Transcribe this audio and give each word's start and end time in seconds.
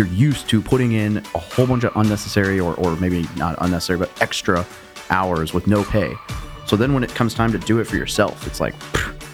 you're 0.00 0.08
used 0.08 0.48
to 0.48 0.62
putting 0.62 0.92
in 0.92 1.18
a 1.18 1.38
whole 1.38 1.66
bunch 1.66 1.84
of 1.84 1.94
unnecessary 1.94 2.58
or, 2.58 2.74
or 2.76 2.96
maybe 2.96 3.28
not 3.36 3.54
unnecessary, 3.60 3.98
but 3.98 4.10
extra 4.22 4.64
hours 5.10 5.52
with 5.52 5.66
no 5.66 5.84
pay. 5.84 6.14
So 6.64 6.74
then 6.74 6.94
when 6.94 7.04
it 7.04 7.14
comes 7.14 7.34
time 7.34 7.52
to 7.52 7.58
do 7.58 7.80
it 7.80 7.84
for 7.84 7.96
yourself, 7.96 8.46
it's 8.46 8.60
like, 8.60 8.74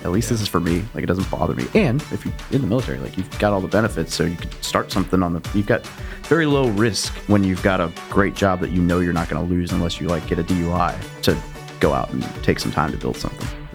at 0.02 0.10
least 0.10 0.28
this 0.28 0.40
is 0.40 0.48
for 0.48 0.58
me. 0.58 0.84
Like 0.92 1.04
it 1.04 1.06
doesn't 1.06 1.30
bother 1.30 1.54
me. 1.54 1.66
And 1.74 2.02
if 2.10 2.24
you're 2.24 2.34
in 2.50 2.62
the 2.62 2.66
military, 2.66 2.98
like 2.98 3.16
you've 3.16 3.38
got 3.38 3.52
all 3.52 3.60
the 3.60 3.68
benefits, 3.68 4.12
so 4.12 4.24
you 4.24 4.34
can 4.34 4.50
start 4.60 4.90
something 4.90 5.22
on 5.22 5.34
the. 5.34 5.50
You've 5.54 5.68
got 5.68 5.86
very 6.24 6.46
low 6.46 6.68
risk 6.70 7.14
when 7.28 7.44
you've 7.44 7.62
got 7.62 7.80
a 7.80 7.92
great 8.10 8.34
job 8.34 8.58
that 8.58 8.70
you 8.70 8.82
know 8.82 8.98
you're 8.98 9.12
not 9.12 9.28
going 9.28 9.46
to 9.46 9.48
lose 9.48 9.70
unless 9.70 10.00
you 10.00 10.08
like 10.08 10.26
get 10.26 10.40
a 10.40 10.44
DUI 10.44 10.96
to 11.22 11.36
go 11.78 11.92
out 11.92 12.12
and 12.12 12.24
take 12.42 12.58
some 12.58 12.72
time 12.72 12.90
to 12.90 12.98
build 12.98 13.16
something. 13.16 13.65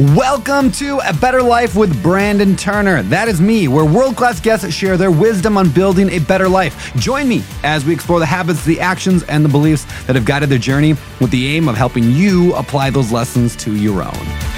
Welcome 0.00 0.72
to 0.72 0.98
A 1.06 1.12
Better 1.12 1.42
Life 1.42 1.76
with 1.76 2.02
Brandon 2.02 2.56
Turner. 2.56 3.02
That 3.02 3.28
is 3.28 3.38
me, 3.38 3.68
where 3.68 3.84
world 3.84 4.16
class 4.16 4.40
guests 4.40 4.72
share 4.72 4.96
their 4.96 5.10
wisdom 5.10 5.58
on 5.58 5.68
building 5.68 6.08
a 6.08 6.20
better 6.20 6.48
life. 6.48 6.94
Join 6.96 7.28
me 7.28 7.42
as 7.64 7.84
we 7.84 7.92
explore 7.92 8.18
the 8.18 8.24
habits, 8.24 8.64
the 8.64 8.80
actions, 8.80 9.24
and 9.24 9.44
the 9.44 9.48
beliefs 9.50 9.84
that 10.06 10.16
have 10.16 10.24
guided 10.24 10.48
their 10.48 10.58
journey 10.58 10.94
with 11.20 11.30
the 11.30 11.54
aim 11.54 11.68
of 11.68 11.76
helping 11.76 12.04
you 12.04 12.54
apply 12.54 12.88
those 12.88 13.12
lessons 13.12 13.54
to 13.56 13.76
your 13.76 14.02
own. 14.02 14.49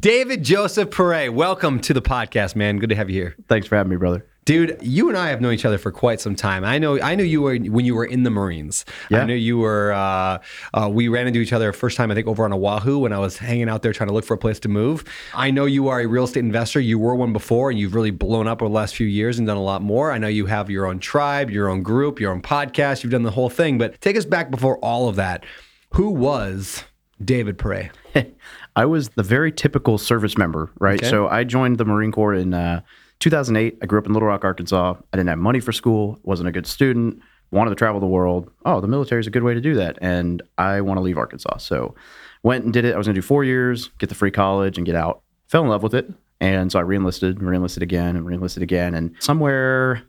David 0.00 0.42
Joseph 0.42 0.90
Pere, 0.90 1.30
welcome 1.30 1.78
to 1.80 1.92
the 1.92 2.00
podcast, 2.00 2.56
man. 2.56 2.78
Good 2.78 2.88
to 2.88 2.96
have 2.96 3.10
you 3.10 3.20
here. 3.20 3.36
Thanks 3.48 3.66
for 3.66 3.76
having 3.76 3.90
me, 3.90 3.96
brother. 3.96 4.24
Dude, 4.46 4.78
you 4.80 5.10
and 5.10 5.18
I 5.18 5.28
have 5.28 5.42
known 5.42 5.52
each 5.52 5.66
other 5.66 5.76
for 5.76 5.92
quite 5.92 6.22
some 6.22 6.34
time. 6.34 6.64
I 6.64 6.78
know 6.78 6.98
I 6.98 7.14
knew 7.14 7.22
you 7.22 7.42
were 7.42 7.58
when 7.58 7.84
you 7.84 7.94
were 7.94 8.06
in 8.06 8.22
the 8.22 8.30
Marines. 8.30 8.86
Yeah. 9.10 9.20
I 9.20 9.24
knew 9.26 9.34
you 9.34 9.58
were 9.58 9.92
uh, 9.92 10.38
uh, 10.72 10.88
we 10.90 11.08
ran 11.08 11.26
into 11.26 11.40
each 11.40 11.52
other 11.52 11.70
first 11.74 11.98
time 11.98 12.10
I 12.10 12.14
think 12.14 12.28
over 12.28 12.46
on 12.46 12.52
Oahu 12.54 13.00
when 13.00 13.12
I 13.12 13.18
was 13.18 13.36
hanging 13.36 13.68
out 13.68 13.82
there 13.82 13.92
trying 13.92 14.08
to 14.08 14.14
look 14.14 14.24
for 14.24 14.32
a 14.32 14.38
place 14.38 14.58
to 14.60 14.70
move. 14.70 15.04
I 15.34 15.50
know 15.50 15.66
you 15.66 15.88
are 15.88 16.00
a 16.00 16.06
real 16.06 16.24
estate 16.24 16.40
investor. 16.40 16.80
You 16.80 16.98
were 16.98 17.14
one 17.14 17.34
before 17.34 17.68
and 17.68 17.78
you've 17.78 17.94
really 17.94 18.10
blown 18.10 18.48
up 18.48 18.62
over 18.62 18.70
the 18.70 18.74
last 18.74 18.96
few 18.96 19.06
years 19.06 19.38
and 19.38 19.46
done 19.46 19.58
a 19.58 19.62
lot 19.62 19.82
more. 19.82 20.12
I 20.12 20.16
know 20.16 20.28
you 20.28 20.46
have 20.46 20.70
your 20.70 20.86
own 20.86 20.98
tribe, 20.98 21.50
your 21.50 21.68
own 21.68 21.82
group, 21.82 22.18
your 22.18 22.32
own 22.32 22.40
podcast. 22.40 23.02
You've 23.02 23.12
done 23.12 23.24
the 23.24 23.32
whole 23.32 23.50
thing, 23.50 23.76
but 23.76 24.00
take 24.00 24.16
us 24.16 24.24
back 24.24 24.50
before 24.50 24.78
all 24.78 25.10
of 25.10 25.16
that. 25.16 25.44
Who 25.90 26.08
was 26.08 26.84
David 27.22 27.58
Pere? 27.58 27.90
I 28.76 28.84
was 28.86 29.10
the 29.10 29.22
very 29.22 29.52
typical 29.52 29.98
service 29.98 30.38
member, 30.38 30.70
right? 30.78 31.00
Okay. 31.00 31.10
So 31.10 31.28
I 31.28 31.44
joined 31.44 31.78
the 31.78 31.84
Marine 31.84 32.12
Corps 32.12 32.34
in 32.34 32.54
uh, 32.54 32.82
2008. 33.20 33.78
I 33.82 33.86
grew 33.86 33.98
up 33.98 34.06
in 34.06 34.12
Little 34.12 34.28
Rock, 34.28 34.44
Arkansas. 34.44 34.94
I 35.12 35.16
didn't 35.16 35.28
have 35.28 35.38
money 35.38 35.60
for 35.60 35.72
school, 35.72 36.18
wasn't 36.22 36.48
a 36.48 36.52
good 36.52 36.66
student, 36.66 37.20
wanted 37.50 37.70
to 37.70 37.76
travel 37.76 38.00
the 38.00 38.06
world. 38.06 38.50
Oh, 38.64 38.80
the 38.80 38.88
military 38.88 39.20
is 39.20 39.26
a 39.26 39.30
good 39.30 39.42
way 39.42 39.54
to 39.54 39.60
do 39.60 39.74
that. 39.74 39.98
And 40.00 40.42
I 40.58 40.80
want 40.80 40.98
to 40.98 41.02
leave 41.02 41.18
Arkansas. 41.18 41.58
So 41.58 41.94
went 42.42 42.64
and 42.64 42.72
did 42.72 42.84
it. 42.84 42.94
I 42.94 42.98
was 42.98 43.06
going 43.06 43.14
to 43.14 43.20
do 43.20 43.26
four 43.26 43.44
years, 43.44 43.88
get 43.98 44.08
the 44.08 44.14
free 44.14 44.30
college, 44.30 44.78
and 44.78 44.86
get 44.86 44.94
out. 44.94 45.22
Fell 45.48 45.62
in 45.62 45.68
love 45.68 45.82
with 45.82 45.94
it. 45.94 46.10
And 46.40 46.72
so 46.72 46.78
I 46.78 46.82
reenlisted, 46.82 47.38
and 47.38 47.48
reenlisted 47.48 47.82
again, 47.82 48.16
and 48.16 48.24
reenlisted 48.24 48.62
again. 48.62 48.94
And 48.94 49.14
somewhere 49.18 50.02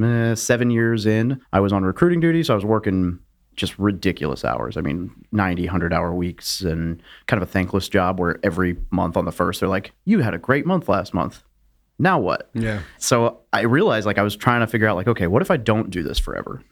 eh, 0.00 0.34
seven 0.36 0.70
years 0.70 1.06
in, 1.06 1.40
I 1.52 1.60
was 1.60 1.72
on 1.72 1.82
recruiting 1.82 2.20
duty. 2.20 2.44
So 2.44 2.54
I 2.54 2.56
was 2.56 2.64
working 2.64 3.18
just 3.56 3.78
ridiculous 3.78 4.44
hours. 4.44 4.76
I 4.76 4.80
mean, 4.82 5.10
90, 5.32 5.62
100 5.64 5.92
hour 5.92 6.14
weeks 6.14 6.60
and 6.60 7.02
kind 7.26 7.42
of 7.42 7.48
a 7.48 7.50
thankless 7.50 7.88
job 7.88 8.20
where 8.20 8.38
every 8.42 8.76
month 8.90 9.16
on 9.16 9.24
the 9.24 9.32
first, 9.32 9.60
they're 9.60 9.68
like, 9.68 9.92
you 10.04 10.20
had 10.20 10.34
a 10.34 10.38
great 10.38 10.66
month 10.66 10.88
last 10.88 11.14
month. 11.14 11.42
Now 11.98 12.18
what? 12.18 12.50
Yeah. 12.54 12.80
So 12.98 13.40
I 13.52 13.62
realized 13.62 14.06
like 14.06 14.18
I 14.18 14.22
was 14.22 14.36
trying 14.36 14.60
to 14.60 14.66
figure 14.66 14.86
out 14.86 14.96
like, 14.96 15.08
okay, 15.08 15.26
what 15.26 15.40
if 15.42 15.50
I 15.50 15.56
don't 15.56 15.88
do 15.90 16.02
this 16.02 16.18
forever? 16.18 16.62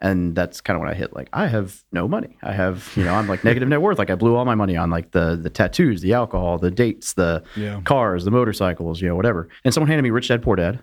And 0.00 0.34
that's 0.34 0.60
kind 0.60 0.74
of 0.76 0.80
when 0.80 0.90
I 0.90 0.94
hit 0.94 1.14
like 1.14 1.28
I 1.32 1.46
have 1.46 1.82
no 1.92 2.08
money. 2.08 2.36
I 2.42 2.52
have, 2.52 2.90
you 2.96 3.04
know, 3.04 3.14
I'm 3.14 3.28
like 3.28 3.44
negative 3.50 3.68
net 3.68 3.80
worth. 3.80 3.98
Like 3.98 4.10
I 4.10 4.14
blew 4.16 4.36
all 4.36 4.44
my 4.44 4.54
money 4.54 4.76
on 4.76 4.90
like 4.90 5.12
the 5.12 5.36
the 5.36 5.48
tattoos, 5.50 6.00
the 6.02 6.12
alcohol, 6.14 6.58
the 6.58 6.70
dates, 6.70 7.12
the 7.14 7.42
Yeah. 7.56 7.80
cars, 7.84 8.24
the 8.24 8.30
motorcycles, 8.30 9.00
you 9.00 9.08
know, 9.08 9.16
whatever. 9.16 9.48
And 9.64 9.72
someone 9.72 9.88
handed 9.88 10.02
me 10.02 10.10
Rich 10.10 10.28
Dad 10.28 10.42
Poor 10.42 10.56
Dad. 10.56 10.80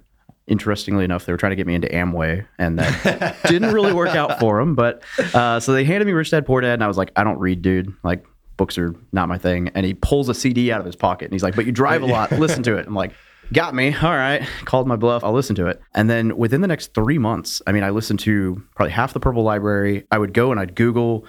Interestingly 0.48 1.06
enough, 1.06 1.26
they 1.26 1.32
were 1.32 1.38
trying 1.38 1.52
to 1.52 1.56
get 1.56 1.68
me 1.68 1.76
into 1.76 1.88
Amway, 1.88 2.46
and 2.58 2.80
that 2.80 3.38
didn't 3.48 3.74
really 3.74 3.94
work 3.94 4.16
out 4.16 4.40
for 4.40 4.60
them. 4.60 4.76
But 4.76 5.04
uh, 5.34 5.60
so 5.60 5.72
they 5.72 5.86
handed 5.86 6.06
me 6.06 6.14
Rich 6.14 6.32
Dad 6.32 6.46
Poor 6.46 6.62
Dad, 6.62 6.74
and 6.74 6.84
I 6.84 6.88
was 6.88 6.98
like, 6.98 7.12
I 7.16 7.24
don't 7.24 7.40
read, 7.40 7.62
dude. 7.62 7.94
Like 8.04 8.26
books 8.58 8.78
are 8.78 8.96
not 9.12 9.28
my 9.28 9.40
thing. 9.40 9.70
And 9.74 9.86
he 9.86 9.96
pulls 9.96 10.30
a 10.30 10.36
CD 10.36 10.72
out 10.72 10.80
of 10.80 10.86
his 10.86 10.96
pocket, 10.96 11.26
and 11.26 11.34
he's 11.34 11.44
like, 11.44 11.56
But 11.56 11.66
you 11.66 11.72
drive 11.72 12.04
a 12.04 12.06
lot. 12.06 12.32
Listen 12.40 12.64
to 12.64 12.78
it. 12.78 12.88
I'm 12.88 12.96
like. 12.96 13.14
Got 13.54 13.76
me. 13.76 13.94
All 13.94 14.16
right. 14.16 14.48
Called 14.64 14.88
my 14.88 14.96
bluff. 14.96 15.26
I'll 15.26 15.34
listen 15.34 15.58
to 15.58 15.68
it. 15.68 15.82
And 15.94 16.10
then 16.10 16.38
within 16.38 16.62
the 16.62 16.70
next 16.70 16.94
three 16.94 17.18
months, 17.18 17.62
I 17.68 17.74
mean, 17.74 17.84
I 17.84 17.90
listened 17.90 18.20
to 18.22 18.64
probably 18.76 18.94
half 18.94 19.12
the 19.12 19.20
Purple 19.20 19.44
Library. 19.44 20.08
I 20.10 20.20
would 20.20 20.34
go 20.34 20.52
and 20.52 20.60
I'd 20.60 20.74
Google, 20.74 21.26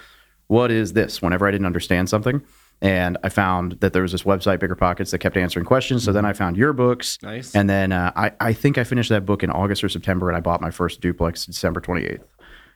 what 0.47 0.71
is 0.71 0.93
this 0.93 1.21
whenever 1.21 1.49
I 1.49 1.51
didn't 1.51 1.67
understand 1.67 2.09
something. 2.09 2.41
And 2.83 3.17
I 3.23 3.29
found 3.29 3.79
that 3.81 3.93
there 3.93 4.03
was 4.03 4.11
this 4.11 4.25
website, 4.25 4.59
Bigger 4.59 4.75
Pockets, 4.75 5.13
that 5.13 5.19
kept 5.19 5.37
answering 5.37 5.65
questions. 5.65 6.03
So 6.05 6.13
then 6.13 6.25
I 6.25 6.33
found 6.33 6.57
your 6.57 6.73
books. 6.73 7.17
Nice. 7.23 7.55
And 7.55 7.71
then 7.71 7.93
uh, 7.93 8.11
I, 8.17 8.33
I 8.41 8.53
think 8.53 8.77
I 8.77 8.83
finished 8.83 9.09
that 9.11 9.25
book 9.25 9.45
in 9.45 9.51
August 9.51 9.85
or 9.85 9.89
September, 9.89 10.29
and 10.29 10.37
I 10.37 10.41
bought 10.41 10.61
my 10.61 10.73
first 10.73 11.01
duplex 11.01 11.47
December 11.47 11.81
28th. 11.81 12.25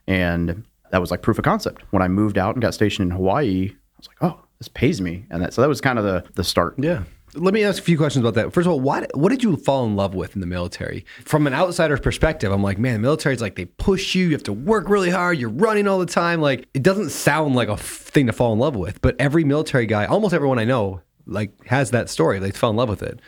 And 0.06 0.64
that 0.92 1.00
was 1.00 1.10
like 1.10 1.22
proof 1.22 1.38
of 1.38 1.44
concept. 1.44 1.82
When 1.90 2.02
I 2.02 2.08
moved 2.08 2.38
out 2.38 2.54
and 2.54 2.62
got 2.62 2.72
stationed 2.72 3.10
in 3.10 3.16
Hawaii, 3.16 3.70
I 3.72 3.76
was 3.98 4.06
like, 4.06 4.18
oh, 4.22 4.40
this 4.58 4.68
pays 4.68 5.00
me. 5.00 5.26
And 5.28 5.42
that, 5.42 5.52
so 5.52 5.60
that 5.60 5.68
was 5.68 5.80
kind 5.80 5.98
of 5.98 6.04
the, 6.04 6.24
the 6.34 6.44
start. 6.44 6.76
Yeah. 6.78 7.02
Let 7.36 7.54
me 7.54 7.62
ask 7.64 7.80
a 7.80 7.84
few 7.84 7.96
questions 7.96 8.24
about 8.24 8.34
that. 8.34 8.52
First 8.52 8.66
of 8.66 8.72
all, 8.72 8.80
what 8.80 9.10
what 9.14 9.30
did 9.30 9.42
you 9.42 9.56
fall 9.56 9.84
in 9.84 9.94
love 9.96 10.14
with 10.14 10.34
in 10.34 10.40
the 10.40 10.46
military? 10.46 11.04
From 11.24 11.46
an 11.46 11.54
outsider's 11.54 12.00
perspective, 12.00 12.50
I'm 12.50 12.62
like, 12.62 12.78
man, 12.78 12.94
the 12.94 12.98
military 13.00 13.34
is 13.34 13.40
like 13.40 13.56
they 13.56 13.66
push 13.66 14.14
you. 14.14 14.26
You 14.26 14.32
have 14.32 14.42
to 14.44 14.52
work 14.52 14.88
really 14.88 15.10
hard. 15.10 15.38
You're 15.38 15.50
running 15.50 15.86
all 15.86 15.98
the 15.98 16.06
time. 16.06 16.40
Like 16.40 16.68
it 16.74 16.82
doesn't 16.82 17.10
sound 17.10 17.54
like 17.54 17.68
a 17.68 17.72
f- 17.72 17.80
thing 17.80 18.26
to 18.26 18.32
fall 18.32 18.52
in 18.52 18.58
love 18.58 18.76
with. 18.76 19.00
But 19.02 19.16
every 19.18 19.44
military 19.44 19.86
guy, 19.86 20.06
almost 20.06 20.34
everyone 20.34 20.58
I 20.58 20.64
know, 20.64 21.02
like 21.26 21.66
has 21.66 21.90
that 21.90 22.08
story. 22.08 22.38
They 22.38 22.50
fell 22.50 22.70
in 22.70 22.76
love 22.76 22.88
with 22.88 23.02
it. 23.02 23.20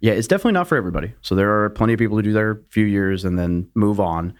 Yeah, 0.00 0.12
it's 0.12 0.28
definitely 0.28 0.52
not 0.52 0.68
for 0.68 0.76
everybody. 0.76 1.14
So 1.22 1.34
there 1.34 1.64
are 1.64 1.70
plenty 1.70 1.94
of 1.94 1.98
people 1.98 2.16
who 2.16 2.22
do 2.22 2.32
their 2.32 2.60
few 2.68 2.84
years 2.84 3.24
and 3.24 3.38
then 3.38 3.68
move 3.74 3.98
on. 3.98 4.34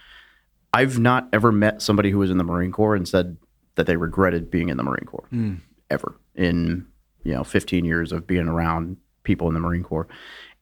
I've 0.72 0.98
not 0.98 1.28
ever 1.33 1.53
met 1.53 1.81
somebody 1.81 2.10
who 2.10 2.19
was 2.19 2.31
in 2.31 2.37
the 2.37 2.44
Marine 2.44 2.72
Corps 2.72 2.94
and 2.94 3.09
said 3.09 3.38
that 3.77 3.87
they 3.87 3.97
regretted 3.97 4.50
being 4.50 4.69
in 4.69 4.77
the 4.77 4.83
Marine 4.83 5.06
Corps 5.06 5.27
hmm. 5.31 5.54
ever 5.91 6.19
in 6.34 6.87
you 7.22 7.33
know 7.33 7.44
15 7.44 7.84
years 7.84 8.12
of 8.12 8.27
being 8.27 8.48
around 8.48 8.97
people 9.26 9.47
in 9.48 9.54
the 9.54 9.60
Marine 9.60 9.82
Corps. 9.82 10.09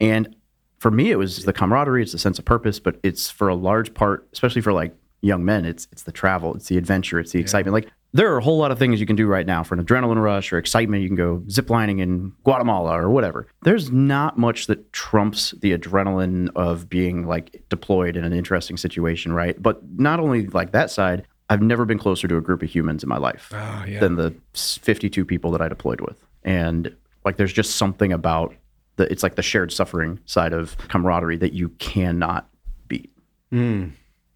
And 0.00 0.34
for 0.80 0.90
me, 0.90 1.10
it 1.12 1.16
was 1.16 1.44
the 1.44 1.52
camaraderie, 1.52 2.02
it's 2.02 2.12
the 2.12 2.18
sense 2.18 2.38
of 2.40 2.44
purpose, 2.44 2.80
but 2.80 2.98
it's 3.04 3.30
for 3.30 3.48
a 3.48 3.54
large 3.54 3.94
part, 3.94 4.26
especially 4.32 4.60
for 4.62 4.72
like 4.72 4.94
young 5.22 5.44
men, 5.44 5.64
it's 5.64 5.86
it's 5.92 6.02
the 6.02 6.12
travel, 6.12 6.54
it's 6.54 6.66
the 6.68 6.76
adventure, 6.76 7.18
it's 7.20 7.32
the 7.32 7.38
excitement. 7.40 7.72
Like 7.72 7.88
there 8.12 8.32
are 8.32 8.36
a 8.38 8.42
whole 8.42 8.58
lot 8.58 8.70
of 8.70 8.78
things 8.78 9.00
you 9.00 9.06
can 9.06 9.16
do 9.16 9.26
right 9.26 9.46
now 9.46 9.62
for 9.64 9.74
an 9.74 9.84
adrenaline 9.84 10.22
rush 10.22 10.52
or 10.52 10.58
excitement. 10.58 11.02
You 11.02 11.08
can 11.08 11.16
go 11.16 11.38
ziplining 11.46 12.00
in 12.00 12.32
Guatemala 12.44 13.00
or 13.00 13.10
whatever. 13.10 13.46
There's 13.62 13.90
not 13.90 14.36
much 14.38 14.66
that 14.66 14.92
trumps 14.92 15.52
the 15.62 15.76
adrenaline 15.76 16.50
of 16.54 16.88
being 16.88 17.26
like 17.26 17.62
deployed 17.70 18.16
in 18.16 18.24
an 18.24 18.32
interesting 18.32 18.76
situation, 18.76 19.32
right? 19.32 19.60
But 19.60 19.80
not 19.98 20.20
only 20.20 20.46
like 20.48 20.72
that 20.72 20.90
side, 20.90 21.26
I've 21.50 21.62
never 21.62 21.84
been 21.84 21.98
closer 21.98 22.28
to 22.28 22.36
a 22.36 22.40
group 22.40 22.62
of 22.62 22.70
humans 22.70 23.02
in 23.02 23.08
my 23.08 23.18
life 23.18 23.50
Oh, 23.52 23.84
yeah. 23.88 24.00
than 24.00 24.14
the 24.16 24.34
52 24.54 25.24
people 25.24 25.50
that 25.52 25.60
I 25.60 25.68
deployed 25.68 26.00
with. 26.00 26.22
And 26.44 26.94
like 27.24 27.36
there's 27.36 27.52
just 27.52 27.76
something 27.76 28.12
about 28.12 28.54
the 28.96 29.10
it's 29.10 29.22
like 29.22 29.34
the 29.34 29.42
shared 29.42 29.72
suffering 29.72 30.20
side 30.26 30.52
of 30.52 30.76
camaraderie 30.88 31.36
that 31.38 31.52
you 31.52 31.68
cannot 31.70 32.48
beat. 32.88 33.10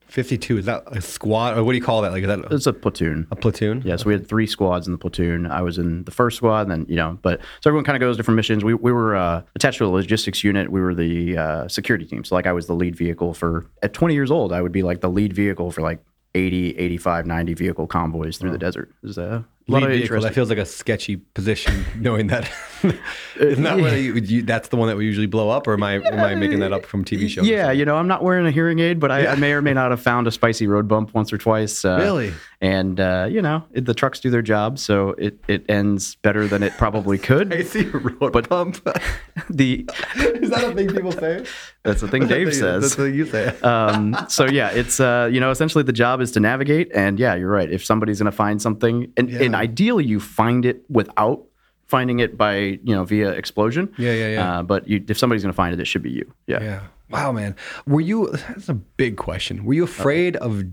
52 0.07 0.57
is 0.59 0.65
that 0.65 0.85
a 0.87 1.03
squad 1.03 1.59
or 1.59 1.63
what 1.65 1.73
do 1.73 1.79
you 1.79 1.85
call 1.85 2.01
that? 2.03 2.13
Like 2.13 2.23
is 2.23 2.29
that 2.29 2.39
a, 2.39 2.55
It's 2.55 2.67
a 2.67 2.73
platoon. 2.73 3.27
a 3.31 3.37
platoon? 3.37 3.83
Yeah, 3.85 3.97
so 3.97 4.07
we 4.07 4.15
had 4.15 4.27
three 4.27 4.47
squads 4.47 4.87
in 4.87 4.93
the 4.93 4.99
platoon. 4.99 5.47
I 5.47 5.61
was 5.61 5.77
in 5.77 6.05
the 6.05 6.11
first 6.11 6.39
squad, 6.39 6.63
and 6.63 6.71
then 6.71 6.87
you 6.89 6.97
know, 6.97 7.19
but 7.21 7.41
so 7.61 7.69
everyone 7.69 7.85
kind 7.85 7.95
of 7.97 8.01
goes 8.01 8.17
different 8.17 8.37
missions. 8.37 8.65
We 8.65 8.73
we 8.73 8.91
were 8.91 9.15
uh, 9.17 9.43
attached 9.55 9.79
to 9.79 9.85
a 9.85 9.89
logistics 9.89 10.43
unit. 10.43 10.73
We 10.73 10.81
were 10.81 10.95
the 10.95 11.37
uh, 11.37 11.69
security 11.69 12.07
team. 12.07 12.25
So 12.25 12.35
like 12.37 12.47
I 12.47 12.53
was 12.53 12.67
the 12.69 12.75
lead 12.75 12.97
vehicle 12.97 13.35
for 13.35 13.67
at 13.83 13.93
20 13.93 14.15
years 14.15 14.31
old. 14.31 14.51
I 14.53 14.63
would 14.63 14.73
be 14.73 14.83
like 14.83 15.03
the 15.03 15.11
lead 15.11 15.35
vehicle 15.35 15.71
for 15.73 15.83
like 15.83 16.03
80, 16.35 16.79
85, 16.79 17.27
90 17.27 17.55
vehicle 17.55 17.87
convoys 17.87 18.39
through 18.39 18.53
the 18.53 18.59
desert. 18.59 18.91
Is 19.03 19.19
a 19.19 19.45
lot 19.69 19.83
Lead 19.83 19.91
of 19.93 19.99
vehicle. 19.99 20.21
That 20.21 20.35
feels 20.35 20.49
like 20.49 20.59
a 20.59 20.65
sketchy 20.67 21.17
position, 21.17 21.85
knowing 21.99 22.29
that. 22.29 22.51
Isn't 23.37 23.65
that 23.65 23.79
what 23.81 23.93
you, 23.95 24.15
you, 24.15 24.43
that's 24.43 24.69
the 24.69 24.77
one 24.77 24.89
that 24.89 24.97
we 24.97 25.05
usually 25.05 25.27
blow 25.27 25.51
up, 25.51 25.67
or 25.67 25.75
am 25.75 25.83
I 25.83 25.95
am 25.95 26.21
I 26.21 26.35
making 26.37 26.61
that 26.61 26.73
up 26.73 26.87
from 26.87 27.05
TV 27.05 27.29
shows? 27.29 27.47
Yeah, 27.47 27.71
you 27.73 27.85
know, 27.85 27.97
I'm 27.97 28.07
not 28.09 28.23
wearing 28.23 28.47
a 28.47 28.51
hearing 28.53 28.79
aid, 28.79 29.01
but 29.01 29.11
I, 29.11 29.27
I 29.27 29.35
may 29.35 29.53
or 29.53 29.61
may 29.63 29.73
not 29.75 29.91
have 29.91 30.01
found 30.01 30.27
a 30.27 30.31
spicy 30.31 30.67
road 30.69 30.87
bump 30.89 31.13
once 31.15 31.33
or 31.33 31.39
twice. 31.39 31.85
Uh, 31.85 31.99
Really? 32.01 32.33
And 32.61 32.99
uh, 32.99 33.29
you 33.31 33.41
know, 33.43 33.65
it, 33.73 33.85
the 33.85 33.95
trucks 33.95 34.19
do 34.21 34.31
their 34.31 34.43
job, 34.43 34.79
so 34.79 35.11
it 35.11 35.39
it 35.49 35.65
ends 35.69 36.17
better 36.17 36.47
than 36.49 36.63
it 36.63 36.73
probably 36.79 37.19
I 37.23 37.23
could. 37.23 37.67
see 37.67 37.85
road 37.87 38.33
But- 38.33 38.49
bump. 38.49 38.77
the 39.51 39.89
Is 40.17 40.51
that 40.51 40.65
a 40.65 40.75
thing 40.75 40.89
people 40.89 41.13
say? 41.13 41.45
that's 41.85 42.01
the 42.01 42.09
thing 42.09 42.27
Dave 42.27 42.53
says. 42.55 42.83
That's 42.83 42.95
says. 42.95 42.99
what 42.99 43.15
you 43.15 43.27
say. 43.27 43.49
um, 43.61 44.17
so 44.29 44.47
yeah, 44.47 44.71
it's 44.71 45.01
uh, 45.01 45.29
you 45.33 45.41
know 45.41 45.51
essentially 45.51 45.83
the 45.85 45.93
job 45.93 46.21
is 46.21 46.31
to 46.33 46.41
navigate, 46.41 46.91
and 46.95 47.19
yeah, 47.19 47.35
you're 47.35 47.51
right. 47.51 47.71
If 47.71 47.85
somebody's 47.85 48.19
going 48.19 48.31
to 48.31 48.37
find 48.37 48.61
something, 48.63 49.13
and, 49.17 49.29
and 49.31 49.53
Yeah. 49.53 49.58
Ideally 49.59 50.05
you 50.05 50.21
find 50.21 50.65
it 50.65 50.85
without 50.89 51.45
finding 51.87 52.21
it 52.21 52.37
by 52.37 52.57
you 52.57 52.95
know 52.95 53.05
via 53.05 53.31
explosion. 53.31 53.93
Yeah, 53.99 54.13
yeah, 54.13 54.29
yeah. 54.29 54.59
Uh, 54.59 54.63
but 54.63 54.89
you, 54.89 55.05
if 55.09 55.19
somebody's 55.19 55.43
going 55.43 55.53
to 55.53 55.57
find 55.57 55.75
it, 55.75 55.81
it 55.81 55.87
should 55.87 56.03
be 56.03 56.11
you. 56.11 56.33
Yeah. 56.47 56.63
Yeah. 56.63 56.81
Wow, 57.11 57.33
man. 57.33 57.57
Were 57.87 58.01
you? 58.01 58.31
That's 58.49 58.69
a 58.69 58.75
big 58.75 59.17
question. 59.17 59.65
Were 59.65 59.75
you 59.75 59.85
afraid 59.85 60.37
of 60.37 60.65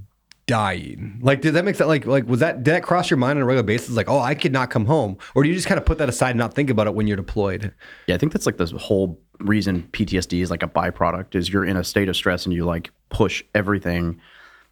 dying? 0.48 1.20
Like, 1.22 1.42
did 1.42 1.54
that 1.54 1.66
make 1.66 1.76
sense? 1.76 1.88
Like, 1.88 2.06
like 2.06 2.28
was 2.28 2.42
that 2.42 2.64
did 2.64 2.74
that 2.74 2.84
cross 2.84 3.10
your 3.10 3.18
mind 3.18 3.38
on 3.38 3.44
a 3.44 3.46
regular 3.46 3.64
basis? 3.64 3.96
Like, 3.96 4.10
oh, 4.10 4.20
I 4.20 4.36
could 4.36 4.52
not 4.52 4.70
come 4.70 4.86
home, 4.86 5.18
or 5.34 5.44
do 5.44 5.50
you 5.50 5.56
just 5.56 5.68
kind 5.68 5.80
of 5.80 5.86
put 5.86 5.98
that 6.00 6.10
aside 6.10 6.32
and 6.32 6.40
not 6.40 6.54
think 6.54 6.70
about 6.70 6.88
it 6.88 6.96
when 6.96 7.08
you're 7.08 7.18
deployed? 7.18 7.74
Yeah, 8.08 8.16
I 8.16 8.18
think 8.18 8.34
that's 8.34 8.46
like 8.46 8.58
the 8.58 8.66
whole 8.78 9.20
reason 9.40 9.88
PTSD 9.92 10.42
is 10.42 10.52
like 10.52 10.64
a 10.64 10.68
byproduct 10.68 11.36
is 11.36 11.50
you're 11.50 11.66
in 11.66 11.78
a 11.78 11.84
state 11.84 12.10
of 12.10 12.16
stress 12.16 12.46
and 12.46 12.54
you 12.54 12.66
like 12.66 12.92
push 13.10 13.44
everything. 13.54 14.20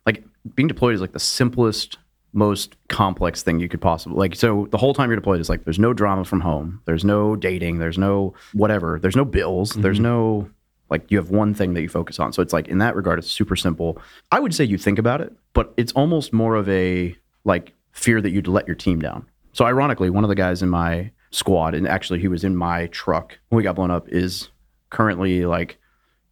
Like 0.06 0.24
being 0.56 0.68
deployed 0.68 0.96
is 0.96 1.02
like 1.02 1.14
the 1.14 1.20
simplest, 1.20 1.98
most 2.34 2.76
complex 2.90 3.44
thing 3.44 3.60
you 3.60 3.70
could 3.70 3.82
possibly 3.82 4.18
like. 4.18 4.36
So 4.36 4.68
the 4.72 4.78
whole 4.78 4.94
time 4.94 5.10
you're 5.10 5.16
deployed 5.16 5.40
is 5.40 5.50
like 5.50 5.64
there's 5.64 5.80
no 5.80 5.94
drama 5.94 6.26
from 6.26 6.42
home, 6.42 6.82
there's 6.86 7.06
no 7.06 7.36
dating, 7.36 7.78
there's 7.78 7.98
no 7.98 8.34
whatever, 8.54 9.00
there's 9.00 9.16
no 9.16 9.26
bills, 9.26 9.72
there's 9.72 9.98
mm-hmm. 9.98 10.04
no 10.04 10.50
like 10.90 11.10
you 11.10 11.18
have 11.18 11.30
one 11.30 11.54
thing 11.54 11.74
that 11.74 11.82
you 11.82 11.90
focus 11.90 12.20
on. 12.20 12.34
So 12.34 12.42
it's 12.42 12.54
like 12.54 12.68
in 12.68 12.80
that 12.80 12.96
regard, 12.96 13.20
it's 13.20 13.30
super 13.30 13.56
simple. 13.56 14.00
I 14.32 14.40
would 14.40 14.54
say 14.54 14.64
you 14.64 14.78
think 14.78 15.00
about 15.00 15.22
it, 15.22 15.34
but 15.54 15.74
it's 15.78 15.92
almost 15.94 16.34
more 16.34 16.56
of 16.56 16.68
a 16.70 17.16
like 17.46 17.74
fear 17.92 18.22
that 18.22 18.32
you'd 18.32 18.48
let 18.48 18.68
your 18.68 18.76
team 18.76 19.00
down. 19.00 19.26
So 19.54 19.66
ironically, 19.66 20.10
one 20.10 20.24
of 20.24 20.30
the 20.30 20.36
guys 20.36 20.62
in 20.62 20.70
my 20.70 21.12
squad, 21.32 21.74
and 21.74 21.88
actually 21.88 22.20
he 22.20 22.28
was 22.28 22.44
in 22.44 22.56
my 22.56 22.88
truck 22.88 23.38
when 23.50 23.58
we 23.58 23.64
got 23.64 23.76
blown 23.76 23.92
up, 23.92 24.08
is 24.10 24.50
currently 24.90 25.46
like, 25.46 25.80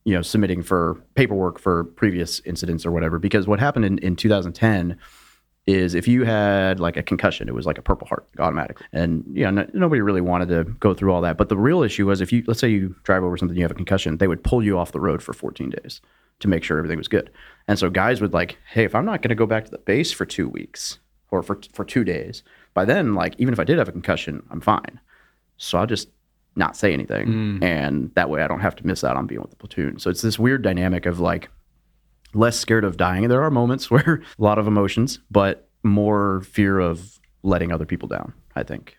you 0.04 0.16
know, 0.16 0.22
submitting 0.22 0.64
for 0.64 1.02
paperwork 1.16 1.60
for 1.60 1.84
previous 1.84 2.40
incidents 2.42 2.86
or 2.86 2.92
whatever. 2.92 3.20
Because 3.20 3.48
what 3.48 3.60
happened 3.60 3.86
in, 3.86 3.98
in 4.00 4.16
2010 4.16 4.98
is 5.68 5.94
if 5.94 6.08
you 6.08 6.24
had 6.24 6.80
like 6.80 6.98
a 6.98 7.04
concussion, 7.04 7.48
it 7.48 7.54
was 7.54 7.66
like 7.66 7.78
a 7.78 7.82
Purple 7.82 8.08
Heart 8.08 8.28
automatically. 8.40 8.86
And, 8.94 9.24
you 9.32 9.44
know, 9.44 9.52
no, 9.52 9.68
nobody 9.74 10.02
really 10.02 10.22
wanted 10.22 10.50
to 10.50 10.64
go 10.64 10.94
through 10.94 11.14
all 11.14 11.22
that. 11.22 11.38
But 11.38 11.50
the 11.50 11.58
real 11.58 11.84
issue 11.84 12.08
was 12.08 12.20
if 12.20 12.32
you, 12.32 12.44
let's 12.48 12.60
say 12.60 12.70
you 12.70 12.96
drive 13.04 13.24
over 13.24 13.38
something, 13.38 13.56
you 13.56 13.64
have 13.64 13.72
a 13.72 13.76
concussion, 13.76 14.18
they 14.18 14.28
would 14.28 14.44
pull 14.44 14.64
you 14.64 14.78
off 14.78 14.92
the 14.92 15.00
road 15.00 15.22
for 15.22 15.34
14 15.34 15.70
days 15.70 16.02
to 16.40 16.48
make 16.48 16.64
sure 16.64 16.78
everything 16.78 16.98
was 16.98 17.08
good. 17.08 17.30
And 17.68 17.78
so 17.78 17.90
guys 17.90 18.22
would 18.22 18.34
like, 18.34 18.58
hey, 18.72 18.84
if 18.84 18.96
I'm 18.96 19.06
not 19.06 19.22
going 19.22 19.30
to 19.30 19.36
go 19.36 19.46
back 19.46 19.66
to 19.66 19.72
the 19.72 19.78
base 19.78 20.12
for 20.12 20.26
two 20.26 20.50
weeks 20.50 20.98
or 21.30 21.44
for, 21.44 21.60
for 21.74 21.86
two 21.86 22.04
days, 22.04 22.42
by 22.74 22.84
then, 22.84 23.14
like, 23.14 23.36
even 23.38 23.54
if 23.54 23.60
I 23.60 23.64
did 23.64 23.78
have 23.78 23.88
a 23.88 23.92
concussion, 23.92 24.42
I'm 24.50 24.62
fine. 24.62 25.00
So 25.58 25.78
I'll 25.78 25.86
just 25.86 26.10
not 26.56 26.76
say 26.76 26.92
anything. 26.92 27.28
Mm. 27.28 27.64
And 27.64 28.12
that 28.16 28.30
way 28.30 28.42
I 28.42 28.48
don't 28.48 28.60
have 28.62 28.76
to 28.78 28.88
miss 28.88 29.04
out 29.04 29.16
on 29.16 29.28
being 29.28 29.42
with 29.42 29.52
the 29.52 29.58
platoon. 29.58 30.00
So 30.00 30.10
it's 30.10 30.22
this 30.22 30.40
weird 30.40 30.64
dynamic 30.64 31.06
of 31.06 31.20
like, 31.20 31.50
less 32.34 32.60
scared 32.60 32.84
of 32.84 32.98
dying. 32.98 33.28
There 33.28 33.42
are 33.42 33.52
moments 33.52 33.90
where 33.92 34.22
a 34.40 34.42
lot 34.42 34.58
of 34.58 34.68
emotions, 34.68 35.20
but 35.30 35.70
more 35.84 36.42
fear 36.42 36.80
of 36.80 37.20
letting 37.44 37.72
other 37.72 37.86
people 37.86 38.08
down, 38.08 38.34
I 38.56 38.64
think. 38.64 38.98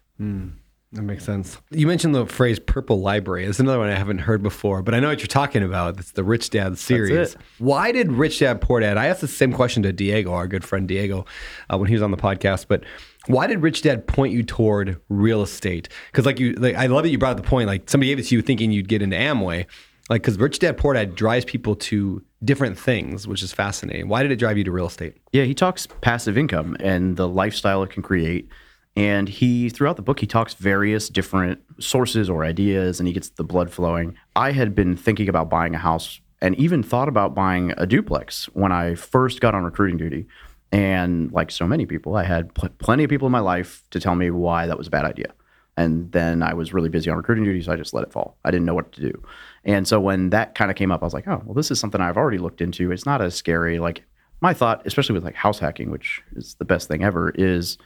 That 0.92 1.02
makes 1.02 1.24
sense. 1.24 1.56
You 1.70 1.86
mentioned 1.86 2.14
the 2.14 2.26
phrase 2.26 2.58
"purple 2.58 3.00
library." 3.00 3.46
It's 3.46 3.58
another 3.58 3.78
one 3.78 3.88
I 3.88 3.94
haven't 3.94 4.18
heard 4.18 4.42
before, 4.42 4.82
but 4.82 4.94
I 4.94 5.00
know 5.00 5.08
what 5.08 5.20
you're 5.20 5.26
talking 5.26 5.62
about. 5.62 5.98
It's 5.98 6.12
the 6.12 6.22
Rich 6.22 6.50
Dad 6.50 6.76
series. 6.76 7.34
Why 7.58 7.92
did 7.92 8.12
Rich 8.12 8.40
Dad 8.40 8.60
Poor 8.60 8.78
Dad? 8.80 8.98
I 8.98 9.06
asked 9.06 9.22
the 9.22 9.28
same 9.28 9.54
question 9.54 9.82
to 9.84 9.92
Diego, 9.92 10.34
our 10.34 10.46
good 10.46 10.64
friend 10.64 10.86
Diego, 10.86 11.24
uh, 11.72 11.78
when 11.78 11.88
he 11.88 11.94
was 11.94 12.02
on 12.02 12.10
the 12.10 12.18
podcast. 12.18 12.66
But 12.68 12.84
why 13.26 13.46
did 13.46 13.62
Rich 13.62 13.80
Dad 13.82 14.06
point 14.06 14.34
you 14.34 14.42
toward 14.42 15.00
real 15.08 15.40
estate? 15.40 15.88
Because 16.10 16.26
like 16.26 16.38
you, 16.38 16.52
like, 16.54 16.74
I 16.74 16.86
love 16.86 17.04
that 17.04 17.08
you 17.08 17.16
brought 17.16 17.38
up 17.38 17.42
the 17.42 17.48
point. 17.48 17.68
Like 17.68 17.88
somebody 17.88 18.10
gave 18.10 18.18
it 18.18 18.24
to 18.24 18.34
you 18.34 18.42
thinking 18.42 18.70
you'd 18.70 18.88
get 18.88 19.00
into 19.00 19.16
Amway. 19.16 19.64
Like 20.10 20.20
because 20.20 20.38
Rich 20.38 20.58
Dad 20.58 20.76
Poor 20.76 20.92
Dad 20.92 21.14
drives 21.14 21.46
people 21.46 21.74
to 21.76 22.22
different 22.44 22.78
things, 22.78 23.26
which 23.26 23.42
is 23.42 23.52
fascinating. 23.52 24.08
Why 24.08 24.22
did 24.22 24.32
it 24.32 24.36
drive 24.36 24.58
you 24.58 24.64
to 24.64 24.72
real 24.72 24.86
estate? 24.86 25.16
Yeah, 25.32 25.44
he 25.44 25.54
talks 25.54 25.86
passive 26.00 26.36
income 26.36 26.76
and 26.80 27.16
the 27.16 27.28
lifestyle 27.28 27.82
it 27.82 27.90
can 27.90 28.02
create. 28.02 28.48
And 28.94 29.28
he, 29.28 29.70
throughout 29.70 29.96
the 29.96 30.02
book, 30.02 30.20
he 30.20 30.26
talks 30.26 30.54
various 30.54 31.08
different 31.08 31.60
sources 31.78 32.28
or 32.28 32.44
ideas 32.44 33.00
and 33.00 33.06
he 33.06 33.14
gets 33.14 33.30
the 33.30 33.44
blood 33.44 33.70
flowing. 33.70 34.16
I 34.36 34.52
had 34.52 34.74
been 34.74 34.96
thinking 34.96 35.28
about 35.28 35.48
buying 35.48 35.74
a 35.74 35.78
house 35.78 36.20
and 36.42 36.54
even 36.56 36.82
thought 36.82 37.08
about 37.08 37.34
buying 37.34 37.72
a 37.78 37.86
duplex 37.86 38.46
when 38.52 38.72
I 38.72 38.96
first 38.96 39.40
got 39.40 39.54
on 39.54 39.64
recruiting 39.64 39.96
duty. 39.96 40.26
And 40.72 41.30
like 41.32 41.50
so 41.50 41.66
many 41.66 41.86
people, 41.86 42.16
I 42.16 42.24
had 42.24 42.54
pl- 42.54 42.70
plenty 42.78 43.04
of 43.04 43.10
people 43.10 43.26
in 43.26 43.32
my 43.32 43.40
life 43.40 43.84
to 43.90 44.00
tell 44.00 44.14
me 44.14 44.30
why 44.30 44.66
that 44.66 44.76
was 44.76 44.88
a 44.88 44.90
bad 44.90 45.04
idea. 45.04 45.32
And 45.76 46.12
then 46.12 46.42
I 46.42 46.54
was 46.54 46.74
really 46.74 46.88
busy 46.88 47.10
on 47.10 47.16
recruiting 47.16 47.44
duty, 47.44 47.62
so 47.62 47.72
I 47.72 47.76
just 47.76 47.94
let 47.94 48.04
it 48.04 48.12
fall. 48.12 48.36
I 48.44 48.50
didn't 48.50 48.66
know 48.66 48.74
what 48.74 48.92
to 48.92 49.00
do. 49.00 49.22
And 49.64 49.86
so 49.86 50.00
when 50.00 50.30
that 50.30 50.54
kind 50.54 50.70
of 50.70 50.76
came 50.76 50.90
up, 50.90 51.02
I 51.02 51.04
was 51.06 51.14
like, 51.14 51.28
oh, 51.28 51.42
well, 51.44 51.54
this 51.54 51.70
is 51.70 51.78
something 51.78 52.00
I've 52.00 52.16
already 52.16 52.38
looked 52.38 52.60
into. 52.60 52.90
It's 52.90 53.06
not 53.06 53.22
as 53.22 53.34
scary. 53.34 53.78
Like 53.78 54.02
my 54.40 54.52
thought, 54.52 54.82
especially 54.86 55.14
with 55.14 55.24
like 55.24 55.36
house 55.36 55.58
hacking, 55.58 55.90
which 55.90 56.20
is 56.34 56.54
the 56.54 56.64
best 56.64 56.88
thing 56.88 57.04
ever, 57.04 57.30
is 57.30 57.78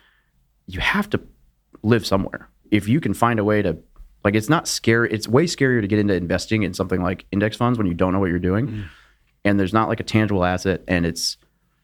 you 0.67 0.81
have 0.81 1.11
to 1.11 1.21
live 1.83 2.07
somewhere. 2.07 2.49
If 2.71 2.89
you 2.89 3.01
can 3.01 3.15
find 3.15 3.39
a 3.39 3.45
way 3.45 3.63
to, 3.63 3.77
like, 4.25 4.35
it's 4.35 4.49
not 4.49 4.67
scary. 4.67 5.13
It's 5.13 5.29
way 5.29 5.45
scarier 5.45 5.81
to 5.81 5.87
get 5.87 5.99
into 5.99 6.15
investing 6.15 6.63
in 6.63 6.75
something 6.75 7.03
like 7.03 7.27
index 7.31 7.57
funds 7.57 7.79
when 7.79 7.87
you 7.87 7.95
don't 7.95 8.13
know 8.13 8.19
what 8.19 8.31
you're 8.31 8.39
doing, 8.39 8.67
mm. 8.67 8.85
and 9.45 9.61
there's 9.61 9.73
not 9.73 9.89
like 9.89 10.01
a 10.01 10.03
tangible 10.03 10.45
asset, 10.45 10.83
and 10.89 11.07
it's, 11.07 11.37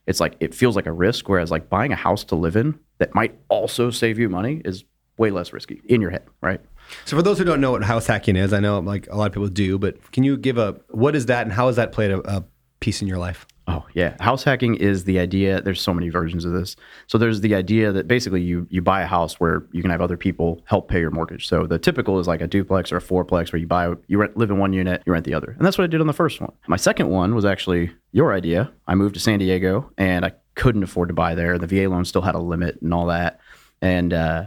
it's 0.08 0.18
like 0.18 0.34
it 0.40 0.52
feels 0.52 0.74
like 0.74 0.86
a 0.86 0.92
risk. 0.92 1.28
Whereas 1.28 1.52
like 1.52 1.68
buying 1.68 1.92
a 1.92 1.96
house 1.96 2.24
to 2.24 2.34
live 2.34 2.56
in 2.56 2.78
that 2.98 3.14
might 3.14 3.38
also 3.48 3.90
save 3.90 4.18
you 4.18 4.28
money 4.28 4.60
is 4.64 4.84
way 5.18 5.30
less 5.30 5.52
risky 5.52 5.82
in 5.84 6.00
your 6.00 6.10
head, 6.10 6.24
right? 6.40 6.60
So 7.04 7.16
for 7.16 7.22
those 7.22 7.38
who 7.38 7.44
don't 7.44 7.60
know 7.60 7.72
what 7.72 7.82
house 7.84 8.06
hacking 8.06 8.36
is, 8.36 8.52
I 8.52 8.60
know 8.60 8.78
like 8.80 9.08
a 9.08 9.16
lot 9.16 9.26
of 9.26 9.32
people 9.32 9.48
do, 9.48 9.78
but 9.78 10.12
can 10.12 10.24
you 10.24 10.36
give 10.36 10.58
a 10.58 10.80
what 10.90 11.14
is 11.14 11.26
that 11.26 11.42
and 11.42 11.52
how 11.52 11.66
has 11.66 11.76
that 11.76 11.92
played 11.92 12.10
a, 12.10 12.18
a 12.36 12.44
piece 12.80 13.02
in 13.02 13.08
your 13.08 13.18
life? 13.18 13.46
Oh 13.68 13.86
yeah, 13.94 14.16
house 14.20 14.42
hacking 14.42 14.74
is 14.74 15.04
the 15.04 15.20
idea. 15.20 15.60
There's 15.60 15.80
so 15.80 15.94
many 15.94 16.08
versions 16.08 16.44
of 16.44 16.52
this. 16.52 16.74
So 17.06 17.16
there's 17.16 17.42
the 17.42 17.54
idea 17.54 17.92
that 17.92 18.08
basically 18.08 18.42
you 18.42 18.66
you 18.70 18.82
buy 18.82 19.02
a 19.02 19.06
house 19.06 19.38
where 19.38 19.64
you 19.70 19.82
can 19.82 19.90
have 19.92 20.00
other 20.00 20.16
people 20.16 20.60
help 20.64 20.88
pay 20.88 20.98
your 20.98 21.12
mortgage. 21.12 21.46
So 21.46 21.66
the 21.66 21.78
typical 21.78 22.18
is 22.18 22.26
like 22.26 22.40
a 22.40 22.48
duplex 22.48 22.90
or 22.90 22.96
a 22.96 23.00
fourplex 23.00 23.52
where 23.52 23.60
you 23.60 23.68
buy 23.68 23.94
you 24.08 24.18
rent, 24.18 24.36
live 24.36 24.50
in 24.50 24.58
one 24.58 24.72
unit, 24.72 25.02
you 25.06 25.12
rent 25.12 25.24
the 25.24 25.34
other, 25.34 25.54
and 25.56 25.64
that's 25.64 25.78
what 25.78 25.84
I 25.84 25.86
did 25.86 26.00
on 26.00 26.08
the 26.08 26.12
first 26.12 26.40
one. 26.40 26.52
My 26.66 26.76
second 26.76 27.08
one 27.08 27.36
was 27.36 27.44
actually 27.44 27.92
your 28.10 28.32
idea. 28.32 28.72
I 28.88 28.96
moved 28.96 29.14
to 29.14 29.20
San 29.20 29.38
Diego 29.38 29.90
and 29.96 30.24
I 30.24 30.32
couldn't 30.56 30.82
afford 30.82 31.08
to 31.08 31.14
buy 31.14 31.36
there. 31.36 31.56
The 31.56 31.68
VA 31.68 31.88
loan 31.88 32.04
still 32.04 32.22
had 32.22 32.34
a 32.34 32.40
limit 32.40 32.82
and 32.82 32.92
all 32.92 33.06
that, 33.06 33.38
and 33.80 34.12
uh, 34.12 34.46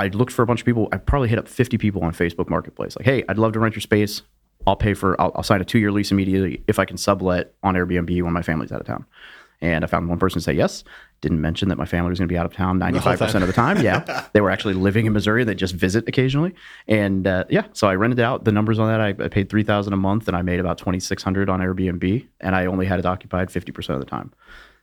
I 0.00 0.08
looked 0.08 0.32
for 0.32 0.42
a 0.42 0.46
bunch 0.46 0.60
of 0.60 0.66
people. 0.66 0.88
I 0.92 0.96
probably 0.96 1.28
hit 1.28 1.38
up 1.38 1.46
50 1.46 1.76
people 1.76 2.02
on 2.02 2.14
Facebook 2.14 2.48
Marketplace. 2.48 2.96
Like, 2.96 3.04
hey, 3.04 3.22
I'd 3.28 3.36
love 3.36 3.52
to 3.52 3.60
rent 3.60 3.74
your 3.74 3.82
space. 3.82 4.22
I'll 4.66 4.76
pay 4.76 4.94
for. 4.94 5.20
I'll, 5.20 5.30
I'll 5.34 5.42
sign 5.42 5.60
a 5.60 5.64
two 5.64 5.78
year 5.78 5.92
lease 5.92 6.10
immediately 6.10 6.64
if 6.66 6.78
I 6.78 6.86
can 6.86 6.96
sublet 6.96 7.54
on 7.62 7.74
Airbnb 7.74 8.22
when 8.22 8.32
my 8.32 8.40
family's 8.40 8.72
out 8.72 8.80
of 8.80 8.86
town. 8.86 9.04
And 9.60 9.84
I 9.84 9.86
found 9.86 10.08
one 10.08 10.18
person 10.18 10.40
say 10.40 10.54
yes. 10.54 10.84
Didn't 11.20 11.42
mention 11.42 11.68
that 11.68 11.76
my 11.76 11.84
family 11.84 12.08
was 12.08 12.18
going 12.18 12.28
to 12.28 12.32
be 12.32 12.38
out 12.38 12.46
of 12.46 12.54
town 12.54 12.80
95% 12.80 13.42
of 13.42 13.46
the 13.46 13.52
time. 13.52 13.82
Yeah. 13.82 14.26
they 14.32 14.40
were 14.40 14.50
actually 14.50 14.72
living 14.72 15.04
in 15.04 15.12
Missouri. 15.12 15.42
And 15.42 15.48
they 15.50 15.54
just 15.54 15.74
visit 15.74 16.08
occasionally. 16.08 16.54
And 16.88 17.26
uh, 17.26 17.44
yeah, 17.50 17.66
so 17.74 17.86
I 17.86 17.94
rented 17.94 18.20
out 18.20 18.46
the 18.46 18.52
numbers 18.52 18.78
on 18.78 18.88
that. 18.88 19.02
I, 19.02 19.08
I 19.08 19.28
paid 19.28 19.50
3000 19.50 19.92
a 19.92 19.96
month 19.96 20.28
and 20.28 20.36
I 20.36 20.40
made 20.40 20.60
about 20.60 20.78
2600 20.78 21.50
on 21.50 21.60
Airbnb. 21.60 22.26
And 22.40 22.56
I 22.56 22.64
only 22.64 22.86
had 22.86 22.98
it 22.98 23.04
occupied 23.04 23.50
50% 23.50 23.90
of 23.90 24.00
the 24.00 24.06
time. 24.06 24.32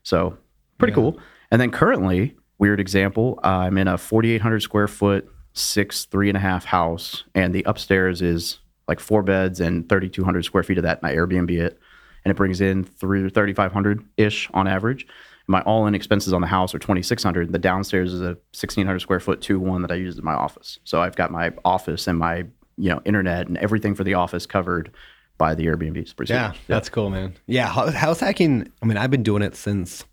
So 0.03 0.37
pretty 0.77 0.93
cool. 0.93 1.19
And 1.49 1.59
then 1.59 1.71
currently, 1.71 2.35
weird 2.59 2.79
example, 2.79 3.39
uh, 3.43 3.47
I'm 3.47 3.77
in 3.77 3.87
a 3.87 3.97
4,800 3.97 4.61
square 4.61 4.87
foot, 4.87 5.29
six, 5.53 6.05
three 6.05 6.29
and 6.29 6.37
a 6.37 6.41
half 6.41 6.65
house. 6.65 7.23
And 7.35 7.53
the 7.53 7.63
upstairs 7.63 8.21
is 8.21 8.59
like 8.87 8.99
four 8.99 9.23
beds 9.23 9.59
and 9.59 9.87
3,200 9.89 10.45
square 10.45 10.63
feet 10.63 10.77
of 10.77 10.83
that. 10.83 10.99
And 11.01 11.07
I 11.11 11.15
Airbnb 11.15 11.51
it 11.51 11.79
and 12.23 12.31
it 12.31 12.35
brings 12.35 12.61
in 12.61 12.83
through 12.83 13.29
3,500 13.29 14.03
ish 14.17 14.49
on 14.53 14.67
average. 14.67 15.07
My 15.47 15.61
all 15.61 15.87
in 15.87 15.95
expenses 15.95 16.33
on 16.33 16.41
the 16.41 16.47
house 16.47 16.75
are 16.75 16.79
2,600. 16.79 17.53
The 17.53 17.59
downstairs 17.59 18.13
is 18.13 18.21
a 18.21 18.35
1,600 18.51 18.99
square 18.99 19.21
foot 19.21 19.41
two 19.41 19.59
one 19.59 19.81
that 19.81 19.91
I 19.91 19.95
use 19.95 20.17
as 20.17 20.23
my 20.23 20.33
office. 20.33 20.79
So 20.83 21.01
I've 21.01 21.15
got 21.15 21.31
my 21.31 21.53
office 21.63 22.07
and 22.07 22.19
my 22.19 22.45
you 22.77 22.89
know 22.89 23.01
internet 23.05 23.47
and 23.47 23.57
everything 23.57 23.95
for 23.95 24.03
the 24.03 24.15
office 24.15 24.45
covered 24.45 24.91
by 25.37 25.55
the 25.55 25.65
Airbnb. 25.67 25.97
It's 25.97 26.13
pretty 26.13 26.33
Yeah, 26.33 26.53
that's 26.67 26.89
cool, 26.89 27.09
man. 27.09 27.35
Yeah, 27.45 27.67
house 27.67 28.19
hacking. 28.19 28.69
I 28.81 28.85
mean, 28.85 28.97
I've 28.97 29.11
been 29.11 29.23
doing 29.23 29.41
it 29.41 29.55
since 29.55 30.03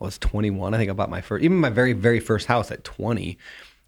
I 0.00 0.04
was 0.04 0.18
21. 0.18 0.72
I 0.72 0.78
think 0.78 0.90
I 0.90 0.94
bought 0.94 1.10
my 1.10 1.20
first, 1.20 1.44
even 1.44 1.58
my 1.58 1.70
very, 1.70 1.92
very 1.92 2.20
first 2.20 2.46
house 2.46 2.70
at 2.70 2.84
20. 2.84 3.36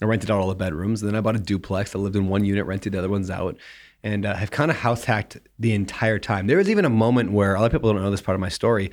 I 0.01 0.05
rented 0.05 0.31
out 0.31 0.41
all 0.41 0.49
the 0.49 0.55
bedrooms. 0.55 1.01
And 1.01 1.09
then 1.09 1.17
I 1.17 1.21
bought 1.21 1.37
a 1.37 1.41
duplex. 1.41 1.95
I 1.95 1.99
lived 1.99 2.17
in 2.17 2.29
one 2.29 2.45
unit, 2.45 2.67
rented 2.67 2.93
the 2.93 2.99
other 2.99 3.09
ones 3.09 3.31
out, 3.31 3.57
and 4.03 4.27
uh, 4.27 4.35
have 4.35 4.51
kind 4.51 4.71
of 4.71 4.79
house 4.79 5.05
hacked 5.05 5.39
the 5.59 5.73
entire 5.73 6.19
time. 6.19 6.49
There 6.49 6.59
was 6.59 6.69
even 6.69 6.85
a 6.85 6.91
moment 6.91 7.33
where 7.33 7.55
a 7.55 7.61
lot 7.61 7.67
of 7.67 7.73
people 7.73 7.93
don't 7.93 8.03
know 8.03 8.11
this 8.11 8.21
part 8.21 8.35
of 8.35 8.41
my 8.41 8.49
story, 8.49 8.91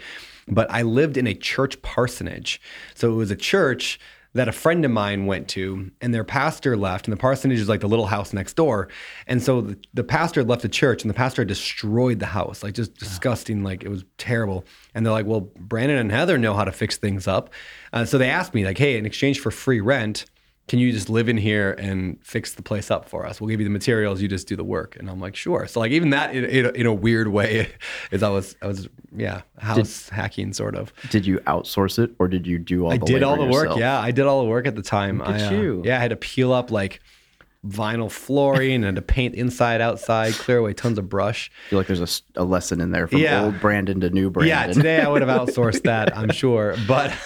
but 0.48 0.70
I 0.72 0.84
lived 0.84 1.18
in 1.18 1.28
a 1.28 1.34
church 1.34 1.82
parsonage. 1.82 2.62
So 2.96 3.12
it 3.12 3.16
was 3.16 3.32
a 3.32 3.36
church 3.36 4.00
that 4.34 4.48
a 4.48 4.52
friend 4.52 4.86
of 4.86 4.92
mine 4.92 5.26
went 5.26 5.48
to, 5.50 5.90
and 6.02 6.14
their 6.14 6.24
pastor 6.24 6.78
left, 6.78 7.08
and 7.08 7.12
the 7.12 7.20
parsonage 7.20 7.60
is 7.60 7.68
like 7.68 7.80
the 7.80 7.88
little 7.88 8.06
house 8.06 8.32
next 8.32 8.54
door. 8.54 8.88
And 9.26 9.42
so 9.42 9.62
the, 9.62 9.78
the 9.94 10.04
pastor 10.04 10.42
had 10.42 10.48
left 10.48 10.62
the 10.62 10.70
church, 10.70 11.02
and 11.02 11.10
the 11.10 11.16
pastor 11.16 11.42
had 11.42 11.48
destroyed 11.48 12.20
the 12.20 12.28
house, 12.28 12.62
like 12.62 12.76
just 12.76 12.96
disgusting, 12.96 13.64
like 13.64 13.84
it 13.84 13.90
was 13.90 14.06
terrible. 14.18 14.66
And 14.94 15.06
they're 15.06 15.14
like, 15.14 15.26
"Well, 15.26 15.50
Brandon 15.58 15.98
and 15.98 16.12
Heather 16.12 16.38
know 16.38 16.54
how 16.54 16.64
to 16.64 16.72
fix 16.72 16.98
things 16.98 17.28
up," 17.28 17.50
uh, 17.92 18.06
so 18.06 18.18
they 18.18 18.30
asked 18.30 18.54
me, 18.54 18.66
like, 18.66 18.78
"Hey, 18.78 18.98
in 18.98 19.06
exchange 19.06 19.40
for 19.40 19.52
free 19.52 19.82
rent." 19.82 20.26
Can 20.70 20.80
you 20.80 20.92
just 20.92 21.10
live 21.10 21.28
in 21.28 21.36
here 21.38 21.74
and 21.80 22.18
fix 22.24 22.54
the 22.54 22.62
place 22.62 22.90
up 22.90 23.10
for 23.10 23.26
us? 23.26 23.42
We'll 23.42 23.50
give 23.50 23.60
you 23.60 23.66
the 23.66 23.72
materials. 23.72 24.22
You 24.22 24.28
just 24.28 24.48
do 24.48 24.56
the 24.56 24.64
work. 24.64 24.96
And 24.96 25.10
I'm 25.10 25.20
like, 25.20 25.36
sure. 25.36 25.68
So 25.68 25.80
like 25.80 25.92
even 25.92 26.12
that 26.12 26.34
in, 26.36 26.46
in, 26.46 26.66
a- 26.66 26.72
in 26.72 26.86
a 26.86 26.94
weird 26.94 27.28
way 27.28 27.72
is 28.12 28.24
I 28.24 28.30
was 28.30 28.56
I 28.62 28.68
was 28.68 28.88
yeah 29.16 29.42
house 29.58 30.08
hacking 30.10 30.54
sort 30.54 30.76
of. 30.76 30.94
Did 31.10 31.26
you 31.26 31.40
outsource 31.40 32.00
it 32.00 32.12
or 32.20 32.28
did 32.28 32.48
you 32.48 32.60
do 32.60 32.86
all 32.86 32.94
I 32.94 32.98
the 32.98 33.06
did 33.06 33.24
all 33.24 33.36
the 33.36 33.46
work. 33.46 33.76
Yeah, 33.78 34.00
I 34.00 34.12
did 34.12 34.26
all 34.26 34.42
the 34.44 34.50
work 34.50 34.68
at 34.68 34.76
the 34.76 34.82
time. 34.84 35.18
Look 35.18 35.28
at 35.30 35.42
I, 35.42 35.46
uh, 35.48 35.52
you. 35.60 35.82
Yeah, 35.84 35.98
I 35.98 36.00
had 36.00 36.12
to 36.12 36.16
peel 36.16 36.54
up 36.54 36.72
like 36.72 37.02
vinyl 37.68 38.10
flooring 38.10 38.86
and 38.86 38.96
to 38.96 39.02
paint 39.02 39.36
inside, 39.36 39.82
outside, 39.82 40.34
clear 40.34 40.60
away 40.60 40.74
tons 40.74 40.98
of 40.98 41.10
brush. 41.10 41.52
I 41.68 41.70
feel 41.72 41.80
like 41.80 41.88
there's 41.88 42.24
a 42.38 42.44
lesson 42.46 42.80
in 42.80 42.92
there 42.92 43.06
from 43.08 43.20
Yeah. 43.20 43.44
old 43.46 43.60
Brandon 43.60 44.00
to 44.00 44.10
new 44.10 44.30
Brandon. 44.30 44.50
Yeah, 44.50 44.68
today 44.74 45.02
I 45.02 45.10
would 45.10 45.22
have 45.22 45.30
outsourced 45.48 45.84
that, 45.84 46.18
I'm 46.18 46.32
sure, 46.34 46.76
but 46.88 47.14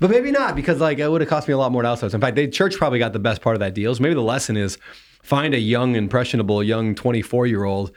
but 0.00 0.10
maybe 0.10 0.30
not 0.30 0.56
because 0.56 0.80
like 0.80 0.98
it 0.98 1.08
would 1.10 1.20
have 1.20 1.28
cost 1.28 1.46
me 1.46 1.52
a 1.52 1.58
lot 1.58 1.72
more 1.72 1.82
to 1.82 1.88
outsource. 1.88 2.14
In 2.14 2.20
fact, 2.22 2.36
the 2.36 2.48
church 2.48 2.76
probably 2.76 2.98
got 2.98 3.12
the 3.12 3.18
best 3.18 3.42
part 3.42 3.54
of 3.54 3.60
that 3.60 3.74
deal. 3.74 3.94
So 3.94 4.02
maybe 4.02 4.14
the 4.14 4.22
lesson 4.22 4.56
is 4.56 4.78
find 5.22 5.52
a 5.54 5.58
young, 5.60 5.94
impressionable, 5.94 6.62
young 6.62 6.94
24 6.94 7.46
year 7.46 7.64
old 7.64 7.92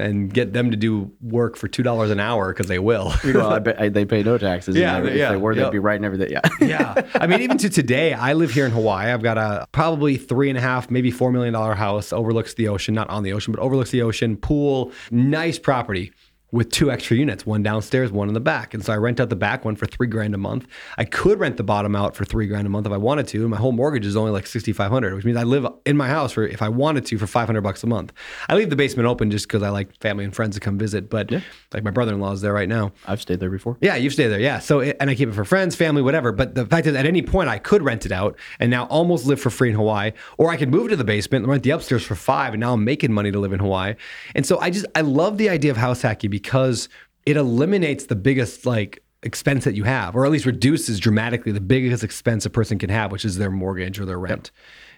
and 0.00 0.32
get 0.32 0.52
them 0.52 0.70
to 0.70 0.76
do 0.76 1.10
work 1.20 1.56
for 1.56 1.68
two 1.68 1.82
dollars 1.82 2.10
an 2.10 2.20
hour 2.20 2.52
because 2.52 2.66
they 2.66 2.78
will. 2.78 3.12
well, 3.24 3.52
I 3.52 3.58
bet 3.58 3.80
I, 3.80 3.88
they 3.88 4.04
pay 4.04 4.22
no 4.22 4.38
taxes. 4.38 4.76
Yeah, 4.76 4.96
and 4.96 5.08
if 5.08 5.28
they 5.28 5.36
were, 5.36 5.52
yep. 5.52 5.66
they'd 5.66 5.72
be 5.72 5.78
writing 5.78 6.04
everything. 6.04 6.30
Yeah. 6.30 6.40
yeah. 6.60 7.08
I 7.14 7.26
mean, 7.26 7.42
even 7.42 7.58
to 7.58 7.70
today, 7.70 8.14
I 8.14 8.32
live 8.32 8.50
here 8.50 8.66
in 8.66 8.72
Hawaii. 8.72 9.10
I've 9.12 9.22
got 9.22 9.38
a 9.38 9.66
probably 9.72 10.16
three 10.16 10.48
and 10.48 10.58
a 10.58 10.60
half, 10.60 10.90
maybe 10.90 11.10
four 11.10 11.32
million 11.32 11.54
dollar 11.54 11.74
house, 11.74 12.12
overlooks 12.12 12.54
the 12.54 12.68
ocean, 12.68 12.94
not 12.94 13.08
on 13.10 13.22
the 13.22 13.32
ocean, 13.32 13.52
but 13.52 13.60
overlooks 13.60 13.90
the 13.90 14.02
ocean, 14.02 14.36
pool, 14.36 14.92
nice 15.10 15.58
property 15.58 16.12
with 16.52 16.70
two 16.70 16.90
extra 16.90 17.16
units, 17.16 17.46
one 17.46 17.62
downstairs, 17.62 18.10
one 18.10 18.28
in 18.28 18.34
the 18.34 18.40
back. 18.40 18.74
And 18.74 18.84
so 18.84 18.92
I 18.92 18.96
rent 18.96 19.20
out 19.20 19.28
the 19.28 19.36
back 19.36 19.64
one 19.64 19.76
for 19.76 19.86
three 19.86 20.06
grand 20.06 20.34
a 20.34 20.38
month. 20.38 20.66
I 20.98 21.04
could 21.04 21.38
rent 21.38 21.56
the 21.56 21.62
bottom 21.62 21.94
out 21.94 22.16
for 22.16 22.24
three 22.24 22.46
grand 22.46 22.66
a 22.66 22.70
month 22.70 22.86
if 22.86 22.92
I 22.92 22.96
wanted 22.96 23.28
to. 23.28 23.40
And 23.42 23.50
my 23.50 23.56
whole 23.56 23.72
mortgage 23.72 24.04
is 24.04 24.16
only 24.16 24.32
like 24.32 24.46
6,500, 24.46 25.14
which 25.14 25.24
means 25.24 25.36
I 25.36 25.44
live 25.44 25.66
in 25.86 25.96
my 25.96 26.08
house 26.08 26.32
for, 26.32 26.46
if 26.46 26.62
I 26.62 26.68
wanted 26.68 27.06
to, 27.06 27.18
for 27.18 27.26
500 27.26 27.60
bucks 27.60 27.82
a 27.84 27.86
month. 27.86 28.12
I 28.48 28.56
leave 28.56 28.70
the 28.70 28.76
basement 28.76 29.06
open 29.06 29.30
just 29.30 29.46
because 29.46 29.62
I 29.62 29.70
like 29.70 29.94
family 30.00 30.24
and 30.24 30.34
friends 30.34 30.56
to 30.56 30.60
come 30.60 30.78
visit. 30.78 31.08
But 31.08 31.30
like 31.72 31.84
my 31.84 31.90
brother-in-law 31.90 32.32
is 32.32 32.40
there 32.40 32.52
right 32.52 32.68
now. 32.68 32.92
I've 33.06 33.20
stayed 33.20 33.40
there 33.40 33.50
before. 33.50 33.76
Yeah, 33.80 33.96
you've 33.96 34.12
stayed 34.12 34.28
there. 34.28 34.40
Yeah. 34.40 34.58
So, 34.58 34.80
it, 34.80 34.96
and 35.00 35.10
I 35.10 35.14
keep 35.14 35.28
it 35.28 35.34
for 35.34 35.44
friends, 35.44 35.76
family, 35.76 36.02
whatever. 36.02 36.32
But 36.32 36.54
the 36.54 36.66
fact 36.66 36.86
is, 36.86 36.94
at 36.94 37.06
any 37.06 37.22
point, 37.22 37.48
I 37.48 37.58
could 37.58 37.82
rent 37.82 38.06
it 38.06 38.12
out 38.12 38.36
and 38.58 38.70
now 38.70 38.86
almost 38.86 39.26
live 39.26 39.40
for 39.40 39.50
free 39.50 39.70
in 39.70 39.76
Hawaii, 39.76 40.12
or 40.38 40.50
I 40.50 40.56
could 40.56 40.70
move 40.70 40.90
to 40.90 40.96
the 40.96 41.04
basement 41.04 41.44
and 41.44 41.50
rent 41.50 41.62
the 41.62 41.70
upstairs 41.70 42.02
for 42.02 42.14
five, 42.14 42.54
and 42.54 42.60
now 42.60 42.72
I'm 42.72 42.84
making 42.84 43.12
money 43.12 43.30
to 43.30 43.38
live 43.38 43.52
in 43.52 43.60
Hawaii. 43.60 43.94
And 44.34 44.44
so, 44.44 44.58
I 44.58 44.70
just 44.70 44.86
I 44.94 45.02
love 45.02 45.38
the 45.38 45.48
idea 45.48 45.70
of 45.70 45.76
house 45.76 46.02
hacking 46.02 46.30
because 46.42 46.88
it 47.26 47.36
eliminates 47.36 48.06
the 48.06 48.16
biggest 48.16 48.66
like 48.66 49.02
expense 49.22 49.64
that 49.64 49.74
you 49.74 49.84
have, 49.84 50.16
or 50.16 50.24
at 50.24 50.32
least 50.32 50.46
reduces 50.46 50.98
dramatically 50.98 51.52
the 51.52 51.60
biggest 51.60 52.02
expense 52.02 52.46
a 52.46 52.50
person 52.50 52.78
can 52.78 52.90
have, 52.90 53.12
which 53.12 53.24
is 53.24 53.36
their 53.36 53.50
mortgage 53.50 54.00
or 54.00 54.06
their 54.06 54.18
rent. 54.18 54.50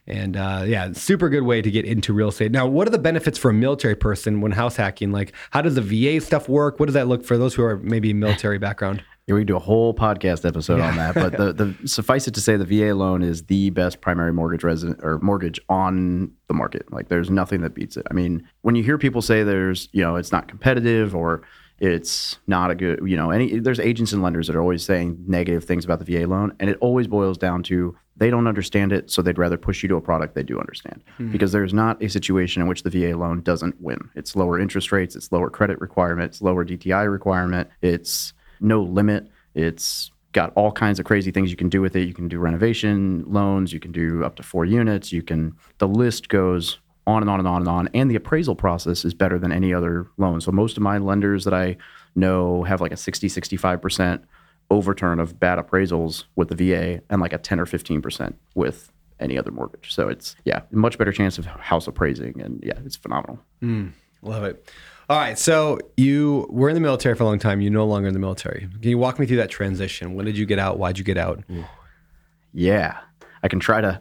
And 0.06 0.36
uh, 0.36 0.64
yeah, 0.66 0.92
super 0.92 1.28
good 1.28 1.42
way 1.42 1.62
to 1.62 1.70
get 1.70 1.84
into 1.84 2.12
real 2.12 2.28
estate. 2.28 2.50
Now, 2.50 2.66
what 2.66 2.88
are 2.88 2.90
the 2.90 2.98
benefits 2.98 3.38
for 3.38 3.50
a 3.50 3.54
military 3.54 3.94
person 3.94 4.40
when 4.40 4.52
house 4.52 4.76
hacking? 4.76 5.12
Like, 5.12 5.32
how 5.50 5.62
does 5.62 5.76
the 5.76 5.80
VA 5.80 6.24
stuff 6.24 6.48
work? 6.48 6.80
What 6.80 6.86
does 6.86 6.94
that 6.94 7.06
look 7.06 7.24
for 7.24 7.36
those 7.38 7.54
who 7.54 7.62
are 7.62 7.76
maybe 7.78 8.12
military 8.12 8.58
background? 8.58 9.04
Yeah, 9.26 9.34
we 9.34 9.42
can 9.42 9.46
do 9.46 9.56
a 9.56 9.60
whole 9.60 9.94
podcast 9.94 10.44
episode 10.44 10.80
on 10.80 10.96
that. 10.96 11.14
But 11.14 11.36
the, 11.36 11.52
the 11.52 11.76
suffice 11.88 12.26
it 12.26 12.34
to 12.34 12.40
say, 12.40 12.56
the 12.56 12.64
VA 12.64 12.92
loan 12.92 13.22
is 13.22 13.44
the 13.44 13.70
best 13.70 14.00
primary 14.00 14.32
mortgage 14.32 14.64
resident 14.64 14.98
or 15.02 15.20
mortgage 15.20 15.60
on 15.68 16.32
the 16.48 16.54
market. 16.54 16.92
Like, 16.92 17.08
there's 17.08 17.30
nothing 17.30 17.60
that 17.60 17.72
beats 17.72 17.96
it. 17.96 18.04
I 18.10 18.14
mean, 18.14 18.48
when 18.62 18.74
you 18.74 18.82
hear 18.82 18.98
people 18.98 19.22
say 19.22 19.44
there's, 19.44 19.88
you 19.92 20.02
know, 20.02 20.16
it's 20.16 20.32
not 20.32 20.48
competitive 20.48 21.14
or 21.14 21.42
it's 21.78 22.38
not 22.46 22.70
a 22.70 22.74
good, 22.76 23.00
you 23.04 23.16
know, 23.16 23.30
any 23.30 23.58
there's 23.58 23.80
agents 23.80 24.12
and 24.12 24.22
lenders 24.22 24.46
that 24.46 24.54
are 24.54 24.60
always 24.60 24.84
saying 24.84 25.24
negative 25.26 25.64
things 25.64 25.84
about 25.84 25.98
the 25.98 26.04
VA 26.04 26.26
loan, 26.28 26.54
and 26.60 26.70
it 26.70 26.78
always 26.80 27.08
boils 27.08 27.36
down 27.36 27.62
to 27.64 27.96
they 28.16 28.30
don't 28.30 28.46
understand 28.46 28.92
it, 28.92 29.10
so 29.10 29.20
they'd 29.20 29.38
rather 29.38 29.58
push 29.58 29.82
you 29.82 29.88
to 29.88 29.96
a 29.96 30.00
product 30.00 30.36
they 30.36 30.44
do 30.44 30.60
understand. 30.60 31.02
Hmm. 31.16 31.32
Because 31.32 31.50
there's 31.50 31.74
not 31.74 32.00
a 32.00 32.08
situation 32.08 32.62
in 32.62 32.68
which 32.68 32.84
the 32.84 32.90
VA 32.90 33.16
loan 33.16 33.40
doesn't 33.42 33.80
win. 33.80 34.10
It's 34.14 34.36
lower 34.36 34.60
interest 34.60 34.92
rates, 34.92 35.16
it's 35.16 35.32
lower 35.32 35.50
credit 35.50 35.80
requirements, 35.80 36.40
lower 36.40 36.64
DTI 36.64 37.10
requirement, 37.10 37.68
it's 37.80 38.32
no 38.62 38.82
limit. 38.82 39.28
It's 39.54 40.10
got 40.32 40.52
all 40.56 40.72
kinds 40.72 40.98
of 40.98 41.04
crazy 41.04 41.30
things 41.30 41.50
you 41.50 41.56
can 41.56 41.68
do 41.68 41.80
with 41.80 41.94
it. 41.94 42.06
You 42.08 42.14
can 42.14 42.28
do 42.28 42.38
renovation 42.38 43.24
loans, 43.26 43.72
you 43.72 43.80
can 43.80 43.92
do 43.92 44.24
up 44.24 44.36
to 44.36 44.42
four 44.42 44.64
units, 44.64 45.12
you 45.12 45.22
can 45.22 45.54
the 45.78 45.88
list 45.88 46.28
goes 46.28 46.78
on 47.06 47.22
and 47.22 47.30
on 47.30 47.38
and 47.38 47.48
on 47.48 47.62
and 47.62 47.68
on. 47.68 47.88
And 47.94 48.10
the 48.10 48.16
appraisal 48.16 48.54
process 48.54 49.04
is 49.04 49.14
better 49.14 49.38
than 49.38 49.52
any 49.52 49.74
other 49.74 50.06
loan. 50.18 50.40
So 50.40 50.52
most 50.52 50.76
of 50.76 50.82
my 50.82 50.98
lenders 50.98 51.44
that 51.44 51.54
I 51.54 51.76
know 52.14 52.62
have 52.62 52.80
like 52.80 52.92
a 52.92 52.96
60, 52.96 53.28
65% 53.28 54.22
overturn 54.70 55.20
of 55.20 55.38
bad 55.38 55.58
appraisals 55.58 56.24
with 56.36 56.48
the 56.48 56.54
VA 56.54 57.02
and 57.10 57.20
like 57.20 57.32
a 57.32 57.38
10 57.38 57.60
or 57.60 57.66
15% 57.66 58.34
with 58.54 58.90
any 59.20 59.36
other 59.36 59.50
mortgage. 59.50 59.92
So 59.92 60.08
it's 60.08 60.36
yeah, 60.44 60.62
much 60.70 60.96
better 60.96 61.12
chance 61.12 61.38
of 61.38 61.46
house 61.46 61.86
appraising 61.86 62.40
and 62.40 62.62
yeah, 62.64 62.78
it's 62.84 62.96
phenomenal. 62.96 63.38
Hmm. 63.60 63.88
Love 64.22 64.44
it. 64.44 64.70
All 65.08 65.18
right. 65.18 65.38
So 65.38 65.78
you 65.96 66.46
were 66.50 66.68
in 66.68 66.74
the 66.74 66.80
military 66.80 67.14
for 67.14 67.24
a 67.24 67.26
long 67.26 67.38
time. 67.38 67.60
You're 67.60 67.72
no 67.72 67.86
longer 67.86 68.08
in 68.08 68.14
the 68.14 68.20
military. 68.20 68.68
Can 68.80 68.90
you 68.90 68.98
walk 68.98 69.18
me 69.18 69.26
through 69.26 69.38
that 69.38 69.50
transition? 69.50 70.14
When 70.14 70.24
did 70.24 70.38
you 70.38 70.46
get 70.46 70.58
out? 70.58 70.78
Why'd 70.78 70.98
you 70.98 71.04
get 71.04 71.18
out? 71.18 71.42
Yeah, 72.52 72.98
I 73.42 73.48
can 73.48 73.60
try 73.60 73.80
to. 73.80 74.00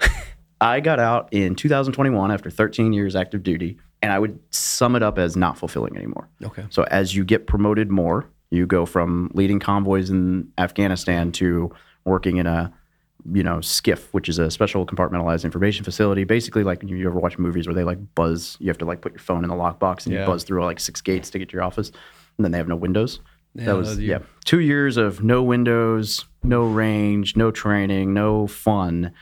I 0.60 0.80
got 0.80 1.00
out 1.00 1.28
in 1.32 1.54
2021 1.56 2.30
after 2.30 2.48
13 2.50 2.92
years 2.92 3.16
active 3.16 3.42
duty, 3.42 3.78
and 4.00 4.12
I 4.12 4.18
would 4.18 4.38
sum 4.50 4.94
it 4.94 5.02
up 5.02 5.18
as 5.18 5.36
not 5.36 5.58
fulfilling 5.58 5.96
anymore. 5.96 6.28
Okay. 6.44 6.64
So 6.70 6.84
as 6.84 7.16
you 7.16 7.24
get 7.24 7.46
promoted 7.46 7.90
more, 7.90 8.28
you 8.50 8.66
go 8.66 8.86
from 8.86 9.30
leading 9.34 9.58
convoys 9.58 10.10
in 10.10 10.52
Afghanistan 10.58 11.32
to 11.32 11.72
working 12.04 12.36
in 12.36 12.46
a, 12.46 12.72
you 13.30 13.42
know, 13.42 13.58
SCIF, 13.58 14.08
which 14.12 14.28
is 14.28 14.38
a 14.38 14.50
special 14.50 14.84
compartmentalized 14.86 15.44
information 15.44 15.84
facility. 15.84 16.24
Basically, 16.24 16.64
like 16.64 16.82
you 16.82 17.06
ever 17.06 17.18
watch 17.18 17.38
movies 17.38 17.66
where 17.66 17.74
they 17.74 17.84
like 17.84 17.98
buzz, 18.14 18.56
you 18.60 18.68
have 18.68 18.78
to 18.78 18.84
like 18.84 19.00
put 19.00 19.12
your 19.12 19.20
phone 19.20 19.44
in 19.44 19.50
the 19.50 19.56
lockbox 19.56 20.06
and 20.06 20.14
Yeah. 20.14 20.20
you 20.20 20.26
buzz 20.26 20.44
through 20.44 20.64
like 20.64 20.80
six 20.80 21.00
gates 21.00 21.30
to 21.30 21.38
get 21.38 21.48
to 21.50 21.52
your 21.54 21.62
office, 21.62 21.88
and 22.36 22.44
then 22.44 22.50
they 22.52 22.58
have 22.58 22.68
no 22.68 22.76
windows. 22.76 23.20
that 23.54 23.76
was 23.76 23.98
yeah, 24.00 24.18
two 24.44 24.60
years 24.60 24.96
of 24.96 25.22
no 25.22 25.42
windows, 25.42 26.24
no 26.42 26.62
range, 26.64 27.36
no 27.36 27.50
training, 27.50 28.14
no 28.14 28.46
fun, 28.46 29.12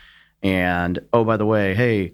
and 0.43 0.99
oh 1.13 1.25
by 1.25 1.37
the 1.37 1.47
way, 1.47 1.75
hey, 1.75 2.13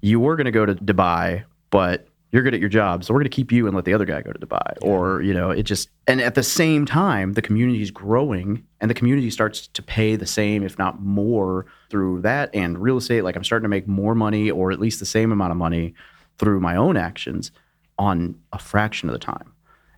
you 0.00 0.18
were 0.20 0.34
going 0.36 0.46
to 0.46 0.50
go 0.50 0.64
to 0.66 0.74
Dubai, 0.74 1.44
but 1.70 2.08
you're 2.32 2.42
good 2.42 2.54
at 2.54 2.60
your 2.60 2.68
job, 2.68 3.04
so 3.04 3.14
we're 3.14 3.20
going 3.20 3.30
to 3.30 3.34
keep 3.34 3.52
you 3.52 3.66
and 3.66 3.74
let 3.74 3.84
the 3.84 3.94
other 3.94 4.04
guy 4.04 4.20
go 4.20 4.32
to 4.32 4.38
Dubai. 4.38 4.76
Or 4.82 5.22
you 5.22 5.32
know, 5.32 5.50
it 5.50 5.62
just 5.62 5.88
and 6.06 6.20
at 6.20 6.34
the 6.34 6.42
same 6.42 6.84
time, 6.84 7.34
the 7.34 7.42
community 7.42 7.82
is 7.82 7.90
growing, 7.90 8.64
and 8.80 8.90
the 8.90 8.94
community 8.94 9.30
starts 9.30 9.68
to 9.68 9.82
pay 9.82 10.16
the 10.16 10.26
same, 10.26 10.62
if 10.62 10.78
not 10.78 11.00
more, 11.00 11.66
through 11.90 12.22
that 12.22 12.50
and 12.54 12.78
real 12.78 12.96
estate. 12.96 13.22
Like 13.22 13.36
I'm 13.36 13.44
starting 13.44 13.64
to 13.64 13.68
make 13.68 13.86
more 13.86 14.14
money, 14.14 14.50
or 14.50 14.72
at 14.72 14.80
least 14.80 14.98
the 15.00 15.06
same 15.06 15.32
amount 15.32 15.52
of 15.52 15.56
money, 15.56 15.94
through 16.38 16.60
my 16.60 16.76
own 16.76 16.96
actions 16.96 17.52
on 17.98 18.38
a 18.52 18.58
fraction 18.58 19.08
of 19.08 19.12
the 19.12 19.18
time. 19.18 19.52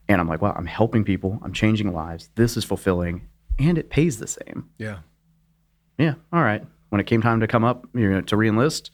And 0.09 0.21
I'm 0.21 0.29
like, 0.29 0.41
wow, 0.41 0.55
I'm 0.57 0.67
helping 0.67 1.05
people, 1.05 1.39
I'm 1.43 1.53
changing 1.53 1.93
lives. 1.93 2.31
This 2.35 2.57
is 2.57 2.65
fulfilling, 2.65 3.29
and 3.59 3.77
it 3.77 3.91
pays 3.91 4.19
the 4.19 4.27
same 4.27 4.71
Yeah. 4.79 4.99
yeah, 5.99 6.15
all 6.33 6.43
right. 6.43 6.65
When 6.91 7.01
it 7.01 7.07
came 7.07 7.21
time 7.21 7.41
to 7.41 7.47
come 7.47 7.65
up 7.65 7.87
you 7.95 8.11
know, 8.11 8.21
to 8.23 8.37
reenlist, 8.37 8.91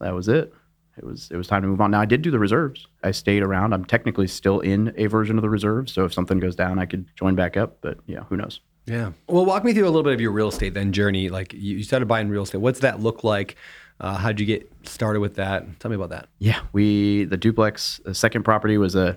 that 0.00 0.14
was 0.14 0.28
it. 0.28 0.54
It 1.00 1.06
was 1.06 1.30
it 1.30 1.36
was 1.36 1.46
time 1.46 1.62
to 1.62 1.68
move 1.68 1.80
on. 1.80 1.90
Now 1.90 2.02
I 2.02 2.04
did 2.04 2.20
do 2.20 2.30
the 2.30 2.38
reserves. 2.38 2.86
I 3.02 3.10
stayed 3.10 3.42
around. 3.42 3.72
I'm 3.72 3.86
technically 3.86 4.26
still 4.26 4.60
in 4.60 4.92
a 4.98 5.06
version 5.06 5.38
of 5.38 5.42
the 5.42 5.48
reserves, 5.48 5.92
so 5.92 6.04
if 6.04 6.12
something 6.12 6.38
goes 6.38 6.54
down, 6.54 6.78
I 6.78 6.84
could 6.84 7.06
join 7.16 7.34
back 7.34 7.56
up. 7.56 7.78
But 7.80 7.98
yeah, 8.06 8.24
who 8.24 8.36
knows? 8.36 8.60
Yeah. 8.84 9.12
Well, 9.26 9.46
walk 9.46 9.64
me 9.64 9.72
through 9.72 9.84
a 9.84 9.86
little 9.86 10.02
bit 10.02 10.12
of 10.12 10.20
your 10.20 10.32
real 10.32 10.48
estate 10.48 10.74
then 10.74 10.92
journey. 10.92 11.30
Like 11.30 11.54
you 11.54 11.82
started 11.82 12.06
buying 12.06 12.28
real 12.28 12.42
estate. 12.42 12.58
What's 12.58 12.80
that 12.80 13.00
look 13.00 13.24
like? 13.24 13.56
Uh, 13.98 14.16
how'd 14.16 14.40
you 14.40 14.46
get 14.46 14.70
started 14.82 15.20
with 15.20 15.36
that? 15.36 15.64
Tell 15.80 15.90
me 15.90 15.94
about 15.94 16.10
that. 16.10 16.28
Yeah, 16.38 16.60
we 16.72 17.24
the 17.24 17.38
duplex. 17.38 17.98
The 18.04 18.14
second 18.14 18.42
property 18.42 18.76
was 18.76 18.94
a 18.94 19.16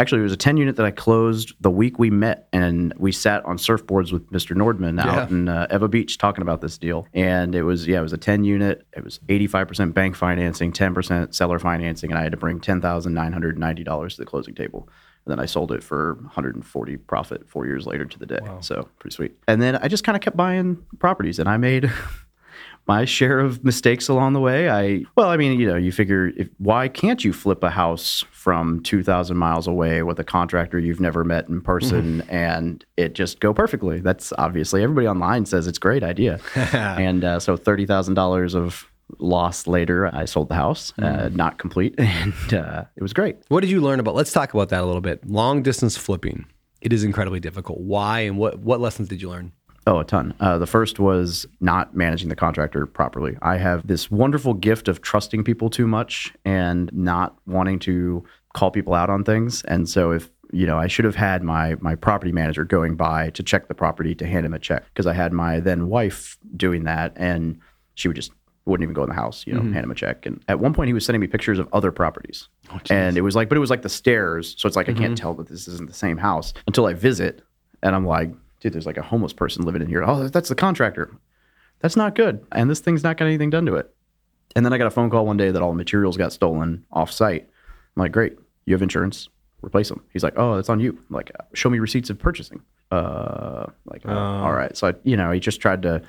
actually 0.00 0.20
it 0.20 0.24
was 0.24 0.32
a 0.32 0.36
10 0.36 0.56
unit 0.56 0.76
that 0.76 0.86
I 0.86 0.90
closed 0.90 1.54
the 1.60 1.70
week 1.70 1.98
we 1.98 2.10
met, 2.10 2.48
and 2.52 2.92
we 2.98 3.12
sat 3.12 3.44
on 3.44 3.56
surfboards 3.56 4.12
with 4.12 4.30
Mr. 4.30 4.56
Nordman 4.56 5.00
out 5.00 5.30
Yeah. 5.30 5.36
in 5.36 5.48
uh, 5.48 5.66
Ewa 5.70 5.88
Beach 5.88 6.18
talking 6.18 6.42
about 6.42 6.60
this 6.60 6.78
deal. 6.78 7.06
And 7.14 7.54
it 7.54 7.62
was 7.62 7.86
yeah, 7.86 7.98
it 7.98 8.02
was 8.02 8.12
a 8.12 8.18
10 8.18 8.44
unit. 8.44 8.86
It 8.96 9.04
was 9.04 9.18
85% 9.28 9.94
bank 9.94 10.16
financing, 10.16 10.72
10% 10.72 11.34
seller 11.34 11.58
financing, 11.58 12.10
and 12.10 12.18
I 12.18 12.22
had 12.22 12.32
to 12.32 12.38
bring 12.38 12.60
$10,990 12.60 14.10
to 14.10 14.16
the 14.16 14.24
closing 14.26 14.54
table. 14.54 14.88
And 15.26 15.32
then 15.32 15.40
I 15.40 15.46
sold 15.46 15.72
it 15.72 15.82
for 15.82 16.14
140 16.14 16.96
profit 16.98 17.48
four 17.48 17.64
years 17.66 17.86
later 17.86 18.04
to 18.04 18.18
the 18.18 18.26
day. 18.26 18.40
So 18.60 18.88
pretty 18.98 19.14
sweet. 19.14 19.32
And 19.48 19.62
then 19.62 19.76
I 19.76 19.88
just 19.88 20.04
kind 20.04 20.16
of 20.16 20.22
kept 20.22 20.36
buying 20.36 20.84
properties, 20.98 21.38
and 21.38 21.48
I 21.48 21.56
made 21.56 21.90
my 22.86 23.04
share 23.04 23.40
of 23.40 23.64
mistakes 23.64 24.08
along 24.08 24.34
the 24.34 24.40
way. 24.40 24.68
I 24.68 25.04
well, 25.16 25.30
I 25.30 25.36
mean, 25.36 25.58
you 25.58 25.66
know, 25.66 25.76
you 25.76 25.92
figure 25.92 26.28
if, 26.36 26.48
why 26.58 26.88
can't 26.88 27.24
you 27.24 27.32
flip 27.32 27.62
a 27.62 27.70
house 27.70 28.24
from 28.30 28.82
2,000 28.82 29.36
miles 29.36 29.66
away 29.66 30.02
with 30.02 30.18
a 30.20 30.24
contractor 30.24 30.78
you've 30.78 31.00
never 31.00 31.24
met 31.24 31.48
in 31.48 31.60
person 31.60 32.22
and 32.28 32.84
it 32.96 33.14
just 33.14 33.40
go 33.40 33.54
perfectly? 33.54 34.00
That's 34.00 34.32
obviously 34.38 34.82
everybody 34.82 35.08
online 35.08 35.46
says 35.46 35.66
it's 35.66 35.78
a 35.78 35.80
great 35.80 36.02
idea. 36.02 36.40
and 36.72 37.24
uh, 37.24 37.40
so 37.40 37.56
thirty 37.56 37.86
thousand 37.86 38.14
dollars 38.14 38.54
of 38.54 38.90
loss 39.18 39.66
later, 39.66 40.14
I 40.14 40.24
sold 40.24 40.48
the 40.48 40.54
house, 40.54 40.92
uh, 40.98 41.28
not 41.32 41.58
complete, 41.58 41.94
and 41.98 42.54
uh, 42.54 42.84
it 42.96 43.02
was 43.02 43.12
great. 43.12 43.36
What 43.48 43.60
did 43.60 43.70
you 43.70 43.80
learn 43.80 44.00
about? 44.00 44.14
Let's 44.14 44.32
talk 44.32 44.54
about 44.54 44.68
that 44.70 44.82
a 44.82 44.86
little 44.86 45.00
bit. 45.00 45.26
Long 45.28 45.62
distance 45.62 45.96
flipping. 45.96 46.46
It 46.80 46.92
is 46.92 47.02
incredibly 47.02 47.40
difficult. 47.40 47.80
Why 47.80 48.20
and 48.20 48.36
what 48.36 48.58
what 48.58 48.80
lessons 48.80 49.08
did 49.08 49.22
you 49.22 49.30
learn? 49.30 49.52
Oh, 49.86 49.98
a 49.98 50.04
ton. 50.04 50.34
Uh, 50.40 50.58
the 50.58 50.66
first 50.66 50.98
was 50.98 51.46
not 51.60 51.94
managing 51.94 52.30
the 52.30 52.36
contractor 52.36 52.86
properly. 52.86 53.36
I 53.42 53.58
have 53.58 53.86
this 53.86 54.10
wonderful 54.10 54.54
gift 54.54 54.88
of 54.88 55.02
trusting 55.02 55.44
people 55.44 55.68
too 55.68 55.86
much 55.86 56.32
and 56.44 56.90
not 56.92 57.36
wanting 57.46 57.78
to 57.80 58.24
call 58.54 58.70
people 58.70 58.94
out 58.94 59.10
on 59.10 59.24
things. 59.24 59.62
And 59.64 59.88
so 59.88 60.10
if 60.12 60.30
you 60.52 60.66
know, 60.66 60.78
I 60.78 60.86
should 60.86 61.04
have 61.04 61.16
had 61.16 61.42
my 61.42 61.76
my 61.80 61.96
property 61.96 62.30
manager 62.30 62.64
going 62.64 62.94
by 62.94 63.30
to 63.30 63.42
check 63.42 63.66
the 63.66 63.74
property 63.74 64.14
to 64.14 64.26
hand 64.26 64.46
him 64.46 64.54
a 64.54 64.58
check 64.58 64.84
because 64.86 65.06
I 65.06 65.12
had 65.12 65.32
my 65.32 65.58
then 65.58 65.88
wife 65.88 66.38
doing 66.56 66.84
that, 66.84 67.12
and 67.16 67.58
she 67.94 68.06
would 68.08 68.14
just 68.14 68.30
wouldn't 68.64 68.84
even 68.84 68.94
go 68.94 69.02
in 69.02 69.08
the 69.08 69.14
house, 69.14 69.46
you 69.46 69.52
know, 69.52 69.60
hand 69.60 69.84
him 69.84 69.90
a 69.90 69.94
check. 69.94 70.24
And 70.24 70.42
at 70.48 70.58
one 70.60 70.72
point, 70.72 70.86
he 70.88 70.94
was 70.94 71.04
sending 71.04 71.20
me 71.20 71.26
pictures 71.26 71.58
of 71.58 71.68
other 71.72 71.90
properties. 71.92 72.48
and 72.94 73.16
it 73.18 73.20
was 73.20 73.34
like, 73.36 73.48
but 73.50 73.56
it 73.56 73.60
was 73.60 73.68
like 73.68 73.82
the 73.82 73.90
stairs. 73.90 74.54
So 74.56 74.66
it's 74.66 74.76
like, 74.76 74.88
I 74.88 74.92
can't 74.94 75.18
tell 75.18 75.34
that 75.34 75.48
this 75.48 75.68
isn't 75.68 75.86
the 75.88 75.94
same 75.94 76.16
house 76.16 76.54
until 76.66 76.86
I 76.86 76.94
visit. 76.94 77.42
And 77.82 77.94
I'm 77.94 78.06
like, 78.06 78.30
dude, 78.64 78.72
there's 78.72 78.86
like 78.86 78.96
a 78.96 79.02
homeless 79.02 79.34
person 79.34 79.66
living 79.66 79.82
in 79.82 79.88
here. 79.88 80.02
Oh, 80.02 80.26
that's 80.28 80.48
the 80.48 80.54
contractor. 80.54 81.14
That's 81.80 81.96
not 81.96 82.14
good. 82.14 82.46
And 82.50 82.70
this 82.70 82.80
thing's 82.80 83.04
not 83.04 83.18
got 83.18 83.26
anything 83.26 83.50
done 83.50 83.66
to 83.66 83.74
it. 83.76 83.94
And 84.56 84.64
then 84.64 84.72
I 84.72 84.78
got 84.78 84.86
a 84.86 84.90
phone 84.90 85.10
call 85.10 85.26
one 85.26 85.36
day 85.36 85.50
that 85.50 85.60
all 85.60 85.68
the 85.68 85.76
materials 85.76 86.16
got 86.16 86.32
stolen 86.32 86.86
off 86.90 87.12
site. 87.12 87.42
I'm 87.42 88.00
like, 88.00 88.12
great, 88.12 88.38
you 88.64 88.72
have 88.72 88.80
insurance, 88.80 89.28
replace 89.62 89.90
them. 89.90 90.02
He's 90.14 90.22
like, 90.22 90.32
oh, 90.38 90.56
that's 90.56 90.70
on 90.70 90.80
you. 90.80 90.92
I'm 90.92 91.14
like, 91.14 91.30
show 91.52 91.68
me 91.68 91.78
receipts 91.78 92.08
of 92.08 92.18
purchasing. 92.18 92.62
Uh, 92.90 93.66
like, 93.84 94.06
uh, 94.06 94.18
all 94.18 94.54
right. 94.54 94.74
So 94.74 94.88
I, 94.88 94.94
you 95.02 95.16
know, 95.16 95.30
he 95.30 95.40
just 95.40 95.60
tried 95.60 95.82
to. 95.82 96.00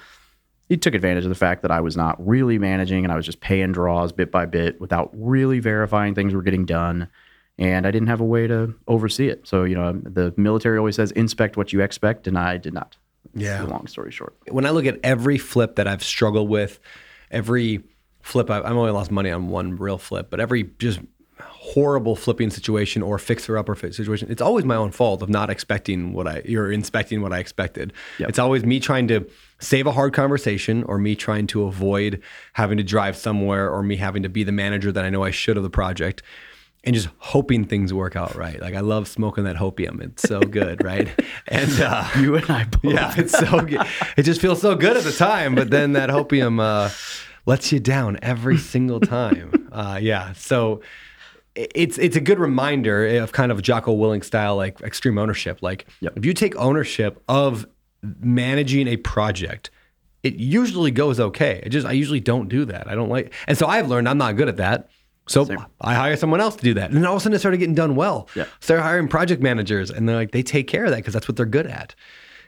He 0.69 0.77
took 0.77 0.95
advantage 0.95 1.25
of 1.25 1.29
the 1.29 1.35
fact 1.35 1.61
that 1.61 1.71
I 1.71 1.81
was 1.81 1.97
not 1.97 2.25
really 2.25 2.57
managing 2.57 3.03
and 3.03 3.11
I 3.11 3.17
was 3.17 3.25
just 3.25 3.41
paying 3.41 3.73
draws 3.73 4.11
bit 4.13 4.31
by 4.31 4.45
bit 4.45 4.79
without 4.79 5.11
really 5.13 5.59
verifying 5.59 6.15
things 6.15 6.33
were 6.33 6.41
getting 6.41 6.65
done. 6.65 7.09
And 7.57 7.87
I 7.87 7.91
didn't 7.91 8.09
have 8.09 8.19
a 8.19 8.25
way 8.25 8.47
to 8.47 8.75
oversee 8.87 9.29
it. 9.29 9.47
So, 9.47 9.63
you 9.63 9.75
know, 9.75 9.87
um, 9.87 10.03
the 10.05 10.33
military 10.35 10.77
always 10.77 10.95
says 10.95 11.11
inspect 11.11 11.55
what 11.55 11.71
you 11.71 11.81
expect, 11.81 12.27
and 12.27 12.37
I 12.37 12.57
did 12.57 12.73
not. 12.73 12.97
Yeah. 13.33 13.63
Long 13.63 13.87
story 13.87 14.11
short. 14.11 14.35
when 14.49 14.65
I 14.65 14.69
look 14.69 14.85
at 14.85 14.99
every 15.03 15.37
flip 15.37 15.75
that 15.75 15.87
I've 15.87 16.03
struggled 16.03 16.49
with, 16.49 16.79
every 17.31 17.83
flip 18.21 18.49
I've, 18.49 18.65
I've 18.65 18.75
only 18.75 18.91
lost 18.91 19.11
money 19.11 19.31
on 19.31 19.49
one 19.49 19.77
real 19.77 19.97
flip, 19.97 20.29
but 20.29 20.39
every 20.39 20.63
just 20.79 20.99
horrible 21.39 22.15
flipping 22.15 22.49
situation 22.49 23.01
or 23.01 23.17
fixer 23.17 23.57
upper 23.57 23.75
situation, 23.75 24.29
it's 24.29 24.41
always 24.41 24.63
my 24.65 24.75
own 24.75 24.91
fault 24.91 25.21
of 25.21 25.29
not 25.29 25.49
expecting 25.49 26.13
what 26.13 26.27
I 26.27 26.41
you're 26.45 26.71
inspecting 26.71 27.21
what 27.21 27.33
I 27.33 27.39
expected. 27.39 27.91
Yep. 28.19 28.29
It's 28.29 28.39
always 28.39 28.63
me 28.63 28.79
trying 28.79 29.07
to 29.07 29.27
save 29.59 29.87
a 29.87 29.91
hard 29.91 30.13
conversation 30.13 30.83
or 30.83 30.97
me 30.97 31.15
trying 31.15 31.47
to 31.47 31.63
avoid 31.63 32.21
having 32.53 32.77
to 32.77 32.83
drive 32.83 33.17
somewhere 33.17 33.69
or 33.69 33.81
me 33.81 33.95
having 33.95 34.23
to 34.23 34.29
be 34.29 34.43
the 34.43 34.51
manager 34.51 34.91
that 34.91 35.03
I 35.03 35.09
know 35.09 35.23
I 35.23 35.31
should 35.31 35.57
of 35.57 35.63
the 35.63 35.69
project. 35.69 36.21
And 36.85 36.93
just 36.93 37.09
hoping 37.17 37.65
things 37.65 37.93
work 37.93 38.15
out 38.15 38.35
right. 38.35 38.61
Like 38.61 38.75
I 38.75 38.81
love 38.81 39.07
smoking 39.07 39.43
that 39.45 39.55
hopium. 39.55 40.01
It's 40.03 40.23
so 40.23 40.39
good, 40.39 40.83
right? 40.83 41.09
And 41.47 41.79
uh, 41.81 42.07
You 42.19 42.35
and 42.35 42.49
I 42.49 42.65
both. 42.65 42.83
yeah, 42.93 43.13
it's 43.17 43.31
so 43.37 43.61
good. 43.61 43.81
It 44.17 44.23
just 44.23 44.39
feels 44.41 44.61
so 44.61 44.75
good 44.75 44.95
at 44.97 45.03
the 45.03 45.11
time, 45.11 45.55
but 45.55 45.69
then 45.71 45.93
that 45.93 46.09
hopium 46.09 46.59
uh, 46.61 46.89
lets 47.45 47.71
you 47.71 47.79
down 47.79 48.19
every 48.21 48.57
single 48.57 48.99
time. 48.99 49.51
Uh, 49.75 49.99
yeah, 50.01 50.31
so 50.31 50.79
it's 51.53 51.97
it's 51.97 52.15
a 52.15 52.21
good 52.21 52.39
reminder 52.39 53.05
of 53.21 53.33
kind 53.33 53.51
of 53.51 53.61
Jocko 53.61 53.93
Willink 53.93 54.23
style, 54.23 54.55
like 54.55 54.79
extreme 54.81 55.17
ownership. 55.17 55.61
Like 55.61 55.85
Yep. 55.99 56.13
if 56.15 56.25
you 56.25 56.33
take 56.33 56.55
ownership 56.55 57.21
of 57.27 57.65
managing 58.21 58.87
a 58.87 58.95
project, 58.97 59.69
it 60.23 60.35
usually 60.35 60.91
goes 60.91 61.19
okay. 61.19 61.61
It 61.63 61.69
just 61.69 61.85
I 61.85 61.91
usually 61.91 62.21
don't 62.21 62.47
do 62.47 62.63
that. 62.65 62.87
I 62.87 62.95
don't 62.95 63.09
like, 63.09 63.33
and 63.47 63.57
so 63.57 63.67
I've 63.67 63.89
learned 63.89 64.07
I'm 64.07 64.17
not 64.17 64.37
good 64.37 64.47
at 64.47 64.57
that. 64.57 64.89
So 65.27 65.47
I 65.81 65.95
hire 65.95 66.15
someone 66.17 66.39
else 66.41 66.55
to 66.57 66.63
do 66.63 66.73
that, 66.75 66.89
and 66.91 66.97
then 66.97 67.05
all 67.05 67.13
of 67.15 67.17
a 67.17 67.23
sudden 67.23 67.35
it 67.35 67.39
started 67.39 67.57
getting 67.57 67.75
done 67.75 67.95
well. 67.95 68.27
Yeah. 68.35 68.45
Start 68.59 68.81
hiring 68.81 69.07
project 69.07 69.41
managers, 69.41 69.89
and 69.89 70.07
they're 70.07 70.15
like 70.15 70.31
they 70.31 70.43
take 70.43 70.67
care 70.67 70.85
of 70.85 70.91
that 70.91 70.97
because 70.97 71.13
that's 71.13 71.27
what 71.27 71.35
they're 71.37 71.45
good 71.45 71.67
at. 71.67 71.95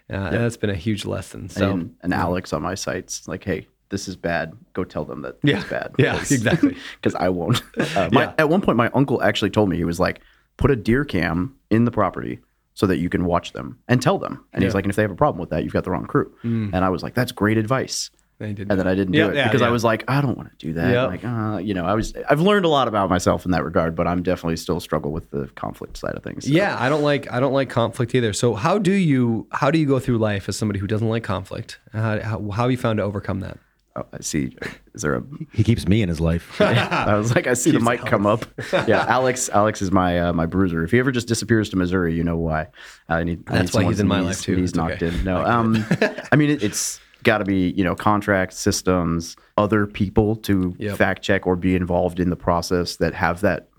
Uh, 0.09 0.15
And 0.15 0.35
that's 0.43 0.57
been 0.57 0.69
a 0.69 0.75
huge 0.75 1.05
lesson. 1.05 1.49
So 1.49 1.71
and, 1.71 1.95
and 2.01 2.13
Alex 2.13 2.53
on 2.53 2.61
my 2.61 2.75
sites 2.75 3.27
like, 3.27 3.43
hey, 3.43 3.67
this 3.89 4.07
is 4.07 4.15
bad. 4.15 4.53
Go 4.73 4.83
tell 4.83 5.05
them 5.05 5.21
that 5.23 5.37
Yeah. 5.43 5.57
it's 5.59 5.69
bad. 5.69 5.95
Yeah, 5.97 6.17
exactly. 6.17 6.75
Because 7.01 7.15
I 7.15 7.29
won't. 7.29 7.61
Uh, 7.77 8.09
my, 8.11 8.23
Yeah. 8.23 8.33
At 8.37 8.49
one 8.49 8.61
point, 8.61 8.77
my 8.77 8.89
uncle 8.93 9.21
actually 9.23 9.49
told 9.49 9.69
me 9.69 9.75
he 9.77 9.83
was 9.83 9.99
like, 9.99 10.21
put 10.57 10.71
a 10.71 10.75
deer 10.75 11.03
cam 11.03 11.55
in 11.69 11.83
the 11.85 11.91
property 11.91 12.39
so 12.73 12.85
that 12.87 12.97
you 12.99 13.09
can 13.09 13.25
watch 13.25 13.53
them 13.53 13.79
and 13.87 14.01
tell 14.01 14.17
them. 14.19 14.43
And 14.53 14.63
he's 14.63 14.69
Yeah. 14.69 14.71
Mm. 14.71 14.75
like, 14.75 14.83
and 14.85 14.89
if 14.91 14.95
they 14.95 15.01
have 15.01 15.11
a 15.11 15.15
problem 15.15 15.39
with 15.41 15.49
that, 15.49 15.63
you've 15.63 15.73
got 15.73 15.83
the 15.83 15.91
wrong 15.91 16.05
crew. 16.05 16.31
And 16.43 16.75
I 16.75 16.89
was 16.89 17.01
like, 17.03 17.15
that's 17.15 17.31
great 17.31 17.57
advice. 17.57 18.09
They 18.39 18.49
And 18.49 18.57
then 18.69 18.85
I 18.87 18.93
didn't 18.93 19.13
do 19.13 19.17
Yeah, 19.19 19.27
it 19.29 19.35
yeah, 19.35 19.47
because 19.47 19.63
I 19.63 19.69
was 19.69 19.83
like, 19.83 20.03
I 20.07 20.21
don't 20.21 20.37
want 20.37 20.51
to 20.51 20.65
do 20.67 20.73
that. 20.73 20.91
Yeah. 20.93 21.05
Like, 21.07 21.25
uh, 21.25 21.57
you 21.57 21.73
know, 21.73 21.85
I 21.85 21.95
was. 21.95 22.13
I've 22.29 22.39
learned 22.39 22.65
a 22.65 22.69
lot 22.69 22.87
about 22.87 23.09
myself 23.09 23.45
in 23.45 23.51
that 23.51 23.63
regard, 23.63 23.95
but 23.95 24.05
I'm 24.05 24.21
definitely 24.21 24.57
still 24.57 24.79
struggle 24.79 25.11
with 25.11 25.31
the 25.31 25.47
conflict 25.55 25.97
side 25.97 26.13
of 26.13 26.23
things. 26.23 26.45
So, 26.45 26.51
Yeah, 26.53 26.77
I 26.79 26.87
don't 26.87 27.01
like 27.01 27.31
I 27.31 27.39
don't 27.39 27.53
like 27.53 27.69
conflict 27.71 28.13
either. 28.13 28.33
So 28.33 28.53
how 28.53 28.77
do 28.77 28.91
you 28.91 29.47
how 29.51 29.71
do 29.71 29.79
you 29.79 29.87
go 29.87 29.97
through 29.99 30.19
life 30.19 30.47
as 30.47 30.55
somebody 30.55 30.79
who 30.79 30.85
doesn't 30.85 31.09
like 31.09 31.23
conflict? 31.23 31.79
How, 31.93 32.19
how, 32.21 32.39
how 32.51 32.61
have 32.63 32.71
you 32.71 32.77
found 32.77 32.97
to 32.97 33.03
overcome 33.03 33.39
that? 33.39 33.57
Oh, 33.95 34.05
I 34.13 34.19
see. 34.21 34.55
Is 34.93 35.01
there 35.01 35.15
a 35.15 35.23
He 35.53 35.63
keeps 35.63 35.87
me 35.87 36.03
in 36.03 36.09
his 36.09 36.19
life. 36.21 36.61
I 36.61 37.15
was 37.17 37.33
like, 37.33 37.47
I 37.47 37.55
see 37.55 37.71
the 37.71 37.79
mic 37.79 38.01
come 38.01 38.27
up. 38.27 38.45
Yeah, 38.71 39.03
Alex. 39.07 39.49
Alex 39.49 39.81
is 39.81 39.91
my 39.91 40.19
uh, 40.19 40.33
my 40.33 40.45
bruiser. 40.45 40.83
If 40.83 40.91
he 40.91 40.99
ever 40.99 41.11
just 41.11 41.27
disappears 41.27 41.69
to 41.71 41.75
Missouri, 41.77 42.13
you 42.13 42.23
know 42.23 42.37
why. 42.37 42.67
I 43.09 43.23
need. 43.23 43.43
I 43.47 43.53
That's 43.57 43.73
need 43.73 43.83
why 43.83 43.89
he's 43.89 43.99
in 43.99 44.07
my 44.07 44.17
knees- 44.19 44.25
life, 44.27 44.41
too. 44.43 44.55
He's 44.57 44.69
It's 44.69 44.75
knocked 44.77 45.01
okay. 45.01 45.07
in. 45.07 45.23
No, 45.23 45.43
um, 45.43 45.83
I 46.31 46.35
mean 46.35 46.51
it, 46.51 46.61
it's 46.61 46.99
got 47.27 47.37
to 47.39 47.45
be 47.45 47.69
you 47.77 47.83
know 47.83 47.95
contract 47.95 48.53
systems, 48.53 49.35
other 49.57 49.85
people 49.85 50.35
to 50.47 50.75
Yep. 50.79 50.97
fact 50.97 51.21
check 51.21 51.45
or 51.45 51.55
be 51.55 51.75
involved 51.75 52.19
in 52.19 52.29
the 52.29 52.35
process 52.35 52.95
that 52.97 53.13
have 53.13 53.41
that. 53.41 53.69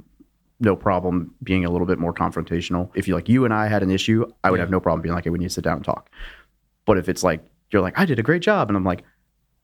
No 0.61 0.75
problem 0.75 1.35
being 1.43 1.65
a 1.65 1.71
little 1.71 1.87
bit 1.87 1.99
more 2.01 2.13
confrontational. 2.13 2.91
If 2.97 3.07
you 3.07 3.15
like 3.15 3.29
you 3.29 3.45
and 3.45 3.55
I 3.55 3.69
had 3.69 3.83
an 3.85 3.91
issue, 3.93 4.25
I 4.43 4.51
would 4.51 4.59
have 4.61 4.71
no 4.71 4.81
problem 4.81 5.03
being 5.03 5.15
like, 5.15 5.23
"Hey, 5.25 5.31
we 5.31 5.39
need 5.39 5.47
to 5.53 5.55
sit 5.55 5.63
down 5.65 5.77
and 5.77 5.85
talk." 5.85 6.11
But 6.85 6.99
if 6.99 7.09
it's 7.09 7.23
like 7.23 7.45
you're 7.71 7.83
like, 7.83 7.97
"I 7.99 8.05
did 8.05 8.19
a 8.19 8.23
great 8.25 8.43
job," 8.43 8.69
and 8.69 8.77
I'm 8.77 8.83
like, 8.85 9.05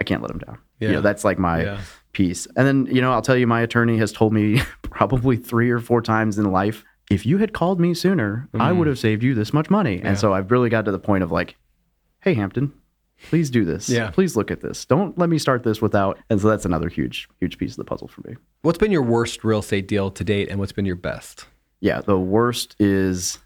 "I 0.00 0.04
can't 0.04 0.22
let 0.22 0.30
him 0.30 0.38
down," 0.38 0.58
you 0.78 0.88
Yeah. 0.88 0.94
know, 0.94 1.00
that's 1.00 1.24
like 1.24 1.38
my 1.38 1.64
Yeah. 1.64 1.80
piece. 2.12 2.46
And 2.56 2.64
then, 2.66 2.86
you 2.94 3.00
know, 3.02 3.10
I'll 3.12 3.22
tell 3.22 3.36
you, 3.36 3.46
my 3.48 3.60
attorney 3.62 3.96
has 3.98 4.12
told 4.12 4.32
me 4.32 4.60
probably 4.82 5.36
three 5.36 5.70
or 5.70 5.80
four 5.80 6.00
times 6.00 6.38
in 6.38 6.52
life, 6.52 6.84
if 7.10 7.26
you 7.26 7.38
had 7.38 7.52
called 7.52 7.80
me 7.80 7.92
sooner, 7.92 8.48
I 8.54 8.70
Mm. 8.70 8.76
would 8.76 8.86
have 8.86 8.98
saved 9.00 9.22
you 9.24 9.34
this 9.34 9.52
much 9.52 9.68
money. 9.70 10.00
And 10.00 10.16
so 10.16 10.32
I've 10.32 10.50
really 10.52 10.68
got 10.70 10.84
to 10.84 10.92
the 10.92 10.98
point 11.00 11.24
of 11.24 11.32
like, 11.32 11.56
hey, 12.20 12.34
Hampton, 12.34 12.72
please 13.28 13.50
do 13.50 13.64
this. 13.64 13.88
Yeah. 13.88 14.10
Please 14.10 14.36
look 14.36 14.50
at 14.50 14.60
this. 14.60 14.84
Don't 14.84 15.16
let 15.18 15.28
me 15.28 15.38
start 15.38 15.62
this 15.62 15.80
without. 15.82 16.18
And 16.30 16.40
so 16.40 16.48
that's 16.48 16.64
another 16.64 16.88
huge, 16.88 17.28
huge 17.40 17.58
piece 17.58 17.72
of 17.72 17.76
the 17.78 17.84
puzzle 17.84 18.08
for 18.08 18.22
me. 18.26 18.36
What's 18.62 18.78
been 18.78 18.92
your 18.92 19.02
worst 19.02 19.44
real 19.44 19.58
estate 19.60 19.88
deal 19.88 20.10
to 20.10 20.24
date, 20.24 20.48
and 20.48 20.58
what's 20.58 20.72
been 20.72 20.86
your 20.86 20.96
best? 20.96 21.46
Yeah. 21.80 22.00
The 22.00 22.18
worst 22.18 22.76
is 22.78 23.38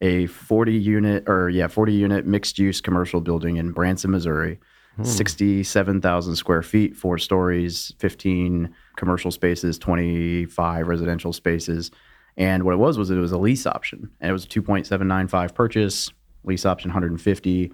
a 0.00 0.26
40 0.26 0.72
unit 0.72 1.24
or, 1.28 1.48
yeah, 1.48 1.68
40 1.68 1.92
unit 1.92 2.26
mixed 2.26 2.58
use 2.58 2.80
commercial 2.80 3.20
building 3.20 3.56
in 3.56 3.72
Branson, 3.72 4.10
Missouri. 4.10 4.58
Hmm. 4.96 5.04
67,000 5.04 6.36
square 6.36 6.62
feet, 6.62 6.96
four 6.96 7.18
stories, 7.18 7.92
15 7.98 8.74
commercial 8.96 9.30
spaces, 9.30 9.78
25 9.78 10.88
residential 10.88 11.32
spaces. 11.32 11.90
And 12.36 12.64
what 12.64 12.74
it 12.74 12.78
was 12.78 12.98
was 12.98 13.10
it 13.10 13.16
was 13.16 13.32
a 13.32 13.38
lease 13.38 13.66
option, 13.66 14.10
and 14.20 14.30
it 14.30 14.32
was 14.32 14.44
a 14.44 14.48
2.795 14.48 15.54
purchase, 15.54 16.10
lease 16.44 16.66
option 16.66 16.90
150. 16.90 17.72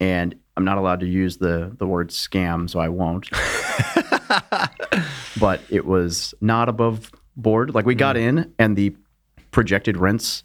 And 0.00 0.34
I'm 0.56 0.64
not 0.64 0.78
allowed 0.78 1.00
to 1.00 1.06
use 1.06 1.38
the 1.38 1.74
the 1.78 1.86
word 1.86 2.10
scam, 2.10 2.68
so 2.68 2.78
I 2.78 2.88
won't. 2.88 3.30
but 5.40 5.60
it 5.70 5.86
was 5.86 6.34
not 6.40 6.68
above 6.68 7.10
board. 7.36 7.74
Like 7.74 7.86
we 7.86 7.94
got 7.94 8.16
mm. 8.16 8.20
in, 8.20 8.54
and 8.58 8.76
the 8.76 8.94
projected 9.50 9.96
rents 9.96 10.42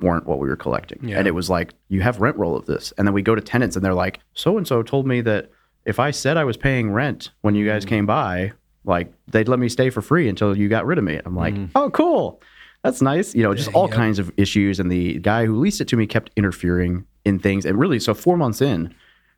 weren't 0.00 0.26
what 0.26 0.38
we 0.38 0.48
were 0.48 0.56
collecting. 0.56 1.08
Yeah. 1.08 1.18
And 1.18 1.28
it 1.28 1.32
was 1.32 1.50
like, 1.50 1.74
you 1.88 2.00
have 2.00 2.20
rent 2.20 2.36
roll 2.36 2.56
of 2.56 2.66
this. 2.66 2.92
And 2.96 3.06
then 3.06 3.14
we 3.14 3.22
go 3.22 3.34
to 3.34 3.40
tenants 3.40 3.76
and 3.76 3.84
they're 3.84 3.94
like, 3.94 4.20
so 4.34 4.56
and 4.56 4.66
so 4.66 4.82
told 4.82 5.06
me 5.06 5.20
that 5.22 5.50
if 5.84 5.98
I 5.98 6.10
said 6.10 6.36
I 6.36 6.44
was 6.44 6.56
paying 6.56 6.90
rent 6.90 7.30
when 7.42 7.54
you 7.54 7.66
guys 7.66 7.84
mm. 7.84 7.88
came 7.88 8.06
by, 8.06 8.52
like 8.84 9.12
they'd 9.28 9.48
let 9.48 9.58
me 9.58 9.68
stay 9.68 9.90
for 9.90 10.00
free 10.00 10.28
until 10.28 10.56
you 10.56 10.68
got 10.68 10.86
rid 10.86 10.98
of 10.98 11.04
me. 11.04 11.20
I'm 11.24 11.36
like, 11.36 11.54
mm. 11.54 11.70
oh, 11.74 11.90
cool. 11.90 12.40
That's 12.82 13.02
nice. 13.02 13.34
You 13.34 13.42
know, 13.42 13.54
just 13.54 13.72
all 13.74 13.88
kinds 13.88 14.18
of 14.18 14.32
issues. 14.38 14.80
And 14.80 14.90
the 14.90 15.18
guy 15.18 15.44
who 15.44 15.60
leased 15.60 15.82
it 15.82 15.88
to 15.88 15.96
me 15.96 16.06
kept 16.06 16.30
interfering 16.34 17.04
in 17.24 17.38
things. 17.38 17.64
And 17.64 17.78
really, 17.78 17.98
so 18.00 18.14
four 18.14 18.36
months 18.36 18.60
in, 18.60 18.94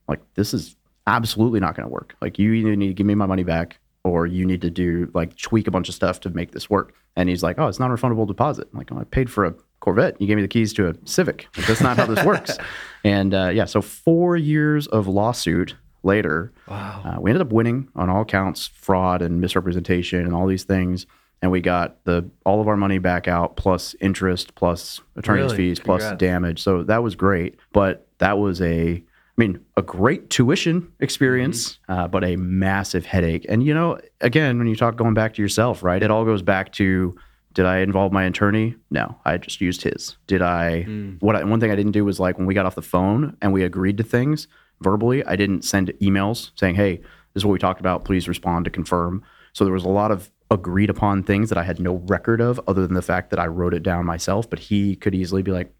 like, 0.08 0.20
this 0.34 0.54
is 0.54 0.76
absolutely 1.06 1.60
not 1.60 1.74
going 1.74 1.86
to 1.86 1.92
work. 1.92 2.14
Like, 2.20 2.38
you 2.38 2.52
either 2.52 2.76
need 2.76 2.88
to 2.88 2.94
give 2.94 3.06
me 3.06 3.14
my 3.14 3.26
money 3.26 3.44
back 3.44 3.78
or 4.04 4.26
you 4.26 4.44
need 4.44 4.60
to 4.62 4.70
do 4.70 5.10
like 5.14 5.36
tweak 5.36 5.66
a 5.66 5.70
bunch 5.70 5.88
of 5.88 5.94
stuff 5.94 6.20
to 6.20 6.30
make 6.30 6.52
this 6.52 6.68
work. 6.68 6.94
And 7.16 7.28
he's 7.28 7.42
like, 7.42 7.58
oh, 7.58 7.68
it's 7.68 7.78
not 7.78 7.90
a 7.90 7.94
refundable 7.94 8.26
deposit. 8.26 8.68
I'm 8.72 8.78
like, 8.78 8.90
oh, 8.90 8.98
I 8.98 9.04
paid 9.04 9.30
for 9.30 9.44
a 9.44 9.54
Corvette. 9.80 10.20
You 10.20 10.26
gave 10.26 10.36
me 10.36 10.42
the 10.42 10.48
keys 10.48 10.72
to 10.74 10.88
a 10.88 10.94
Civic. 11.04 11.48
Like, 11.56 11.66
that's 11.66 11.80
not 11.80 11.96
how 11.96 12.06
this 12.06 12.24
works. 12.24 12.56
And 13.04 13.34
uh, 13.34 13.48
yeah, 13.48 13.64
so 13.64 13.82
four 13.82 14.36
years 14.36 14.86
of 14.86 15.08
lawsuit 15.08 15.74
later, 16.04 16.52
wow. 16.68 17.02
uh, 17.04 17.20
we 17.20 17.32
ended 17.32 17.44
up 17.44 17.52
winning 17.52 17.88
on 17.96 18.08
all 18.08 18.24
counts, 18.24 18.68
fraud 18.68 19.22
and 19.22 19.40
misrepresentation 19.40 20.20
and 20.20 20.32
all 20.32 20.46
these 20.46 20.62
things. 20.62 21.06
And 21.42 21.50
we 21.50 21.60
got 21.60 22.02
the 22.04 22.30
all 22.46 22.60
of 22.60 22.68
our 22.68 22.76
money 22.76 22.98
back 22.98 23.26
out, 23.26 23.56
plus 23.56 23.94
interest, 24.00 24.54
plus 24.54 25.00
attorney's 25.16 25.44
Really? 25.46 25.56
fees, 25.56 25.80
plus 25.80 26.02
Congrats. 26.02 26.20
damage. 26.20 26.62
So 26.62 26.84
that 26.84 27.02
was 27.02 27.16
great. 27.16 27.58
But 27.72 28.06
that 28.18 28.38
was 28.38 28.62
a, 28.62 28.92
I 28.94 29.02
mean, 29.36 29.58
a 29.76 29.82
great 29.82 30.30
tuition 30.30 30.92
experience, 31.00 31.78
uh, 31.88 32.06
but 32.06 32.22
a 32.22 32.36
massive 32.36 33.04
headache. 33.06 33.44
And 33.48 33.62
you 33.64 33.74
know, 33.74 33.98
again, 34.20 34.56
when 34.58 34.68
you 34.68 34.76
talk 34.76 34.94
going 34.96 35.14
back 35.14 35.34
to 35.34 35.42
yourself, 35.42 35.82
right? 35.82 36.00
It 36.02 36.10
all 36.12 36.24
goes 36.24 36.42
back 36.42 36.72
to 36.74 37.16
did 37.54 37.66
I 37.66 37.78
involve 37.78 38.12
my 38.12 38.22
attorney? 38.24 38.76
No, 38.90 39.14
I 39.26 39.36
just 39.36 39.60
used 39.60 39.82
his. 39.82 40.16
Did 40.26 40.40
I? 40.42 40.84
What? 41.20 41.34
I, 41.36 41.44
one 41.44 41.58
thing 41.60 41.70
I 41.70 41.76
didn't 41.76 41.92
do 41.92 42.04
was 42.04 42.18
like 42.20 42.38
when 42.38 42.46
we 42.46 42.54
got 42.54 42.64
off 42.66 42.76
the 42.76 42.82
phone 42.82 43.36
and 43.42 43.52
we 43.52 43.62
agreed 43.64 43.98
to 43.98 44.04
things 44.04 44.46
verbally. 44.80 45.24
I 45.26 45.36
didn't 45.36 45.62
send 45.62 45.88
emails 46.00 46.50
saying, 46.54 46.76
"Hey, 46.76 46.96
this 47.34 47.40
is 47.40 47.44
what 47.44 47.52
we 47.52 47.58
talked 47.58 47.80
about. 47.80 48.04
Please 48.04 48.26
respond 48.28 48.64
to 48.66 48.70
confirm." 48.70 49.22
So 49.52 49.64
there 49.64 49.74
was 49.74 49.84
a 49.84 49.88
lot 49.90 50.10
of 50.12 50.30
agreed 50.52 50.90
upon 50.90 51.24
things 51.24 51.48
that 51.48 51.58
I 51.58 51.64
had 51.64 51.80
no 51.80 51.94
record 52.06 52.40
of, 52.40 52.60
other 52.68 52.86
than 52.86 52.94
the 52.94 53.02
fact 53.02 53.30
that 53.30 53.40
I 53.40 53.46
wrote 53.46 53.74
it 53.74 53.82
down 53.82 54.06
myself. 54.06 54.48
But 54.48 54.60
he 54.60 54.94
could 54.94 55.14
easily 55.14 55.42
be 55.42 55.50
like, 55.50 55.74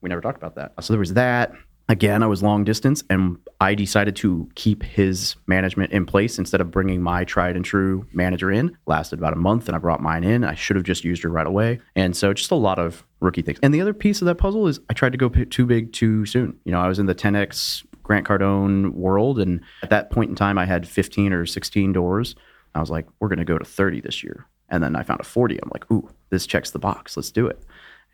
"We 0.00 0.08
never 0.08 0.22
talked 0.22 0.38
about 0.38 0.54
that." 0.54 0.72
So 0.82 0.94
there 0.94 1.00
was 1.00 1.12
that. 1.14 1.52
again, 1.88 2.22
I 2.22 2.26
was 2.26 2.42
long 2.42 2.64
distance 2.64 3.04
and 3.10 3.36
I 3.60 3.74
decided 3.74 4.16
to 4.16 4.48
keep 4.54 4.82
his 4.82 5.36
management 5.46 5.92
in 5.92 6.06
place 6.06 6.38
instead 6.38 6.60
of 6.60 6.70
bringing 6.70 7.02
my 7.02 7.24
tried 7.24 7.56
and 7.56 7.64
true 7.64 8.06
manager 8.12 8.50
in. 8.50 8.76
Lasted 8.86 9.18
about 9.18 9.32
a 9.32 9.36
month 9.36 9.68
and 9.68 9.76
I 9.76 9.78
brought 9.78 10.00
mine 10.00 10.24
in. 10.24 10.44
I 10.44 10.54
should 10.54 10.76
have 10.76 10.84
just 10.84 11.04
used 11.04 11.22
her 11.22 11.28
right 11.28 11.46
away. 11.46 11.80
And 11.94 12.16
so 12.16 12.32
just 12.32 12.50
a 12.50 12.56
lot 12.56 12.78
of 12.78 13.04
rookie 13.20 13.42
things. 13.42 13.58
And 13.62 13.74
the 13.74 13.80
other 13.80 13.92
piece 13.94 14.22
of 14.22 14.26
that 14.26 14.36
puzzle 14.36 14.66
is 14.68 14.80
I 14.88 14.94
tried 14.94 15.12
to 15.12 15.18
go 15.18 15.28
too 15.28 15.66
big 15.66 15.92
too 15.92 16.24
soon. 16.24 16.56
You 16.64 16.72
know, 16.72 16.80
I 16.80 16.88
was 16.88 16.98
in 16.98 17.06
the 17.06 17.14
10X 17.14 17.84
Grant 18.02 18.26
Cardone 18.26 18.92
world. 18.92 19.38
And 19.38 19.60
at 19.82 19.90
that 19.90 20.10
point 20.10 20.30
in 20.30 20.36
time, 20.36 20.58
I 20.58 20.64
had 20.64 20.88
15 20.88 21.32
or 21.32 21.46
16 21.46 21.92
doors. 21.92 22.34
I 22.74 22.80
was 22.80 22.90
like, 22.90 23.06
we're 23.20 23.28
going 23.28 23.38
to 23.38 23.44
go 23.44 23.58
to 23.58 23.64
30 23.64 24.00
this 24.00 24.22
year. 24.22 24.46
And 24.68 24.82
then 24.82 24.96
I 24.96 25.02
found 25.02 25.20
a 25.20 25.24
40. 25.24 25.58
I'm 25.62 25.70
like, 25.72 25.90
ooh, 25.90 26.08
this 26.30 26.46
checks 26.46 26.70
the 26.70 26.78
box. 26.78 27.16
Let's 27.16 27.30
do 27.30 27.46
it. 27.46 27.62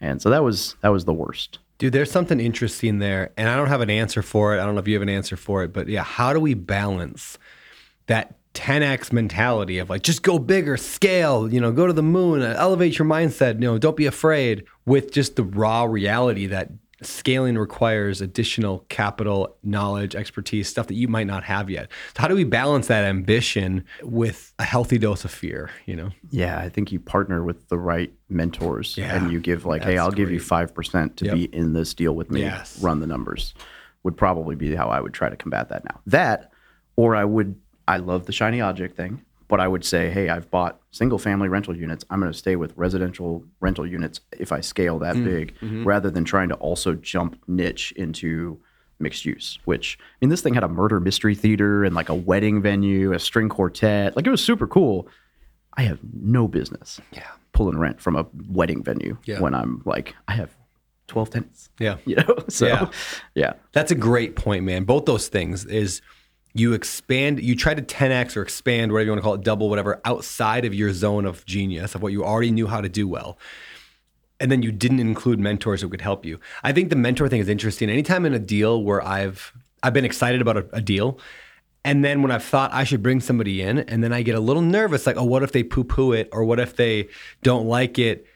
And 0.01 0.21
so 0.21 0.31
that 0.31 0.43
was 0.45 0.77
that 0.81 0.89
was 0.89 1.05
the 1.05 1.15
worst. 1.15 1.59
Dude, 1.79 1.93
there's 1.93 2.11
something 2.11 2.41
interesting 2.41 2.99
there, 2.99 3.31
and 3.37 3.49
I 3.49 3.57
don't 3.57 3.69
have 3.69 3.81
an 3.81 3.91
answer 3.91 4.21
for 4.23 4.55
it. 4.55 4.61
I 4.61 4.65
don't 4.65 4.75
know 4.75 4.81
if 4.81 4.89
you 4.89 4.95
have 4.95 5.03
an 5.03 5.09
answer 5.09 5.37
for 5.37 5.63
it, 5.63 5.73
but 5.73 5.89
yeah, 5.89 6.03
how 6.03 6.33
do 6.33 6.41
we 6.41 6.55
balance 6.55 7.39
that 8.07 8.37
10x 8.55 9.13
mentality 9.13 9.79
of 9.79 9.89
like 9.89 10.03
just 10.03 10.23
go 10.23 10.39
bigger, 10.39 10.77
scale, 10.77 11.53
you 11.53 11.61
know, 11.61 11.71
go 11.71 11.87
to 11.87 11.93
the 11.93 12.03
moon, 12.03 12.43
elevate 12.43 12.99
your 12.99 13.07
mindset, 13.07 13.55
you 13.55 13.61
know, 13.61 13.79
don't 13.79 13.97
be 13.97 14.07
afraid 14.07 14.65
with 14.87 15.13
just 15.13 15.37
the 15.37 15.45
raw 15.45 15.85
reality 15.85 16.47
that 16.47 16.71
scaling 17.03 17.57
requires 17.57 18.21
additional 18.21 18.81
capital, 18.89 19.57
knowledge, 19.63 20.15
expertise, 20.17 20.69
stuff 20.69 20.87
that 20.89 20.95
you 20.95 21.09
might 21.09 21.27
not 21.27 21.45
have 21.45 21.71
yet. 21.71 21.91
So 22.17 22.23
how 22.23 22.29
do 22.29 22.35
we 22.35 22.45
balance 22.45 22.89
that 22.89 23.05
ambition 23.05 23.85
with 24.03 24.53
a 24.59 24.65
healthy 24.65 24.99
dose 24.99 25.25
of 25.25 25.31
fear, 25.31 25.71
you 25.87 25.95
know? 25.97 26.11
Yeah, 26.31 26.59
I 26.59 26.69
think 26.69 26.91
you 26.91 26.99
partner 27.01 27.45
with 27.45 27.69
the 27.69 27.79
right 27.79 28.13
mentors 28.29 28.97
Yeah, 28.97 29.15
and 29.17 29.33
you 29.33 29.41
give 29.41 29.65
like, 29.65 29.85
hey, 29.85 29.99
I'll 29.99 30.11
give 30.11 30.31
you 30.31 30.41
five 30.41 30.75
percent 30.75 31.17
to 31.19 31.27
Yep. 31.27 31.35
be 31.35 31.45
in 31.55 31.73
this 31.73 31.95
deal 31.95 32.15
with 32.15 32.31
me. 32.31 32.41
Yes. 32.41 32.81
Run 32.83 33.01
the 33.01 33.07
numbers 33.07 33.55
would 34.03 34.17
probably 34.17 34.55
be 34.55 34.75
how 34.75 34.89
I 34.89 35.01
would 35.01 35.13
try 35.13 35.29
to 35.29 35.37
combat 35.37 35.69
that 35.71 35.85
now. 35.85 36.01
That, 36.07 36.53
or 36.97 37.15
I 37.17 37.25
would. 37.25 37.57
I 37.87 37.97
love 37.97 38.27
the 38.27 38.33
shiny 38.33 38.61
object 38.61 38.97
thing, 38.97 39.25
but 39.49 39.61
I 39.61 39.67
would 39.67 39.85
say, 39.85 40.11
hey, 40.11 40.29
I've 40.29 40.51
bought 40.51 40.81
single 40.91 41.19
family 41.19 41.49
rental 41.49 41.77
units. 41.77 42.05
I'm 42.11 42.21
going 42.21 42.31
to 42.31 42.39
stay 42.39 42.57
with 42.57 42.73
residential 42.77 43.45
rental 43.61 43.87
units 43.87 44.21
if 44.39 44.53
I 44.53 44.61
scale 44.61 44.99
that 45.01 45.17
mm-hmm. 45.17 45.25
big, 45.25 45.55
mm-hmm. 45.57 45.85
rather 45.85 46.11
than 46.11 46.25
trying 46.25 46.51
to 46.51 46.55
also 46.57 46.95
jump 46.95 47.41
niche 47.49 47.93
into 47.97 48.61
mixed 49.01 49.25
use. 49.25 49.59
Which 49.65 49.99
I 50.01 50.05
mean, 50.21 50.29
this 50.31 50.43
thing 50.43 50.55
had 50.55 50.65
a 50.65 50.69
murder 50.69 51.01
mystery 51.01 51.35
theater 51.35 51.85
and 51.85 51.95
like 51.95 52.11
a 52.11 52.15
wedding 52.15 52.61
venue, 52.61 53.13
a 53.13 53.19
string 53.19 53.49
quartet. 53.49 54.17
Like 54.17 54.27
it 54.27 54.31
was 54.31 54.45
super 54.45 54.67
cool. 54.67 55.09
I 55.75 55.83
have 55.83 56.01
no 56.13 56.49
business 56.49 57.01
Yeah. 57.13 57.29
pulling 57.53 57.79
rent 57.79 58.01
from 58.01 58.17
a 58.17 58.27
wedding 58.49 58.83
venue 58.83 59.17
Yeah. 59.25 59.41
when 59.41 59.55
I'm 59.55 59.83
like, 59.85 60.15
I 60.27 60.33
have 60.33 60.55
12 61.07 61.31
tenants. 61.31 61.71
Yeah. 61.79 61.97
You 62.05 62.17
know? 62.17 62.37
So, 62.49 62.67
Yeah. 62.67 62.91
yeah. 63.35 63.53
That's 63.73 63.93
a 63.93 63.95
great 63.95 64.35
point, 64.37 64.65
man. 64.65 64.85
Both 64.85 65.05
those 65.07 65.29
things 65.29 65.65
is 65.65 66.03
you 66.59 66.73
expand, 66.73 67.41
you 67.43 67.55
try 67.55 67.75
to 67.75 67.83
10x 67.83 68.37
or 68.37 68.43
expand, 68.43 68.93
whatever 68.93 69.07
you 69.07 69.11
want 69.13 69.19
to 69.21 69.23
call 69.23 69.35
it, 69.35 69.43
double, 69.43 69.69
whatever, 69.69 70.01
outside 70.05 70.65
of 70.65 70.75
your 70.75 70.93
zone 70.93 71.25
of 71.25 71.45
genius, 71.47 71.95
of 71.95 72.03
what 72.03 72.13
you 72.13 72.25
already 72.25 72.51
knew 72.51 72.67
how 72.67 72.81
to 72.81 72.89
do 72.89 73.07
well. 73.07 73.39
And 74.41 74.51
then 74.51 74.63
you 74.63 74.71
didn't 74.71 75.01
include 75.01 75.41
mentors 75.41 75.81
who 75.81 75.89
could 75.89 76.01
help 76.01 76.25
you. 76.25 76.39
I 76.63 76.73
think 76.73 76.91
the 76.91 76.97
mentor 76.97 77.29
thing 77.29 77.41
is 77.41 77.49
interesting. 77.49 77.91
Anytime 77.91 78.25
in 78.25 78.35
a 78.35 78.39
deal 78.39 78.83
where 78.83 79.05
I've 79.05 79.53
I've 79.83 79.93
been 79.93 80.05
excited 80.05 80.41
about 80.41 80.57
a, 80.57 80.67
a 80.73 80.81
deal, 80.81 81.19
and 81.85 82.05
then 82.05 82.23
when 82.23 82.31
I've 82.31 82.45
thought 82.45 82.73
I 82.73 82.85
should 82.85 83.03
bring 83.03 83.21
somebody 83.21 83.63
in, 83.63 83.79
and 83.79 84.03
then 84.03 84.13
I 84.13 84.23
get 84.23 84.35
a 84.35 84.41
little 84.41 84.63
nervous, 84.63 85.07
like, 85.07 85.17
oh, 85.17 85.25
what 85.25 85.43
if 85.43 85.53
they 85.53 85.63
poo-poo 85.63 86.13
it, 86.13 86.29
or 86.33 86.45
what 86.45 86.59
if 86.59 86.77
they 86.77 87.09
don't 87.43 87.67
like 87.67 87.99
it? 87.99 88.27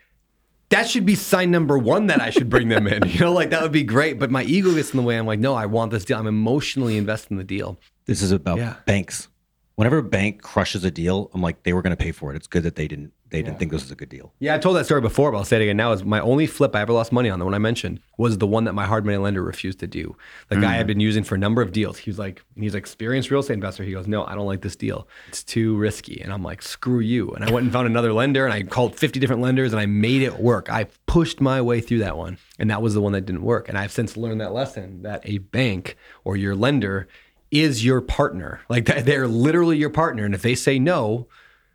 that 0.72 0.88
should 0.88 1.04
be 1.04 1.14
sign 1.14 1.50
number 1.50 1.76
one 1.76 2.06
that 2.06 2.22
I 2.22 2.30
should 2.30 2.48
bring 2.48 2.68
them 2.68 2.86
in. 2.86 3.02
You 3.12 3.20
know, 3.20 3.32
like 3.32 3.50
that 3.50 3.60
would 3.60 3.72
be 3.72 3.84
great. 3.84 4.18
But 4.18 4.30
my 4.30 4.42
ego 4.42 4.74
gets 4.74 4.90
in 4.92 4.96
the 4.96 5.02
way. 5.02 5.18
I'm 5.18 5.26
like, 5.26 5.38
no, 5.38 5.52
I 5.54 5.66
want 5.66 5.92
this 5.92 6.06
deal. 6.06 6.18
I'm 6.18 6.26
emotionally 6.26 6.96
invested 6.96 7.32
in 7.32 7.36
the 7.36 7.44
deal. 7.44 7.78
This 8.06 8.22
is 8.22 8.32
about 8.32 8.58
Yeah. 8.58 8.76
banks. 8.86 9.28
Whenever 9.76 9.98
a 9.98 10.02
bank 10.02 10.42
crushes 10.42 10.84
a 10.84 10.90
deal, 10.90 11.30
I'm 11.32 11.40
like, 11.40 11.62
they 11.62 11.72
were 11.72 11.82
going 11.82 11.96
to 11.96 12.02
pay 12.02 12.12
for 12.12 12.32
it. 12.32 12.36
It's 12.36 12.46
good 12.46 12.62
that 12.64 12.76
they 12.76 12.86
didn't. 12.86 13.12
They 13.32 13.40
didn't 13.40 13.58
think 13.58 13.70
this 13.70 13.80
was 13.80 13.90
a 13.90 13.94
good 13.94 14.10
deal. 14.10 14.34
Yeah, 14.40 14.54
I 14.54 14.58
told 14.58 14.76
that 14.76 14.84
story 14.84 15.00
before, 15.00 15.32
but 15.32 15.38
I'll 15.38 15.44
say 15.44 15.56
it 15.56 15.62
again 15.62 15.78
now. 15.78 15.92
Is 15.92 16.04
my 16.04 16.20
only 16.20 16.46
flip 16.46 16.76
I 16.76 16.82
ever 16.82 16.92
lost 16.92 17.12
money 17.12 17.30
on, 17.30 17.38
the 17.38 17.46
one 17.46 17.54
I 17.54 17.58
mentioned, 17.58 18.00
was 18.18 18.36
the 18.36 18.46
one 18.46 18.64
that 18.64 18.74
my 18.74 18.84
hard 18.84 19.06
money 19.06 19.16
lender 19.16 19.42
refused 19.42 19.78
to 19.80 19.86
do. 19.86 20.14
The 20.50 20.56
guy 20.56 20.78
I'd 20.78 20.84
mm. 20.84 20.88
been 20.88 21.00
using 21.00 21.24
for 21.24 21.34
a 21.34 21.38
number 21.38 21.62
of 21.62 21.72
deals. 21.72 21.96
He 21.96 22.10
was 22.10 22.18
like, 22.18 22.44
he's 22.56 22.74
an 22.74 22.78
experienced 22.78 23.30
real 23.30 23.40
estate 23.40 23.54
investor. 23.54 23.84
He 23.84 23.92
goes, 23.92 24.06
no, 24.06 24.26
I 24.26 24.34
don't 24.34 24.44
like 24.44 24.60
this 24.60 24.76
deal. 24.76 25.08
It's 25.28 25.42
too 25.42 25.78
risky. 25.78 26.20
And 26.20 26.30
I'm 26.30 26.42
like, 26.42 26.60
screw 26.60 27.00
you. 27.00 27.30
And 27.30 27.42
I 27.42 27.50
went 27.50 27.64
and 27.64 27.72
found 27.72 27.86
another 27.86 28.12
lender, 28.12 28.44
and 28.44 28.52
I 28.52 28.64
called 28.64 28.96
50 28.96 29.18
different 29.18 29.40
lenders, 29.40 29.72
and 29.72 29.80
I 29.80 29.86
made 29.86 30.20
it 30.20 30.38
work. 30.38 30.70
I 30.70 30.88
pushed 31.06 31.40
my 31.40 31.62
way 31.62 31.80
through 31.80 32.00
that 32.00 32.18
one, 32.18 32.36
and 32.58 32.68
that 32.70 32.82
was 32.82 32.92
the 32.92 33.00
one 33.00 33.12
that 33.12 33.22
didn't 33.22 33.44
work. 33.44 33.66
And 33.66 33.78
I've 33.78 33.92
since 33.92 34.14
learned 34.14 34.42
that 34.42 34.52
lesson 34.52 35.04
that 35.04 35.22
a 35.24 35.38
bank 35.38 35.96
or 36.22 36.36
your 36.36 36.54
lender 36.54 37.08
is 37.52 37.84
your 37.84 38.00
partner. 38.00 38.60
Like 38.68 38.86
they're 39.04 39.28
literally 39.28 39.76
your 39.78 39.90
partner, 39.90 40.24
and 40.24 40.34
if 40.34 40.42
they 40.42 40.54
say 40.56 40.78
no. 40.80 41.28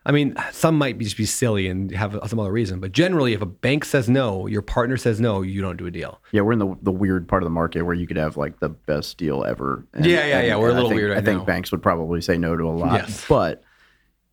I 0.05 0.11
mean, 0.13 0.35
some 0.53 0.77
might 0.77 0.97
be 0.97 1.03
just 1.03 1.17
be 1.17 1.25
silly 1.25 1.67
and 1.67 1.91
have 1.91 2.17
some 2.27 2.39
other 2.39 2.49
reason, 2.53 2.79
but 2.79 2.93
generally, 2.93 3.33
if 3.33 3.41
a 3.41 3.45
bank 3.45 3.83
says 3.83 4.07
no, 4.07 4.47
your 4.47 4.61
partner 4.61 4.95
says 4.95 5.19
no, 5.19 5.41
you 5.41 5.61
don't 5.61 5.75
do 5.75 5.85
a 5.85 5.91
deal. 5.91 6.21
Yeah, 6.31 6.43
we're 6.43 6.53
in 6.53 6.59
the 6.59 6.77
the 6.81 6.93
weird 6.93 7.27
part 7.27 7.43
of 7.43 7.45
the 7.45 7.49
market 7.51 7.81
where 7.81 7.93
you 7.93 8.07
could 8.07 8.15
have 8.15 8.37
like 8.37 8.57
the 8.61 8.69
best 8.69 9.17
deal 9.17 9.43
ever. 9.43 9.85
And- 9.93 10.05
Yeah, 10.05 10.25
yeah, 10.25 10.41
yeah, 10.43 10.55
we're 10.55 10.69
a 10.69 10.73
little 10.73 10.87
think- 10.89 10.99
weird 10.99 11.11
right 11.11 11.19
I 11.19 11.21
think 11.21 11.45
banks 11.45 11.73
would 11.73 11.83
probably 11.83 12.21
say 12.21 12.37
no 12.37 12.55
to 12.55 12.63
a 12.63 12.71
lot. 12.71 12.93
Yes. 12.93 13.25
But 13.27 13.63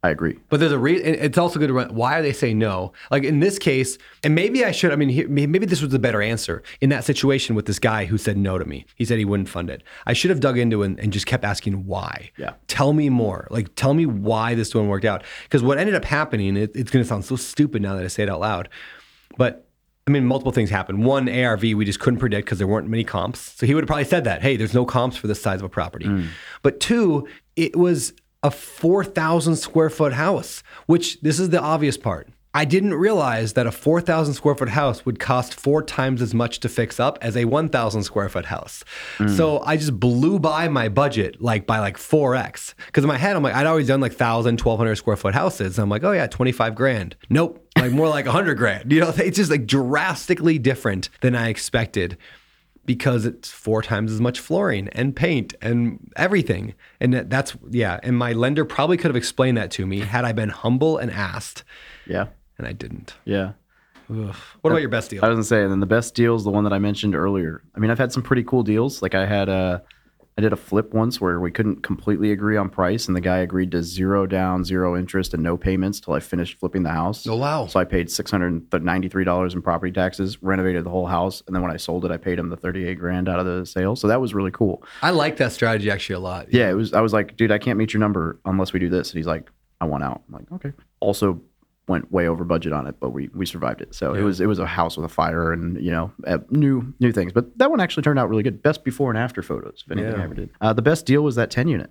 I 0.04 0.10
agree. 0.10 0.38
But 0.50 0.60
there's 0.60 0.70
a 0.70 0.78
reason. 0.78 1.06
It's 1.14 1.38
also 1.38 1.58
good 1.58 1.68
to 1.68 1.72
run. 1.72 1.94
Why 1.94 2.18
are 2.18 2.22
they 2.22 2.34
saying 2.34 2.58
no? 2.58 2.92
Like 3.10 3.24
in 3.24 3.40
this 3.40 3.58
case, 3.58 3.96
and 4.22 4.34
maybe 4.34 4.62
I 4.62 4.70
should. 4.70 4.92
I 4.92 4.96
mean, 4.96 5.08
he- 5.08 5.24
maybe 5.24 5.64
this 5.64 5.80
was 5.80 5.92
the 5.92 5.98
better 5.98 6.20
answer 6.20 6.62
in 6.82 6.90
that 6.90 7.04
situation 7.04 7.56
with 7.56 7.64
this 7.64 7.78
guy 7.78 8.04
who 8.04 8.18
said 8.18 8.36
no 8.36 8.58
to 8.58 8.66
me. 8.66 8.84
He 8.96 9.06
said 9.06 9.16
he 9.16 9.24
wouldn't 9.24 9.48
fund 9.48 9.70
it. 9.70 9.82
I 10.04 10.12
should 10.12 10.28
have 10.28 10.40
dug 10.40 10.58
into 10.58 10.82
it 10.82 10.86
and, 10.88 11.00
and 11.00 11.10
just 11.10 11.24
kept 11.24 11.42
asking 11.42 11.86
why. 11.86 12.30
Yeah. 12.36 12.52
Tell 12.66 12.92
me 12.92 13.08
more. 13.08 13.48
Like, 13.50 13.74
tell 13.76 13.94
me 13.94 14.04
why 14.04 14.54
this 14.54 14.74
one 14.74 14.88
worked 14.88 15.06
out. 15.06 15.24
Because 15.44 15.62
what 15.62 15.78
ended 15.78 15.94
up 15.94 16.04
happening, 16.04 16.58
it, 16.58 16.72
it's 16.76 16.90
going 16.90 17.02
to 17.02 17.08
sound 17.08 17.24
so 17.24 17.36
stupid 17.36 17.80
now 17.80 17.96
that 17.96 18.04
I 18.04 18.08
say 18.08 18.24
it 18.24 18.28
out 18.28 18.40
loud, 18.40 18.68
but 19.38 19.66
I 20.06 20.10
mean, 20.10 20.26
multiple 20.26 20.52
things 20.52 20.68
happened. 20.68 21.06
One, 21.06 21.30
ARV, 21.30 21.62
we 21.62 21.86
just 21.86 21.98
couldn't 21.98 22.20
predict 22.20 22.44
because 22.44 22.58
there 22.58 22.66
weren't 22.66 22.88
many 22.88 23.04
comps. 23.04 23.40
So 23.56 23.64
he 23.64 23.74
would 23.74 23.84
have 23.84 23.88
probably 23.88 24.04
said 24.04 24.24
that, 24.24 24.42
hey, 24.42 24.58
there's 24.58 24.74
no 24.74 24.84
comps 24.84 25.16
for 25.16 25.28
this 25.28 25.40
size 25.40 25.60
of 25.60 25.64
a 25.64 25.68
property. 25.70 26.04
Mm. 26.04 26.26
But 26.60 26.78
two, 26.78 27.26
it 27.56 27.74
was 27.74 28.12
a 28.44 28.50
4,000 28.50 29.56
square 29.56 29.90
foot 29.90 30.12
house, 30.12 30.62
which 30.86 31.20
this 31.22 31.40
is 31.40 31.48
the 31.48 31.60
obvious 31.60 31.96
part. 31.96 32.28
I 32.56 32.64
didn't 32.64 32.94
realize 32.94 33.54
that 33.54 33.66
a 33.66 33.72
4,000 33.72 34.34
square 34.34 34.54
foot 34.54 34.68
house 34.68 35.04
would 35.04 35.18
cost 35.18 35.54
four 35.54 35.82
times 35.82 36.22
as 36.22 36.34
much 36.34 36.60
to 36.60 36.68
fix 36.68 37.00
up 37.00 37.18
as 37.20 37.36
a 37.36 37.46
1,000 37.46 38.04
square 38.04 38.28
foot 38.28 38.44
house. 38.44 38.84
Mm. 39.18 39.36
So 39.36 39.58
I 39.60 39.76
just 39.76 39.98
blew 39.98 40.38
by 40.38 40.68
my 40.68 40.88
budget 40.88 41.42
like 41.42 41.66
by 41.66 41.80
like 41.80 41.96
4x. 41.96 42.74
Because 42.86 43.02
in 43.02 43.08
my 43.08 43.16
head, 43.16 43.34
I'm 43.34 43.42
like, 43.42 43.54
I'd 43.54 43.66
always 43.66 43.88
done 43.88 44.00
like 44.00 44.12
1,000, 44.12 44.60
1,200 44.60 44.94
square 44.94 45.16
foot 45.16 45.34
houses. 45.34 45.78
And 45.78 45.82
I'm 45.82 45.88
like, 45.88 46.04
oh 46.04 46.12
yeah, 46.12 46.28
25 46.28 46.76
grand. 46.76 47.16
Nope. 47.28 47.66
Like 47.76 47.90
more 47.90 48.08
like 48.08 48.26
100 48.26 48.54
grand. 48.54 48.92
You 48.92 49.00
know, 49.00 49.12
it's 49.16 49.36
just 49.36 49.50
like 49.50 49.66
drastically 49.66 50.60
different 50.60 51.08
than 51.22 51.34
I 51.34 51.48
expected 51.48 52.18
because 52.86 53.24
it's 53.24 53.50
four 53.50 53.82
times 53.82 54.12
as 54.12 54.20
much 54.20 54.38
flooring 54.38 54.88
and 54.88 55.16
paint 55.16 55.54
and 55.60 56.12
everything. 56.16 56.74
And 57.04 57.12
that's, 57.30 57.54
yeah. 57.70 58.00
And 58.02 58.16
my 58.16 58.32
lender 58.32 58.64
probably 58.64 58.96
could 58.96 59.08
have 59.10 59.16
explained 59.16 59.58
that 59.58 59.70
to 59.72 59.86
me 59.86 60.00
had 60.00 60.24
I 60.24 60.32
been 60.32 60.48
humble 60.48 60.96
and 60.98 61.10
asked, 61.10 61.62
Yeah. 62.06 62.26
and 62.58 62.66
I 62.66 62.72
didn't. 62.72 63.14
Yeah. 63.26 63.52
Ugh. 64.10 64.34
What 64.62 64.70
about 64.70 64.80
your 64.80 64.88
best 64.90 65.10
deal? 65.10 65.24
I 65.24 65.28
was 65.28 65.36
gonna 65.36 65.44
say, 65.44 65.62
and 65.62 65.70
then 65.70 65.80
the 65.80 65.86
best 65.86 66.14
deal 66.14 66.34
is 66.34 66.44
the 66.44 66.50
one 66.50 66.64
that 66.64 66.72
I 66.72 66.78
mentioned 66.78 67.14
earlier. 67.14 67.62
I 67.74 67.78
mean, 67.78 67.90
I've 67.90 67.98
had 67.98 68.12
some 68.12 68.22
pretty 68.22 68.42
cool 68.44 68.62
deals. 68.62 69.02
Like 69.02 69.14
I 69.14 69.26
had 69.26 69.48
a, 69.48 69.82
I 70.36 70.42
did 70.42 70.52
a 70.52 70.56
flip 70.56 70.92
once 70.92 71.20
where 71.20 71.38
we 71.38 71.52
couldn't 71.52 71.82
completely 71.84 72.32
agree 72.32 72.56
on 72.56 72.68
price, 72.68 73.06
and 73.06 73.16
the 73.16 73.20
guy 73.20 73.38
agreed 73.38 73.70
to 73.70 73.84
zero 73.84 74.26
down, 74.26 74.64
zero 74.64 74.96
interest, 74.96 75.32
and 75.32 75.42
no 75.44 75.56
payments 75.56 76.00
till 76.00 76.14
I 76.14 76.18
finished 76.18 76.58
flipping 76.58 76.82
the 76.82 76.90
house. 76.90 77.24
Oh, 77.24 77.36
wow. 77.36 77.66
So 77.66 77.78
I 77.78 77.84
paid 77.84 78.10
six 78.10 78.32
hundred 78.32 78.66
ninety 78.82 79.08
three 79.08 79.22
dollars 79.22 79.54
in 79.54 79.62
property 79.62 79.92
taxes, 79.92 80.42
renovated 80.42 80.84
the 80.84 80.90
whole 80.90 81.06
house, 81.06 81.42
and 81.46 81.54
then 81.54 81.62
when 81.62 81.70
I 81.70 81.76
sold 81.76 82.04
it, 82.04 82.10
I 82.10 82.16
paid 82.16 82.38
him 82.38 82.48
the 82.48 82.56
thirty 82.56 82.84
eight 82.84 82.98
grand 82.98 83.28
out 83.28 83.38
of 83.38 83.46
the 83.46 83.64
sale. 83.64 83.94
So 83.94 84.08
that 84.08 84.20
was 84.20 84.34
really 84.34 84.50
cool. 84.50 84.82
I 85.02 85.10
like 85.10 85.36
that 85.36 85.52
strategy 85.52 85.88
actually 85.88 86.16
a 86.16 86.20
lot. 86.20 86.52
Yeah, 86.52 86.68
it 86.68 86.74
was. 86.74 86.92
I 86.92 87.00
was 87.00 87.12
like, 87.12 87.36
dude, 87.36 87.52
I 87.52 87.58
can't 87.58 87.78
meet 87.78 87.92
your 87.92 88.00
number 88.00 88.40
unless 88.44 88.72
we 88.72 88.80
do 88.80 88.88
this. 88.88 89.10
And 89.10 89.18
he's 89.18 89.28
like, 89.28 89.48
I 89.80 89.84
want 89.84 90.02
out. 90.02 90.22
I'm 90.26 90.34
like, 90.34 90.50
okay. 90.52 90.72
Also, 90.98 91.40
went 91.86 92.10
way 92.10 92.26
over 92.26 92.44
budget 92.44 92.72
on 92.72 92.86
it, 92.86 92.96
but 92.98 93.10
we 93.10 93.28
we 93.34 93.44
survived 93.46 93.80
it. 93.80 93.94
So 93.94 94.14
it 94.14 94.22
was 94.22 94.40
it 94.40 94.46
was 94.46 94.58
a 94.58 94.66
house 94.66 94.96
with 94.96 95.04
a 95.04 95.08
fire 95.08 95.52
and 95.52 95.82
you 95.82 95.90
know 95.90 96.12
new 96.50 96.94
new 97.00 97.12
things. 97.12 97.32
But 97.32 97.56
that 97.58 97.70
one 97.70 97.80
actually 97.80 98.02
turned 98.02 98.18
out 98.18 98.28
really 98.28 98.42
good. 98.42 98.62
Best 98.62 98.84
before 98.84 99.10
and 99.10 99.18
after 99.18 99.42
photos, 99.42 99.84
if 99.86 99.92
anything 99.92 100.12
Yeah. 100.12 100.20
I 100.20 100.24
ever 100.24 100.34
did. 100.34 100.50
Uh, 100.60 100.72
the 100.72 100.82
best 100.82 101.06
deal 101.06 101.22
was 101.22 101.36
that 101.36 101.50
ten 101.50 101.68
unit. 101.68 101.90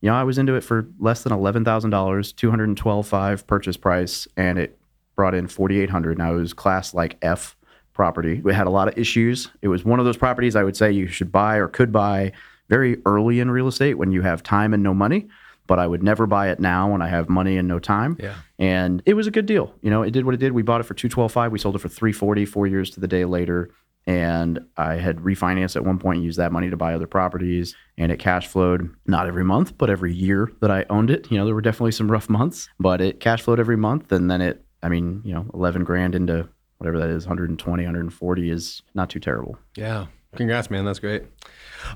You 0.00 0.10
know, 0.10 0.16
I 0.16 0.22
was 0.24 0.38
into 0.38 0.54
it 0.54 0.60
for 0.62 0.86
less 0.98 1.22
than 1.22 1.32
eleven 1.32 1.64
thousand 1.64 1.90
dollars, 1.90 2.32
two 2.32 2.50
hundred 2.50 2.68
and 2.68 2.76
twelve 2.76 3.06
five 3.06 3.46
purchase 3.46 3.76
price, 3.76 4.28
and 4.36 4.58
it 4.58 4.78
brought 5.16 5.34
in 5.34 5.46
forty 5.48 5.80
eight 5.80 5.90
hundred. 5.90 6.18
Now 6.18 6.34
it 6.34 6.38
was 6.40 6.52
class 6.52 6.94
like 6.94 7.16
F 7.22 7.56
property. 7.92 8.40
We 8.40 8.52
had 8.52 8.66
a 8.66 8.70
lot 8.70 8.88
of 8.88 8.98
issues. 8.98 9.50
It 9.62 9.68
was 9.68 9.84
one 9.84 9.98
of 9.98 10.04
those 10.04 10.16
properties 10.16 10.56
I 10.56 10.64
would 10.64 10.76
say 10.76 10.92
you 10.92 11.06
should 11.06 11.32
buy 11.32 11.56
or 11.56 11.68
could 11.68 11.92
buy 11.92 12.32
very 12.68 13.00
early 13.06 13.40
in 13.40 13.50
real 13.50 13.68
estate 13.68 13.94
when 13.94 14.10
you 14.10 14.22
have 14.22 14.42
time 14.42 14.74
and 14.74 14.82
no 14.82 14.92
money. 14.94 15.28
But 15.66 15.78
I 15.78 15.86
would 15.86 16.02
never 16.02 16.26
buy 16.26 16.50
it 16.50 16.60
now 16.60 16.92
when 16.92 17.00
I 17.00 17.08
have 17.08 17.28
money 17.28 17.56
and 17.56 17.66
no 17.66 17.78
time. 17.78 18.16
Yeah. 18.20 18.34
And 18.58 19.02
it 19.06 19.14
was 19.14 19.26
a 19.26 19.30
good 19.30 19.46
deal. 19.46 19.74
You 19.80 19.90
know, 19.90 20.02
it 20.02 20.10
did 20.10 20.24
what 20.26 20.34
it 20.34 20.38
did. 20.38 20.52
We 20.52 20.62
bought 20.62 20.80
it 20.80 20.84
for 20.84 20.94
two 20.94 21.08
twelve 21.08 21.32
five. 21.32 21.52
We 21.52 21.58
sold 21.58 21.76
it 21.76 21.80
for 21.80 21.88
three 21.88 22.12
forty. 22.12 22.44
Four 22.44 22.66
years 22.66 22.90
to 22.90 23.00
the 23.00 23.08
day 23.08 23.24
later. 23.24 23.70
And 24.06 24.60
I 24.76 24.96
had 24.96 25.18
refinanced 25.18 25.76
at 25.76 25.84
one 25.84 25.98
point 25.98 26.16
and 26.16 26.24
used 26.24 26.38
that 26.38 26.52
money 26.52 26.68
to 26.68 26.76
buy 26.76 26.94
other 26.94 27.06
properties. 27.06 27.74
And 27.96 28.12
it 28.12 28.18
cash 28.18 28.46
flowed 28.46 28.94
not 29.06 29.26
every 29.26 29.44
month, 29.44 29.78
but 29.78 29.88
every 29.88 30.12
year 30.12 30.52
that 30.60 30.70
I 30.70 30.84
owned 30.90 31.10
it. 31.10 31.30
You 31.30 31.38
know, 31.38 31.46
there 31.46 31.54
were 31.54 31.62
definitely 31.62 31.92
some 31.92 32.10
rough 32.10 32.28
months, 32.28 32.68
but 32.78 33.00
it 33.00 33.20
cash 33.20 33.42
flowed 33.42 33.60
every 33.60 33.78
month. 33.78 34.12
And 34.12 34.30
then 34.30 34.42
it, 34.42 34.64
I 34.82 34.90
mean, 34.90 35.22
you 35.24 35.32
know, 35.32 35.46
11 35.54 35.84
grand 35.84 36.14
into 36.14 36.46
whatever 36.78 36.98
that 36.98 37.08
is, 37.08 37.24
120, 37.24 37.82
140 37.84 38.50
is 38.50 38.82
not 38.94 39.08
too 39.08 39.20
terrible. 39.20 39.56
Yeah. 39.74 40.06
Congrats, 40.36 40.70
man. 40.70 40.84
That's 40.84 40.98
great. 40.98 41.24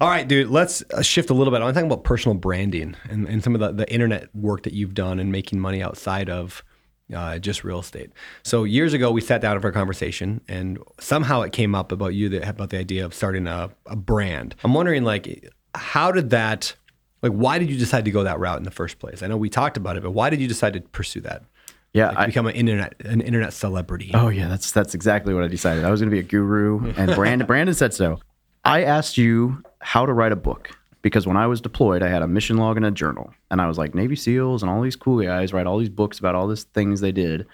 All 0.01 0.09
right, 0.09 0.27
dude. 0.27 0.48
Let's 0.48 0.83
uh, 0.92 1.03
shift 1.03 1.31
a 1.31 1.35
little 1.35 1.53
bit. 1.53 1.61
I 1.61 1.64
want 1.64 1.74
to 1.74 1.81
talk 1.81 1.87
about 1.90 2.05
personal 2.05 2.37
branding 2.37 2.94
and, 3.09 3.27
and 3.27 3.42
some 3.42 3.55
of 3.55 3.61
the, 3.61 3.72
the 3.72 3.92
internet 3.92 4.35
work 4.35 4.62
that 4.64 4.72
you've 4.72 4.94
done 4.94 5.18
and 5.18 5.33
making 5.33 5.61
money 5.61 5.83
outside 5.83 6.29
of 6.29 6.62
uh, 7.14 7.38
just 7.38 7.64
real 7.64 7.81
estate. 7.81 8.11
So 8.42 8.64
years 8.64 8.92
ago, 8.92 9.11
we 9.11 9.20
sat 9.20 9.40
down 9.40 9.59
for 9.61 9.68
a 9.68 9.72
conversation, 9.72 10.40
and 10.48 10.79
somehow 11.01 11.40
it 11.42 11.53
came 11.53 11.74
up 11.74 11.92
about 11.92 12.14
you 12.14 12.29
that 12.31 12.48
about 12.48 12.70
the 12.70 12.79
idea 12.79 13.05
of 13.05 13.14
starting 13.14 13.46
a, 13.46 13.70
a 13.87 13.96
brand. 13.96 14.55
I'm 14.62 14.74
wondering, 14.74 15.05
like, 15.05 15.51
how 15.74 16.12
did 16.12 16.31
that, 16.31 16.74
like, 17.22 17.33
why 17.33 17.59
did 17.59 17.70
you 17.70 17.79
decide 17.79 18.05
to 18.05 18.11
go 18.11 18.24
that 18.24 18.38
route 18.38 18.59
in 18.59 18.64
the 18.64 18.70
first 18.70 18.98
place? 18.98 19.22
I 19.22 19.27
know 19.27 19.37
we 19.37 19.48
talked 19.48 19.77
about 19.77 19.96
it, 19.96 20.03
but 20.03 20.11
why 20.11 20.31
did 20.31 20.40
you 20.40 20.48
decide 20.48 20.74
to 20.74 20.81
pursue 20.81 21.22
that? 21.22 21.44
Yeah. 21.94 22.09
Like, 22.09 22.18
I, 22.18 22.27
become 22.27 22.46
an 22.46 22.55
internet 22.55 22.94
an 23.01 23.22
internet 23.22 23.55
celebrity. 23.55 24.11
Oh 24.12 24.29
yeah, 24.29 24.48
that's 24.48 24.72
that's 24.72 24.94
exactly 24.94 25.33
what 25.33 25.42
I 25.42 25.48
decided. 25.48 25.85
I 25.85 25.90
was 25.90 26.01
going 26.01 26.11
to 26.11 26.14
be 26.14 26.20
a 26.20 26.22
guru, 26.22 26.92
and 26.96 27.14
Brandon 27.14 27.46
Brandon 27.46 27.74
said 27.74 27.94
so. 27.94 28.20
I 28.68 28.83
asked 28.83 29.16
you 29.16 29.62
how 29.81 30.04
to 30.04 30.12
write 30.12 30.31
a 30.31 30.37
book 30.37 30.70
because 31.00 31.26
when 31.26 31.38
I 31.38 31.46
was 31.46 31.62
deployed, 31.62 32.02
I 32.02 32.09
had 32.09 32.20
a 32.20 32.28
mission 32.28 32.59
log 32.59 32.76
and 32.76 32.85
a 32.85 32.90
journal, 32.90 33.33
and 33.50 33.62
I 33.62 33.66
was 33.66 33.78
like 33.78 33.94
Navy 33.94 34.14
SEALs 34.14 34.62
and 34.62 34.68
all 34.68 34.83
these 34.83 34.94
cool 34.94 35.22
guys 35.22 35.54
write 35.54 35.66
all 35.66 35.78
these 35.78 35.88
books 35.88 36.18
about 36.18 36.35
all 36.35 36.46
these 36.46 36.64
things 36.64 37.00
they 37.00 37.11
did. 37.11 37.46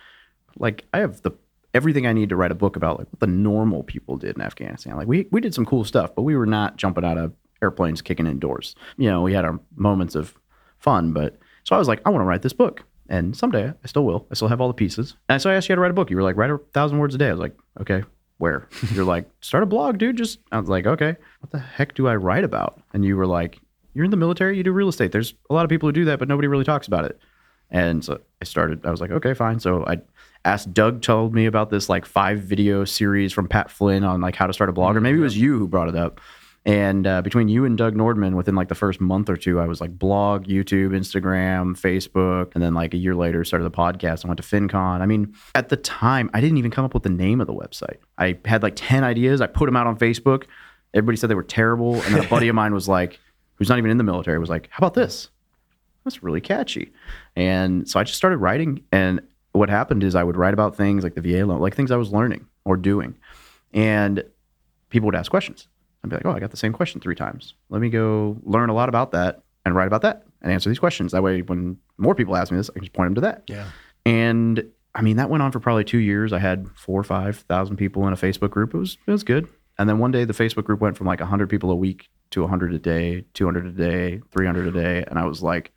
Like 0.59 0.87
I 0.93 0.99
have 0.99 1.23
the 1.23 1.31
everything 1.73 2.09
I 2.09 2.13
need 2.13 2.31
to 2.31 2.37
write 2.37 2.51
a 2.51 2.57
book 2.57 2.75
about 2.75 2.99
like 2.99 3.07
what 3.11 3.21
the 3.21 3.29
normal 3.29 3.85
people 3.85 4.17
did 4.17 4.35
in 4.35 4.43
Afghanistan. 4.43 4.97
Like 4.97 5.07
we 5.07 5.29
we 5.31 5.41
did 5.41 5.55
some 5.55 5.65
cool 5.65 5.85
stuff, 5.85 6.17
but 6.17 6.23
we 6.23 6.35
were 6.35 6.47
not 6.47 6.79
jumping 6.79 7.05
out 7.05 7.17
of 7.17 7.33
airplanes 7.63 8.03
kicking 8.03 8.27
in 8.27 8.41
doors. 8.41 8.75
You 8.97 9.09
know, 9.09 9.23
we 9.23 9.35
had 9.35 9.45
our 9.45 9.61
moments 9.77 10.17
of 10.17 10.35
fun, 10.81 11.13
but 11.13 11.39
so 11.63 11.77
I 11.77 11.79
was 11.79 11.87
like, 11.87 12.03
I 12.05 12.11
want 12.11 12.23
to 12.23 12.27
write 12.27 12.43
this 12.43 12.53
book. 12.53 12.83
And 13.09 13.37
someday 13.37 13.69
I 13.69 13.87
still 13.87 14.05
will. 14.05 14.27
I 14.33 14.35
still 14.35 14.49
have 14.49 14.61
all 14.61 14.67
the 14.67 14.75
pieces. 14.75 15.15
And 15.29 15.41
so 15.41 15.49
I 15.49 15.55
asked 15.55 15.69
you 15.69 15.75
how 15.75 15.77
to 15.77 15.83
write 15.83 15.93
a 15.93 15.95
book. 15.95 16.11
You 16.11 16.17
were 16.17 16.25
like, 16.25 16.37
write 16.37 16.51
a 16.51 16.59
thousand 16.73 16.99
words 16.99 17.15
a 17.15 17.19
day. 17.19 17.29
I 17.29 17.33
was 17.33 17.39
like, 17.41 17.57
okay, 17.81 18.03
where? 18.39 18.69
You're 18.93 19.05
like, 19.05 19.29
start 19.41 19.63
a 19.63 19.67
blog, 19.67 19.99
dude. 19.99 20.17
Just 20.17 20.39
I 20.53 20.59
was 20.59 20.69
like, 20.69 20.87
okay, 20.87 21.17
what 21.41 21.51
the 21.51 21.59
heck 21.59 21.95
do 21.95 22.09
I 22.09 22.17
write 22.17 22.45
about? 22.45 22.81
And 22.93 23.05
you 23.05 23.17
were 23.17 23.27
like, 23.27 23.61
you're 23.95 24.05
in 24.05 24.11
the 24.11 24.17
military, 24.17 24.57
you 24.57 24.63
do 24.63 24.73
real 24.73 24.89
estate. 24.89 25.13
There's 25.13 25.35
a 25.51 25.55
lot 25.55 25.65
of 25.65 25.71
people 25.71 25.89
who 25.89 25.93
do 25.93 26.05
that, 26.07 26.19
but 26.19 26.29
nobody 26.29 26.49
really 26.49 26.65
talks 26.65 26.89
about 26.89 27.05
it. 27.05 27.19
And 27.71 28.05
so 28.05 28.21
I 28.43 28.45
started, 28.45 28.85
I 28.85 28.91
was 28.91 29.01
like, 29.01 29.11
okay, 29.11 29.35
fine. 29.35 29.61
So 29.61 29.85
I 29.87 30.01
asked 30.45 30.75
Doug 30.75 31.01
told 31.01 31.35
me 31.35 31.47
about 31.47 31.71
this 31.71 31.89
like 31.89 32.05
five 32.05 32.41
video 32.41 32.85
series 32.85 33.33
from 33.33 33.49
Pat 33.49 33.71
Flynn 33.71 34.05
on 34.05 34.21
like 34.21 34.37
how 34.37 34.47
to 34.47 34.53
start 34.53 34.71
a 34.71 34.73
blog, 34.73 34.97
or 34.97 35.01
maybe 35.01 35.15
it 35.15 35.17
mm-hmm. 35.17 35.25
was 35.25 35.39
you 35.39 35.59
who 35.59 35.69
brought 35.69 35.89
it 35.89 35.97
up. 35.97 36.21
And 36.67 37.07
uh, 37.07 37.21
between 37.21 37.49
you 37.49 37.67
and 37.67 37.77
Doug 37.77 37.95
Nordman, 37.95 38.35
within 38.35 38.55
like 38.55 38.69
the 38.69 38.75
first 38.75 38.99
month 38.99 39.29
or 39.29 39.37
two, 39.37 39.61
I 39.61 39.67
was 39.67 39.83
like 39.83 39.99
blog, 39.99 40.47
YouTube, 40.47 40.91
Instagram, 40.91 41.79
Facebook, 41.79 42.55
and 42.55 42.63
then 42.63 42.73
like 42.73 42.95
a 42.95 42.97
year 42.97 43.15
later 43.15 43.45
started 43.45 43.65
the 43.65 43.71
podcast. 43.71 44.25
I 44.25 44.29
went 44.29 44.39
to 44.39 44.43
FinCon. 44.43 45.01
I 45.01 45.07
mean, 45.07 45.35
at 45.55 45.69
the 45.69 45.77
time, 45.77 46.31
I 46.33 46.41
didn't 46.41 46.57
even 46.57 46.71
come 46.71 46.85
up 46.87 46.95
with 46.95 47.03
the 47.03 47.11
name 47.11 47.43
of 47.43 47.47
the 47.47 47.53
website. 47.53 47.99
I 48.17 48.39
had 48.47 48.63
like 48.63 48.75
ten 48.77 49.05
ideas. 49.05 49.43
I 49.43 49.47
put 49.47 49.67
them 49.67 49.77
out 49.77 49.87
on 49.87 49.99
Facebook. 49.99 50.45
Everybody 50.95 51.17
said 51.17 51.29
they 51.29 51.35
were 51.35 51.43
terrible, 51.43 52.01
and 52.03 52.15
then 52.15 52.25
a 52.25 52.29
buddy 52.29 52.49
of 52.49 52.55
mine 52.55 52.73
was 52.73 52.89
like, 52.89 53.21
who's 53.57 53.69
not 53.69 53.77
even 53.77 53.91
in 53.91 53.99
the 53.99 54.05
military, 54.05 54.39
was 54.39 54.49
like, 54.49 54.69
"How 54.71 54.79
about 54.79 54.95
this? 54.95 55.29
That's 56.05 56.23
really 56.23 56.41
catchy." 56.41 56.93
And 57.37 57.87
so 57.87 58.01
I 58.01 58.05
just 58.05 58.17
started 58.17 58.39
writing. 58.39 58.85
And 58.91 59.21
what 59.53 59.69
happened 59.69 60.03
is 60.03 60.15
I 60.15 60.25
would 60.25 60.37
write 60.37 60.55
about 60.55 60.77
things 60.77 61.05
like 61.05 61.15
the 61.15 61.21
VA 61.21 61.45
loan, 61.45 61.61
like 61.61 61.75
things 61.75 61.91
I 61.91 61.97
was 61.97 62.11
learning 62.11 62.47
or 62.65 62.79
doing, 62.79 63.17
and 63.75 64.25
people 64.89 65.07
would 65.07 65.15
ask 65.15 65.31
questions. 65.31 65.69
I'd 66.05 66.11
be 66.11 66.17
like, 66.17 66.27
oh, 66.27 66.33
I 66.33 66.39
got 66.39 66.51
the 66.51 66.57
same 66.57 66.75
question 66.75 67.01
three 67.01 67.15
times. 67.15 67.55
Let 67.71 67.81
me 67.81 67.89
go 67.89 68.37
learn 68.43 68.69
a 68.69 68.75
lot 68.75 68.91
about 68.91 69.13
that 69.13 69.43
and 69.65 69.75
write 69.75 69.87
about 69.87 70.03
that 70.03 70.25
and 70.43 70.53
answer 70.53 70.69
these 70.69 70.79
questions. 70.79 71.13
That 71.13 71.23
way, 71.23 71.41
when 71.41 71.79
more 71.97 72.15
people 72.15 72.37
ask 72.37 72.53
me 72.53 72.59
this, 72.59 72.69
I 72.69 72.75
can 72.75 72.83
just 72.83 72.93
point 72.93 73.07
them 73.07 73.15
to 73.15 73.21
that. 73.23 73.45
Yeah. 73.49 73.67
And 74.05 74.71
I 74.95 75.01
mean, 75.01 75.17
that 75.17 75.31
went 75.31 75.43
on 75.43 75.51
for 75.51 75.61
probably 75.61 75.85
two 75.85 75.99
years. 75.99 76.33
I 76.33 76.39
had 76.39 76.69
four 76.77 77.01
or 77.01 77.05
five 77.05 77.39
thousand 77.49 77.77
people 77.77 78.07
in 78.07 78.13
a 78.13 78.17
Facebook 78.17 78.51
group. 78.51 78.75
It 78.75 78.79
was 78.79 78.99
it 79.07 79.11
was 79.11 79.25
good. 79.25 79.49
And 79.79 79.89
then 79.89 79.99
one 79.99 80.13
day, 80.13 80.25
the 80.25 80.35
Facebook 80.35 80.65
group 80.65 80.81
went 80.81 80.97
from 80.97 81.07
like 81.07 81.21
hundred 81.21 81.49
people 81.49 81.71
a 81.71 81.75
week 81.75 82.09
to 82.31 82.47
hundred 82.47 82.75
a 82.75 82.79
day, 82.79 83.25
two 83.33 83.47
hundred 83.47 83.67
a 83.67 83.71
day, 83.71 84.21
three 84.31 84.47
hundred 84.47 84.69
a 84.69 84.73
day, 84.73 85.05
and 85.09 85.19
I 85.19 85.25
was 85.25 85.43
like, 85.43 85.73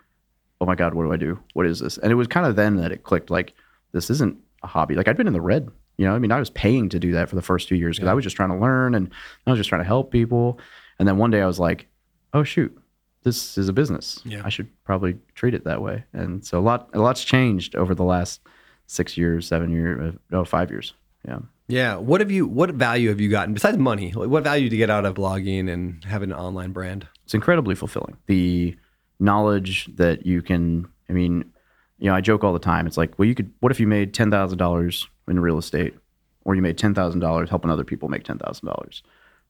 oh 0.60 0.66
my 0.66 0.76
god, 0.76 0.94
what 0.94 1.04
do 1.04 1.14
I 1.14 1.18
do? 1.18 1.40
What 1.54 1.66
is 1.66 1.80
this? 1.80 1.98
And 1.98 2.12
it 2.12 2.16
was 2.16 2.28
kind 2.28 2.46
of 2.46 2.56
then 2.56 2.76
that 2.78 2.92
it 2.92 3.04
clicked. 3.04 3.30
Like, 3.30 3.54
this 3.94 4.10
isn't 4.10 4.38
a 4.62 4.68
hobby. 4.68 4.96
Like 4.96 5.08
I'd 5.08 5.18
been 5.18 5.28
in 5.28 5.34
the 5.34 5.42
red. 5.42 5.70
You 5.98 6.06
know, 6.06 6.14
I 6.16 6.20
mean, 6.20 6.32
I 6.32 6.40
was 6.40 6.50
paying 6.52 6.90
to 6.90 7.00
do 7.00 7.12
that 7.14 7.28
for 7.30 7.36
the 7.36 7.42
first 7.42 7.68
two 7.68 7.76
years 7.76 7.98
because 7.98 8.08
I 8.08 8.14
was 8.14 8.24
just 8.24 8.36
trying 8.36 8.50
to 8.50 8.58
learn 8.58 8.96
and 8.96 9.12
I 9.46 9.52
was 9.52 9.60
just 9.60 9.70
trying 9.70 9.82
to 9.82 9.88
help 9.88 10.12
people. 10.12 10.60
And 11.00 11.08
then 11.08 11.18
one 11.18 11.32
day 11.32 11.42
I 11.42 11.48
was 11.48 11.60
like, 11.60 11.88
oh 12.34 12.44
shoot, 12.44 12.78
this 13.24 13.58
is 13.58 13.68
a 13.68 13.74
business. 13.74 14.22
Yeah. 14.24 14.42
I 14.46 14.50
should 14.50 14.70
probably 14.84 15.18
treat 15.36 15.54
it 15.54 15.64
that 15.64 15.82
way. 15.82 16.04
And 16.14 16.46
so 16.46 16.60
a 16.60 16.62
lot, 16.62 16.90
a 16.94 17.00
lot's 17.00 17.24
changed 17.24 17.76
over 17.76 17.96
the 17.96 18.04
last 18.04 18.42
six 18.86 19.18
years, 19.18 19.48
seven 19.48 19.72
years, 19.72 20.14
uh, 20.14 20.18
no, 20.32 20.46
five 20.46 20.70
years. 20.70 20.94
Yeah. 21.28 21.40
Yeah. 21.68 21.96
What 21.96 22.22
have 22.22 22.32
you? 22.32 22.48
What 22.48 22.70
value 22.72 23.10
have 23.10 23.20
you 23.20 23.30
gotten 23.30 23.54
besides 23.54 23.78
money? 23.78 24.12
What 24.12 24.44
value 24.44 24.70
do 24.70 24.76
you 24.76 24.82
get 24.82 24.90
out 24.90 25.06
of 25.06 25.16
blogging 25.16 25.70
and 25.70 26.04
having 26.06 26.32
an 26.32 26.38
online 26.38 26.72
brand? 26.72 27.08
it's 27.26 27.34
incredibly 27.34 27.76
fulfilling. 27.76 28.16
The 28.28 28.78
knowledge 29.20 29.90
that 29.98 30.26
you 30.26 30.42
can, 30.42 30.88
I 31.10 31.14
mean, 31.14 31.52
you 32.00 32.10
know, 32.10 32.16
I 32.16 32.22
joke 32.22 32.44
all 32.44 32.54
the 32.54 32.60
time. 32.60 32.88
It's 32.88 32.98
like, 32.98 33.18
well, 33.18 33.28
you 33.28 33.36
could, 33.36 33.52
what 33.60 33.72
if 33.72 33.80
you 33.80 33.88
made 33.88 34.14
$10,000 34.14 35.08
in 35.28 35.40
real 35.40 35.58
estate 35.58 35.96
or 36.46 36.56
you 36.56 36.62
made 36.62 36.78
$10,000 36.78 37.50
helping 37.50 37.72
other 37.72 37.84
people 37.84 38.10
make 38.10 38.24
$10,000? 38.24 39.02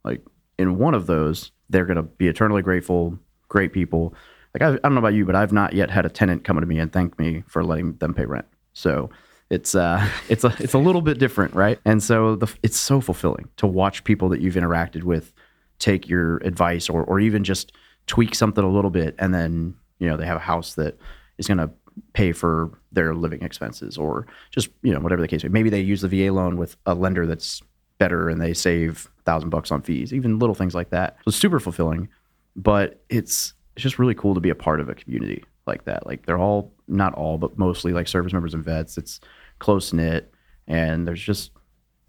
Like, 0.03 0.25
in 0.57 0.77
one 0.77 0.93
of 0.93 1.05
those, 1.05 1.51
they're 1.69 1.86
going 1.86 1.97
to 1.97 2.03
be 2.03 2.27
eternally 2.27 2.62
grateful, 2.62 3.19
great 3.49 3.73
people. 3.73 4.13
Like, 4.53 4.62
I, 4.62 4.73
I 4.73 4.77
don't 4.77 4.95
know 4.95 4.99
about 4.99 5.13
you, 5.13 5.25
but 5.25 5.36
I've 5.36 5.53
not 5.53 5.73
yet 5.73 5.89
had 5.89 6.05
a 6.05 6.10
tenant 6.10 6.43
come 6.43 6.60
to 6.60 6.65
me 6.65 6.79
and 6.79 6.91
thank 6.91 7.19
me 7.19 7.43
for 7.47 7.63
letting 7.63 7.97
them 7.97 8.13
pay 8.13 8.25
rent. 8.25 8.45
So, 8.73 9.10
it's 9.49 9.75
uh 9.75 10.07
it's 10.29 10.43
a 10.43 10.53
it's 10.60 10.73
a 10.73 10.77
little 10.77 11.01
bit 11.01 11.19
different, 11.19 11.53
right? 11.53 11.79
And 11.86 12.01
so 12.01 12.36
the 12.36 12.53
it's 12.63 12.77
so 12.77 13.01
fulfilling 13.01 13.47
to 13.57 13.67
watch 13.67 14.03
people 14.03 14.29
that 14.29 14.41
you've 14.41 14.55
interacted 14.55 15.03
with 15.03 15.33
take 15.79 16.10
your 16.10 16.38
advice 16.38 16.89
or 16.89 17.03
or 17.03 17.19
even 17.19 17.43
just 17.43 17.71
tweak 18.07 18.36
something 18.36 18.63
a 18.63 18.69
little 18.69 18.89
bit 18.89 19.15
and 19.19 19.33
then 19.33 19.75
you 19.99 20.07
know 20.07 20.17
they 20.17 20.25
have 20.25 20.38
a 20.38 20.41
house 20.41 20.75
that 20.75 20.97
is 21.38 21.47
going 21.47 21.57
to 21.57 21.69
pay 22.13 22.31
for 22.31 22.79
their 22.91 23.13
living 23.13 23.41
expenses 23.41 23.97
or 23.97 24.27
just 24.51 24.69
you 24.81 24.93
know 24.93 24.99
whatever 24.99 25.21
the 25.21 25.27
case 25.27 25.43
may 25.43 25.49
be. 25.49 25.53
maybe 25.53 25.69
they 25.69 25.81
use 25.81 26.01
the 26.01 26.07
VA 26.07 26.31
loan 26.31 26.57
with 26.57 26.75
a 26.86 26.93
lender 26.93 27.25
that's 27.25 27.62
better 27.97 28.29
and 28.29 28.41
they 28.41 28.53
save 28.53 29.10
thousand 29.25 29.49
bucks 29.49 29.71
on 29.71 29.81
fees 29.81 30.13
even 30.13 30.39
little 30.39 30.55
things 30.55 30.75
like 30.75 30.89
that 30.91 31.17
so 31.17 31.29
it's 31.29 31.38
super 31.38 31.60
fulfilling 31.60 32.07
but 32.55 33.03
it's 33.10 33.53
it's 33.75 33.83
just 33.83 33.99
really 33.99 34.15
cool 34.15 34.33
to 34.33 34.39
be 34.39 34.49
a 34.49 34.55
part 34.55 34.79
of 34.79 34.89
a 34.89 34.95
community 34.95 35.43
like 35.65 35.86
that 35.86 36.05
like 36.05 36.25
they're 36.25 36.38
all 36.38 36.71
not 36.88 37.13
all 37.15 37.38
but 37.38 37.57
mostly 37.57 37.93
like 37.93 38.07
service 38.07 38.33
members 38.33 38.53
and 38.53 38.63
vets 38.63 38.97
it's 38.97 39.19
close 39.60 39.91
knit 39.93 40.31
and 40.67 41.07
there's 41.07 41.21
just 41.21 41.51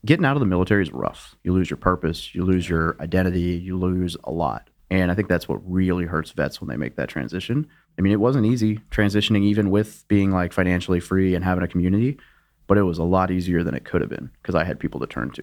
getting 0.05 0.24
out 0.24 0.37
of 0.37 0.40
the 0.40 0.46
military 0.46 0.83
is 0.83 0.92
rough. 0.92 1.37
You 1.44 1.53
lose 1.53 1.70
your 1.70 1.77
purpose, 1.77 2.35
you 2.35 2.44
lose 2.44 2.68
your 2.68 2.96
identity, 3.01 3.40
you 3.40 3.77
lose 3.77 4.16
a 4.24 4.31
lot. 4.31 4.70
And 4.90 5.11
I 5.11 5.14
think 5.14 5.29
that's 5.29 5.48
what 5.48 5.61
really 5.70 6.05
hurts 6.05 6.31
vets 6.31 6.61
when 6.61 6.68
they 6.68 6.77
make 6.77 6.96
that 6.96 7.09
transition. 7.09 7.66
I 7.99 8.03
mean, 8.03 8.13
it 8.13 8.21
wasn't 8.21 8.47
easy 8.47 8.81
transitioning, 8.91 9.43
even 9.43 9.71
with 9.71 10.07
being 10.09 10.31
like 10.31 10.53
financially 10.53 11.01
free 11.01 11.35
and 11.35 11.45
having 11.45 11.65
a 11.65 11.69
community, 11.69 12.19
but 12.67 12.79
it 12.79 12.83
was 12.83 12.99
a 12.99 13.05
lot 13.05 13.31
easier 13.31 13.65
than 13.65 13.75
it 13.75 13.85
could 13.85 14.01
have 14.01 14.11
been 14.11 14.31
because 14.41 14.55
I 14.55 14.65
had 14.65 14.79
people 14.79 15.01
to 15.01 15.07
turn 15.07 15.31
to. 15.31 15.43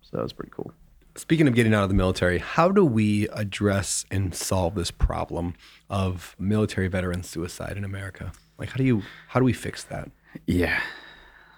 So 0.00 0.16
that 0.16 0.22
was 0.22 0.32
pretty 0.32 0.50
cool. 0.54 0.72
Speaking 1.14 1.46
of 1.46 1.54
getting 1.54 1.74
out 1.74 1.82
of 1.82 1.90
the 1.90 1.94
military, 1.94 2.38
how 2.38 2.70
do 2.70 2.84
we 2.84 3.28
address 3.28 4.06
and 4.10 4.34
solve 4.34 4.74
this 4.74 4.90
problem 4.90 5.54
of 5.90 6.34
military 6.38 6.88
veteran 6.88 7.22
suicide 7.22 7.76
in 7.76 7.84
America? 7.84 8.32
Like, 8.58 8.70
how 8.70 8.76
do 8.76 8.84
you 8.84 9.02
how 9.28 9.38
do 9.38 9.44
we 9.44 9.52
fix 9.52 9.84
that? 9.84 10.10
Yeah, 10.46 10.80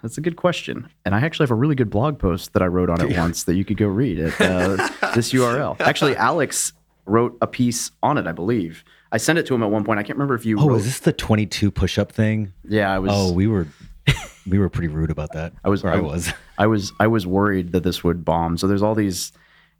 that's 0.01 0.17
a 0.17 0.21
good 0.21 0.35
question. 0.35 0.89
And 1.05 1.15
I 1.15 1.21
actually 1.21 1.45
have 1.45 1.51
a 1.51 1.55
really 1.55 1.75
good 1.75 1.89
blog 1.89 2.19
post 2.19 2.53
that 2.53 2.61
I 2.61 2.67
wrote 2.67 2.89
on 2.89 3.01
it 3.01 3.17
once 3.17 3.45
that 3.45 3.55
you 3.55 3.63
could 3.63 3.77
go 3.77 3.87
read 3.87 4.19
at 4.19 4.41
uh, 4.41 4.75
this 5.15 5.31
URL. 5.31 5.79
Actually, 5.79 6.15
Alex 6.17 6.73
wrote 7.05 7.37
a 7.41 7.47
piece 7.47 7.91
on 8.03 8.17
it, 8.17 8.27
I 8.27 8.31
believe. 8.31 8.83
I 9.15 9.17
sent 9.17 9.39
it 9.39 9.45
to 9.45 9.55
him 9.55 9.63
at 9.63 9.71
one 9.71 9.85
point. 9.85 9.97
I 9.97 10.03
can't 10.03 10.17
remember 10.17 10.35
if 10.35 10.45
you 10.45 10.59
Oh, 10.59 10.67
wrote. 10.67 10.75
is 10.79 10.85
this 10.85 10.99
the 10.99 11.13
22 11.13 11.71
push 11.71 11.97
up 11.97 12.11
thing? 12.11 12.51
yeah, 12.67 12.91
I 12.91 12.99
was. 12.99 13.11
Oh, 13.13 13.31
we 13.31 13.47
were 13.47 13.65
we 14.45 14.59
were 14.59 14.67
pretty 14.69 14.89
rude 14.89 15.09
about 15.09 15.31
that. 15.33 15.53
I 15.63 15.69
was. 15.69 15.85
Or 15.85 15.89
I 15.89 16.01
was. 16.01 16.33
I 16.57 16.67
was. 16.67 16.91
I 16.99 17.07
was 17.07 17.25
worried 17.25 17.71
that 17.71 17.83
this 17.83 18.03
would 18.03 18.25
bomb. 18.25 18.57
So 18.57 18.67
there's 18.67 18.81
all 18.83 18.93
these, 18.93 19.31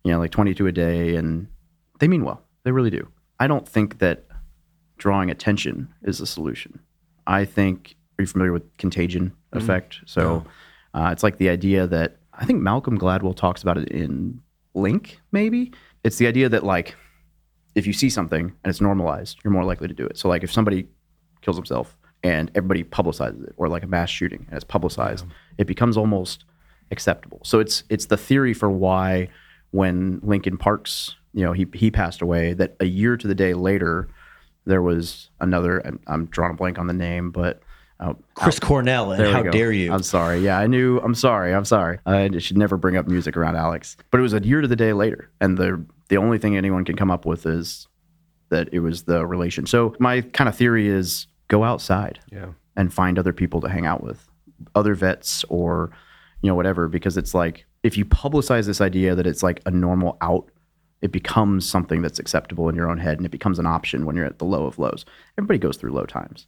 you 0.05 0.11
know, 0.13 0.19
like 0.19 0.31
22 0.31 0.67
a 0.67 0.71
day, 0.71 1.15
and 1.17 1.47
they 1.99 2.07
mean 2.07 2.23
well. 2.23 2.41
They 2.63 2.71
really 2.71 2.89
do. 2.89 3.07
I 3.37 3.47
don't 3.47 3.67
think 3.67 3.99
that 3.99 4.23
drawing 4.97 5.29
attention 5.29 5.93
is 6.03 6.19
the 6.19 6.25
solution. 6.27 6.79
I 7.27 7.43
think. 7.43 7.97
Are 8.17 8.21
you 8.21 8.27
familiar 8.27 8.53
with 8.53 8.77
contagion 8.77 9.33
effect? 9.51 9.99
So 10.05 10.45
uh, 10.93 11.09
it's 11.11 11.21
like 11.23 11.37
the 11.37 11.49
idea 11.49 11.85
that 11.87 12.15
I 12.33 12.45
think 12.45 12.61
Malcolm 12.61 12.97
Gladwell 12.97 13.35
talks 13.35 13.61
about 13.61 13.77
it 13.77 13.89
in 13.89 14.39
Blink. 14.73 15.19
Maybe 15.33 15.73
it's 16.05 16.15
the 16.17 16.25
idea 16.27 16.47
that 16.47 16.63
like 16.63 16.95
if 17.75 17.85
you 17.85 17.93
see 17.93 18.09
something 18.09 18.45
and 18.45 18.69
it's 18.69 18.81
normalized, 18.81 19.37
you're 19.43 19.53
more 19.53 19.65
likely 19.65 19.87
to 19.87 19.93
do 19.93 20.05
it. 20.05 20.17
So 20.17 20.29
like 20.29 20.43
if 20.43 20.51
somebody 20.51 20.87
kills 21.41 21.57
himself 21.57 21.97
and 22.23 22.49
everybody 22.55 22.83
publicizes 22.83 23.43
it, 23.47 23.53
or 23.57 23.67
like 23.67 23.83
a 23.83 23.87
mass 23.87 24.09
shooting 24.09 24.45
and 24.47 24.55
it's 24.55 24.63
publicized, 24.63 25.25
it 25.57 25.67
becomes 25.67 25.97
almost 25.97 26.45
acceptable. 26.91 27.41
So 27.43 27.59
it's 27.59 27.83
it's 27.89 28.07
the 28.07 28.17
theory 28.17 28.53
for 28.53 28.69
why 28.69 29.29
when 29.71 30.19
Linkin 30.23 30.57
Park's, 30.57 31.15
you 31.33 31.43
know, 31.43 31.51
he 31.51 31.67
he 31.73 31.91
passed 31.91 32.21
away. 32.21 32.53
That 32.53 32.75
a 32.79 32.85
year 32.85 33.17
to 33.17 33.27
the 33.27 33.35
day 33.35 33.53
later, 33.53 34.07
there 34.65 34.81
was 34.81 35.29
another. 35.39 35.85
I'm, 35.85 35.99
I'm 36.07 36.25
drawing 36.27 36.53
a 36.53 36.55
blank 36.55 36.79
on 36.79 36.87
the 36.87 36.93
name, 36.93 37.31
but 37.31 37.61
uh, 37.99 38.13
Chris 38.33 38.59
Cornell, 38.59 39.11
and 39.11 39.33
how 39.33 39.43
dare 39.43 39.71
you? 39.71 39.93
I'm 39.93 40.03
sorry. 40.03 40.39
Yeah, 40.39 40.57
I 40.57 40.67
knew. 40.67 40.99
I'm 40.99 41.15
sorry. 41.15 41.53
I'm 41.53 41.65
sorry. 41.65 41.99
I 42.05 42.37
should 42.39 42.57
never 42.57 42.77
bring 42.77 42.97
up 42.97 43.07
music 43.07 43.37
around 43.37 43.55
Alex. 43.55 43.97
But 44.11 44.19
it 44.19 44.23
was 44.23 44.33
a 44.33 44.39
year 44.39 44.61
to 44.61 44.67
the 44.67 44.75
day 44.75 44.93
later, 44.93 45.29
and 45.41 45.57
the 45.57 45.83
the 46.09 46.17
only 46.17 46.37
thing 46.37 46.55
anyone 46.57 46.85
can 46.85 46.95
come 46.95 47.11
up 47.11 47.25
with 47.25 47.45
is 47.45 47.87
that 48.49 48.69
it 48.71 48.79
was 48.79 49.03
the 49.03 49.25
relation. 49.25 49.65
So 49.65 49.95
my 49.99 50.21
kind 50.21 50.47
of 50.47 50.55
theory 50.55 50.87
is 50.87 51.27
go 51.47 51.63
outside 51.63 52.19
Yeah. 52.31 52.49
and 52.75 52.93
find 52.93 53.17
other 53.17 53.33
people 53.33 53.61
to 53.61 53.69
hang 53.69 53.85
out 53.85 54.03
with, 54.03 54.27
other 54.75 54.93
vets 54.95 55.43
or 55.49 55.91
you 56.41 56.47
know 56.49 56.55
whatever. 56.55 56.87
Because 56.87 57.17
it's 57.17 57.33
like 57.33 57.65
if 57.83 57.97
you 57.97 58.05
publicize 58.05 58.65
this 58.65 58.81
idea 58.81 59.15
that 59.15 59.25
it's 59.27 59.43
like 59.43 59.61
a 59.65 59.71
normal 59.71 60.17
out, 60.21 60.49
it 61.01 61.11
becomes 61.11 61.67
something 61.67 62.01
that's 62.01 62.19
acceptable 62.19 62.69
in 62.69 62.75
your 62.75 62.89
own 62.89 62.97
head, 62.97 63.17
and 63.17 63.25
it 63.25 63.31
becomes 63.31 63.59
an 63.59 63.65
option 63.65 64.05
when 64.05 64.15
you're 64.15 64.25
at 64.25 64.39
the 64.39 64.45
low 64.45 64.65
of 64.65 64.79
lows. 64.79 65.05
Everybody 65.37 65.59
goes 65.59 65.77
through 65.77 65.91
low 65.93 66.05
times. 66.05 66.47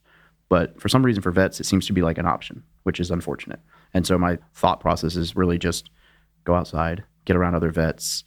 But 0.50 0.80
for 0.80 0.88
some 0.88 1.04
reason, 1.06 1.22
for 1.22 1.32
vets, 1.32 1.60
it 1.60 1.66
seems 1.66 1.86
to 1.88 1.94
be 1.94 2.02
like 2.02 2.18
an 2.18 2.26
option, 2.26 2.64
which 2.84 3.00
is 3.02 3.12
unfortunate. 3.12 3.60
And 3.94 4.08
so 4.08 4.18
my 4.18 4.38
thought 4.54 4.80
process 4.80 5.16
is 5.18 5.36
really 5.36 5.58
just 5.58 5.90
go 6.46 6.56
outside, 6.56 7.04
get 7.26 7.36
around 7.36 7.54
other 7.56 7.70
vets, 7.72 8.24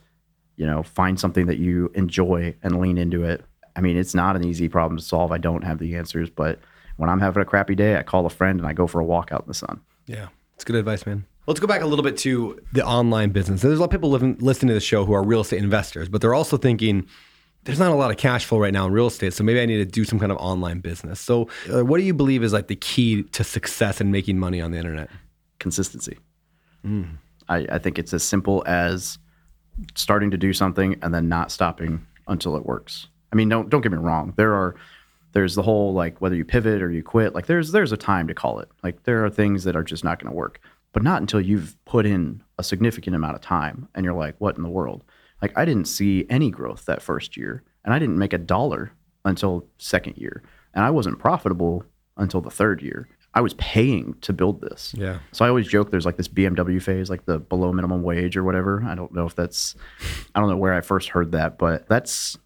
you 0.60 0.66
know, 0.66 0.82
find 0.82 1.18
something 1.18 1.46
that 1.46 1.56
you 1.56 1.90
enjoy 1.94 2.54
and 2.62 2.78
lean 2.78 2.98
into 2.98 3.24
it. 3.24 3.42
I 3.76 3.80
mean, 3.80 3.96
it's 3.96 4.14
not 4.14 4.36
an 4.36 4.44
easy 4.44 4.68
problem 4.68 4.98
to 4.98 5.02
solve. 5.02 5.32
I 5.32 5.38
don't 5.38 5.64
have 5.64 5.78
the 5.78 5.96
answers, 5.96 6.28
but 6.28 6.58
when 6.98 7.08
I'm 7.08 7.18
having 7.18 7.40
a 7.40 7.46
crappy 7.46 7.74
day, 7.74 7.96
I 7.96 8.02
call 8.02 8.26
a 8.26 8.30
friend 8.30 8.60
and 8.60 8.68
I 8.68 8.74
go 8.74 8.86
for 8.86 9.00
a 9.00 9.04
walk 9.04 9.32
out 9.32 9.40
in 9.40 9.48
the 9.48 9.54
sun. 9.54 9.80
Yeah, 10.04 10.28
it's 10.54 10.64
good 10.64 10.76
advice, 10.76 11.06
man. 11.06 11.24
Let's 11.46 11.60
go 11.60 11.66
back 11.66 11.80
a 11.80 11.86
little 11.86 12.02
bit 12.02 12.18
to 12.18 12.60
the 12.74 12.84
online 12.84 13.30
business. 13.30 13.62
There's 13.62 13.78
a 13.78 13.80
lot 13.80 13.86
of 13.86 13.90
people 13.90 14.10
living, 14.10 14.36
listening 14.38 14.68
to 14.68 14.74
the 14.74 14.80
show 14.80 15.06
who 15.06 15.14
are 15.14 15.22
real 15.22 15.40
estate 15.40 15.62
investors, 15.62 16.10
but 16.10 16.20
they're 16.20 16.34
also 16.34 16.58
thinking, 16.58 17.06
there's 17.64 17.78
not 17.78 17.90
a 17.90 17.94
lot 17.94 18.10
of 18.10 18.18
cash 18.18 18.44
flow 18.44 18.58
right 18.58 18.72
now 18.72 18.86
in 18.86 18.92
real 18.92 19.06
estate, 19.06 19.32
so 19.32 19.42
maybe 19.42 19.62
I 19.62 19.64
need 19.64 19.78
to 19.78 19.86
do 19.86 20.04
some 20.04 20.18
kind 20.18 20.30
of 20.30 20.36
online 20.36 20.80
business. 20.80 21.20
So, 21.20 21.48
uh, 21.72 21.86
what 21.86 21.96
do 21.96 22.04
you 22.04 22.12
believe 22.12 22.42
is 22.42 22.52
like 22.52 22.66
the 22.66 22.76
key 22.76 23.22
to 23.22 23.44
success 23.44 23.98
in 23.98 24.10
making 24.10 24.38
money 24.38 24.60
on 24.60 24.72
the 24.72 24.76
internet? 24.76 25.08
Consistency. 25.58 26.18
I, 27.48 27.66
I 27.72 27.78
think 27.78 27.98
it's 27.98 28.12
as 28.12 28.22
simple 28.22 28.62
as 28.66 29.18
starting 29.94 30.30
to 30.30 30.38
do 30.38 30.52
something 30.52 30.96
and 31.02 31.14
then 31.14 31.28
not 31.28 31.50
stopping 31.50 32.06
until 32.26 32.56
it 32.56 32.64
works. 32.64 33.08
I 33.32 33.36
mean, 33.36 33.48
don't 33.48 33.68
don't 33.68 33.80
get 33.80 33.92
me 33.92 33.98
wrong. 33.98 34.34
There 34.36 34.54
are 34.54 34.74
there's 35.32 35.54
the 35.54 35.62
whole 35.62 35.92
like 35.92 36.20
whether 36.20 36.34
you 36.34 36.44
pivot 36.44 36.82
or 36.82 36.90
you 36.90 37.02
quit. 37.02 37.34
Like 37.34 37.46
there's 37.46 37.72
there's 37.72 37.92
a 37.92 37.96
time 37.96 38.28
to 38.28 38.34
call 38.34 38.60
it. 38.60 38.68
Like 38.82 39.04
there 39.04 39.24
are 39.24 39.30
things 39.30 39.64
that 39.64 39.76
are 39.76 39.84
just 39.84 40.04
not 40.04 40.18
going 40.18 40.30
to 40.30 40.36
work, 40.36 40.60
but 40.92 41.02
not 41.02 41.20
until 41.20 41.40
you've 41.40 41.76
put 41.84 42.06
in 42.06 42.42
a 42.58 42.64
significant 42.64 43.16
amount 43.16 43.36
of 43.36 43.40
time 43.40 43.88
and 43.94 44.04
you're 44.04 44.14
like, 44.14 44.34
what 44.38 44.56
in 44.56 44.62
the 44.62 44.68
world? 44.68 45.04
Like 45.42 45.56
I 45.56 45.64
didn't 45.64 45.86
see 45.86 46.26
any 46.28 46.50
growth 46.50 46.84
that 46.86 47.02
first 47.02 47.36
year, 47.36 47.62
and 47.84 47.94
I 47.94 47.98
didn't 47.98 48.18
make 48.18 48.32
a 48.32 48.38
dollar 48.38 48.92
until 49.24 49.66
second 49.78 50.16
year, 50.16 50.42
and 50.74 50.84
I 50.84 50.90
wasn't 50.90 51.18
profitable 51.18 51.84
until 52.16 52.40
the 52.40 52.50
third 52.50 52.82
year. 52.82 53.08
I 53.34 53.40
was 53.40 53.54
paying 53.54 54.14
to 54.22 54.32
build 54.32 54.60
this. 54.60 54.92
Yeah. 54.96 55.20
So 55.32 55.44
I 55.44 55.48
always 55.48 55.68
joke 55.68 55.90
there's 55.90 56.06
like 56.06 56.16
this 56.16 56.28
BMW 56.28 56.82
phase, 56.82 57.08
like 57.08 57.26
the 57.26 57.38
below 57.38 57.72
minimum 57.72 58.02
wage 58.02 58.36
or 58.36 58.42
whatever. 58.42 58.82
I 58.84 58.94
don't 58.94 59.14
know 59.14 59.24
if 59.26 59.36
that's, 59.36 59.76
I 60.34 60.40
don't 60.40 60.48
know 60.48 60.56
where 60.56 60.74
I 60.74 60.80
first 60.80 61.10
heard 61.10 61.32
that, 61.32 61.56
but 61.56 61.88
that's 61.88 62.36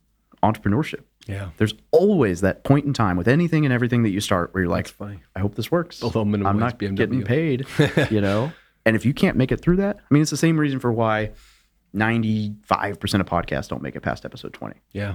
entrepreneurship. 0.42 1.04
Yeah. 1.26 1.50
There's 1.56 1.72
always 1.90 2.42
that 2.42 2.64
point 2.64 2.84
in 2.84 2.92
time 2.92 3.16
with 3.16 3.28
anything 3.28 3.64
and 3.64 3.72
everything 3.72 4.02
that 4.02 4.10
you 4.10 4.20
start 4.20 4.52
where 4.52 4.64
you're 4.64 4.70
like, 4.70 4.84
That's 4.86 4.96
funny. 4.96 5.20
I 5.34 5.40
hope 5.40 5.54
this 5.54 5.70
works. 5.70 6.00
Below 6.00 6.24
minimum 6.26 6.46
I'm 6.50 6.58
not 6.58 6.78
BMW. 6.78 6.96
getting 6.96 7.22
paid, 7.24 7.66
you 8.10 8.20
know? 8.20 8.52
And 8.84 8.94
if 8.94 9.06
you 9.06 9.14
can't 9.14 9.38
make 9.38 9.50
it 9.52 9.62
through 9.62 9.76
that, 9.76 9.96
I 9.96 10.14
mean, 10.14 10.20
it's 10.20 10.30
the 10.30 10.36
same 10.36 10.60
reason 10.60 10.80
for 10.80 10.92
why 10.92 11.30
95% 11.94 13.20
of 13.20 13.26
podcasts 13.26 13.68
don't 13.68 13.82
make 13.82 13.96
it 13.96 14.00
past 14.02 14.24
episode 14.26 14.52
20. 14.52 14.74
Yeah. 14.92 15.14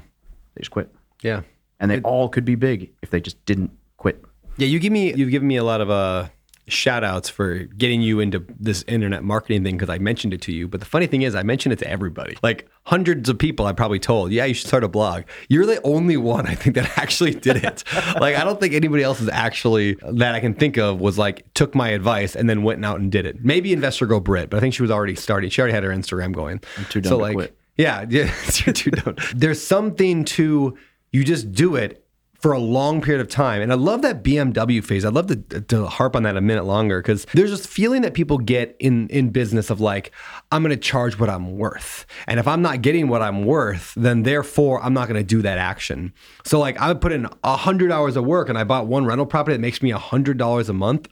They 0.56 0.62
just 0.62 0.72
quit. 0.72 0.94
Yeah. 1.22 1.42
And 1.80 1.92
they 1.92 2.02
all 2.02 2.28
could 2.28 2.46
be 2.46 2.56
big 2.56 2.92
if 3.02 3.10
they 3.10 3.22
just 3.22 3.44
didn't 3.46 3.72
quit. 3.98 4.24
Yeah, 4.60 4.68
you 4.68 4.80
give 4.80 4.92
me 4.92 5.14
you've 5.14 5.32
given 5.32 5.48
me 5.48 5.56
a 5.56 5.64
lot 5.64 5.80
of 5.80 5.90
uh 5.90 6.30
shout 6.68 7.04
outs 7.04 7.30
for 7.30 7.60
getting 7.60 8.02
you 8.02 8.20
into 8.20 8.46
this 8.60 8.84
internet 8.88 9.24
marketing 9.24 9.64
thing 9.64 9.76
because 9.76 9.90
I 9.90 9.98
mentioned 9.98 10.34
it 10.34 10.42
to 10.42 10.52
you. 10.52 10.68
But 10.68 10.82
the 10.82 10.86
funny 10.86 11.08
thing 11.08 11.24
is 11.24 11.34
I 11.34 11.44
mentioned 11.44 11.74
it 11.74 11.80
to 11.80 11.90
everybody. 11.90 12.38
Like 12.44 12.70
hundreds 12.84 13.30
of 13.30 13.38
people 13.38 13.66
I 13.66 13.74
probably 13.74 14.00
told, 14.00 14.32
yeah, 14.32 14.46
you 14.46 14.54
should 14.54 14.68
start 14.68 14.84
a 14.84 14.88
blog. 14.88 15.24
You're 15.48 15.66
the 15.66 15.82
only 15.84 16.18
one 16.18 16.46
I 16.46 16.56
think 16.56 16.76
that 16.76 16.98
actually 16.98 17.34
did 17.34 17.64
it. 17.64 17.84
like 18.20 18.36
I 18.36 18.44
don't 18.44 18.60
think 18.60 18.74
anybody 18.74 19.02
else 19.04 19.22
is 19.22 19.30
actually 19.30 19.98
that 20.12 20.36
I 20.36 20.40
can 20.40 20.54
think 20.54 20.78
of 20.78 21.00
was 21.00 21.18
like 21.18 21.52
took 21.54 21.74
my 21.74 21.90
advice 21.90 22.36
and 22.36 22.50
then 22.50 22.64
went 22.64 22.84
out 22.84 23.00
and 23.00 23.12
did 23.12 23.26
it. 23.26 23.44
Maybe 23.44 23.74
Investor 23.74 24.06
Girl 24.06 24.20
Brit, 24.20 24.50
but 24.50 24.58
I 24.58 24.60
think 24.60 24.74
she 24.74 24.82
was 24.82 24.92
already 24.92 25.16
starting. 25.16 25.50
She 25.50 25.62
already 25.62 25.74
had 25.74 25.84
her 25.84 25.92
Instagram 25.92 26.34
going. 26.34 26.60
too 26.90 27.02
dumb 27.02 27.10
so 27.10 27.18
to 27.18 27.22
like 27.22 27.36
quit. 27.36 27.58
yeah, 27.78 28.06
yeah, 28.10 28.34
you're 28.66 28.74
too 28.74 28.92
dumb. 28.92 29.16
There's 29.34 29.62
something 29.62 30.26
to 30.26 30.78
you 31.12 31.24
just 31.24 31.52
do 31.52 31.76
it 31.76 32.06
for 32.40 32.54
a 32.54 32.60
long 32.60 33.02
period 33.02 33.22
of 33.22 33.28
time. 33.28 33.62
And 33.62 33.72
I 33.72 33.76
love 33.76 34.02
that 34.02 34.24
BMW 34.24 34.84
phase. 34.84 35.04
I'd 35.04 35.14
love 35.14 35.28
to, 35.28 35.62
to 35.62 35.86
harp 35.88 36.16
on 36.16 36.24
that 36.24 36.38
a 36.38 36.42
minute 36.42 36.66
longer 36.66 37.02
because 37.02 37.26
there's 37.34 37.52
this 37.52 37.66
feeling 37.66 38.02
that 38.04 38.14
people 38.14 38.38
get 38.38 38.76
in, 38.80 39.08
in 39.10 39.30
business 39.30 39.70
of 39.70 39.82
like, 39.82 40.12
I'm 40.52 40.64
going 40.64 40.72
to 40.72 40.78
charge 40.78 41.20
what 41.20 41.30
I'm 41.30 41.58
worth. 41.58 42.06
And 42.28 42.40
if 42.40 42.48
I'm 42.48 42.62
not 42.62 42.82
getting 42.82 43.10
what 43.10 43.22
I'm 43.22 43.46
worth, 43.46 43.94
then 43.96 44.24
therefore 44.24 44.82
I'm 44.82 44.94
not 44.94 45.10
going 45.10 45.20
to 45.20 45.28
do 45.28 45.42
that 45.42 45.58
action. 45.58 46.14
So 46.46 46.60
like 46.60 46.78
I 46.80 46.88
would 46.88 47.02
put 47.02 47.12
in 47.12 47.28
a 47.44 47.58
hundred 47.58 47.92
hours 47.92 48.16
of 48.16 48.26
work 48.26 48.48
and 48.48 48.58
I 48.58 48.64
bought 48.64 48.88
one 48.88 49.06
rental 49.06 49.26
property 49.26 49.56
that 49.56 49.62
makes 49.62 49.82
me 49.82 49.92
a 49.92 49.98
hundred 49.98 50.38
dollars 50.38 50.70
a 50.70 50.74
month. 50.74 51.10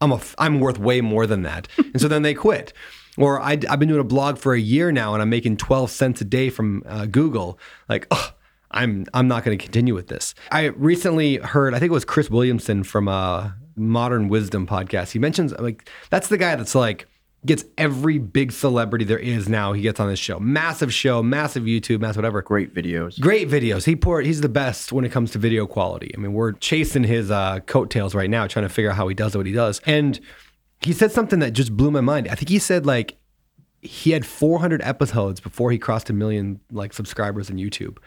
I'm 0.00 0.12
a, 0.12 0.20
I'm 0.38 0.60
worth 0.60 0.78
way 0.78 1.00
more 1.00 1.26
than 1.26 1.42
that. 1.42 1.68
And 1.78 2.00
so 2.00 2.06
then 2.08 2.22
they 2.22 2.34
quit. 2.34 2.72
Or 3.16 3.40
I, 3.40 3.58
I've 3.68 3.80
been 3.80 3.88
doing 3.88 4.00
a 4.00 4.04
blog 4.04 4.38
for 4.38 4.54
a 4.54 4.60
year 4.60 4.92
now 4.92 5.12
and 5.12 5.20
I'm 5.20 5.30
making 5.30 5.56
12 5.56 5.90
cents 5.90 6.20
a 6.20 6.24
day 6.24 6.50
from 6.50 6.84
uh, 6.86 7.06
Google. 7.06 7.58
Like, 7.88 8.06
oh, 8.10 8.32
I'm 8.70 9.06
I'm 9.14 9.28
not 9.28 9.44
going 9.44 9.56
to 9.56 9.62
continue 9.62 9.94
with 9.94 10.08
this. 10.08 10.34
I 10.52 10.66
recently 10.66 11.36
heard, 11.36 11.74
I 11.74 11.78
think 11.78 11.90
it 11.90 11.94
was 11.94 12.04
Chris 12.04 12.30
Williamson 12.30 12.84
from 12.84 13.08
a 13.08 13.56
Modern 13.76 14.28
Wisdom 14.28 14.66
podcast. 14.66 15.12
He 15.12 15.18
mentions 15.18 15.52
like 15.58 15.88
that's 16.10 16.28
the 16.28 16.36
guy 16.36 16.54
that's 16.56 16.74
like 16.74 17.06
gets 17.46 17.64
every 17.78 18.18
big 18.18 18.52
celebrity 18.52 19.04
there 19.04 19.18
is 19.18 19.48
now. 19.48 19.72
He 19.72 19.82
gets 19.82 20.00
on 20.00 20.08
this 20.08 20.18
show, 20.18 20.38
massive 20.40 20.92
show, 20.92 21.22
massive 21.22 21.62
YouTube, 21.62 22.00
massive 22.00 22.16
whatever. 22.16 22.42
Great 22.42 22.74
videos. 22.74 23.18
Great 23.20 23.48
videos. 23.48 23.84
He 23.84 23.96
poured. 23.96 24.26
He's 24.26 24.40
the 24.40 24.48
best 24.48 24.92
when 24.92 25.04
it 25.04 25.12
comes 25.12 25.30
to 25.32 25.38
video 25.38 25.66
quality. 25.66 26.12
I 26.16 26.20
mean, 26.20 26.32
we're 26.32 26.52
chasing 26.52 27.04
his 27.04 27.30
uh, 27.30 27.60
coattails 27.60 28.14
right 28.14 28.28
now, 28.28 28.46
trying 28.46 28.64
to 28.64 28.68
figure 28.68 28.90
out 28.90 28.96
how 28.96 29.08
he 29.08 29.14
does 29.14 29.36
what 29.36 29.46
he 29.46 29.52
does. 29.52 29.80
And 29.86 30.18
he 30.80 30.92
said 30.92 31.12
something 31.12 31.38
that 31.38 31.52
just 31.52 31.76
blew 31.76 31.90
my 31.90 32.00
mind. 32.00 32.28
I 32.28 32.34
think 32.34 32.48
he 32.48 32.58
said 32.58 32.86
like 32.86 33.16
he 33.80 34.10
had 34.10 34.26
400 34.26 34.82
episodes 34.82 35.40
before 35.40 35.70
he 35.70 35.78
crossed 35.78 36.10
a 36.10 36.12
million 36.12 36.60
like 36.72 36.92
subscribers 36.92 37.50
on 37.50 37.56
YouTube. 37.56 37.98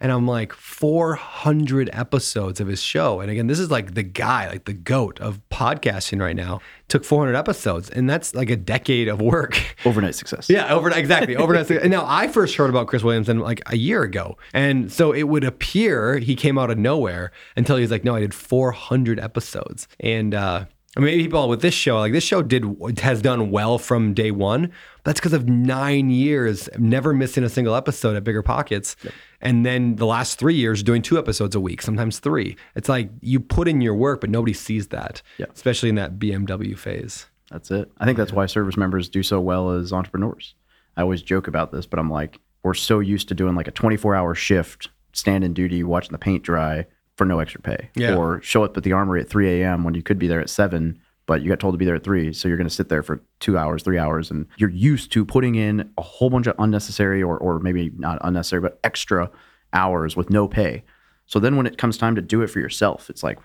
And 0.00 0.12
I'm 0.12 0.26
like 0.26 0.52
400 0.52 1.90
episodes 1.92 2.60
of 2.60 2.68
his 2.68 2.80
show. 2.80 3.20
And 3.20 3.30
again, 3.30 3.48
this 3.48 3.58
is 3.58 3.70
like 3.70 3.94
the 3.94 4.02
guy, 4.02 4.48
like 4.48 4.64
the 4.64 4.72
goat 4.72 5.20
of 5.20 5.40
podcasting 5.50 6.20
right 6.20 6.36
now. 6.36 6.60
Took 6.88 7.04
400 7.04 7.34
episodes, 7.36 7.90
and 7.90 8.08
that's 8.08 8.34
like 8.34 8.48
a 8.48 8.56
decade 8.56 9.08
of 9.08 9.20
work. 9.20 9.60
Overnight 9.84 10.14
success. 10.14 10.48
Yeah, 10.48 10.72
overnight 10.72 10.98
exactly. 10.98 11.36
Overnight. 11.36 11.70
and 11.70 11.90
now 11.90 12.04
I 12.06 12.28
first 12.28 12.56
heard 12.56 12.70
about 12.70 12.86
Chris 12.86 13.02
Williamson 13.02 13.40
like 13.40 13.60
a 13.66 13.76
year 13.76 14.02
ago, 14.02 14.38
and 14.54 14.90
so 14.90 15.12
it 15.12 15.24
would 15.24 15.44
appear 15.44 16.16
he 16.16 16.34
came 16.34 16.56
out 16.56 16.70
of 16.70 16.78
nowhere 16.78 17.30
until 17.56 17.76
he's 17.76 17.90
like, 17.90 18.04
no, 18.04 18.14
I 18.14 18.20
did 18.20 18.32
400 18.32 19.20
episodes, 19.20 19.86
and 20.00 20.32
uh, 20.32 20.64
I 20.98 21.00
mean, 21.00 21.12
maybe 21.12 21.22
people 21.22 21.48
with 21.48 21.62
this 21.62 21.74
show, 21.74 21.98
like 22.00 22.12
this 22.12 22.24
show 22.24 22.42
did 22.42 22.64
has 23.02 23.22
done 23.22 23.52
well 23.52 23.78
from 23.78 24.14
day 24.14 24.32
one. 24.32 24.72
That's 25.04 25.20
because 25.20 25.32
of 25.32 25.48
nine 25.48 26.10
years, 26.10 26.68
never 26.76 27.14
missing 27.14 27.44
a 27.44 27.48
single 27.48 27.76
episode 27.76 28.16
at 28.16 28.24
Bigger 28.24 28.42
Pockets, 28.42 28.96
and 29.40 29.64
then 29.64 29.94
the 29.94 30.06
last 30.06 30.40
three 30.40 30.56
years 30.56 30.82
doing 30.82 31.00
two 31.00 31.16
episodes 31.16 31.54
a 31.54 31.60
week, 31.60 31.82
sometimes 31.82 32.18
three. 32.18 32.56
It's 32.74 32.88
like 32.88 33.10
you 33.20 33.38
put 33.38 33.68
in 33.68 33.80
your 33.80 33.94
work, 33.94 34.20
but 34.20 34.28
nobody 34.28 34.52
sees 34.52 34.88
that, 34.88 35.22
Yeah. 35.38 35.46
especially 35.54 35.88
in 35.88 35.94
that 35.94 36.18
BMW 36.18 36.76
phase. 36.76 37.26
That's 37.48 37.70
it. 37.70 37.90
I 37.98 38.04
think 38.04 38.18
that's 38.18 38.32
why 38.32 38.46
service 38.46 38.76
members 38.76 39.08
do 39.08 39.22
so 39.22 39.40
well 39.40 39.70
as 39.70 39.92
entrepreneurs. 39.92 40.54
I 40.96 41.02
always 41.02 41.22
joke 41.22 41.46
about 41.46 41.70
this, 41.70 41.86
but 41.86 42.00
I'm 42.00 42.10
like, 42.10 42.40
we're 42.64 42.74
so 42.74 42.98
used 42.98 43.28
to 43.28 43.34
doing 43.34 43.54
like 43.54 43.68
a 43.68 43.70
24 43.70 44.16
hour 44.16 44.34
shift, 44.34 44.88
standing 45.12 45.54
duty, 45.54 45.84
watching 45.84 46.10
the 46.12 46.18
paint 46.18 46.42
dry 46.42 46.86
for 47.18 47.24
no 47.24 47.40
extra 47.40 47.60
pay. 47.60 47.90
Yeah. 47.94 48.14
Or 48.14 48.40
show 48.40 48.64
up 48.64 48.76
at 48.76 48.84
the 48.84 48.92
armory 48.92 49.20
at 49.20 49.28
3 49.28 49.60
a.m. 49.60 49.84
when 49.84 49.94
you 49.94 50.02
could 50.02 50.18
be 50.18 50.28
there 50.28 50.40
at 50.40 50.48
7, 50.48 50.98
but 51.26 51.42
you 51.42 51.48
got 51.48 51.60
told 51.60 51.74
to 51.74 51.78
be 51.78 51.84
there 51.84 51.96
at 51.96 52.04
3. 52.04 52.32
So 52.32 52.48
you're 52.48 52.56
going 52.56 52.68
to 52.68 52.74
sit 52.74 52.88
there 52.88 53.02
for 53.02 53.20
two 53.40 53.58
hours, 53.58 53.82
three 53.82 53.98
hours. 53.98 54.30
And 54.30 54.46
you're 54.56 54.70
used 54.70 55.12
to 55.12 55.24
putting 55.24 55.56
in 55.56 55.92
a 55.98 56.02
whole 56.02 56.30
bunch 56.30 56.46
of 56.46 56.54
unnecessary 56.58 57.22
or, 57.22 57.36
or 57.36 57.58
maybe 57.58 57.90
not 57.98 58.18
unnecessary, 58.22 58.62
but 58.62 58.78
extra 58.84 59.30
hours 59.74 60.16
with 60.16 60.30
no 60.30 60.48
pay. 60.48 60.84
So 61.26 61.38
then 61.38 61.56
when 61.56 61.66
it 61.66 61.76
comes 61.76 61.98
time 61.98 62.14
to 62.14 62.22
do 62.22 62.40
it 62.40 62.46
for 62.46 62.60
yourself, 62.60 63.10
it's 63.10 63.22
like, 63.22 63.38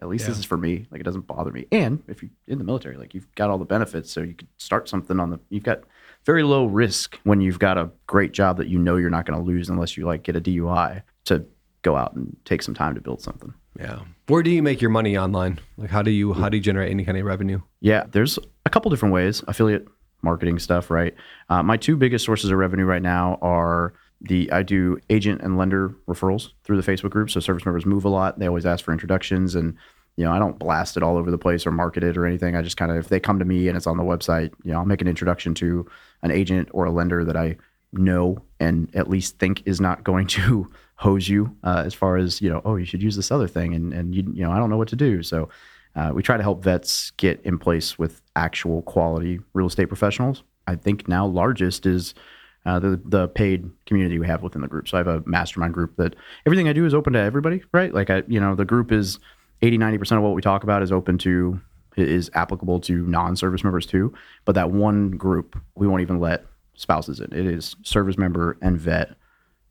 at 0.00 0.08
least 0.08 0.26
this 0.26 0.38
is 0.38 0.44
for 0.44 0.56
me. 0.56 0.86
Like 0.90 1.00
it 1.00 1.04
doesn't 1.04 1.26
bother 1.26 1.50
me. 1.50 1.66
And 1.72 2.02
if 2.06 2.22
you're 2.22 2.30
in 2.46 2.58
the 2.58 2.64
military, 2.64 2.96
like 2.96 3.14
you've 3.14 3.32
got 3.34 3.50
all 3.50 3.58
the 3.58 3.64
benefits, 3.64 4.10
so 4.12 4.20
you 4.20 4.34
could 4.34 4.48
start 4.56 4.88
something 4.88 5.18
on 5.18 5.30
the. 5.30 5.40
You've 5.50 5.64
got 5.64 5.82
very 6.24 6.44
low 6.44 6.66
risk 6.66 7.18
when 7.24 7.40
you've 7.40 7.58
got 7.58 7.76
a 7.76 7.90
great 8.06 8.32
job 8.32 8.58
that 8.58 8.68
you 8.68 8.78
know 8.78 8.96
you're 8.96 9.10
not 9.10 9.26
going 9.26 9.38
to 9.38 9.44
lose 9.44 9.68
unless 9.68 9.96
you 9.96 10.06
like 10.06 10.22
get 10.22 10.36
a 10.36 10.40
DUI 10.40 11.02
to 11.24 11.44
go 11.82 11.96
out 11.96 12.14
and 12.14 12.36
take 12.44 12.62
some 12.62 12.74
time 12.74 12.94
to 12.94 13.00
build 13.00 13.22
something. 13.22 13.54
Yeah. 13.78 14.00
Where 14.26 14.42
do 14.42 14.50
you 14.50 14.62
make 14.62 14.80
your 14.80 14.90
money 14.90 15.16
online? 15.16 15.60
Like 15.76 15.90
how 15.90 16.02
do 16.02 16.10
you 16.10 16.32
how 16.32 16.48
do 16.48 16.56
you 16.56 16.62
generate 16.62 16.90
any 16.90 17.04
kind 17.04 17.16
of 17.16 17.24
revenue? 17.24 17.60
Yeah, 17.80 18.04
there's 18.10 18.38
a 18.66 18.70
couple 18.70 18.90
different 18.90 19.14
ways. 19.14 19.42
Affiliate 19.46 19.86
marketing 20.22 20.58
stuff, 20.58 20.90
right? 20.90 21.14
Uh, 21.48 21.62
my 21.62 21.76
two 21.76 21.96
biggest 21.96 22.24
sources 22.24 22.50
of 22.50 22.58
revenue 22.58 22.84
right 22.84 23.02
now 23.02 23.38
are 23.40 23.94
the 24.20 24.50
I 24.50 24.64
do 24.64 24.98
agent 25.10 25.42
and 25.42 25.56
lender 25.56 25.94
referrals 26.08 26.50
through 26.64 26.80
the 26.80 26.92
Facebook 26.92 27.10
group. 27.10 27.30
So 27.30 27.38
service 27.38 27.64
members 27.64 27.86
move 27.86 28.04
a 28.04 28.08
lot. 28.08 28.38
They 28.38 28.48
always 28.48 28.66
ask 28.66 28.84
for 28.84 28.92
introductions 28.92 29.54
and 29.54 29.76
you 30.18 30.24
know, 30.24 30.32
I 30.32 30.40
don't 30.40 30.58
blast 30.58 30.96
it 30.96 31.04
all 31.04 31.16
over 31.16 31.30
the 31.30 31.38
place 31.38 31.64
or 31.64 31.70
market 31.70 32.02
it 32.02 32.16
or 32.16 32.26
anything. 32.26 32.56
I 32.56 32.62
just 32.62 32.76
kind 32.76 32.90
of, 32.90 32.96
if 32.96 33.08
they 33.08 33.20
come 33.20 33.38
to 33.38 33.44
me 33.44 33.68
and 33.68 33.76
it's 33.76 33.86
on 33.86 33.96
the 33.96 34.02
website, 34.02 34.52
you 34.64 34.72
know, 34.72 34.78
I'll 34.78 34.84
make 34.84 35.00
an 35.00 35.06
introduction 35.06 35.54
to 35.54 35.88
an 36.24 36.32
agent 36.32 36.68
or 36.72 36.86
a 36.86 36.90
lender 36.90 37.24
that 37.24 37.36
I 37.36 37.56
know 37.92 38.42
and 38.60 38.94
at 38.94 39.08
least 39.08 39.38
think 39.38 39.62
is 39.66 39.80
not 39.80 40.04
going 40.04 40.26
to 40.26 40.70
hose 40.96 41.28
you 41.28 41.56
uh, 41.62 41.82
as 41.86 41.94
far 41.94 42.16
as, 42.16 42.42
you 42.42 42.50
know, 42.50 42.60
oh, 42.64 42.76
you 42.76 42.84
should 42.84 43.02
use 43.02 43.16
this 43.16 43.30
other 43.30 43.46
thing. 43.46 43.74
And, 43.74 43.92
and 43.92 44.14
you, 44.14 44.24
you 44.34 44.42
know, 44.42 44.50
I 44.50 44.58
don't 44.58 44.68
know 44.68 44.76
what 44.76 44.88
to 44.88 44.96
do. 44.96 45.22
So 45.22 45.48
uh, 45.94 46.10
we 46.12 46.22
try 46.22 46.36
to 46.36 46.42
help 46.42 46.62
vets 46.62 47.12
get 47.12 47.40
in 47.44 47.58
place 47.58 47.98
with 47.98 48.20
actual 48.36 48.82
quality 48.82 49.40
real 49.52 49.66
estate 49.66 49.86
professionals. 49.86 50.42
I 50.66 50.76
think 50.76 51.08
now 51.08 51.26
largest 51.26 51.86
is 51.86 52.14
uh, 52.66 52.78
the 52.78 53.00
the 53.04 53.28
paid 53.28 53.70
community 53.86 54.18
we 54.18 54.26
have 54.26 54.42
within 54.42 54.60
the 54.60 54.68
group. 54.68 54.88
So 54.88 54.96
I 54.96 55.00
have 55.00 55.06
a 55.06 55.22
mastermind 55.24 55.72
group 55.72 55.96
that 55.96 56.14
everything 56.44 56.68
I 56.68 56.72
do 56.72 56.84
is 56.84 56.92
open 56.92 57.14
to 57.14 57.18
everybody, 57.18 57.62
right? 57.72 57.94
Like 57.94 58.10
I, 58.10 58.22
you 58.28 58.38
know, 58.38 58.54
the 58.54 58.64
group 58.64 58.92
is 58.92 59.18
80, 59.62 59.78
90% 59.78 60.18
of 60.18 60.22
what 60.22 60.34
we 60.34 60.42
talk 60.42 60.64
about 60.64 60.82
is 60.82 60.92
open 60.92 61.18
to 61.18 61.60
is 61.96 62.30
applicable 62.34 62.80
to 62.80 63.06
non-service 63.06 63.64
members 63.64 63.86
too. 63.86 64.12
But 64.44 64.54
that 64.54 64.70
one 64.70 65.12
group, 65.12 65.60
we 65.74 65.88
won't 65.88 66.02
even 66.02 66.20
let 66.20 66.44
spouses 66.78 67.20
in. 67.20 67.32
It 67.32 67.46
is 67.46 67.76
service 67.82 68.16
member 68.16 68.56
and 68.62 68.78
vet 68.78 69.16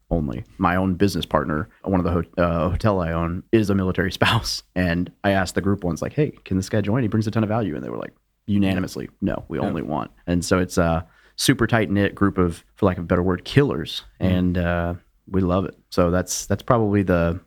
only. 0.09 0.43
My 0.57 0.75
own 0.75 0.93
business 0.93 1.25
partner, 1.25 1.69
one 1.83 1.99
of 1.99 2.05
the 2.05 2.11
ho- 2.11 2.41
uh, 2.43 2.69
hotel 2.69 3.01
I 3.01 3.11
own, 3.11 3.43
is 3.51 3.69
a 3.69 3.75
military 3.75 4.11
spouse, 4.19 4.63
and 4.75 5.11
I 5.23 5.31
asked 5.31 5.55
the 5.55 5.61
group 5.61 5.83
once, 5.83 6.01
like, 6.01 6.13
"Hey, 6.13 6.31
can 6.45 6.57
this 6.57 6.69
guy 6.69 6.81
join? 6.81 7.01
He 7.01 7.07
brings 7.07 7.27
a 7.27 7.31
ton 7.31 7.43
of 7.43 7.49
value," 7.49 7.75
and 7.75 7.83
they 7.83 7.89
were 7.89 7.97
like, 7.97 8.13
unanimously, 8.45 9.09
"No, 9.21 9.43
we 9.47 9.59
only 9.59 9.81
want." 9.81 10.11
And 10.27 10.43
so 10.45 10.59
it's 10.59 10.77
a 10.77 11.05
super 11.35 11.67
tight 11.67 11.89
knit 11.89 12.15
group 12.15 12.37
of, 12.37 12.63
for 12.75 12.85
lack 12.85 12.97
of 12.97 13.03
a 13.03 13.07
better 13.07 13.23
word, 13.23 13.43
killers, 13.45 14.03
and 14.19 14.57
uh, 14.57 14.93
we 15.29 15.41
love 15.41 15.65
it. 15.65 15.77
So 15.89 16.09
that's 16.11 16.45
that's 16.45 16.63
probably 16.63 17.03
the 17.03 17.39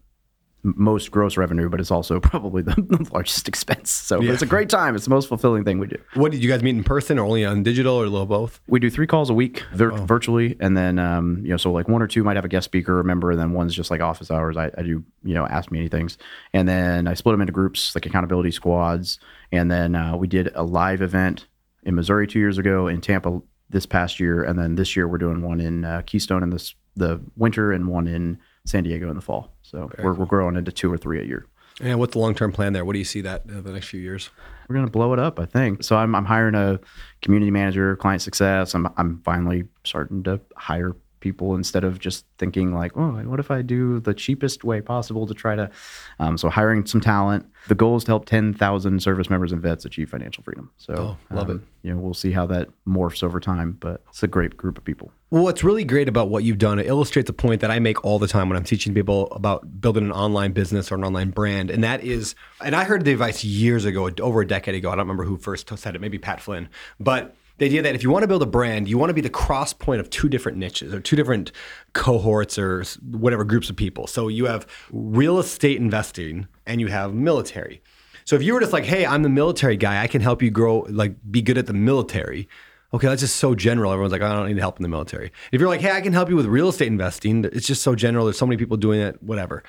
most 0.62 1.10
gross 1.10 1.36
revenue, 1.36 1.68
but 1.68 1.80
it's 1.80 1.90
also 1.90 2.20
probably 2.20 2.62
the, 2.62 2.74
the 2.74 3.08
largest 3.12 3.48
expense. 3.48 3.90
So 3.90 4.18
but 4.18 4.28
it's 4.28 4.42
a 4.42 4.46
great 4.46 4.68
time. 4.68 4.94
It's 4.94 5.04
the 5.04 5.10
most 5.10 5.28
fulfilling 5.28 5.64
thing 5.64 5.78
we 5.78 5.86
do. 5.86 5.96
What 6.14 6.32
did 6.32 6.42
you 6.42 6.50
guys 6.50 6.62
meet 6.62 6.76
in 6.76 6.84
person 6.84 7.18
or 7.18 7.24
only 7.24 7.44
on 7.44 7.62
digital 7.62 7.94
or 7.94 8.04
a 8.04 8.08
little 8.08 8.26
both? 8.26 8.60
We 8.66 8.80
do 8.80 8.90
three 8.90 9.06
calls 9.06 9.30
a 9.30 9.34
week 9.34 9.64
vir- 9.74 9.92
virtually, 9.92 10.56
and 10.60 10.76
then 10.76 10.98
um, 10.98 11.40
you 11.42 11.50
know, 11.50 11.56
so 11.56 11.72
like 11.72 11.88
one 11.88 12.02
or 12.02 12.06
two 12.06 12.24
might 12.24 12.36
have 12.36 12.44
a 12.44 12.48
guest 12.48 12.64
speaker 12.64 12.98
or 12.98 13.04
member, 13.04 13.30
and 13.30 13.40
then 13.40 13.52
one's 13.52 13.74
just 13.74 13.90
like 13.90 14.00
office 14.00 14.30
hours. 14.30 14.56
I, 14.56 14.70
I 14.76 14.82
do 14.82 15.04
you 15.22 15.34
know 15.34 15.46
ask 15.46 15.70
me 15.70 15.78
anything, 15.78 16.10
and 16.52 16.68
then 16.68 17.06
I 17.08 17.14
split 17.14 17.34
them 17.34 17.40
into 17.40 17.52
groups 17.52 17.94
like 17.94 18.06
accountability 18.06 18.50
squads, 18.50 19.18
and 19.52 19.70
then 19.70 19.94
uh, 19.94 20.16
we 20.16 20.28
did 20.28 20.50
a 20.54 20.62
live 20.62 21.02
event 21.02 21.46
in 21.82 21.94
Missouri 21.94 22.26
two 22.26 22.38
years 22.38 22.58
ago, 22.58 22.88
in 22.88 23.00
Tampa 23.00 23.40
this 23.70 23.86
past 23.86 24.20
year, 24.20 24.42
and 24.42 24.58
then 24.58 24.74
this 24.74 24.96
year 24.96 25.08
we're 25.08 25.18
doing 25.18 25.42
one 25.42 25.60
in 25.60 25.84
uh, 25.84 26.02
Keystone 26.04 26.42
in 26.42 26.50
this 26.50 26.74
the 26.96 27.20
winter 27.36 27.72
and 27.72 27.88
one 27.88 28.06
in 28.06 28.38
San 28.66 28.84
Diego 28.84 29.08
in 29.08 29.16
the 29.16 29.22
fall. 29.22 29.52
So 29.70 29.90
we're, 30.02 30.14
we're 30.14 30.26
growing 30.26 30.56
into 30.56 30.72
two 30.72 30.92
or 30.92 30.98
three 30.98 31.20
a 31.20 31.24
year. 31.24 31.46
And 31.80 31.98
what's 31.98 32.12
the 32.12 32.18
long 32.18 32.34
term 32.34 32.52
plan 32.52 32.72
there? 32.72 32.84
What 32.84 32.92
do 32.92 32.98
you 32.98 33.04
see 33.04 33.20
that 33.22 33.44
in 33.46 33.62
the 33.62 33.72
next 33.72 33.88
few 33.88 34.00
years? 34.00 34.30
we're 34.70 34.76
gonna 34.76 34.88
blow 34.90 35.12
it 35.12 35.18
up. 35.18 35.40
I 35.40 35.46
think 35.46 35.82
so. 35.82 35.96
I'm 35.96 36.14
I'm 36.14 36.24
hiring 36.24 36.54
a 36.54 36.78
community 37.22 37.50
manager, 37.50 37.96
client 37.96 38.22
success. 38.22 38.72
I'm 38.72 38.88
I'm 38.96 39.20
finally 39.24 39.64
starting 39.84 40.22
to 40.24 40.40
hire 40.54 40.94
people 41.20 41.54
instead 41.54 41.84
of 41.84 41.98
just 41.98 42.24
thinking 42.38 42.74
like, 42.74 42.96
oh, 42.96 43.10
what 43.24 43.38
if 43.38 43.50
I 43.50 43.62
do 43.62 44.00
the 44.00 44.14
cheapest 44.14 44.64
way 44.64 44.80
possible 44.80 45.26
to 45.26 45.34
try 45.34 45.54
to. 45.54 45.70
Um, 46.18 46.36
so 46.36 46.48
hiring 46.48 46.84
some 46.86 47.00
talent. 47.00 47.46
The 47.68 47.74
goal 47.74 47.96
is 47.96 48.04
to 48.04 48.10
help 48.10 48.26
10,000 48.26 49.02
service 49.02 49.30
members 49.30 49.52
and 49.52 49.60
vets 49.60 49.84
achieve 49.84 50.10
financial 50.10 50.42
freedom. 50.42 50.70
So 50.78 51.16
love 51.30 51.50
um, 51.50 51.66
You 51.82 51.94
know, 51.94 52.00
we'll 52.00 52.14
see 52.14 52.32
how 52.32 52.46
that 52.46 52.68
morphs 52.86 53.22
over 53.22 53.38
time, 53.38 53.76
but 53.80 54.02
it's 54.08 54.22
a 54.22 54.28
great 54.28 54.56
group 54.56 54.78
of 54.78 54.84
people. 54.84 55.12
Well, 55.30 55.44
what's 55.44 55.62
really 55.62 55.84
great 55.84 56.08
about 56.08 56.28
what 56.28 56.42
you've 56.42 56.58
done, 56.58 56.78
it 56.78 56.86
illustrates 56.86 57.30
a 57.30 57.32
point 57.32 57.60
that 57.60 57.70
I 57.70 57.78
make 57.78 58.04
all 58.04 58.18
the 58.18 58.26
time 58.26 58.48
when 58.48 58.56
I'm 58.56 58.64
teaching 58.64 58.94
people 58.94 59.28
about 59.30 59.80
building 59.80 60.04
an 60.04 60.12
online 60.12 60.52
business 60.52 60.90
or 60.90 60.96
an 60.96 61.04
online 61.04 61.30
brand. 61.30 61.70
And 61.70 61.84
that 61.84 62.02
is, 62.02 62.34
and 62.64 62.74
I 62.74 62.84
heard 62.84 63.04
the 63.04 63.12
advice 63.12 63.44
years 63.44 63.84
ago, 63.84 64.10
over 64.20 64.40
a 64.40 64.46
decade 64.46 64.74
ago. 64.74 64.88
I 64.88 64.92
don't 64.92 65.06
remember 65.06 65.24
who 65.24 65.36
first 65.36 65.70
said 65.78 65.94
it, 65.94 66.00
maybe 66.00 66.18
Pat 66.18 66.40
Flynn. 66.40 66.68
But 66.98 67.36
the 67.60 67.66
idea 67.66 67.82
that 67.82 67.94
if 67.94 68.02
you 68.02 68.08
want 68.10 68.22
to 68.22 68.26
build 68.26 68.42
a 68.42 68.46
brand, 68.46 68.88
you 68.88 68.96
want 68.96 69.10
to 69.10 69.14
be 69.14 69.20
the 69.20 69.28
cross 69.28 69.74
point 69.74 70.00
of 70.00 70.08
two 70.08 70.30
different 70.30 70.56
niches 70.56 70.94
or 70.94 71.00
two 71.00 71.14
different 71.14 71.52
cohorts 71.92 72.58
or 72.58 72.84
whatever 73.02 73.44
groups 73.44 73.68
of 73.68 73.76
people. 73.76 74.06
So 74.06 74.28
you 74.28 74.46
have 74.46 74.66
real 74.90 75.38
estate 75.38 75.76
investing 75.76 76.48
and 76.64 76.80
you 76.80 76.86
have 76.86 77.12
military. 77.12 77.82
So 78.24 78.34
if 78.34 78.42
you 78.42 78.54
were 78.54 78.60
just 78.60 78.72
like, 78.72 78.84
hey, 78.84 79.04
I'm 79.04 79.22
the 79.22 79.28
military 79.28 79.76
guy, 79.76 80.02
I 80.02 80.06
can 80.06 80.22
help 80.22 80.40
you 80.40 80.50
grow, 80.50 80.86
like 80.88 81.14
be 81.30 81.42
good 81.42 81.58
at 81.58 81.66
the 81.66 81.74
military. 81.74 82.48
Okay, 82.94 83.06
that's 83.06 83.20
just 83.20 83.36
so 83.36 83.54
general. 83.54 83.92
Everyone's 83.92 84.12
like, 84.12 84.22
I 84.22 84.34
don't 84.34 84.48
need 84.48 84.58
help 84.58 84.78
in 84.78 84.82
the 84.82 84.88
military. 84.88 85.30
If 85.52 85.60
you're 85.60 85.68
like, 85.68 85.82
hey, 85.82 85.90
I 85.90 86.00
can 86.00 86.14
help 86.14 86.30
you 86.30 86.36
with 86.36 86.46
real 86.46 86.70
estate 86.70 86.88
investing, 86.88 87.44
it's 87.44 87.66
just 87.66 87.82
so 87.82 87.94
general. 87.94 88.24
There's 88.24 88.38
so 88.38 88.46
many 88.46 88.56
people 88.56 88.78
doing 88.78 89.00
it, 89.00 89.22
whatever. 89.22 89.62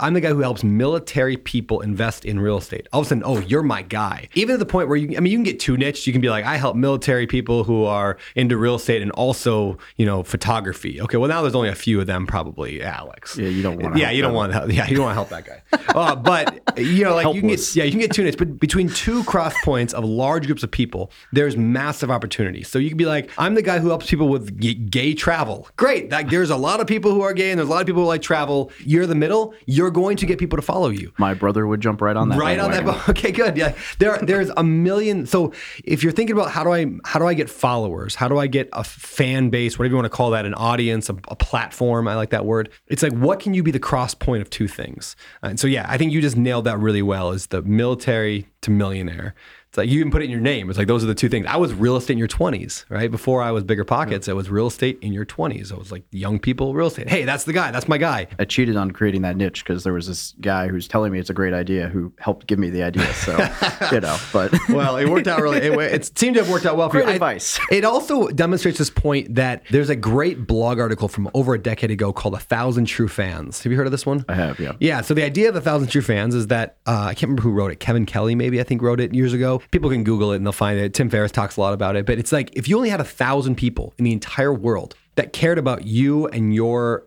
I'm 0.00 0.14
the 0.14 0.20
guy 0.20 0.30
who 0.30 0.40
helps 0.40 0.64
military 0.64 1.36
people 1.36 1.80
invest 1.80 2.24
in 2.24 2.40
real 2.40 2.58
estate. 2.58 2.86
All 2.92 3.00
of 3.00 3.06
a 3.06 3.08
sudden, 3.08 3.22
oh, 3.24 3.38
you're 3.40 3.62
my 3.62 3.82
guy. 3.82 4.28
Even 4.34 4.54
to 4.54 4.58
the 4.58 4.66
point 4.66 4.88
where 4.88 4.96
you, 4.96 5.16
I 5.16 5.20
mean, 5.20 5.30
you 5.32 5.38
can 5.38 5.44
get 5.44 5.60
too 5.60 5.76
niche. 5.76 6.06
You 6.06 6.12
can 6.12 6.20
be 6.22 6.28
like, 6.30 6.44
I 6.44 6.56
help 6.56 6.76
military 6.76 7.26
people 7.26 7.64
who 7.64 7.84
are 7.84 8.16
into 8.34 8.56
real 8.56 8.74
estate 8.76 9.02
and 9.02 9.10
also, 9.12 9.78
you 9.96 10.06
know, 10.06 10.22
photography. 10.22 11.00
Okay, 11.00 11.16
well 11.16 11.28
now 11.28 11.42
there's 11.42 11.54
only 11.54 11.68
a 11.68 11.74
few 11.74 12.00
of 12.00 12.06
them, 12.06 12.26
probably. 12.26 12.82
Alex. 12.82 13.36
Yeah, 13.38 13.48
you 13.48 13.62
don't 13.62 13.80
wanna 13.82 13.98
Yeah, 13.98 14.10
you 14.10 14.22
don't 14.22 14.34
want 14.34 14.52
help- 14.52 14.70
Yeah, 14.72 14.86
you 14.88 14.96
don't 14.96 15.04
want 15.04 15.12
to 15.12 15.14
help 15.14 15.28
that 15.30 15.46
guy. 15.46 15.62
Uh, 15.94 16.14
but 16.16 16.60
you 16.78 17.04
know, 17.04 17.14
like 17.14 17.32
you 17.34 17.40
can 17.40 17.48
get, 17.50 17.76
yeah, 17.76 17.84
you 17.84 17.90
can 17.90 18.00
get 18.00 18.12
too 18.12 18.24
niche. 18.24 18.36
But 18.38 18.58
between 18.58 18.88
two 18.88 19.22
cross 19.24 19.54
points 19.64 19.92
of 19.94 20.04
large 20.04 20.46
groups 20.46 20.62
of 20.62 20.70
people, 20.70 21.10
there's 21.32 21.56
massive 21.56 22.10
opportunity. 22.10 22.62
So 22.62 22.78
you 22.78 22.88
can 22.88 22.96
be 22.98 23.06
like, 23.06 23.30
I'm 23.38 23.54
the 23.54 23.62
guy 23.62 23.78
who 23.78 23.88
helps 23.88 24.08
people 24.10 24.28
with 24.28 24.60
g- 24.60 24.74
gay 24.74 25.14
travel. 25.14 25.68
Great. 25.76 26.10
Like, 26.10 26.30
there's 26.30 26.50
a 26.50 26.56
lot 26.56 26.80
of 26.80 26.86
people 26.86 27.12
who 27.12 27.22
are 27.22 27.32
gay 27.32 27.50
and 27.50 27.58
there's 27.58 27.68
a 27.68 27.70
lot 27.72 27.80
of 27.80 27.86
people 27.86 28.02
who 28.02 28.08
like 28.08 28.22
travel. 28.22 28.70
You're 28.80 29.06
the 29.06 29.14
middle. 29.14 29.54
You're 29.66 29.83
going 29.90 30.16
to 30.18 30.26
get 30.26 30.38
people 30.38 30.56
to 30.56 30.62
follow 30.62 30.88
you. 30.88 31.12
My 31.18 31.34
brother 31.34 31.66
would 31.66 31.80
jump 31.80 32.00
right 32.00 32.16
on 32.16 32.28
that. 32.30 32.38
Right 32.38 32.58
on 32.58 32.70
that. 32.70 32.84
bo- 32.84 33.00
Okay, 33.08 33.30
good. 33.32 33.56
Yeah, 33.56 33.74
there, 33.98 34.18
there's 34.18 34.50
a 34.56 34.62
million. 34.64 35.26
So 35.26 35.52
if 35.84 36.02
you're 36.02 36.12
thinking 36.12 36.36
about 36.36 36.50
how 36.50 36.64
do 36.64 36.72
I, 36.72 36.86
how 37.04 37.18
do 37.18 37.26
I 37.26 37.34
get 37.34 37.48
followers? 37.50 38.14
How 38.14 38.28
do 38.28 38.38
I 38.38 38.46
get 38.46 38.68
a 38.72 38.84
fan 38.84 39.50
base? 39.50 39.78
Whatever 39.78 39.92
you 39.92 39.96
want 39.96 40.06
to 40.06 40.16
call 40.16 40.30
that, 40.30 40.46
an 40.46 40.54
audience, 40.54 41.08
a, 41.10 41.16
a 41.28 41.36
platform. 41.36 42.08
I 42.08 42.14
like 42.16 42.30
that 42.30 42.44
word. 42.44 42.70
It's 42.86 43.02
like, 43.02 43.12
what 43.12 43.40
can 43.40 43.54
you 43.54 43.62
be 43.62 43.70
the 43.70 43.78
cross 43.78 44.14
point 44.14 44.42
of 44.42 44.50
two 44.50 44.68
things? 44.68 45.16
And 45.42 45.58
so 45.60 45.66
yeah, 45.66 45.86
I 45.88 45.98
think 45.98 46.12
you 46.12 46.20
just 46.20 46.36
nailed 46.36 46.64
that 46.64 46.78
really 46.78 47.02
well. 47.02 47.30
Is 47.32 47.46
the 47.48 47.62
military 47.62 48.46
to 48.62 48.70
millionaire. 48.70 49.34
It's 49.74 49.78
like 49.78 49.88
you 49.90 49.98
even 49.98 50.12
put 50.12 50.22
it 50.22 50.26
in 50.26 50.30
your 50.30 50.38
name. 50.40 50.70
It's 50.70 50.78
like 50.78 50.86
those 50.86 51.02
are 51.02 51.08
the 51.08 51.16
two 51.16 51.28
things. 51.28 51.46
I 51.48 51.56
was 51.56 51.74
real 51.74 51.96
estate 51.96 52.12
in 52.12 52.18
your 52.20 52.28
20s, 52.28 52.84
right? 52.88 53.10
Before 53.10 53.42
I 53.42 53.50
was 53.50 53.64
bigger 53.64 53.82
pockets, 53.82 54.28
it 54.28 54.36
was 54.36 54.48
real 54.48 54.68
estate 54.68 55.00
in 55.02 55.12
your 55.12 55.26
20s. 55.26 55.72
I 55.72 55.76
was 55.76 55.90
like 55.90 56.04
young 56.12 56.38
people, 56.38 56.74
real 56.74 56.86
estate. 56.86 57.08
Hey, 57.08 57.24
that's 57.24 57.42
the 57.42 57.52
guy. 57.52 57.72
That's 57.72 57.88
my 57.88 57.98
guy. 57.98 58.28
I 58.38 58.44
cheated 58.44 58.76
on 58.76 58.92
creating 58.92 59.22
that 59.22 59.36
niche 59.36 59.64
because 59.64 59.82
there 59.82 59.92
was 59.92 60.06
this 60.06 60.32
guy 60.40 60.68
who's 60.68 60.86
telling 60.86 61.10
me 61.10 61.18
it's 61.18 61.28
a 61.28 61.34
great 61.34 61.52
idea 61.54 61.88
who 61.88 62.12
helped 62.20 62.46
give 62.46 62.60
me 62.60 62.70
the 62.70 62.84
idea. 62.84 63.12
So, 63.14 63.32
you 63.90 63.98
know, 64.00 64.16
but 64.32 64.52
well, 64.68 64.96
it 64.96 65.08
worked 65.08 65.26
out 65.26 65.42
really. 65.42 65.56
It, 65.58 65.72
it 65.76 66.16
seemed 66.16 66.36
to 66.36 66.42
have 66.44 66.52
worked 66.52 66.66
out 66.66 66.76
well 66.76 66.88
for 66.88 66.98
Great 66.98 67.06
you. 67.06 67.10
I- 67.10 67.14
advice. 67.14 67.58
it 67.72 67.84
also 67.84 68.28
demonstrates 68.28 68.78
this 68.78 68.90
point 68.90 69.34
that 69.34 69.64
there's 69.72 69.90
a 69.90 69.96
great 69.96 70.46
blog 70.46 70.78
article 70.78 71.08
from 71.08 71.28
over 71.34 71.52
a 71.52 71.58
decade 71.58 71.90
ago 71.90 72.12
called 72.12 72.34
"A 72.34 72.38
Thousand 72.38 72.84
True 72.84 73.08
Fans." 73.08 73.60
Have 73.64 73.72
you 73.72 73.76
heard 73.76 73.88
of 73.88 73.92
this 73.92 74.06
one? 74.06 74.24
I 74.28 74.34
have, 74.36 74.60
yeah. 74.60 74.74
Yeah. 74.78 75.00
So 75.00 75.14
the 75.14 75.24
idea 75.24 75.48
of 75.48 75.56
a 75.56 75.60
thousand 75.60 75.88
true 75.88 76.00
fans 76.00 76.36
is 76.36 76.46
that 76.46 76.76
uh, 76.86 77.06
I 77.10 77.14
can't 77.14 77.22
remember 77.22 77.42
who 77.42 77.50
wrote 77.50 77.72
it. 77.72 77.80
Kevin 77.80 78.06
Kelly, 78.06 78.36
maybe 78.36 78.60
I 78.60 78.62
think 78.62 78.80
wrote 78.80 79.00
it 79.00 79.12
years 79.12 79.32
ago. 79.32 79.62
People 79.70 79.90
can 79.90 80.04
Google 80.04 80.32
it 80.32 80.36
and 80.36 80.46
they'll 80.46 80.52
find 80.52 80.78
it. 80.78 80.94
Tim 80.94 81.10
Ferriss 81.10 81.32
talks 81.32 81.56
a 81.56 81.60
lot 81.60 81.74
about 81.74 81.96
it. 81.96 82.06
But 82.06 82.18
it's 82.18 82.32
like 82.32 82.50
if 82.54 82.68
you 82.68 82.76
only 82.76 82.90
had 82.90 83.00
a 83.00 83.04
thousand 83.04 83.56
people 83.56 83.94
in 83.98 84.04
the 84.04 84.12
entire 84.12 84.52
world 84.52 84.94
that 85.16 85.32
cared 85.32 85.58
about 85.58 85.86
you 85.86 86.26
and 86.28 86.54
your 86.54 87.06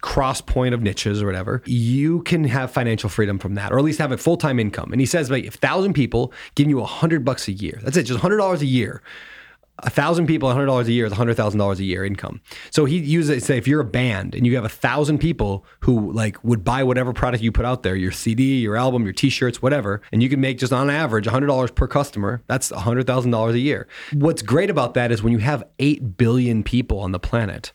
cross 0.00 0.40
point 0.40 0.74
of 0.74 0.82
niches 0.82 1.22
or 1.22 1.26
whatever, 1.26 1.62
you 1.66 2.22
can 2.22 2.44
have 2.44 2.70
financial 2.70 3.08
freedom 3.08 3.38
from 3.38 3.54
that, 3.54 3.72
or 3.72 3.78
at 3.78 3.84
least 3.84 3.98
have 3.98 4.12
a 4.12 4.18
full 4.18 4.36
time 4.36 4.58
income. 4.58 4.92
And 4.92 5.00
he 5.00 5.06
says, 5.06 5.30
like, 5.30 5.44
if 5.44 5.54
thousand 5.54 5.94
people 5.94 6.32
giving 6.54 6.70
you 6.70 6.80
a 6.80 6.86
hundred 6.86 7.24
bucks 7.24 7.48
a 7.48 7.52
year, 7.52 7.78
that's 7.82 7.96
it, 7.96 8.04
just 8.04 8.20
hundred 8.20 8.36
dollars 8.38 8.62
a 8.62 8.66
year. 8.66 9.02
A 9.80 9.90
thousand 9.90 10.26
people, 10.26 10.50
hundred 10.50 10.66
dollars 10.66 10.88
a 10.88 10.92
year 10.92 11.06
is 11.06 11.12
hundred 11.12 11.36
thousand 11.36 11.58
dollars 11.58 11.78
a 11.80 11.84
year 11.84 12.04
income. 12.04 12.40
So 12.70 12.84
he 12.84 12.98
uses 12.98 13.30
it. 13.30 13.42
Say 13.44 13.58
if 13.58 13.68
you're 13.68 13.80
a 13.80 13.84
band 13.84 14.34
and 14.34 14.46
you 14.46 14.56
have 14.56 14.64
a 14.64 14.68
thousand 14.68 15.18
people 15.18 15.64
who 15.80 16.12
like 16.12 16.42
would 16.42 16.64
buy 16.64 16.82
whatever 16.82 17.12
product 17.12 17.42
you 17.42 17.52
put 17.52 17.64
out 17.64 17.82
there, 17.82 17.94
your 17.94 18.12
CD, 18.12 18.58
your 18.58 18.76
album, 18.76 19.04
your 19.04 19.12
T-shirts, 19.12 19.62
whatever, 19.62 20.02
and 20.12 20.22
you 20.22 20.28
can 20.28 20.40
make 20.40 20.58
just 20.58 20.72
on 20.72 20.90
average 20.90 21.26
hundred 21.26 21.46
dollars 21.46 21.70
per 21.70 21.86
customer. 21.86 22.42
That's 22.46 22.70
hundred 22.70 23.06
thousand 23.06 23.30
dollars 23.30 23.54
a 23.54 23.60
year. 23.60 23.86
What's 24.12 24.42
great 24.42 24.70
about 24.70 24.94
that 24.94 25.12
is 25.12 25.22
when 25.22 25.32
you 25.32 25.38
have 25.38 25.64
eight 25.78 26.16
billion 26.16 26.62
people 26.64 26.98
on 27.00 27.12
the 27.12 27.20
planet, 27.20 27.72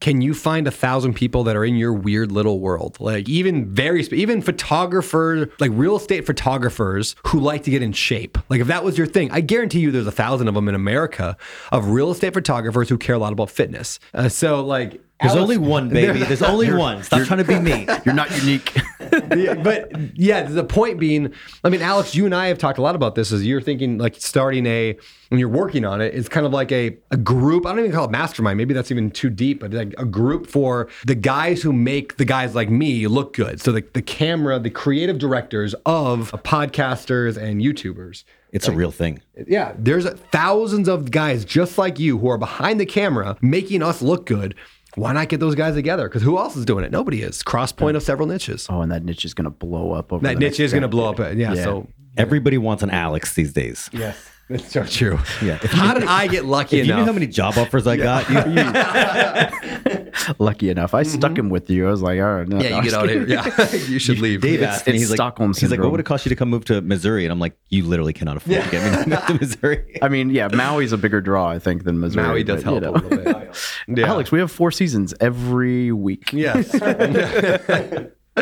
can 0.00 0.20
you 0.20 0.32
find 0.32 0.66
a 0.68 0.70
thousand 0.70 1.14
people 1.14 1.42
that 1.44 1.56
are 1.56 1.64
in 1.64 1.74
your 1.76 1.92
weird 1.92 2.30
little 2.30 2.60
world 2.60 2.96
like 3.00 3.28
even 3.28 3.66
very 3.74 4.02
sp- 4.06 4.14
even 4.14 4.40
photographer 4.40 5.50
like 5.58 5.70
real 5.74 5.96
estate 5.96 6.24
photographers 6.26 7.16
who 7.26 7.40
like 7.40 7.62
to 7.64 7.70
get 7.70 7.82
in 7.82 7.92
shape 7.92 8.38
like 8.48 8.60
if 8.60 8.66
that 8.68 8.84
was 8.84 8.96
your 8.96 9.06
thing 9.06 9.30
i 9.32 9.40
guarantee 9.40 9.80
you 9.80 9.90
there's 9.90 10.06
a 10.06 10.12
thousand 10.12 10.46
of 10.48 10.54
them 10.54 10.68
in 10.68 10.74
america 10.74 11.36
of 11.72 11.88
real 11.88 12.10
estate 12.10 12.32
photographers 12.34 12.88
who 12.88 12.96
care 12.96 13.14
a 13.14 13.18
lot 13.18 13.32
about 13.32 13.50
fitness 13.50 13.98
uh, 14.14 14.28
so 14.28 14.64
like 14.64 15.00
There's 15.20 15.34
only 15.34 15.56
one, 15.56 15.88
baby. 16.00 16.20
There's 16.20 16.42
only 16.42 16.72
one. 16.88 17.02
Stop 17.02 17.26
trying 17.26 17.38
to 17.38 17.44
be 17.44 17.58
me. 17.58 17.88
you're 18.06 18.14
not 18.14 18.30
unique. 18.38 18.72
But 19.10 19.90
yeah, 20.14 20.42
the 20.42 20.64
point 20.64 20.98
being, 20.98 21.32
I 21.64 21.68
mean, 21.68 21.82
Alex, 21.82 22.14
you 22.14 22.24
and 22.24 22.34
I 22.34 22.48
have 22.48 22.58
talked 22.58 22.78
a 22.78 22.82
lot 22.82 22.94
about 22.94 23.14
this. 23.14 23.32
Is 23.32 23.44
you're 23.44 23.60
thinking 23.60 23.98
like 23.98 24.16
starting 24.18 24.66
a 24.66 24.98
when 25.28 25.38
you're 25.38 25.48
working 25.48 25.84
on 25.84 26.00
it, 26.00 26.14
it's 26.14 26.28
kind 26.28 26.46
of 26.46 26.52
like 26.52 26.72
a 26.72 26.96
a 27.10 27.16
group. 27.16 27.66
I 27.66 27.70
don't 27.70 27.80
even 27.80 27.92
call 27.92 28.06
it 28.06 28.10
mastermind. 28.10 28.56
Maybe 28.56 28.74
that's 28.74 28.90
even 28.90 29.10
too 29.10 29.30
deep, 29.30 29.60
but 29.60 29.72
like 29.72 29.94
a 29.98 30.04
group 30.04 30.46
for 30.46 30.88
the 31.06 31.14
guys 31.14 31.62
who 31.62 31.72
make 31.72 32.16
the 32.16 32.24
guys 32.24 32.54
like 32.54 32.70
me 32.70 33.06
look 33.06 33.34
good. 33.34 33.60
So 33.60 33.72
the 33.72 33.84
the 33.92 34.02
camera, 34.02 34.58
the 34.58 34.70
creative 34.70 35.18
directors 35.18 35.74
of 35.86 36.30
podcasters 36.44 37.36
and 37.36 37.60
YouTubers. 37.60 38.24
It's 38.50 38.66
a 38.66 38.72
real 38.72 38.90
thing. 38.90 39.20
Yeah, 39.46 39.74
there's 39.78 40.08
thousands 40.32 40.88
of 40.88 41.10
guys 41.10 41.44
just 41.44 41.76
like 41.76 41.98
you 41.98 42.18
who 42.18 42.28
are 42.28 42.38
behind 42.38 42.80
the 42.80 42.86
camera 42.86 43.36
making 43.42 43.82
us 43.82 44.00
look 44.00 44.24
good. 44.24 44.54
Why 44.98 45.12
not 45.12 45.28
get 45.28 45.40
those 45.40 45.54
guys 45.54 45.74
together? 45.74 46.08
Because 46.08 46.22
who 46.22 46.38
else 46.38 46.56
is 46.56 46.64
doing 46.64 46.84
it? 46.84 46.90
Nobody 46.90 47.22
is. 47.22 47.42
Cross 47.42 47.72
point 47.72 47.96
of 47.96 48.02
several 48.02 48.26
niches. 48.28 48.66
Oh, 48.68 48.80
and 48.80 48.90
that 48.92 49.04
niche 49.04 49.24
is 49.24 49.32
going 49.34 49.44
to 49.44 49.50
blow 49.50 49.92
up 49.92 50.12
over 50.12 50.22
That 50.22 50.34
the 50.34 50.40
niche 50.40 50.58
next 50.58 50.60
is 50.60 50.72
going 50.72 50.82
to 50.82 50.88
blow 50.88 51.12
decade. 51.12 51.40
up. 51.42 51.50
Uh, 51.52 51.54
yeah, 51.56 51.64
So 51.64 51.86
Everybody 52.16 52.58
wants 52.58 52.82
an 52.82 52.90
Alex 52.90 53.34
these 53.34 53.52
days. 53.52 53.88
yes, 53.92 54.28
that's 54.48 54.72
so 54.72 54.84
true. 54.84 55.18
Yeah. 55.42 55.58
If 55.62 55.70
How 55.72 55.94
did 55.94 56.04
I 56.04 56.26
get 56.26 56.44
lucky 56.46 56.80
If 56.80 56.86
you 56.86 56.94
know 56.96 57.04
how 57.04 57.12
many 57.12 57.26
job 57.26 57.56
offers 57.58 57.86
I 57.86 57.96
got, 57.96 58.28
you, 58.30 60.12
Lucky 60.38 60.68
enough, 60.70 60.94
I 60.94 61.02
stuck 61.04 61.38
him 61.38 61.48
with 61.48 61.70
you. 61.70 61.86
I 61.86 61.90
was 61.90 62.02
like, 62.02 62.18
all 62.20 62.26
right, 62.34 62.48
no, 62.48 62.56
Mm-hmm. 62.58 62.62
yeah, 62.64 62.68
no, 62.70 62.74
you 62.74 62.76
I'm 62.78 62.84
get 62.84 62.94
out 62.94 63.04
of 63.04 63.10
here. 63.10 63.26
Yeah, 63.28 63.74
you 63.88 63.98
should 63.98 64.18
leave. 64.18 64.40
Dave 64.40 64.54
It's- 64.60 64.76
asked 64.78 64.86
me, 64.86 64.94
it's 64.94 65.02
he's 65.02 65.10
like, 65.10 65.16
Stockholm 65.16 65.52
he's 65.54 65.70
like, 65.70 65.80
what 65.80 65.90
would 65.92 66.00
it 66.00 66.06
cost 66.06 66.24
you 66.26 66.30
to 66.30 66.36
come 66.36 66.50
move 66.50 66.64
to 66.66 66.80
Missouri? 66.80 67.24
And 67.24 67.32
I'm 67.32 67.38
like, 67.38 67.56
you 67.68 67.84
literally 67.84 68.12
cannot 68.12 68.36
afford 68.38 68.62
to 68.64 68.70
get 68.70 69.08
me 69.08 69.16
to 69.16 69.34
Missouri. 69.34 69.98
I 70.02 70.08
mean, 70.08 70.30
yeah, 70.30 70.48
Maui's 70.48 70.92
a 70.92 70.98
bigger 70.98 71.20
draw, 71.20 71.48
I 71.48 71.58
think, 71.58 71.84
than 71.84 72.00
Missouri. 72.00 72.26
Maui 72.26 72.42
does 72.44 72.64
but, 72.64 72.64
help 72.64 72.74
you 72.76 72.80
know. 72.80 72.90
a 72.90 72.98
little 73.08 73.32
bit. 73.34 73.54
Yeah. 73.96 74.06
Alex, 74.06 74.32
we 74.32 74.38
have 74.40 74.50
four 74.50 74.70
seasons 74.70 75.14
every 75.20 75.92
week. 75.92 76.32
Yes. 76.32 76.68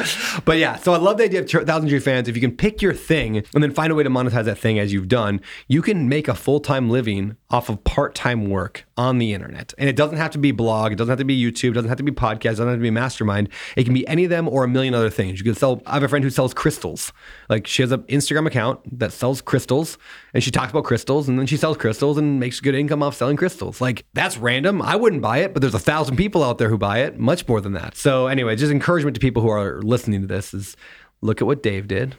but 0.45 0.59
yeah, 0.59 0.77
so 0.77 0.93
I 0.93 0.97
love 0.97 1.19
the 1.19 1.25
idea 1.25 1.41
of 1.41 1.51
Thousand 1.51 1.89
True 1.89 2.01
fans. 2.01 2.29
If 2.29 2.35
you 2.37 2.41
can 2.41 2.57
pick 2.57 2.83
your 2.83 2.95
thing 2.95 3.39
and 3.55 3.63
then 3.63 3.73
find 3.73 3.93
a 3.93 3.95
way 3.95 4.03
to 4.03 4.11
monetize 4.11 4.45
that 4.45 4.59
thing 4.59 4.79
as 4.79 4.93
you've 4.93 5.09
done, 5.09 5.41
you 5.69 5.83
can 5.83 6.09
make 6.09 6.29
a 6.29 6.35
full 6.35 6.61
time 6.61 6.91
living 6.91 7.37
off 7.51 7.69
of 7.69 7.83
part 7.85 8.15
time 8.15 8.49
work 8.49 8.87
on 8.97 9.19
the 9.19 9.33
internet. 9.33 9.73
And 9.79 9.89
it 9.89 9.97
doesn't 9.97 10.17
have 10.17 10.31
to 10.33 10.39
be 10.39 10.53
blog, 10.53 10.93
it 10.93 10.97
doesn't 10.97 11.11
have 11.11 11.19
to 11.19 11.25
be 11.25 11.41
YouTube, 11.41 11.71
it 11.71 11.75
doesn't 11.75 11.89
have 11.89 11.99
to 11.99 12.03
be 12.03 12.13
podcast, 12.13 12.45
it 12.45 12.57
doesn't 12.57 12.69
have 12.69 12.79
to 12.79 12.83
be 12.83 12.91
mastermind. 12.91 13.49
It 13.77 13.85
can 13.85 13.95
be 13.95 14.07
any 14.09 14.25
of 14.25 14.31
them 14.31 14.49
or 14.49 14.65
a 14.65 14.69
million 14.69 14.95
other 14.95 15.11
things. 15.11 15.39
You 15.39 15.45
can 15.45 15.55
sell. 15.55 15.83
I 15.87 15.95
have 15.95 16.03
a 16.03 16.09
friend 16.09 16.25
who 16.25 16.31
sells 16.31 16.55
crystals. 16.55 17.13
Like 17.49 17.67
she 17.67 17.83
has 17.83 17.93
an 17.93 18.03
Instagram 18.05 18.47
account 18.47 18.99
that 18.99 19.13
sells 19.13 19.41
crystals, 19.41 19.99
and 20.35 20.43
she 20.43 20.51
talks 20.51 20.71
about 20.71 20.85
crystals, 20.85 21.29
and 21.29 21.39
then 21.39 21.47
she 21.47 21.57
sells 21.57 21.77
crystals 21.77 22.19
and 22.19 22.41
makes 22.41 22.61
good 22.61 22.75
income 22.75 23.03
off 23.03 23.15
selling 23.15 23.37
crystals. 23.37 23.81
Like 23.81 24.05
that's 24.15 24.37
random. 24.39 24.83
I 24.83 24.97
wouldn't 24.97 25.23
buy 25.23 25.39
it, 25.39 25.53
but 25.53 25.61
there's 25.61 25.75
a 25.75 25.79
thousand 25.79 26.17
people 26.17 26.43
out 26.43 26.59
there 26.59 26.69
who 26.69 26.79
buy 26.79 27.01
it, 27.01 27.19
much 27.19 27.47
more 27.47 27.61
than 27.61 27.73
that. 27.73 27.97
So 27.97 28.27
anyway, 28.27 28.57
just 28.57 28.73
encouragement 28.73 29.15
to 29.15 29.21
people 29.21 29.43
who 29.43 29.51
are 29.51 29.81
listening 29.87 30.23
to 30.23 30.27
this 30.27 30.53
is 30.55 30.77
look 31.21 31.41
at 31.41 31.47
what 31.47 31.63
Dave 31.63 31.89
did. 31.89 32.17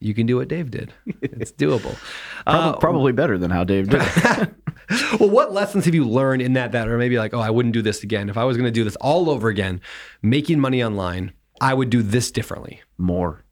You 0.00 0.14
can 0.14 0.26
do 0.26 0.36
what 0.36 0.46
Dave 0.48 0.70
did. 0.70 0.92
It's 1.20 1.50
doable. 1.50 1.96
Probably, 2.46 2.70
uh, 2.70 2.76
probably 2.76 3.12
better 3.12 3.36
than 3.36 3.50
how 3.50 3.64
Dave 3.64 3.88
did. 3.88 4.00
it. 4.04 4.54
Well, 5.20 5.28
what 5.28 5.52
lessons 5.52 5.84
have 5.84 5.94
you 5.94 6.08
learned 6.08 6.40
in 6.40 6.54
that 6.54 6.72
that 6.72 6.88
are 6.88 6.96
maybe 6.96 7.18
like, 7.18 7.34
oh, 7.34 7.40
I 7.40 7.50
wouldn't 7.50 7.74
do 7.74 7.82
this 7.82 8.02
again. 8.02 8.30
If 8.30 8.38
I 8.38 8.44
was 8.44 8.56
going 8.56 8.64
to 8.64 8.70
do 8.70 8.84
this 8.84 8.96
all 8.96 9.28
over 9.28 9.48
again, 9.48 9.82
making 10.22 10.60
money 10.60 10.82
online, 10.82 11.32
I 11.60 11.74
would 11.74 11.90
do 11.90 12.00
this 12.02 12.30
differently. 12.30 12.80
more. 12.96 13.44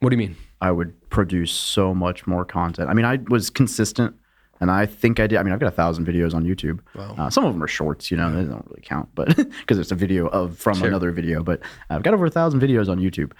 What 0.00 0.08
do 0.10 0.14
you 0.14 0.18
mean? 0.18 0.36
I 0.60 0.72
would 0.72 1.08
produce 1.10 1.52
so 1.52 1.94
much 1.94 2.26
more 2.26 2.44
content. 2.44 2.90
I 2.90 2.94
mean, 2.94 3.04
I 3.04 3.18
was 3.28 3.50
consistent, 3.50 4.16
and 4.60 4.70
I 4.70 4.86
think 4.86 5.18
I 5.20 5.26
did. 5.26 5.38
I 5.38 5.42
mean, 5.42 5.52
I've 5.52 5.60
got 5.60 5.68
a 5.68 5.76
thousand 5.76 6.06
videos 6.06 6.34
on 6.34 6.44
YouTube. 6.44 6.80
Uh, 7.18 7.30
some 7.30 7.44
of 7.44 7.52
them 7.52 7.62
are 7.62 7.68
shorts, 7.68 8.10
you 8.10 8.16
know, 8.16 8.30
they 8.30 8.44
don't 8.48 8.66
really 8.68 8.82
count, 8.82 9.08
but 9.14 9.34
because 9.36 9.78
it's 9.78 9.90
a 9.90 9.94
video 9.94 10.26
of 10.28 10.58
from 10.58 10.78
another 10.88 11.10
video. 11.12 11.42
But 11.42 11.60
I've 11.88 12.02
got 12.02 12.14
over 12.14 12.26
a 12.26 12.30
thousand 12.30 12.60
videos 12.60 12.88
on 12.88 12.98
YouTube. 12.98 13.32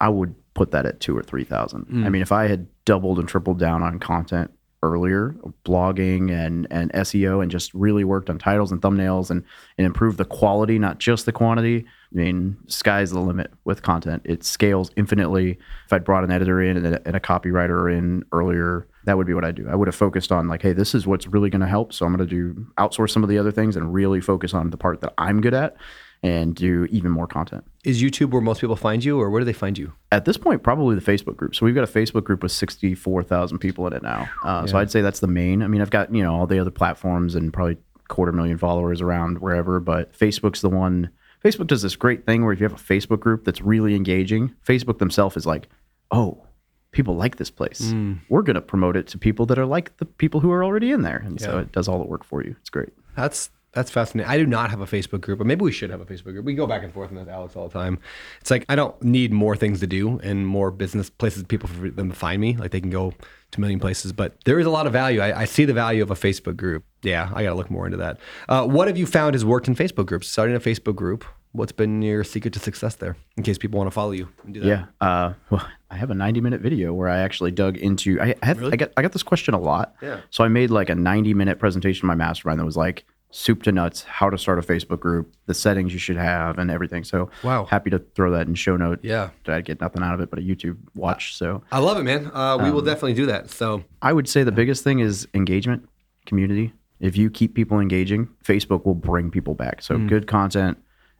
I 0.00 0.08
would 0.08 0.34
put 0.54 0.70
that 0.70 0.86
at 0.86 1.00
two 1.00 1.16
or 1.16 1.22
three 1.22 1.44
thousand. 1.44 1.86
I 2.06 2.08
mean, 2.08 2.22
if 2.22 2.32
I 2.32 2.46
had 2.46 2.66
doubled 2.84 3.18
and 3.18 3.28
tripled 3.28 3.58
down 3.58 3.82
on 3.82 3.98
content 3.98 4.50
earlier, 4.84 5.34
blogging 5.64 6.30
and 6.30 6.66
and 6.70 6.92
SEO, 6.92 7.42
and 7.42 7.50
just 7.50 7.72
really 7.74 8.04
worked 8.04 8.30
on 8.30 8.38
titles 8.38 8.70
and 8.70 8.80
thumbnails 8.80 9.30
and 9.30 9.42
and 9.78 9.86
improved 9.86 10.18
the 10.18 10.24
quality, 10.24 10.78
not 10.78 10.98
just 10.98 11.26
the 11.26 11.32
quantity. 11.32 11.84
I 12.12 12.16
mean, 12.16 12.56
sky's 12.68 13.10
the 13.10 13.20
limit 13.20 13.52
with 13.64 13.82
content. 13.82 14.22
It 14.24 14.44
scales 14.44 14.90
infinitely. 14.96 15.58
If 15.86 15.92
I'd 15.92 16.04
brought 16.04 16.22
an 16.22 16.30
editor 16.30 16.62
in 16.62 16.76
and 16.76 16.86
a, 16.86 17.06
and 17.06 17.16
a 17.16 17.20
copywriter 17.20 17.92
in 17.92 18.24
earlier, 18.30 18.86
that 19.04 19.16
would 19.16 19.26
be 19.26 19.34
what 19.34 19.44
I'd 19.44 19.56
do. 19.56 19.68
I 19.68 19.74
would 19.74 19.88
have 19.88 19.96
focused 19.96 20.30
on 20.30 20.46
like, 20.46 20.62
hey, 20.62 20.72
this 20.72 20.94
is 20.94 21.06
what's 21.06 21.26
really 21.26 21.50
going 21.50 21.60
to 21.60 21.66
help. 21.66 21.92
So 21.92 22.06
I'm 22.06 22.14
going 22.14 22.28
to 22.28 22.32
do 22.32 22.66
outsource 22.78 23.10
some 23.10 23.24
of 23.24 23.28
the 23.28 23.38
other 23.38 23.50
things 23.50 23.74
and 23.76 23.92
really 23.92 24.20
focus 24.20 24.54
on 24.54 24.70
the 24.70 24.76
part 24.76 25.00
that 25.00 25.12
I'm 25.18 25.40
good 25.40 25.54
at 25.54 25.76
and 26.24 26.54
do 26.54 26.86
even 26.90 27.10
more 27.10 27.26
content. 27.26 27.64
Is 27.84 28.02
YouTube 28.02 28.30
where 28.30 28.40
most 28.40 28.60
people 28.60 28.76
find 28.76 29.04
you, 29.04 29.20
or 29.20 29.28
where 29.30 29.40
do 29.40 29.44
they 29.44 29.52
find 29.52 29.76
you? 29.76 29.92
At 30.10 30.24
this 30.24 30.36
point, 30.38 30.62
probably 30.62 30.94
the 30.96 31.02
Facebook 31.02 31.36
group. 31.36 31.54
So 31.54 31.66
we've 31.66 31.74
got 31.74 31.84
a 31.84 31.92
Facebook 31.92 32.24
group 32.24 32.42
with 32.42 32.50
64,000 32.52 33.58
people 33.58 33.86
in 33.86 33.92
it 33.92 34.02
now. 34.02 34.28
Uh, 34.42 34.66
So 34.66 34.78
I'd 34.78 34.90
say 34.90 35.02
that's 35.02 35.20
the 35.20 35.26
main. 35.26 35.62
I 35.62 35.66
mean, 35.68 35.80
I've 35.82 35.90
got, 35.90 36.14
you 36.14 36.22
know, 36.22 36.34
all 36.34 36.46
the 36.46 36.58
other 36.58 36.70
platforms 36.70 37.34
and 37.34 37.52
probably 37.52 37.76
quarter 38.08 38.32
million 38.32 38.58
followers 38.58 39.00
around 39.00 39.38
wherever, 39.38 39.80
but 39.80 40.12
Facebook's 40.18 40.60
the 40.62 40.68
one. 40.70 41.10
Facebook 41.44 41.66
does 41.66 41.82
this 41.82 41.94
great 41.94 42.24
thing 42.24 42.42
where 42.42 42.52
if 42.54 42.60
you 42.60 42.64
have 42.64 42.72
a 42.78 42.82
Facebook 42.82 43.20
group 43.20 43.44
that's 43.44 43.60
really 43.60 43.94
engaging, 43.94 44.54
Facebook 44.66 44.98
themselves 44.98 45.36
is 45.36 45.44
like, 45.46 45.68
oh, 46.10 46.42
people 46.90 47.16
like 47.16 47.36
this 47.36 47.50
place. 47.50 47.92
We're 48.30 48.42
going 48.42 48.54
to 48.54 48.62
promote 48.62 48.96
it 48.96 49.06
to 49.08 49.18
people 49.18 49.44
that 49.46 49.58
are 49.58 49.66
like 49.66 49.94
the 49.98 50.06
people 50.06 50.40
who 50.40 50.50
are 50.52 50.64
already 50.64 50.90
in 50.90 51.02
there. 51.02 51.18
And 51.26 51.38
so 51.40 51.58
it 51.58 51.72
does 51.72 51.86
all 51.86 51.98
the 51.98 52.06
work 52.06 52.24
for 52.24 52.42
you. 52.42 52.56
It's 52.60 52.70
great. 52.70 52.90
That's 53.14 53.50
that's 53.74 53.90
fascinating. 53.90 54.30
I 54.30 54.38
do 54.38 54.46
not 54.46 54.70
have 54.70 54.80
a 54.80 54.86
Facebook 54.86 55.20
group, 55.20 55.38
but 55.38 55.46
maybe 55.46 55.62
we 55.62 55.72
should 55.72 55.90
have 55.90 56.00
a 56.00 56.04
Facebook 56.04 56.32
group. 56.32 56.44
We 56.44 56.54
go 56.54 56.66
back 56.66 56.82
and 56.82 56.92
forth 56.92 57.10
on 57.10 57.16
this, 57.16 57.28
Alex, 57.28 57.56
all 57.56 57.68
the 57.68 57.72
time. 57.72 57.98
It's 58.40 58.50
like 58.50 58.64
I 58.68 58.76
don't 58.76 59.00
need 59.02 59.32
more 59.32 59.56
things 59.56 59.80
to 59.80 59.86
do 59.86 60.18
and 60.20 60.46
more 60.46 60.70
business 60.70 61.10
places 61.10 61.42
people 61.42 61.68
for 61.68 61.90
them 61.90 62.10
to 62.10 62.16
find 62.16 62.40
me. 62.40 62.56
Like 62.56 62.70
they 62.70 62.80
can 62.80 62.90
go 62.90 63.10
to 63.10 63.58
a 63.58 63.60
million 63.60 63.80
places, 63.80 64.12
but 64.12 64.36
there 64.44 64.58
is 64.58 64.66
a 64.66 64.70
lot 64.70 64.86
of 64.86 64.92
value. 64.92 65.20
I, 65.20 65.42
I 65.42 65.44
see 65.44 65.64
the 65.64 65.72
value 65.72 66.02
of 66.02 66.10
a 66.10 66.14
Facebook 66.14 66.56
group. 66.56 66.84
Yeah, 67.02 67.30
I 67.34 67.42
got 67.42 67.50
to 67.50 67.56
look 67.56 67.70
more 67.70 67.86
into 67.86 67.98
that. 67.98 68.18
Uh, 68.48 68.66
what 68.66 68.88
have 68.88 68.96
you 68.96 69.06
found 69.06 69.34
has 69.34 69.44
worked 69.44 69.68
in 69.68 69.74
Facebook 69.74 70.06
groups? 70.06 70.28
Starting 70.28 70.54
a 70.54 70.60
Facebook 70.60 70.94
group. 70.94 71.24
What's 71.52 71.70
been 71.70 72.02
your 72.02 72.24
secret 72.24 72.52
to 72.54 72.58
success 72.58 72.96
there? 72.96 73.16
In 73.36 73.44
case 73.44 73.58
people 73.58 73.78
want 73.78 73.86
to 73.86 73.92
follow 73.92 74.10
you 74.10 74.28
and 74.44 74.54
do 74.54 74.60
that. 74.60 74.66
Yeah. 74.66 74.86
Uh, 75.00 75.34
well, 75.50 75.64
I 75.88 75.96
have 75.96 76.10
a 76.10 76.14
90 76.14 76.40
minute 76.40 76.60
video 76.60 76.92
where 76.92 77.08
I 77.08 77.18
actually 77.18 77.52
dug 77.52 77.76
into. 77.76 78.20
I 78.20 78.34
I, 78.42 78.46
have, 78.46 78.64
I 78.64 78.76
got 78.76 78.90
I 78.96 79.02
got 79.02 79.12
this 79.12 79.22
question 79.22 79.54
a 79.54 79.60
lot. 79.60 79.94
Yeah. 80.02 80.20
So 80.30 80.42
I 80.42 80.48
made 80.48 80.70
like 80.70 80.90
a 80.90 80.96
90 80.96 81.32
minute 81.34 81.60
presentation 81.60 82.00
to 82.00 82.06
my 82.06 82.16
mastermind 82.16 82.58
that 82.58 82.64
was 82.64 82.76
like 82.76 83.04
soup 83.36 83.64
to 83.64 83.72
nuts, 83.72 84.04
how 84.04 84.30
to 84.30 84.38
start 84.38 84.60
a 84.60 84.62
Facebook 84.62 85.00
group, 85.00 85.34
the 85.46 85.54
settings 85.54 85.92
you 85.92 85.98
should 85.98 86.16
have, 86.16 86.56
and 86.56 86.70
everything. 86.70 87.02
So 87.02 87.30
Wow. 87.42 87.64
happy 87.64 87.90
to 87.90 87.98
throw 87.98 88.30
that 88.30 88.46
in 88.46 88.54
show 88.54 88.76
note. 88.76 89.00
Yeah. 89.02 89.30
I 89.48 89.60
get 89.60 89.80
nothing 89.80 90.04
out 90.04 90.14
of 90.14 90.20
it 90.20 90.30
but 90.30 90.38
a 90.38 90.42
YouTube 90.42 90.76
watch. 90.94 91.36
So 91.36 91.64
I 91.72 91.80
love 91.80 91.98
it, 91.98 92.04
man. 92.04 92.30
Uh, 92.32 92.58
we 92.62 92.70
will 92.70 92.80
definitely 92.80 93.14
do 93.14 93.26
that. 93.26 93.50
So 93.50 93.82
I 94.00 94.12
would 94.12 94.28
say 94.28 94.44
the 94.44 94.52
biggest 94.52 94.84
thing 94.84 95.00
is 95.00 95.26
engagement, 95.34 95.88
community. 96.26 96.74
If 97.00 97.16
you 97.16 97.28
keep 97.28 97.54
people 97.56 97.80
engaging, 97.80 98.28
Facebook 98.44 98.86
will 98.86 98.94
bring 98.94 99.32
people 99.32 99.54
back. 99.54 99.82
So 99.82 99.98
good 99.98 100.28
content, 100.28 100.78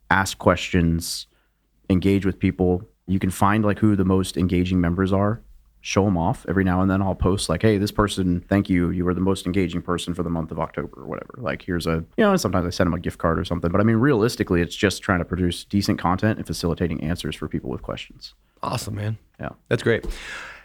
ask 0.09 0.39
questions, 0.39 1.27
engage 1.91 2.25
with 2.25 2.39
people. 2.39 2.89
You 3.09 3.19
can 3.19 3.31
find 3.31 3.65
like 3.65 3.81
who 3.81 3.97
the 3.97 4.05
most 4.05 4.37
engaging 4.37 4.81
members 4.81 5.13
are, 5.13 5.43
show 5.85 6.05
them 6.07 6.17
off. 6.17 6.47
Every 6.49 6.65
now 6.65 6.81
and 6.81 6.91
then 6.91 7.03
I'll 7.03 7.15
post 7.15 7.51
like, 7.51 7.61
"Hey, 7.61 7.77
this 7.77 7.93
person, 7.93 8.41
thank 8.49 8.71
you. 8.71 8.89
You 8.89 9.05
were 9.05 9.13
the 9.13 9.21
most 9.21 9.45
engaging 9.45 9.83
person 9.83 10.15
for 10.15 10.23
the 10.23 10.31
month 10.31 10.51
of 10.51 10.59
October 10.59 11.03
or 11.03 11.07
whatever." 11.07 11.35
Like, 11.37 11.63
here's 11.63 11.87
a, 11.87 12.05
you 12.17 12.25
know, 12.25 12.31
and 12.31 12.41
sometimes 12.41 12.67
I 12.67 12.71
send 12.71 12.87
them 12.87 12.95
a 12.95 12.99
gift 13.01 13.19
card 13.19 13.39
or 13.39 13.45
something. 13.45 13.71
But 13.71 13.81
I 13.83 13.85
mean, 13.85 13.97
realistically, 13.97 14.63
it's 14.63 14.75
just 14.75 15.03
trying 15.03 15.19
to 15.19 15.25
produce 15.27 15.63
decent 15.65 15.99
content 15.99 16.39
and 16.39 16.47
facilitating 16.47 17.03
answers 17.03 17.37
for 17.37 17.49
people 17.49 17.71
with 17.71 17.83
questions. 17.83 18.35
awesome, 18.63 18.95
man. 18.95 19.19
Yeah. 19.39 19.51
That's 19.69 19.83
great. 19.83 20.07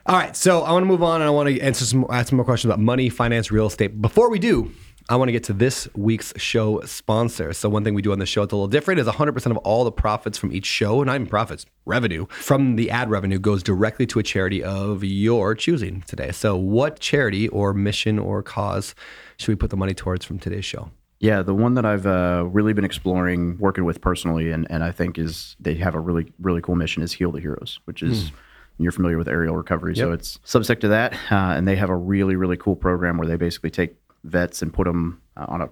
All 0.06 0.16
right, 0.16 0.36
so 0.36 0.62
I 0.62 0.72
want 0.72 0.84
to 0.84 0.88
move 0.88 1.04
on 1.04 1.22
and 1.22 1.28
I 1.28 1.30
want 1.32 1.50
to 1.50 1.60
answer 1.60 1.84
some 1.84 2.06
ask 2.10 2.30
some 2.30 2.38
more 2.38 2.46
questions 2.46 2.72
about 2.72 2.80
money, 2.80 3.10
finance, 3.10 3.52
real 3.52 3.68
estate. 3.68 4.02
Before 4.02 4.30
we 4.30 4.40
do, 4.40 4.72
I 5.10 5.16
want 5.16 5.30
to 5.30 5.32
get 5.32 5.44
to 5.46 5.54
this 5.54 5.90
week's 5.96 6.34
show 6.38 6.82
sponsor. 6.82 7.52
So 7.54 7.68
one 7.68 7.84
thing 7.84 7.96
we 7.96 8.04
do 8.04 8.12
on 8.12 8.20
the 8.20 8.28
show 8.28 8.42
that's 8.42 8.54
a 8.54 8.56
little 8.56 8.68
different 8.68 9.00
is 9.00 9.08
100% 9.08 9.46
of 9.48 9.58
all 9.58 9.84
the 9.84 9.92
profits 9.92 10.38
from 10.38 10.52
each 10.52 10.68
show, 10.68 11.02
and 11.02 11.08
not 11.08 11.16
even 11.16 11.26
profits, 11.26 11.66
revenue 11.88 12.28
from 12.30 12.76
the 12.76 12.92
ad 12.92 13.10
revenue 13.10 13.40
goes 13.40 13.64
directly 13.64 14.06
to 14.06 14.20
a 14.20 14.24
charity 14.24 14.64
of 14.64 15.04
your 15.04 15.56
choosing 15.56 16.04
today. 16.04 16.32
So 16.32 16.56
what 16.56 17.00
charity 17.00 17.48
or 17.48 17.74
mission 17.74 18.20
or 18.20 18.44
cause 18.44 18.94
should 19.38 19.48
we 19.48 19.56
put 19.56 19.72
the 19.72 19.78
money 19.78 19.96
towards 19.96 20.26
from 20.26 20.38
today's 20.38 20.66
show? 20.66 20.92
Yeah, 21.20 21.42
the 21.42 21.56
one 21.56 21.74
that 21.74 21.88
I've 21.88 22.06
uh, 22.06 22.46
really 22.48 22.74
been 22.74 22.86
exploring, 22.86 23.58
working 23.58 23.86
with 23.86 24.02
personally, 24.02 24.52
and, 24.52 24.68
and 24.70 24.84
I 24.84 24.92
think 24.92 25.18
is 25.18 25.56
they 25.60 25.74
have 25.76 25.96
a 25.96 26.00
really 26.00 26.32
really 26.40 26.62
cool 26.62 26.76
mission 26.76 27.02
is 27.02 27.12
Heal 27.14 27.32
the 27.32 27.42
Heroes, 27.42 27.80
which 27.86 28.04
is 28.04 28.32
you're 28.78 28.94
familiar 28.94 29.18
with 29.18 29.28
aerial 29.28 29.58
recovery, 29.58 29.96
so 29.96 30.14
it's 30.14 30.38
subsect 30.46 30.80
to 30.82 30.88
that, 30.90 31.14
uh, 31.30 31.56
and 31.58 31.68
they 31.68 31.76
have 31.76 31.90
a 31.90 31.96
really 31.96 32.38
really 32.38 32.56
cool 32.56 32.76
program 32.76 33.18
where 33.18 33.28
they 33.28 33.36
basically 33.36 33.70
take 33.70 33.98
vets 34.24 34.62
and 34.62 34.74
put 34.74 34.86
them 34.86 35.22
uh, 35.38 35.46
on 35.48 35.62
a 35.62 35.70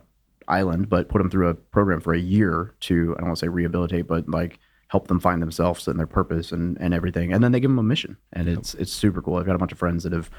island, 0.47 0.89
but 0.89 1.09
put 1.09 1.17
them 1.19 1.29
through 1.29 1.49
a 1.49 1.53
program 1.53 1.99
for 1.99 2.13
a 2.13 2.19
year 2.19 2.73
to 2.81 3.13
I 3.17 3.19
don't 3.19 3.27
want 3.27 3.39
to 3.39 3.45
say 3.45 3.49
rehabilitate, 3.49 4.07
but 4.07 4.29
like 4.29 4.59
help 4.87 5.07
them 5.07 5.19
find 5.19 5.41
themselves 5.41 5.87
and 5.87 5.99
their 5.99 6.07
purpose 6.07 6.51
and, 6.51 6.77
and 6.79 6.93
everything, 6.93 7.33
and 7.33 7.43
then 7.43 7.51
they 7.51 7.59
give 7.59 7.69
them 7.69 7.79
a 7.79 7.83
mission, 7.83 8.17
and 8.33 8.47
it's 8.47 8.73
it's 8.75 8.91
super 8.91 9.21
cool. 9.21 9.35
I've 9.35 9.45
got 9.45 9.55
a 9.55 9.59
bunch 9.59 9.71
of 9.71 9.77
friends 9.77 10.03
that 10.03 10.13
have 10.13 10.29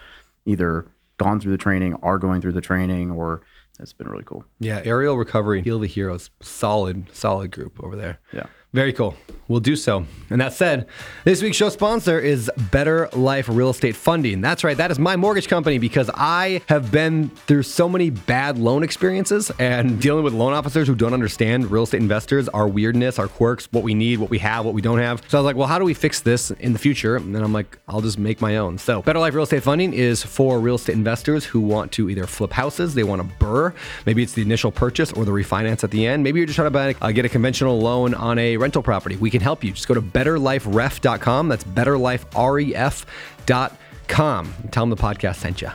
either 0.46 0.86
gone 1.18 1.40
through 1.40 1.52
the 1.52 1.59
training, 1.59 1.94
are 2.02 2.18
going 2.18 2.40
through 2.40 2.52
the 2.52 2.61
training, 2.61 3.11
or 3.11 3.42
it's 3.80 3.92
been 3.92 4.09
really 4.09 4.24
cool. 4.24 4.44
Yeah, 4.59 4.80
aerial 4.84 5.18
recovery, 5.18 5.62
heal 5.62 5.78
the 5.78 5.86
heroes, 5.86 6.30
solid, 6.40 7.06
solid 7.12 7.50
group 7.50 7.82
over 7.82 7.96
there. 7.96 8.18
Yeah. 8.32 8.46
Very 8.72 8.92
cool. 8.92 9.14
We'll 9.48 9.60
do 9.60 9.76
so. 9.76 10.04
And 10.28 10.42
that 10.42 10.52
said, 10.52 10.86
this 11.24 11.42
week's 11.42 11.56
show 11.56 11.70
sponsor 11.70 12.20
is 12.20 12.50
Better 12.70 13.08
Life 13.14 13.48
Real 13.48 13.70
Estate 13.70 13.96
Funding. 13.96 14.42
That's 14.42 14.62
right. 14.62 14.76
That 14.76 14.90
is 14.90 14.98
my 14.98 15.16
mortgage 15.16 15.48
company 15.48 15.78
because 15.78 16.10
I 16.12 16.60
have 16.68 16.92
been 16.92 17.30
through 17.30 17.62
so 17.62 17.88
many 17.88 18.10
bad 18.10 18.58
loan 18.58 18.82
experiences 18.82 19.50
and 19.58 19.98
dealing 20.02 20.22
with 20.22 20.34
loan 20.34 20.52
officers 20.52 20.86
who 20.86 20.94
don't 20.94 21.14
understand 21.14 21.70
real 21.70 21.84
estate 21.84 22.02
investors, 22.02 22.46
our 22.50 22.68
weirdness, 22.68 23.18
our 23.18 23.26
quirks, 23.26 23.68
what 23.72 23.84
we 23.84 23.94
need, 23.94 24.18
what 24.18 24.28
we 24.28 24.38
have, 24.38 24.66
what 24.66 24.74
we 24.74 24.82
don't 24.82 24.98
have. 24.98 25.22
So 25.28 25.38
I 25.38 25.40
was 25.40 25.46
like, 25.46 25.56
well, 25.56 25.66
how 25.66 25.78
do 25.78 25.86
we 25.86 25.94
fix 25.94 26.20
this 26.20 26.50
in 26.50 26.74
the 26.74 26.78
future? 26.78 27.16
And 27.16 27.34
then 27.34 27.42
I'm 27.42 27.54
like, 27.54 27.78
I'll 27.88 28.02
just 28.02 28.18
make 28.18 28.42
my 28.42 28.58
own. 28.58 28.76
So 28.76 29.00
Better 29.00 29.18
Life 29.18 29.32
Real 29.32 29.44
Estate 29.44 29.62
Funding 29.62 29.94
is 29.94 30.22
for 30.22 30.60
real 30.60 30.74
estate 30.74 30.92
investors 30.92 31.46
who 31.46 31.60
want 31.60 31.90
to 31.92 32.10
either 32.10 32.26
flip 32.26 32.52
houses, 32.52 32.94
they 32.94 33.02
want 33.02 33.22
to 33.22 33.36
BRRRR, 33.38 33.74
maybe 34.04 34.22
it's 34.22 34.34
the 34.34 34.42
initial 34.42 34.70
purchase 34.70 35.10
or 35.14 35.24
the 35.24 35.32
refinance 35.32 35.84
at 35.84 35.90
the 35.90 36.06
end. 36.06 36.22
Maybe 36.22 36.38
you're 36.38 36.46
just 36.46 36.56
trying 36.56 36.66
to 36.66 36.70
buy, 36.70 36.94
uh, 37.00 37.12
get 37.12 37.24
a 37.24 37.30
conventional 37.30 37.80
loan 37.80 38.12
on 38.12 38.38
a 38.38 38.57
rental 38.59 38.82
property. 38.82 39.16
We 39.16 39.30
can 39.30 39.40
help 39.40 39.64
you. 39.64 39.72
Just 39.72 39.88
go 39.88 39.94
to 39.94 40.02
betterliferef.com. 40.02 41.48
That's 41.48 41.64
betterliferef.com. 41.64 44.54
Tell 44.70 44.82
them 44.82 44.90
the 44.90 44.96
podcast 44.96 45.36
sent 45.36 45.62
you. 45.62 45.70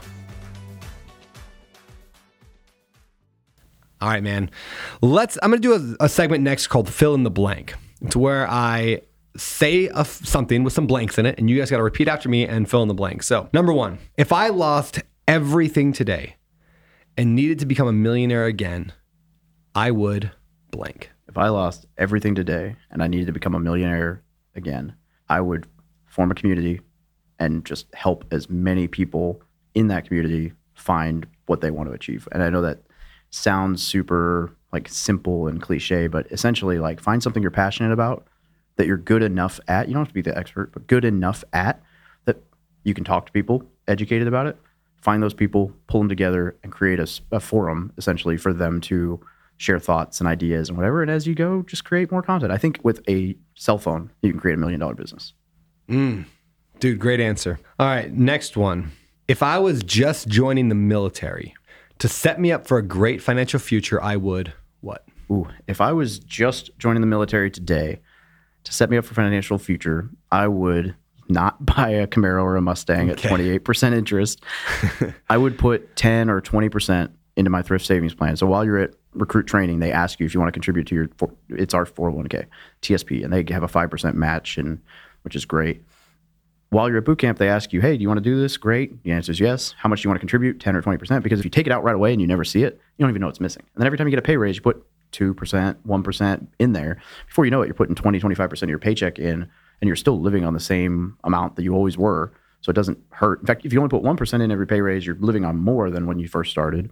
All 4.01 4.09
right, 4.09 4.23
man. 4.23 4.51
Let's. 5.01 5.37
I'm 5.41 5.49
going 5.49 5.61
to 5.61 5.67
do 5.67 5.95
a, 6.01 6.05
a 6.05 6.09
segment 6.09 6.43
next 6.43 6.67
called 6.67 6.89
"Fill 6.89 7.15
in 7.15 7.23
the 7.23 7.31
Blank." 7.31 7.75
It's 8.01 8.17
where 8.17 8.45
I 8.49 9.01
say 9.37 9.89
a, 9.93 10.03
something 10.03 10.63
with 10.63 10.73
some 10.73 10.87
blanks 10.87 11.17
in 11.17 11.25
it, 11.25 11.39
and 11.39 11.49
you 11.49 11.57
guys 11.57 11.71
got 11.71 11.77
to 11.77 11.83
repeat 11.83 12.09
after 12.09 12.27
me 12.27 12.45
and 12.45 12.69
fill 12.69 12.81
in 12.81 12.89
the 12.89 12.93
blank. 12.93 13.23
So, 13.23 13.47
number 13.53 13.71
one, 13.71 13.99
if 14.17 14.33
I 14.33 14.49
lost 14.49 14.99
everything 15.25 15.93
today 15.93 16.35
and 17.17 17.33
needed 17.33 17.59
to 17.59 17.65
become 17.65 17.87
a 17.87 17.93
millionaire 17.93 18.45
again, 18.45 18.91
I 19.73 19.91
would 19.91 20.31
blank. 20.69 21.12
If 21.33 21.37
I 21.39 21.49
lost 21.49 21.87
everything 21.97 22.35
today 22.35 22.75
and 22.91 23.01
I 23.01 23.07
needed 23.07 23.25
to 23.25 23.31
become 23.31 23.55
a 23.55 23.59
millionaire 23.59 24.21
again, 24.53 24.93
I 25.29 25.41
would 25.41 25.65
form 26.05 26.29
a 26.29 26.35
community 26.35 26.81
and 27.39 27.65
just 27.65 27.87
help 27.95 28.23
as 28.29 28.51
many 28.51 28.87
people 28.87 29.41
in 29.73 29.87
that 29.87 30.05
community 30.05 30.53
find 30.75 31.25
what 31.47 31.61
they 31.61 31.71
want 31.71 31.89
to 31.89 31.95
achieve. 31.95 32.27
And 32.31 32.43
I 32.43 32.51
know 32.51 32.61
that 32.61 32.83
sounds 33.31 33.81
super 33.81 34.55
like 34.71 34.87
simple 34.87 35.47
and 35.47 35.59
cliche, 35.59 36.05
but 36.05 36.31
essentially 36.31 36.77
like 36.77 37.01
find 37.01 37.23
something 37.23 37.41
you're 37.41 37.49
passionate 37.49 37.93
about 37.93 38.27
that 38.75 38.85
you're 38.85 38.95
good 38.97 39.23
enough 39.23 39.59
at. 39.67 39.87
You 39.87 39.95
don't 39.95 40.01
have 40.01 40.09
to 40.09 40.13
be 40.13 40.21
the 40.21 40.37
expert, 40.37 40.71
but 40.71 40.85
good 40.85 41.03
enough 41.03 41.43
at 41.51 41.81
that 42.25 42.43
you 42.83 42.93
can 42.93 43.03
talk 43.03 43.25
to 43.25 43.31
people, 43.31 43.63
educated 43.87 44.27
about 44.27 44.45
it. 44.45 44.55
Find 45.01 45.23
those 45.23 45.33
people, 45.33 45.73
pull 45.87 46.01
them 46.01 46.09
together, 46.09 46.55
and 46.61 46.71
create 46.71 46.99
a 46.99 47.39
forum 47.39 47.91
essentially 47.97 48.37
for 48.37 48.53
them 48.53 48.81
to 48.81 49.19
share 49.57 49.79
thoughts 49.79 50.19
and 50.19 50.27
ideas 50.27 50.69
and 50.69 50.77
whatever. 50.77 51.01
And 51.01 51.11
as 51.11 51.27
you 51.27 51.35
go, 51.35 51.63
just 51.63 51.85
create 51.85 52.11
more 52.11 52.21
content. 52.21 52.51
I 52.51 52.57
think 52.57 52.79
with 52.83 53.01
a 53.07 53.35
cell 53.55 53.77
phone, 53.77 54.11
you 54.21 54.31
can 54.31 54.39
create 54.39 54.55
a 54.55 54.57
million 54.57 54.79
dollar 54.79 54.95
business. 54.95 55.33
Hmm. 55.87 56.23
Dude, 56.79 56.99
great 56.99 57.19
answer. 57.19 57.59
All 57.79 57.87
right, 57.87 58.11
next 58.11 58.57
one. 58.57 58.91
If 59.27 59.41
I 59.41 59.57
was 59.57 59.83
just 59.83 60.27
joining 60.27 60.69
the 60.69 60.75
military 60.75 61.53
to 61.99 62.09
set 62.09 62.39
me 62.39 62.51
up 62.51 62.67
for 62.67 62.77
a 62.77 62.81
great 62.81 63.21
financial 63.21 63.59
future, 63.59 64.01
I 64.01 64.17
would 64.17 64.53
what? 64.81 65.05
Ooh, 65.31 65.47
if 65.67 65.79
I 65.79 65.93
was 65.93 66.19
just 66.19 66.71
joining 66.77 67.01
the 67.01 67.07
military 67.07 67.49
today 67.49 68.01
to 68.65 68.73
set 68.73 68.89
me 68.89 68.97
up 68.97 69.05
for 69.05 69.13
financial 69.13 69.57
future, 69.57 70.09
I 70.31 70.47
would 70.47 70.95
not 71.29 71.65
buy 71.65 71.89
a 71.89 72.07
Camaro 72.07 72.43
or 72.43 72.57
a 72.57 72.61
Mustang 72.61 73.09
at 73.09 73.17
28% 73.17 73.93
interest. 73.93 74.43
I 75.29 75.37
would 75.37 75.57
put 75.57 75.95
10 75.95 76.29
or 76.29 76.41
20% 76.41 77.11
into 77.35 77.49
my 77.49 77.61
thrift 77.61 77.85
savings 77.85 78.13
plan. 78.13 78.35
So 78.35 78.45
while 78.45 78.65
you're 78.65 78.79
at 78.79 78.93
recruit 79.13 79.47
training, 79.47 79.79
they 79.79 79.91
ask 79.91 80.19
you 80.19 80.25
if 80.25 80.33
you 80.33 80.39
want 80.39 80.49
to 80.49 80.53
contribute 80.53 80.87
to 80.87 80.95
your, 80.95 81.09
it's 81.49 81.73
our 81.73 81.85
401k, 81.85 82.45
TSP, 82.81 83.23
and 83.23 83.31
they 83.31 83.45
have 83.53 83.63
a 83.63 83.67
5% 83.67 84.13
match, 84.13 84.57
and 84.57 84.81
which 85.23 85.35
is 85.35 85.45
great. 85.45 85.81
While 86.69 86.89
you're 86.89 86.97
at 86.97 87.05
boot 87.05 87.19
camp, 87.19 87.37
they 87.37 87.49
ask 87.49 87.71
you, 87.71 87.81
hey, 87.81 87.95
do 87.97 88.01
you 88.01 88.07
want 88.07 88.17
to 88.17 88.23
do 88.23 88.39
this? 88.39 88.57
Great. 88.57 89.03
The 89.03 89.11
answer 89.11 89.31
is 89.31 89.39
yes. 89.39 89.75
How 89.77 89.87
much 89.87 90.01
do 90.01 90.07
you 90.07 90.09
want 90.09 90.17
to 90.17 90.21
contribute? 90.21 90.59
10 90.59 90.75
or 90.75 90.81
20%? 90.81 91.21
Because 91.21 91.37
if 91.37 91.45
you 91.45 91.51
take 91.51 91.67
it 91.67 91.71
out 91.71 91.83
right 91.83 91.93
away 91.93 92.13
and 92.13 92.19
you 92.19 92.25
never 92.25 92.43
see 92.43 92.63
it, 92.63 92.81
you 92.97 93.03
don't 93.03 93.11
even 93.11 93.21
know 93.21 93.27
it's 93.27 93.39
missing. 93.39 93.63
And 93.75 93.81
then 93.81 93.85
every 93.85 93.97
time 93.97 94.07
you 94.07 94.11
get 94.11 94.19
a 94.19 94.23
pay 94.23 94.37
raise, 94.37 94.55
you 94.55 94.63
put 94.63 94.83
2%, 95.11 95.75
1% 95.75 96.47
in 96.59 96.73
there. 96.73 96.99
Before 97.27 97.45
you 97.45 97.51
know 97.51 97.61
it, 97.61 97.67
you're 97.67 97.75
putting 97.75 97.93
20, 97.93 98.19
25% 98.19 98.63
of 98.63 98.69
your 98.69 98.79
paycheck 98.79 99.19
in, 99.19 99.47
and 99.81 99.87
you're 99.87 99.95
still 99.95 100.19
living 100.19 100.45
on 100.45 100.53
the 100.53 100.59
same 100.59 101.15
amount 101.23 101.55
that 101.57 101.63
you 101.63 101.75
always 101.75 101.97
were. 101.97 102.33
So 102.61 102.69
it 102.69 102.73
doesn't 102.73 102.97
hurt. 103.11 103.41
In 103.41 103.45
fact, 103.45 103.65
if 103.65 103.73
you 103.73 103.79
only 103.79 103.89
put 103.89 104.01
1% 104.01 104.41
in 104.41 104.51
every 104.51 104.65
pay 104.65 104.81
raise, 104.81 105.05
you're 105.05 105.17
living 105.17 105.45
on 105.45 105.57
more 105.57 105.91
than 105.91 106.07
when 106.07 106.17
you 106.17 106.27
first 106.27 106.49
started. 106.49 106.89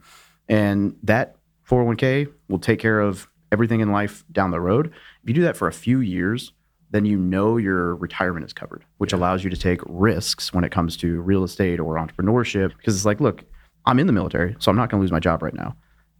And 0.47 0.95
that 1.03 1.37
401k 1.71 2.27
will 2.49 2.59
take 2.59 2.79
care 2.79 2.99
of 2.99 3.29
everything 3.51 3.79
in 3.79 3.91
life 3.91 4.25
down 4.31 4.51
the 4.51 4.59
road. 4.59 4.87
If 5.23 5.29
you 5.29 5.33
do 5.33 5.43
that 5.43 5.55
for 5.55 5.69
a 5.69 5.73
few 5.73 6.01
years, 6.01 6.51
then 6.89 7.05
you 7.05 7.17
know 7.17 7.55
your 7.55 7.95
retirement 7.95 8.45
is 8.45 8.51
covered, 8.51 8.83
which 8.97 9.13
allows 9.13 9.43
you 9.43 9.49
to 9.49 9.55
take 9.55 9.79
risks 9.87 10.53
when 10.53 10.65
it 10.65 10.71
comes 10.71 10.97
to 10.97 11.21
real 11.21 11.45
estate 11.45 11.79
or 11.79 11.95
entrepreneurship. 11.95 12.75
Because 12.75 12.97
it's 12.97 13.05
like, 13.05 13.21
look, 13.21 13.45
I'm 13.85 13.99
in 13.99 14.07
the 14.07 14.13
military, 14.13 14.57
so 14.59 14.69
I'm 14.69 14.75
not 14.75 14.89
going 14.89 14.99
to 14.99 15.01
lose 15.01 15.13
my 15.13 15.21
job 15.21 15.41
right 15.41 15.53
now. 15.53 15.75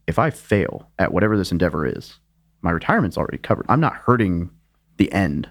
If 0.08 0.18
I 0.18 0.30
fail 0.30 0.90
at 0.98 1.14
whatever 1.14 1.38
this 1.38 1.52
endeavor 1.52 1.86
is, 1.86 2.18
my 2.62 2.72
retirement's 2.72 3.18
already 3.18 3.38
covered. 3.38 3.66
I'm 3.68 3.82
not 3.82 3.94
hurting 3.94 4.50
the 4.96 5.12
end, 5.12 5.50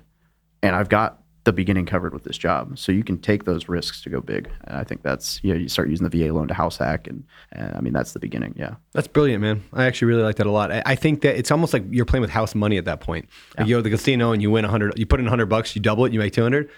and 0.63 0.75
I've 0.75 0.89
got 0.89 1.20
the 1.45 1.53
beginning 1.53 1.87
covered 1.87 2.13
with 2.13 2.25
this 2.25 2.37
job. 2.37 2.79
So 2.79 2.93
you 2.93 3.03
can 3.03 3.19
take 3.19 3.45
those 3.45 3.69
risks 3.69 4.03
to 4.03 4.11
go 4.11 4.21
big. 4.21 4.51
And 4.65 4.77
I 4.77 4.85
think 4.85 5.03
that's, 5.03 5.43
you 5.43 5.55
know, 5.55 5.59
you 5.59 5.69
start 5.69 5.89
using 5.89 6.09
the 6.09 6.27
VA 6.27 6.33
loan 6.33 6.49
to 6.49 6.55
house 6.55 6.77
hack. 6.77 7.07
And, 7.07 7.25
and 7.53 7.75
I 7.75 7.81
mean, 7.81 7.95
that's 7.95 8.13
the 8.13 8.19
beginning. 8.19 8.55
Yeah. 8.59 8.75
That's 8.93 9.09
brilliant, 9.09 9.41
man. 9.41 9.63
I 9.73 9.85
actually 9.85 10.09
really 10.09 10.23
like 10.23 10.37
that 10.37 10.47
a 10.47 10.51
lot. 10.51 10.71
I, 10.71 10.83
I 10.85 10.95
think 10.97 11.23
that 11.23 11.37
it's 11.37 11.51
almost 11.51 11.73
like 11.73 11.85
you're 11.91 12.05
playing 12.05 12.21
with 12.21 12.31
house 12.31 12.55
money 12.55 12.77
at 12.77 12.85
that 12.85 13.01
point. 13.01 13.29
Like 13.57 13.67
you 13.67 13.77
go 13.77 13.79
to 13.79 13.83
the 13.83 13.91
casino 13.91 14.33
and 14.33 14.43
you 14.43 14.51
win 14.51 14.67
a 14.67 14.69
hundred, 14.69 14.99
you 14.99 15.07
put 15.07 15.19
in 15.19 15.27
a 15.27 15.31
hundred 15.31 15.47
bucks, 15.47 15.75
you 15.75 15.81
double 15.81 16.05
it, 16.05 16.13
you 16.13 16.19
make 16.19 16.35
two 16.35 16.43
hundred. 16.43 16.69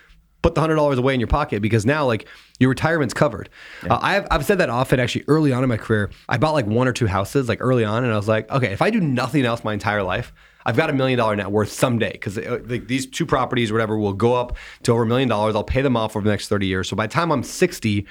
Put 0.43 0.57
the 0.57 0.61
hundred 0.61 0.75
dollars 0.75 0.99
away 0.99 1.15
in 1.15 1.21
your 1.21 1.29
pocket 1.29 1.63
because 1.63 1.87
now 1.87 2.05
like 2.05 2.27
your 2.59 2.69
retirement's 2.71 3.15
covered. 3.15 3.49
Uh, 3.89 3.99
I've 4.03 4.27
I've 4.29 4.45
said 4.45 4.59
that 4.59 4.71
often 4.71 4.99
actually 4.99 5.25
early 5.29 5.53
on 5.53 5.63
in 5.63 5.69
my 5.69 5.77
career. 5.77 6.11
I 6.29 6.37
bought 6.37 6.53
like 6.53 6.67
one 6.67 6.89
or 6.89 6.93
two 6.93 7.07
houses 7.07 7.49
like 7.49 7.59
early 7.61 7.85
on, 7.85 8.03
and 8.03 8.13
I 8.13 8.17
was 8.17 8.27
like, 8.27 8.51
okay, 8.51 8.73
if 8.73 8.83
I 8.83 8.91
do 8.91 9.01
nothing 9.01 9.45
else 9.45 9.63
my 9.63 9.73
entire 9.73 10.03
life, 10.03 10.33
I've 10.65 10.77
got 10.77 10.91
a 10.91 10.93
million 10.93 11.19
dollar 11.19 11.37
net 11.37 11.51
worth 11.51 11.73
someday 11.73 12.13
because 12.13 12.39
uh, 12.39 12.61
like 12.67 12.87
these 12.89 13.07
two 13.07 13.27
properties 13.27 13.71
or 13.71 13.75
whatever 13.75 13.97
will 13.99 14.13
go 14.13 14.35
up 14.35 14.57
to 14.85 14.93
over 14.93 15.03
a 15.03 15.07
million 15.07 15.29
dollars. 15.29 15.55
I'll 15.55 15.65
pay 15.65 15.83
them 15.83 15.97
off 15.97 16.17
over 16.17 16.25
the 16.25 16.31
next 16.31 16.49
thirty 16.49 16.67
years. 16.67 16.89
So 16.89 16.97
by 16.97 17.07
the 17.07 17.13
time 17.13 17.31
I'm 17.33 17.43
sixty, 17.43 18.07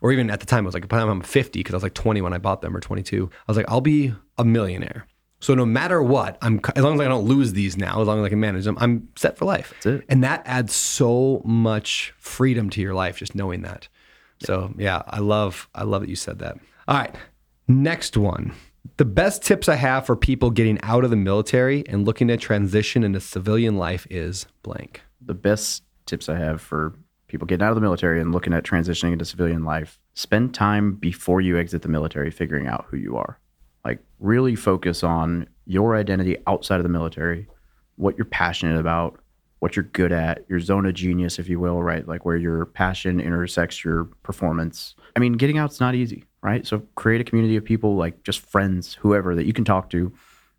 or 0.00 0.12
even 0.12 0.30
at 0.30 0.40
the 0.40 0.46
time, 0.46 0.64
it 0.64 0.66
was 0.66 0.74
like 0.74 0.88
by 0.88 0.96
the 0.96 1.02
time 1.02 1.10
I'm 1.10 1.22
50, 1.22 1.60
because 1.60 1.74
I 1.74 1.76
was 1.76 1.82
like 1.82 1.94
20 1.94 2.22
when 2.22 2.32
I 2.32 2.38
bought 2.38 2.62
them 2.62 2.74
or 2.74 2.80
22. 2.80 3.30
I 3.32 3.44
was 3.46 3.56
like, 3.56 3.66
I'll 3.68 3.80
be 3.80 4.14
a 4.38 4.44
millionaire. 4.44 5.06
So 5.40 5.54
no 5.54 5.64
matter 5.64 6.02
what, 6.02 6.36
I'm 6.42 6.60
as 6.76 6.82
long 6.84 6.94
as 6.94 7.00
I 7.00 7.08
don't 7.08 7.24
lose 7.24 7.54
these 7.54 7.76
now, 7.76 8.00
as 8.00 8.06
long 8.06 8.20
as 8.20 8.26
I 8.26 8.28
can 8.28 8.40
manage 8.40 8.64
them, 8.64 8.76
I'm 8.78 9.08
set 9.16 9.38
for 9.38 9.46
life. 9.46 9.72
That's 9.82 9.86
it. 9.86 10.04
And 10.08 10.22
that 10.22 10.42
adds 10.44 10.74
so 10.74 11.40
much 11.46 12.12
freedom 12.18 12.68
to 12.70 12.80
your 12.80 12.92
life, 12.92 13.16
just 13.16 13.34
knowing 13.34 13.62
that. 13.62 13.88
So 14.40 14.74
yeah, 14.76 15.02
I 15.06 15.20
love 15.20 15.68
I 15.74 15.84
love 15.84 16.02
that 16.02 16.10
you 16.10 16.16
said 16.16 16.40
that. 16.40 16.58
All 16.86 16.96
right, 16.96 17.14
next 17.66 18.18
one. 18.18 18.52
The 18.96 19.04
best 19.04 19.42
tips 19.42 19.68
I 19.68 19.76
have 19.76 20.06
for 20.06 20.16
people 20.16 20.50
getting 20.50 20.78
out 20.82 21.04
of 21.04 21.10
the 21.10 21.16
military 21.16 21.86
and 21.88 22.04
looking 22.04 22.28
to 22.28 22.36
transition 22.36 23.02
into 23.02 23.20
civilian 23.20 23.76
life 23.76 24.06
is 24.10 24.46
blank. 24.62 25.02
the 25.20 25.34
best 25.34 25.84
tips 26.06 26.28
I 26.28 26.36
have 26.36 26.60
for 26.60 26.94
people 27.28 27.46
getting 27.46 27.64
out 27.64 27.70
of 27.70 27.76
the 27.76 27.80
military 27.80 28.20
and 28.20 28.32
looking 28.32 28.52
at 28.52 28.64
transitioning 28.64 29.12
into 29.12 29.24
civilian 29.24 29.64
life 29.64 29.98
spend 30.14 30.52
time 30.54 30.94
before 30.94 31.40
you 31.40 31.58
exit 31.58 31.82
the 31.82 31.88
military 31.88 32.30
figuring 32.30 32.66
out 32.66 32.86
who 32.88 32.96
you 32.96 33.16
are. 33.16 33.38
Like, 33.84 34.00
really 34.18 34.56
focus 34.56 35.02
on 35.04 35.48
your 35.66 35.96
identity 35.96 36.36
outside 36.46 36.76
of 36.76 36.82
the 36.82 36.88
military, 36.88 37.46
what 37.96 38.18
you're 38.18 38.24
passionate 38.24 38.78
about, 38.78 39.20
what 39.60 39.76
you're 39.76 39.84
good 39.84 40.10
at, 40.10 40.44
your 40.48 40.58
zone 40.58 40.86
of 40.86 40.94
genius, 40.94 41.38
if 41.38 41.48
you 41.48 41.60
will, 41.60 41.82
right? 41.82 42.06
Like, 42.08 42.24
where 42.24 42.36
your 42.36 42.66
passion 42.66 43.20
intersects 43.20 43.84
your 43.84 44.04
performance. 44.22 44.96
I 45.20 45.22
mean, 45.22 45.34
getting 45.34 45.58
out's 45.58 45.80
not 45.80 45.94
easy, 45.94 46.24
right? 46.42 46.66
So, 46.66 46.82
create 46.94 47.20
a 47.20 47.24
community 47.24 47.56
of 47.56 47.64
people, 47.64 47.96
like 47.96 48.22
just 48.22 48.40
friends, 48.40 48.94
whoever 48.94 49.34
that 49.34 49.44
you 49.44 49.52
can 49.52 49.66
talk 49.66 49.90
to. 49.90 50.10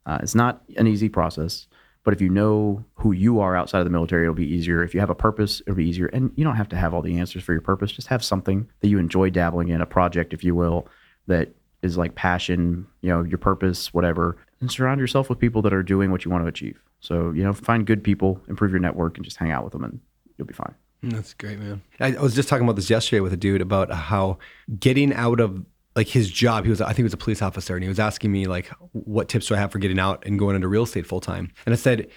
Uh, 0.06 0.20
it's 0.22 0.36
not 0.36 0.62
an 0.78 0.86
easy 0.86 1.10
process. 1.10 1.68
But 2.04 2.14
if 2.14 2.22
you 2.22 2.30
know 2.30 2.86
who 2.94 3.12
you 3.12 3.40
are 3.40 3.56
outside 3.56 3.80
of 3.80 3.86
the 3.86 3.92
military, 3.92 4.24
it'll 4.24 4.36
be 4.36 4.46
easier. 4.46 4.84
If 4.84 4.94
you 4.94 5.00
have 5.00 5.10
a 5.10 5.16
purpose, 5.16 5.62
it'll 5.62 5.76
be 5.76 5.90
easier. 5.90 6.08
And 6.08 6.32
you 6.36 6.44
don't 6.44 6.56
have 6.56 6.70
to 6.70 6.76
have 6.76 6.94
all 6.94 7.02
the 7.02 7.18
answers 7.18 7.44
for 7.44 7.54
your 7.54 7.62
purpose. 7.62 7.92
Just 7.92 8.08
have 8.08 8.24
something 8.24 8.68
that 8.82 8.88
you 8.88 9.00
enjoy 9.00 9.32
dabbling 9.32 9.70
in, 9.70 9.82
a 9.82 9.86
project, 9.88 10.34
if 10.34 10.44
you 10.44 10.54
will, 10.54 10.88
that 11.28 11.50
is 11.82 11.98
like 11.98 12.14
passion, 12.14 12.86
you 13.02 13.10
know, 13.10 13.24
your 13.24 13.38
purpose, 13.40 13.94
whatever. 13.94 14.38
And 14.60 14.72
surround 14.72 15.00
yourself 15.00 15.28
with 15.28 15.40
people 15.40 15.64
that 15.64 15.74
are 15.74 15.84
doing 15.84 16.12
what 16.12 16.24
you 16.24 16.32
want 16.32 16.44
to 16.44 16.48
achieve. 16.48 16.80
So, 17.00 17.32
you 17.32 17.44
know, 17.44 17.54
find 17.54 17.86
good 17.86 18.04
people, 18.04 18.42
improve 18.48 18.72
your 18.72 18.80
network, 18.80 19.18
and 19.18 19.26
just 19.26 19.38
hang 19.38 19.52
out 19.52 19.64
with 19.64 19.74
them, 19.74 19.84
and 19.84 20.00
you'll 20.38 20.48
be 20.48 20.54
fine. 20.54 20.76
That's 21.04 21.34
great, 21.34 21.60
man. 21.60 21.82
I, 22.00 22.16
I 22.16 22.22
was 22.22 22.36
just 22.36 22.48
talking 22.48 22.64
about 22.64 22.76
this 22.76 22.90
yesterday 22.90 23.22
with 23.22 23.34
a 23.34 23.38
dude 23.38 23.62
about 23.62 23.92
how 23.92 24.38
getting 24.80 25.14
out 25.14 25.40
of 25.40 25.66
like 25.96 26.08
his 26.08 26.30
job. 26.30 26.64
He 26.64 26.70
was, 26.70 26.80
I 26.80 26.88
think, 26.88 26.98
he 26.98 27.04
was 27.04 27.14
a 27.14 27.18
police 27.18 27.42
officer, 27.42 27.76
and 27.76 27.84
he 27.84 27.90
was 27.90 28.00
asking 28.00 28.32
me 28.32 28.46
like, 28.46 28.68
what 28.94 29.28
tips 29.28 29.48
do 29.48 29.56
I 29.56 29.58
have 29.58 29.72
for 29.72 29.80
getting 29.80 30.00
out 30.00 30.24
and 30.26 30.40
going 30.40 30.56
into 30.56 30.68
real 30.68 30.84
estate 30.84 31.06
full 31.06 31.20
time? 31.20 31.52
And 31.66 31.74
I 31.74 31.76
said, 31.76 32.10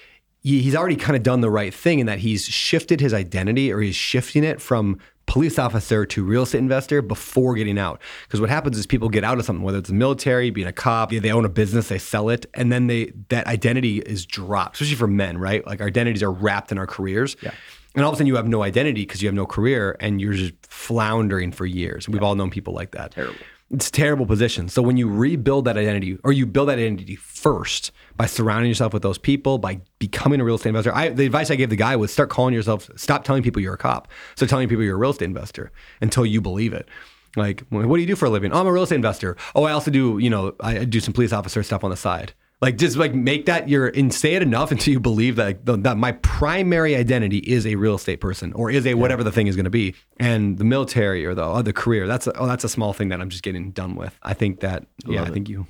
he's 0.42 0.76
already 0.76 0.96
kind 0.96 1.16
of 1.16 1.22
done 1.22 1.40
the 1.40 1.50
right 1.50 1.72
thing 1.72 1.98
in 1.98 2.06
that 2.06 2.18
he's 2.18 2.44
shifted 2.44 3.00
his 3.00 3.14
identity 3.14 3.72
or 3.72 3.80
he's 3.80 3.96
shifting 3.96 4.44
it 4.44 4.60
from 4.60 4.98
police 5.26 5.58
officer 5.58 6.04
to 6.04 6.22
real 6.22 6.42
estate 6.42 6.58
investor 6.58 7.00
before 7.00 7.54
getting 7.54 7.78
out. 7.78 7.98
Because 8.26 8.42
what 8.42 8.50
happens 8.50 8.76
is 8.76 8.86
people 8.86 9.08
get 9.08 9.24
out 9.24 9.38
of 9.38 9.46
something, 9.46 9.64
whether 9.64 9.78
it's 9.78 9.88
the 9.88 9.94
military, 9.94 10.50
being 10.50 10.66
a 10.66 10.72
cop, 10.72 11.10
they 11.10 11.32
own 11.32 11.46
a 11.46 11.48
business, 11.48 11.88
they 11.88 11.98
sell 11.98 12.28
it, 12.28 12.44
and 12.52 12.70
then 12.70 12.88
they 12.88 13.12
that 13.30 13.46
identity 13.46 14.00
is 14.00 14.26
dropped, 14.26 14.76
especially 14.76 14.96
for 14.96 15.06
men, 15.06 15.38
right? 15.38 15.66
Like 15.66 15.80
our 15.80 15.86
identities 15.86 16.22
are 16.22 16.30
wrapped 16.30 16.70
in 16.70 16.78
our 16.78 16.86
careers. 16.86 17.36
Yeah. 17.40 17.54
And 17.94 18.04
all 18.04 18.10
of 18.10 18.14
a 18.14 18.16
sudden 18.16 18.26
you 18.26 18.36
have 18.36 18.48
no 18.48 18.62
identity 18.62 19.02
because 19.02 19.22
you 19.22 19.28
have 19.28 19.34
no 19.34 19.46
career 19.46 19.96
and 20.00 20.20
you're 20.20 20.32
just 20.32 20.54
floundering 20.62 21.52
for 21.52 21.66
years. 21.66 22.08
We've 22.08 22.22
all 22.22 22.34
known 22.34 22.50
people 22.50 22.74
like 22.74 22.90
that. 22.92 23.12
Terrible. 23.12 23.38
It's 23.70 23.88
a 23.88 23.92
terrible 23.92 24.26
position. 24.26 24.68
So 24.68 24.82
when 24.82 24.96
you 24.96 25.08
rebuild 25.08 25.64
that 25.64 25.76
identity, 25.76 26.18
or 26.22 26.32
you 26.32 26.44
build 26.46 26.68
that 26.68 26.78
identity 26.78 27.16
first 27.16 27.92
by 28.16 28.26
surrounding 28.26 28.68
yourself 28.68 28.92
with 28.92 29.02
those 29.02 29.18
people, 29.18 29.58
by 29.58 29.80
becoming 29.98 30.40
a 30.40 30.44
real 30.44 30.56
estate 30.56 30.68
investor. 30.70 30.94
I, 30.94 31.08
the 31.08 31.24
advice 31.24 31.50
I 31.50 31.56
gave 31.56 31.70
the 31.70 31.76
guy 31.76 31.96
was 31.96 32.12
start 32.12 32.30
calling 32.30 32.52
yourself, 32.52 32.90
stop 32.96 33.24
telling 33.24 33.42
people 33.42 33.62
you're 33.62 33.74
a 33.74 33.78
cop. 33.78 34.08
Start 34.36 34.50
telling 34.50 34.68
people 34.68 34.84
you're 34.84 34.96
a 34.96 34.98
real 34.98 35.10
estate 35.10 35.24
investor 35.24 35.72
until 36.00 36.26
you 36.26 36.40
believe 36.40 36.72
it. 36.72 36.88
Like, 37.36 37.62
what 37.70 37.96
do 37.96 38.00
you 38.00 38.06
do 38.06 38.14
for 38.16 38.26
a 38.26 38.30
living? 38.30 38.52
Oh, 38.52 38.60
I'm 38.60 38.66
a 38.66 38.72
real 38.72 38.84
estate 38.84 38.96
investor. 38.96 39.36
Oh, 39.54 39.64
I 39.64 39.72
also 39.72 39.90
do, 39.90 40.18
you 40.18 40.30
know, 40.30 40.54
I 40.60 40.84
do 40.84 41.00
some 41.00 41.14
police 41.14 41.32
officer 41.32 41.62
stuff 41.62 41.82
on 41.82 41.90
the 41.90 41.96
side. 41.96 42.32
Like, 42.60 42.78
just 42.78 42.96
like 42.96 43.14
make 43.14 43.46
that 43.46 43.68
your 43.68 43.88
and 43.88 44.12
say 44.12 44.34
it 44.34 44.42
enough 44.42 44.70
until 44.70 44.92
you 44.92 45.00
believe 45.00 45.36
that 45.36 45.66
that 45.66 45.96
my 45.96 46.12
primary 46.12 46.96
identity 46.96 47.38
is 47.38 47.66
a 47.66 47.74
real 47.74 47.96
estate 47.96 48.20
person 48.20 48.52
or 48.54 48.70
is 48.70 48.86
a 48.86 48.94
whatever 48.94 49.22
the 49.22 49.32
thing 49.32 49.48
is 49.48 49.56
going 49.56 49.64
to 49.64 49.70
be. 49.70 49.94
And 50.18 50.56
the 50.56 50.64
military 50.64 51.26
or 51.26 51.34
the 51.34 51.44
oh, 51.44 51.52
other 51.52 51.72
career, 51.72 52.06
that's 52.06 52.26
a, 52.26 52.38
oh, 52.38 52.46
that's 52.46 52.64
a 52.64 52.68
small 52.68 52.92
thing 52.92 53.08
that 53.08 53.20
I'm 53.20 53.28
just 53.28 53.42
getting 53.42 53.70
done 53.72 53.96
with. 53.96 54.18
I 54.22 54.34
think 54.34 54.60
that 54.60 54.86
yeah, 55.06 55.24
I 55.24 55.30
think 55.30 55.48
you 55.48 55.66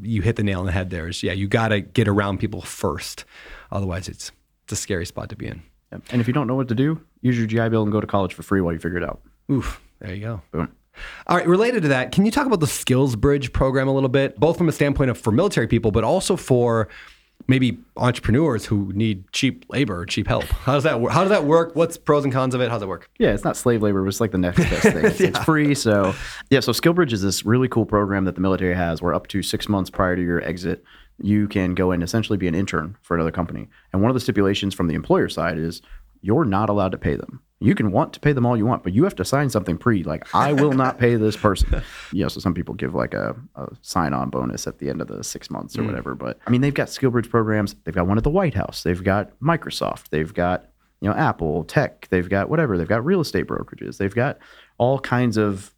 you 0.00 0.22
hit 0.22 0.36
the 0.36 0.44
nail 0.44 0.60
on 0.60 0.66
the 0.66 0.72
head. 0.72 0.90
There 0.90 1.08
is 1.08 1.22
yeah, 1.22 1.32
you 1.32 1.48
got 1.48 1.68
to 1.68 1.80
get 1.80 2.08
around 2.08 2.38
people 2.38 2.62
first. 2.62 3.24
Otherwise, 3.70 4.08
it's 4.08 4.32
it's 4.64 4.72
a 4.72 4.76
scary 4.76 5.06
spot 5.06 5.28
to 5.30 5.36
be 5.36 5.48
in. 5.48 5.62
And 5.90 6.20
if 6.20 6.26
you 6.26 6.32
don't 6.32 6.46
know 6.46 6.54
what 6.54 6.68
to 6.68 6.74
do, 6.74 7.00
use 7.20 7.38
your 7.38 7.46
GI 7.46 7.70
Bill 7.70 7.82
and 7.82 7.92
go 7.92 8.00
to 8.00 8.06
college 8.06 8.34
for 8.34 8.42
free 8.42 8.60
while 8.60 8.72
you 8.72 8.78
figure 8.78 8.98
it 8.98 9.04
out. 9.04 9.20
Oof, 9.50 9.80
there 10.00 10.14
you 10.14 10.20
go. 10.20 10.42
Boom. 10.52 10.72
All 11.26 11.36
right, 11.36 11.46
related 11.46 11.82
to 11.82 11.88
that, 11.88 12.12
can 12.12 12.24
you 12.24 12.30
talk 12.30 12.46
about 12.46 12.60
the 12.60 12.66
Skills 12.66 13.16
Bridge 13.16 13.52
program 13.52 13.88
a 13.88 13.94
little 13.94 14.08
bit, 14.08 14.38
both 14.38 14.58
from 14.58 14.68
a 14.68 14.72
standpoint 14.72 15.10
of 15.10 15.18
for 15.18 15.32
military 15.32 15.66
people, 15.66 15.90
but 15.90 16.04
also 16.04 16.36
for 16.36 16.88
maybe 17.46 17.78
entrepreneurs 17.96 18.66
who 18.66 18.92
need 18.92 19.30
cheap 19.32 19.64
labor 19.68 20.00
or 20.00 20.06
cheap 20.06 20.26
help? 20.26 20.44
How 20.64 20.74
does 20.74 20.84
that 20.84 21.00
work? 21.00 21.12
How 21.12 21.20
does 21.20 21.30
that 21.30 21.44
work? 21.44 21.76
What's 21.76 21.96
pros 21.96 22.24
and 22.24 22.32
cons 22.32 22.54
of 22.54 22.60
it? 22.60 22.68
How 22.68 22.76
does 22.76 22.82
it 22.82 22.88
work? 22.88 23.10
Yeah, 23.18 23.32
it's 23.32 23.44
not 23.44 23.56
slave 23.56 23.82
labor, 23.82 24.02
but 24.02 24.08
it's 24.08 24.20
like 24.20 24.32
the 24.32 24.38
next 24.38 24.58
best 24.58 24.82
thing. 24.82 25.04
It's, 25.04 25.20
it's 25.20 25.38
free. 25.44 25.74
So, 25.74 26.14
yeah, 26.50 26.60
so 26.60 26.72
SkillBridge 26.72 27.12
is 27.12 27.22
this 27.22 27.44
really 27.44 27.68
cool 27.68 27.86
program 27.86 28.24
that 28.24 28.34
the 28.34 28.40
military 28.40 28.74
has 28.74 29.00
where 29.00 29.14
up 29.14 29.26
to 29.28 29.42
six 29.42 29.68
months 29.68 29.90
prior 29.90 30.16
to 30.16 30.22
your 30.22 30.42
exit, 30.42 30.84
you 31.20 31.48
can 31.48 31.74
go 31.74 31.90
and 31.92 32.02
essentially 32.02 32.36
be 32.36 32.48
an 32.48 32.54
intern 32.54 32.96
for 33.02 33.14
another 33.14 33.30
company. 33.30 33.68
And 33.92 34.02
one 34.02 34.10
of 34.10 34.14
the 34.14 34.20
stipulations 34.20 34.74
from 34.74 34.88
the 34.88 34.94
employer 34.94 35.28
side 35.28 35.58
is 35.58 35.82
you're 36.20 36.44
not 36.44 36.68
allowed 36.68 36.92
to 36.92 36.98
pay 36.98 37.16
them. 37.16 37.40
You 37.60 37.74
can 37.74 37.90
want 37.90 38.12
to 38.12 38.20
pay 38.20 38.32
them 38.32 38.46
all 38.46 38.56
you 38.56 38.66
want, 38.66 38.84
but 38.84 38.92
you 38.92 39.02
have 39.02 39.16
to 39.16 39.24
sign 39.24 39.50
something 39.50 39.78
pre, 39.78 40.04
like, 40.04 40.32
I 40.32 40.52
will 40.52 40.72
not 40.72 40.98
pay 40.98 41.16
this 41.16 41.36
person. 41.36 41.82
You 42.12 42.22
know, 42.22 42.28
so 42.28 42.40
some 42.40 42.54
people 42.54 42.74
give 42.74 42.94
like 42.94 43.12
a, 43.12 43.36
a 43.56 43.66
sign 43.82 44.14
on 44.14 44.30
bonus 44.30 44.66
at 44.66 44.78
the 44.78 44.88
end 44.88 45.02
of 45.02 45.08
the 45.08 45.22
six 45.22 45.50
months 45.50 45.76
or 45.76 45.82
mm. 45.82 45.86
whatever. 45.86 46.14
But 46.14 46.38
I 46.46 46.50
mean, 46.50 46.62
they've 46.62 46.72
got 46.72 46.88
SkillBridge 46.88 47.28
programs. 47.28 47.74
They've 47.84 47.94
got 47.94 48.06
one 48.06 48.16
at 48.16 48.24
the 48.24 48.30
White 48.30 48.54
House. 48.54 48.82
They've 48.82 49.02
got 49.02 49.38
Microsoft. 49.40 50.08
They've 50.08 50.32
got 50.32 50.70
you 51.00 51.08
know 51.08 51.14
Apple 51.14 51.64
Tech. 51.64 52.08
They've 52.08 52.28
got 52.28 52.48
whatever. 52.48 52.78
They've 52.78 52.88
got 52.88 53.04
real 53.04 53.20
estate 53.20 53.46
brokerages. 53.46 53.98
They've 53.98 54.14
got 54.14 54.38
all 54.78 54.98
kinds 54.98 55.36
of 55.36 55.74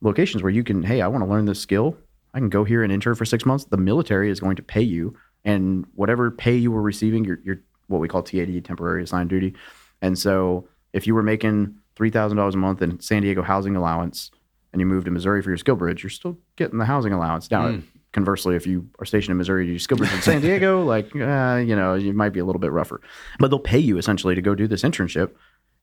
locations 0.00 0.42
where 0.42 0.52
you 0.52 0.64
can. 0.64 0.82
Hey, 0.82 1.02
I 1.02 1.08
want 1.08 1.24
to 1.24 1.30
learn 1.30 1.44
this 1.44 1.60
skill. 1.60 1.96
I 2.32 2.38
can 2.38 2.48
go 2.48 2.64
here 2.64 2.82
and 2.82 2.92
intern 2.92 3.14
for 3.14 3.24
six 3.24 3.44
months. 3.44 3.64
The 3.64 3.76
military 3.76 4.30
is 4.30 4.40
going 4.40 4.56
to 4.56 4.62
pay 4.62 4.82
you, 4.82 5.16
and 5.44 5.84
whatever 5.94 6.30
pay 6.30 6.56
you 6.56 6.70
were 6.70 6.82
receiving, 6.82 7.24
your 7.24 7.38
your 7.44 7.60
what 7.88 8.00
we 8.00 8.08
call 8.08 8.22
TAD, 8.22 8.64
temporary 8.64 9.02
assigned 9.02 9.30
duty. 9.30 9.54
And 10.02 10.18
so, 10.18 10.68
if 10.96 11.06
you 11.06 11.14
were 11.14 11.22
making 11.22 11.76
three 11.94 12.10
thousand 12.10 12.36
dollars 12.38 12.54
a 12.54 12.58
month 12.58 12.82
in 12.82 12.98
San 13.00 13.22
Diego 13.22 13.42
housing 13.42 13.76
allowance, 13.76 14.30
and 14.72 14.80
you 14.80 14.86
moved 14.86 15.04
to 15.04 15.10
Missouri 15.10 15.42
for 15.42 15.50
your 15.50 15.58
skill 15.58 15.76
bridge, 15.76 16.02
you're 16.02 16.10
still 16.10 16.36
getting 16.56 16.78
the 16.78 16.84
housing 16.86 17.12
allowance. 17.12 17.50
Now, 17.50 17.66
conversely, 18.12 18.56
if 18.56 18.66
you 18.66 18.88
are 18.98 19.04
stationed 19.04 19.32
in 19.32 19.36
Missouri, 19.36 19.68
you 19.68 19.78
skill 19.78 19.98
bridge 19.98 20.12
in 20.12 20.22
San 20.30 20.40
Diego, 20.40 20.82
like 20.84 21.14
uh, 21.14 21.62
you 21.64 21.76
know, 21.76 21.94
you 21.94 22.12
might 22.12 22.30
be 22.30 22.40
a 22.40 22.44
little 22.44 22.60
bit 22.60 22.72
rougher. 22.72 23.00
But 23.38 23.48
they'll 23.48 23.58
pay 23.58 23.78
you 23.78 23.98
essentially 23.98 24.34
to 24.34 24.42
go 24.42 24.54
do 24.54 24.66
this 24.66 24.82
internship, 24.82 25.32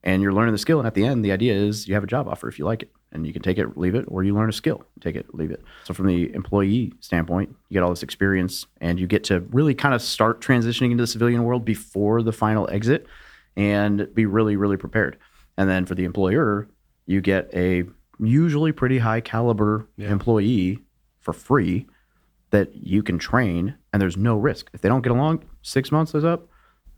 and 0.04 0.22
you're 0.22 0.34
learning 0.34 0.54
the 0.54 0.58
skill. 0.58 0.80
And 0.80 0.88
at 0.88 0.96
the 0.96 1.06
end, 1.06 1.24
the 1.24 1.32
idea 1.32 1.54
is 1.54 1.88
you 1.88 1.94
have 1.94 2.04
a 2.04 2.08
job 2.08 2.28
offer 2.28 2.48
if 2.48 2.58
you 2.58 2.66
like 2.66 2.82
it, 2.84 2.92
and 3.12 3.26
you 3.28 3.34
can 3.34 3.42
take 3.42 3.58
it, 3.60 3.78
leave 3.78 3.94
it, 3.96 4.06
or 4.08 4.24
you 4.24 4.34
learn 4.34 4.50
a 4.50 4.54
skill, 4.54 4.84
take 5.00 5.16
it, 5.16 5.34
leave 5.34 5.52
it. 5.52 5.64
So 5.84 5.94
from 5.94 6.08
the 6.08 6.34
employee 6.34 6.92
standpoint, 7.00 7.50
you 7.70 7.76
get 7.76 7.84
all 7.84 7.92
this 7.92 8.04
experience, 8.04 8.66
and 8.82 9.00
you 9.00 9.08
get 9.08 9.24
to 9.26 9.42
really 9.52 9.76
kind 9.76 9.94
of 9.94 10.02
start 10.02 10.42
transitioning 10.42 10.92
into 10.92 11.04
the 11.04 11.08
civilian 11.08 11.44
world 11.44 11.64
before 11.66 12.22
the 12.24 12.34
final 12.34 12.68
exit, 12.72 13.06
and 13.56 14.08
be 14.14 14.26
really, 14.26 14.56
really 14.56 14.78
prepared. 14.78 15.18
And 15.58 15.70
then 15.70 15.86
for 15.86 15.96
the 15.96 16.04
employer, 16.04 16.68
you 17.06 17.22
get 17.22 17.50
a 17.54 17.84
usually 18.20 18.72
pretty 18.72 19.00
high 19.00 19.22
caliber 19.22 19.88
employee 19.98 20.80
for 21.20 21.34
free 21.34 21.88
that 22.52 22.76
you 22.76 23.02
can 23.04 23.18
train 23.18 23.76
and 23.92 24.02
there's 24.02 24.18
no 24.18 24.38
risk. 24.38 24.70
If 24.74 24.82
they 24.82 24.90
don't 24.90 25.02
get 25.02 25.12
along, 25.12 25.44
six 25.62 25.92
months 25.92 26.14
is 26.14 26.24
up, 26.24 26.48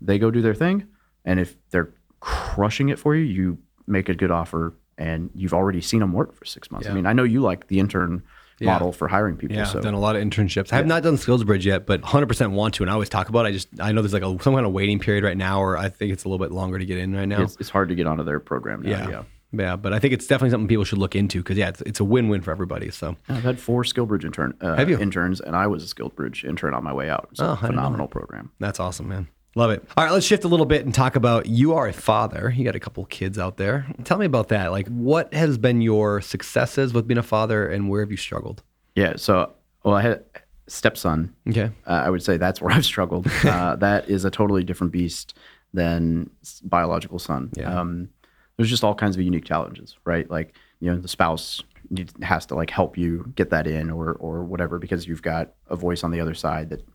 they 0.01 0.19
go 0.19 0.31
do 0.31 0.41
their 0.41 0.53
thing. 0.53 0.87
And 1.23 1.39
if 1.39 1.55
they're 1.71 1.93
crushing 2.19 2.89
it 2.89 2.99
for 2.99 3.15
you, 3.15 3.23
you 3.23 3.57
make 3.87 4.09
a 4.09 4.15
good 4.15 4.31
offer 4.31 4.73
and 4.97 5.29
you've 5.33 5.53
already 5.53 5.81
seen 5.81 5.99
them 5.99 6.13
work 6.13 6.33
for 6.33 6.45
six 6.45 6.71
months. 6.71 6.87
I 6.87 6.93
mean, 6.93 7.05
I 7.05 7.13
know 7.13 7.23
you 7.23 7.41
like 7.41 7.67
the 7.67 7.79
intern 7.79 8.23
model 8.61 8.91
for 8.91 9.07
hiring 9.07 9.35
people. 9.37 9.55
Yeah, 9.57 9.65
so 9.65 9.79
I've 9.79 9.83
done 9.83 9.93
a 9.93 9.99
lot 9.99 10.15
of 10.15 10.21
internships. 10.23 10.71
I 10.71 10.77
have 10.77 10.87
not 10.87 11.03
done 11.03 11.17
Skills 11.17 11.43
Bridge 11.43 11.65
yet, 11.65 11.85
but 11.85 12.01
100% 12.01 12.51
want 12.51 12.73
to. 12.75 12.83
And 12.83 12.89
I 12.89 12.93
always 12.93 13.09
talk 13.09 13.29
about 13.29 13.45
it. 13.45 13.49
I 13.49 13.51
just, 13.51 13.67
I 13.79 13.91
know 13.91 14.01
there's 14.01 14.13
like 14.13 14.23
a, 14.23 14.41
some 14.43 14.53
kind 14.53 14.65
of 14.65 14.71
waiting 14.71 14.99
period 14.99 15.23
right 15.23 15.37
now, 15.37 15.59
or 15.61 15.77
I 15.77 15.89
think 15.89 16.13
it's 16.13 16.23
a 16.23 16.29
little 16.29 16.43
bit 16.45 16.53
longer 16.53 16.79
to 16.79 16.85
get 16.85 16.97
in 16.97 17.15
right 17.15 17.27
now. 17.27 17.41
it's, 17.41 17.57
it's 17.59 17.69
hard 17.69 17.89
to 17.89 17.95
get 17.95 18.07
onto 18.07 18.23
their 18.23 18.39
program 18.39 18.81
now. 18.81 18.89
yeah. 18.89 19.09
Yeah. 19.09 19.23
yeah. 19.51 19.75
but 19.75 19.93
I 19.93 19.99
think 19.99 20.13
it's 20.13 20.27
definitely 20.27 20.51
something 20.51 20.67
people 20.67 20.85
should 20.85 20.97
look 20.99 21.15
into 21.15 21.39
because, 21.39 21.57
yeah, 21.57 21.69
it's, 21.69 21.81
it's 21.81 21.99
a 21.99 22.03
win 22.05 22.29
win 22.29 22.41
for 22.41 22.51
everybody. 22.51 22.91
So, 22.91 23.15
I've 23.29 23.43
had 23.43 23.59
four 23.59 23.83
SkillBridge 23.83 24.23
intern 24.23 24.53
uh, 24.61 24.75
Have 24.75 24.89
you? 24.89 24.97
interns, 24.99 25.41
and 25.41 25.55
I 25.55 25.67
was 25.67 25.83
a 25.91 25.93
SkillBridge 25.93 26.43
intern 26.47 26.73
on 26.73 26.83
my 26.83 26.93
way 26.93 27.09
out. 27.09 27.29
So 27.33 27.45
Oh, 27.45 27.47
I 27.49 27.53
didn't 27.55 27.61
know 27.63 27.67
phenomenal 27.67 28.07
program. 28.07 28.51
That's 28.59 28.79
awesome, 28.79 29.07
man. 29.09 29.27
Love 29.57 29.71
it. 29.71 29.87
All 29.95 30.03
right, 30.03 30.11
let's 30.11 30.25
shift 30.25 30.43
a 30.43 30.49
little 30.49 30.65
bit 30.65 30.83
and 30.83 30.93
talk 30.93 31.15
about 31.15 31.45
you 31.45 31.73
are 31.73 31.87
a 31.87 31.93
father. 31.93 32.53
You 32.55 32.65
got 32.65 32.75
a 32.75 32.79
couple 32.79 33.05
kids 33.05 33.39
out 33.39 33.55
there. 33.55 33.87
Tell 34.03 34.17
me 34.17 34.25
about 34.25 34.49
that. 34.49 34.67
Like, 34.71 34.87
what 34.89 35.33
has 35.33 35.57
been 35.57 35.81
your 35.81 36.19
successes 36.19 36.93
with 36.93 37.07
being 37.07 37.17
a 37.17 37.23
father, 37.23 37.65
and 37.65 37.89
where 37.89 38.01
have 38.01 38.11
you 38.11 38.17
struggled? 38.17 38.63
Yeah. 38.95 39.13
So, 39.15 39.53
well, 39.83 39.95
I 39.95 40.01
had 40.01 40.11
a 40.11 40.21
stepson. 40.67 41.33
Okay. 41.47 41.71
Uh, 41.87 42.03
I 42.05 42.09
would 42.09 42.21
say 42.21 42.35
that's 42.35 42.61
where 42.61 42.71
I've 42.75 42.85
struggled. 42.85 43.27
Uh, 43.45 43.75
that 43.77 44.09
is 44.09 44.25
a 44.25 44.29
totally 44.29 44.65
different 44.65 44.91
beast 44.91 45.37
than 45.73 46.29
biological 46.63 47.19
son. 47.19 47.51
Yeah. 47.55 47.79
Um, 47.79 48.09
there's 48.57 48.69
just 48.69 48.83
all 48.83 48.95
kinds 48.95 49.15
of 49.15 49.21
unique 49.21 49.45
challenges, 49.45 49.97
right? 50.03 50.29
Like, 50.29 50.55
you 50.81 50.91
know, 50.91 50.99
the 50.99 51.07
spouse 51.07 51.61
needs, 51.89 52.13
has 52.21 52.45
to 52.47 52.55
like 52.55 52.69
help 52.69 52.97
you 52.97 53.31
get 53.35 53.51
that 53.51 53.67
in 53.67 53.89
or 53.89 54.13
or 54.13 54.43
whatever 54.43 54.79
because 54.79 55.07
you've 55.07 55.21
got 55.21 55.53
a 55.67 55.75
voice 55.75 56.03
on 56.03 56.11
the 56.11 56.19
other 56.19 56.33
side 56.33 56.69
that 56.69 56.85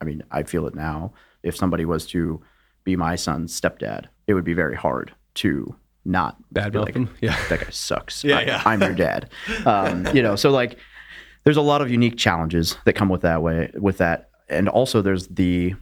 I 0.00 0.04
mean, 0.04 0.22
I 0.30 0.42
feel 0.42 0.66
it 0.66 0.74
now. 0.74 1.12
If 1.46 1.56
somebody 1.56 1.84
was 1.84 2.06
to 2.08 2.42
be 2.84 2.96
my 2.96 3.16
son's 3.16 3.58
stepdad, 3.58 4.06
it 4.26 4.34
would 4.34 4.44
be 4.44 4.54
very 4.54 4.76
hard 4.76 5.14
to 5.34 5.74
not 6.04 6.36
Bad 6.52 6.72
be 6.72 6.78
mouth 6.78 6.88
him? 6.88 7.10
Yeah. 7.20 7.36
that 7.48 7.60
guy 7.60 7.70
sucks. 7.70 8.24
Yeah, 8.24 8.38
I, 8.38 8.42
yeah. 8.42 8.62
I'm 8.64 8.80
your 8.80 8.94
dad. 8.94 9.30
Um, 9.64 10.06
you 10.14 10.22
know, 10.22 10.36
so 10.36 10.50
like, 10.50 10.78
there's 11.44 11.56
a 11.56 11.62
lot 11.62 11.80
of 11.80 11.90
unique 11.90 12.16
challenges 12.16 12.76
that 12.84 12.94
come 12.94 13.08
with 13.08 13.22
that 13.22 13.42
way, 13.42 13.70
with 13.74 13.98
that, 13.98 14.30
and 14.48 14.68
also 14.68 15.02
there's 15.02 15.28
the 15.28 15.74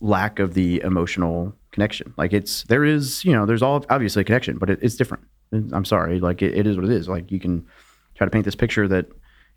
lack 0.00 0.38
of 0.38 0.54
the 0.54 0.80
emotional 0.82 1.54
connection. 1.72 2.12
Like 2.16 2.32
it's 2.32 2.64
there 2.64 2.84
is, 2.84 3.24
you 3.24 3.32
know, 3.32 3.46
there's 3.46 3.62
all 3.62 3.84
obviously 3.88 4.22
a 4.22 4.24
connection, 4.24 4.58
but 4.58 4.68
it, 4.70 4.78
it's 4.82 4.96
different. 4.96 5.24
I'm 5.52 5.84
sorry, 5.84 6.20
like 6.20 6.42
it, 6.42 6.54
it 6.54 6.66
is 6.66 6.76
what 6.76 6.84
it 6.84 6.90
is. 6.90 7.08
Like 7.08 7.30
you 7.30 7.40
can 7.40 7.66
try 8.14 8.26
to 8.26 8.30
paint 8.30 8.44
this 8.44 8.54
picture 8.54 8.88
that 8.88 9.06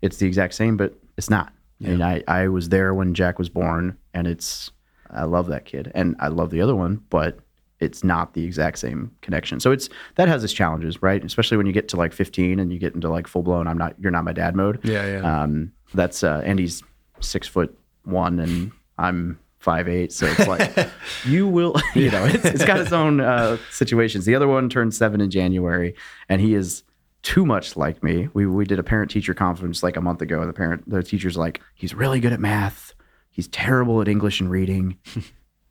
it's 0.02 0.16
the 0.18 0.26
exact 0.26 0.54
same, 0.54 0.76
but 0.76 0.94
it's 1.18 1.28
not. 1.28 1.52
I 1.82 1.88
mean, 1.88 2.02
I 2.02 2.22
I 2.28 2.48
was 2.48 2.68
there 2.68 2.94
when 2.94 3.14
Jack 3.14 3.38
was 3.38 3.48
born, 3.48 3.96
and 4.14 4.26
it's 4.26 4.70
I 5.12 5.24
love 5.24 5.46
that 5.48 5.64
kid, 5.64 5.90
and 5.94 6.16
I 6.20 6.28
love 6.28 6.50
the 6.50 6.60
other 6.60 6.74
one, 6.74 7.02
but 7.10 7.38
it's 7.80 8.04
not 8.04 8.34
the 8.34 8.44
exact 8.44 8.78
same 8.78 9.10
connection. 9.22 9.58
So 9.58 9.72
it's 9.72 9.88
that 10.16 10.28
has 10.28 10.44
its 10.44 10.52
challenges, 10.52 11.02
right? 11.02 11.24
Especially 11.24 11.56
when 11.56 11.66
you 11.66 11.72
get 11.72 11.88
to 11.88 11.96
like 11.96 12.12
15 12.12 12.60
and 12.60 12.70
you 12.72 12.78
get 12.78 12.94
into 12.94 13.08
like 13.08 13.26
full 13.26 13.42
blown 13.42 13.66
I'm 13.66 13.78
not 13.78 13.94
you're 13.98 14.12
not 14.12 14.24
my 14.24 14.32
dad 14.34 14.54
mode. 14.54 14.80
Yeah, 14.84 15.06
yeah. 15.06 15.42
Um, 15.42 15.72
that's 15.94 16.22
uh, 16.22 16.42
Andy's 16.44 16.82
six 17.20 17.48
foot 17.48 17.76
one 18.04 18.38
and 18.38 18.70
I'm 18.98 19.38
five 19.58 19.88
eight, 19.88 20.12
so 20.12 20.26
it's 20.26 20.46
like 20.46 20.90
you 21.26 21.46
will, 21.46 21.74
you 21.94 22.10
know, 22.10 22.24
it's, 22.24 22.44
it's 22.44 22.64
got 22.64 22.80
its 22.80 22.92
own 22.92 23.20
uh, 23.20 23.56
situations. 23.70 24.24
The 24.24 24.34
other 24.34 24.48
one 24.48 24.68
turned 24.68 24.94
seven 24.94 25.20
in 25.20 25.30
January, 25.30 25.94
and 26.28 26.40
he 26.40 26.54
is 26.54 26.82
too 27.22 27.44
much 27.44 27.76
like 27.76 28.02
me. 28.02 28.28
We 28.34 28.46
we 28.46 28.64
did 28.64 28.78
a 28.78 28.82
parent 28.82 29.10
teacher 29.10 29.34
conference 29.34 29.82
like 29.82 29.96
a 29.96 30.00
month 30.00 30.22
ago. 30.22 30.40
And 30.40 30.48
the 30.48 30.54
parent 30.54 30.88
the 30.88 31.02
teacher's 31.02 31.36
like 31.36 31.60
he's 31.74 31.94
really 31.94 32.20
good 32.20 32.32
at 32.32 32.40
math, 32.40 32.94
he's 33.30 33.48
terrible 33.48 34.00
at 34.00 34.08
English 34.08 34.40
and 34.40 34.50
reading. 34.50 34.98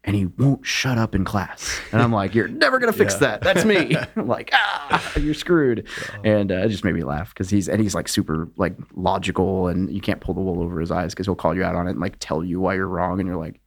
And 0.05 0.15
he 0.15 0.27
won't 0.27 0.65
shut 0.65 0.97
up 0.97 1.13
in 1.13 1.25
class. 1.25 1.77
And 1.91 2.01
I'm 2.01 2.13
like, 2.13 2.33
you're 2.33 2.47
never 2.47 2.79
gonna 2.79 2.93
fix 2.93 3.15
that. 3.15 3.41
That's 3.41 3.65
me. 3.65 3.97
I'm 4.15 4.27
like, 4.27 4.49
ah, 4.53 5.11
you're 5.19 5.33
screwed. 5.33 5.87
And 6.23 6.53
uh, 6.53 6.59
it 6.59 6.69
just 6.69 6.85
made 6.85 6.95
me 6.95 7.03
laugh 7.03 7.29
because 7.33 7.49
he's 7.49 7.67
and 7.67 7.81
he's 7.81 7.93
like 7.93 8.07
super 8.07 8.47
like 8.55 8.75
logical, 8.95 9.67
and 9.67 9.91
you 9.93 9.99
can't 9.99 10.21
pull 10.21 10.33
the 10.33 10.39
wool 10.39 10.63
over 10.63 10.79
his 10.79 10.89
eyes 10.89 11.13
because 11.13 11.27
he'll 11.27 11.35
call 11.35 11.53
you 11.53 11.65
out 11.65 11.75
on 11.75 11.85
it 11.85 11.91
and 11.91 11.99
like 11.99 12.15
tell 12.19 12.45
you 12.45 12.61
why 12.61 12.75
you're 12.75 12.87
wrong, 12.87 13.19
and 13.19 13.27
you're 13.27 13.37
like, 13.37 13.59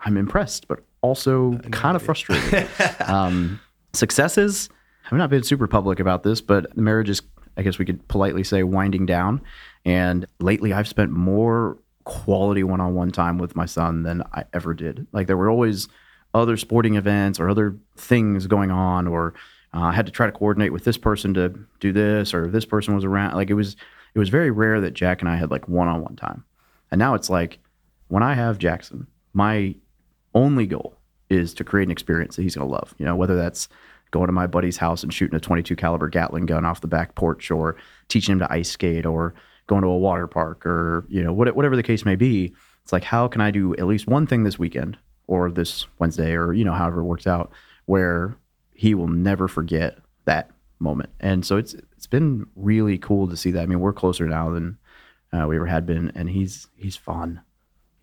I'm 0.00 0.16
impressed, 0.16 0.66
but 0.66 0.82
also 1.02 1.58
kind 1.70 1.94
of 1.94 2.02
frustrated. 2.02 2.68
um, 3.06 3.60
successes, 3.92 4.70
I've 5.04 5.18
not 5.18 5.30
been 5.30 5.42
super 5.42 5.66
public 5.66 6.00
about 6.00 6.22
this, 6.22 6.40
but 6.40 6.74
the 6.74 6.82
marriage 6.82 7.10
is, 7.10 7.20
I 7.58 7.62
guess 7.62 7.78
we 7.78 7.84
could 7.84 8.08
politely 8.08 8.44
say, 8.44 8.62
winding 8.62 9.04
down. 9.06 9.42
And 9.84 10.26
lately, 10.40 10.72
I've 10.72 10.88
spent 10.88 11.10
more 11.12 11.76
quality 12.06 12.62
one 12.62 12.80
on 12.80 12.94
one 12.94 13.10
time 13.10 13.36
with 13.36 13.54
my 13.54 13.66
son 13.66 14.04
than 14.04 14.22
I 14.32 14.44
ever 14.54 14.72
did. 14.72 15.06
Like, 15.12 15.26
there 15.26 15.36
were 15.36 15.50
always 15.50 15.88
other 16.32 16.56
sporting 16.56 16.94
events 16.94 17.38
or 17.38 17.50
other 17.50 17.76
things 17.96 18.46
going 18.46 18.70
on, 18.70 19.06
or 19.06 19.34
uh, 19.74 19.80
I 19.80 19.92
had 19.92 20.06
to 20.06 20.12
try 20.12 20.24
to 20.26 20.32
coordinate 20.32 20.72
with 20.72 20.84
this 20.84 20.96
person 20.96 21.34
to 21.34 21.54
do 21.80 21.92
this, 21.92 22.32
or 22.32 22.48
this 22.48 22.64
person 22.64 22.94
was 22.94 23.04
around. 23.04 23.34
Like, 23.34 23.50
it 23.50 23.54
was, 23.54 23.76
it 24.14 24.18
was 24.18 24.28
very 24.30 24.50
rare 24.50 24.80
that 24.80 24.94
Jack 24.94 25.20
and 25.20 25.28
I 25.28 25.36
had 25.36 25.50
like 25.50 25.68
one 25.68 25.88
on 25.88 26.00
one 26.00 26.16
time. 26.16 26.44
And 26.90 26.98
now 26.98 27.14
it's 27.14 27.28
like, 27.28 27.58
when 28.08 28.22
I 28.22 28.34
have 28.34 28.58
Jackson, 28.58 29.08
my 29.32 29.74
only 30.34 30.66
goal 30.66 30.96
is 31.28 31.52
to 31.54 31.64
create 31.64 31.86
an 31.86 31.90
experience 31.90 32.36
that 32.36 32.42
he's 32.42 32.54
going 32.54 32.68
to 32.68 32.72
love. 32.72 32.94
You 32.98 33.04
know, 33.04 33.16
whether 33.16 33.36
that's 33.36 33.68
going 34.12 34.26
to 34.26 34.32
my 34.32 34.46
buddy's 34.46 34.76
house 34.76 35.02
and 35.02 35.12
shooting 35.12 35.36
a 35.36 35.40
22 35.40 35.74
caliber 35.74 36.08
Gatling 36.08 36.46
gun 36.46 36.64
off 36.64 36.80
the 36.80 36.86
back 36.86 37.16
porch, 37.16 37.50
or 37.50 37.76
teaching 38.08 38.34
him 38.34 38.38
to 38.38 38.52
ice 38.52 38.70
skate, 38.70 39.04
or 39.04 39.34
going 39.66 39.82
to 39.82 39.88
a 39.88 39.98
water 39.98 40.26
park, 40.26 40.64
or 40.66 41.04
you 41.08 41.22
know, 41.22 41.32
whatever 41.32 41.76
the 41.76 41.82
case 41.82 42.04
may 42.04 42.16
be. 42.16 42.52
It's 42.82 42.92
like, 42.92 43.04
how 43.04 43.26
can 43.26 43.40
I 43.40 43.50
do 43.50 43.74
at 43.74 43.86
least 43.86 44.06
one 44.06 44.26
thing 44.26 44.44
this 44.44 44.58
weekend, 44.58 44.96
or 45.26 45.50
this 45.50 45.86
Wednesday, 45.98 46.34
or 46.34 46.52
you 46.52 46.64
know, 46.64 46.72
however 46.72 47.00
it 47.00 47.04
works 47.04 47.26
out, 47.26 47.50
where 47.86 48.36
he 48.74 48.94
will 48.94 49.08
never 49.08 49.48
forget 49.48 49.98
that 50.24 50.50
moment. 50.78 51.10
And 51.20 51.44
so 51.44 51.56
it's 51.56 51.74
it's 51.96 52.06
been 52.06 52.46
really 52.54 52.98
cool 52.98 53.28
to 53.28 53.36
see 53.36 53.50
that. 53.52 53.62
I 53.62 53.66
mean, 53.66 53.80
we're 53.80 53.92
closer 53.92 54.26
now 54.26 54.50
than 54.50 54.78
uh, 55.32 55.46
we 55.46 55.56
ever 55.56 55.66
had 55.66 55.86
been, 55.86 56.12
and 56.14 56.30
he's 56.30 56.68
he's 56.76 56.96
fun. 56.96 57.40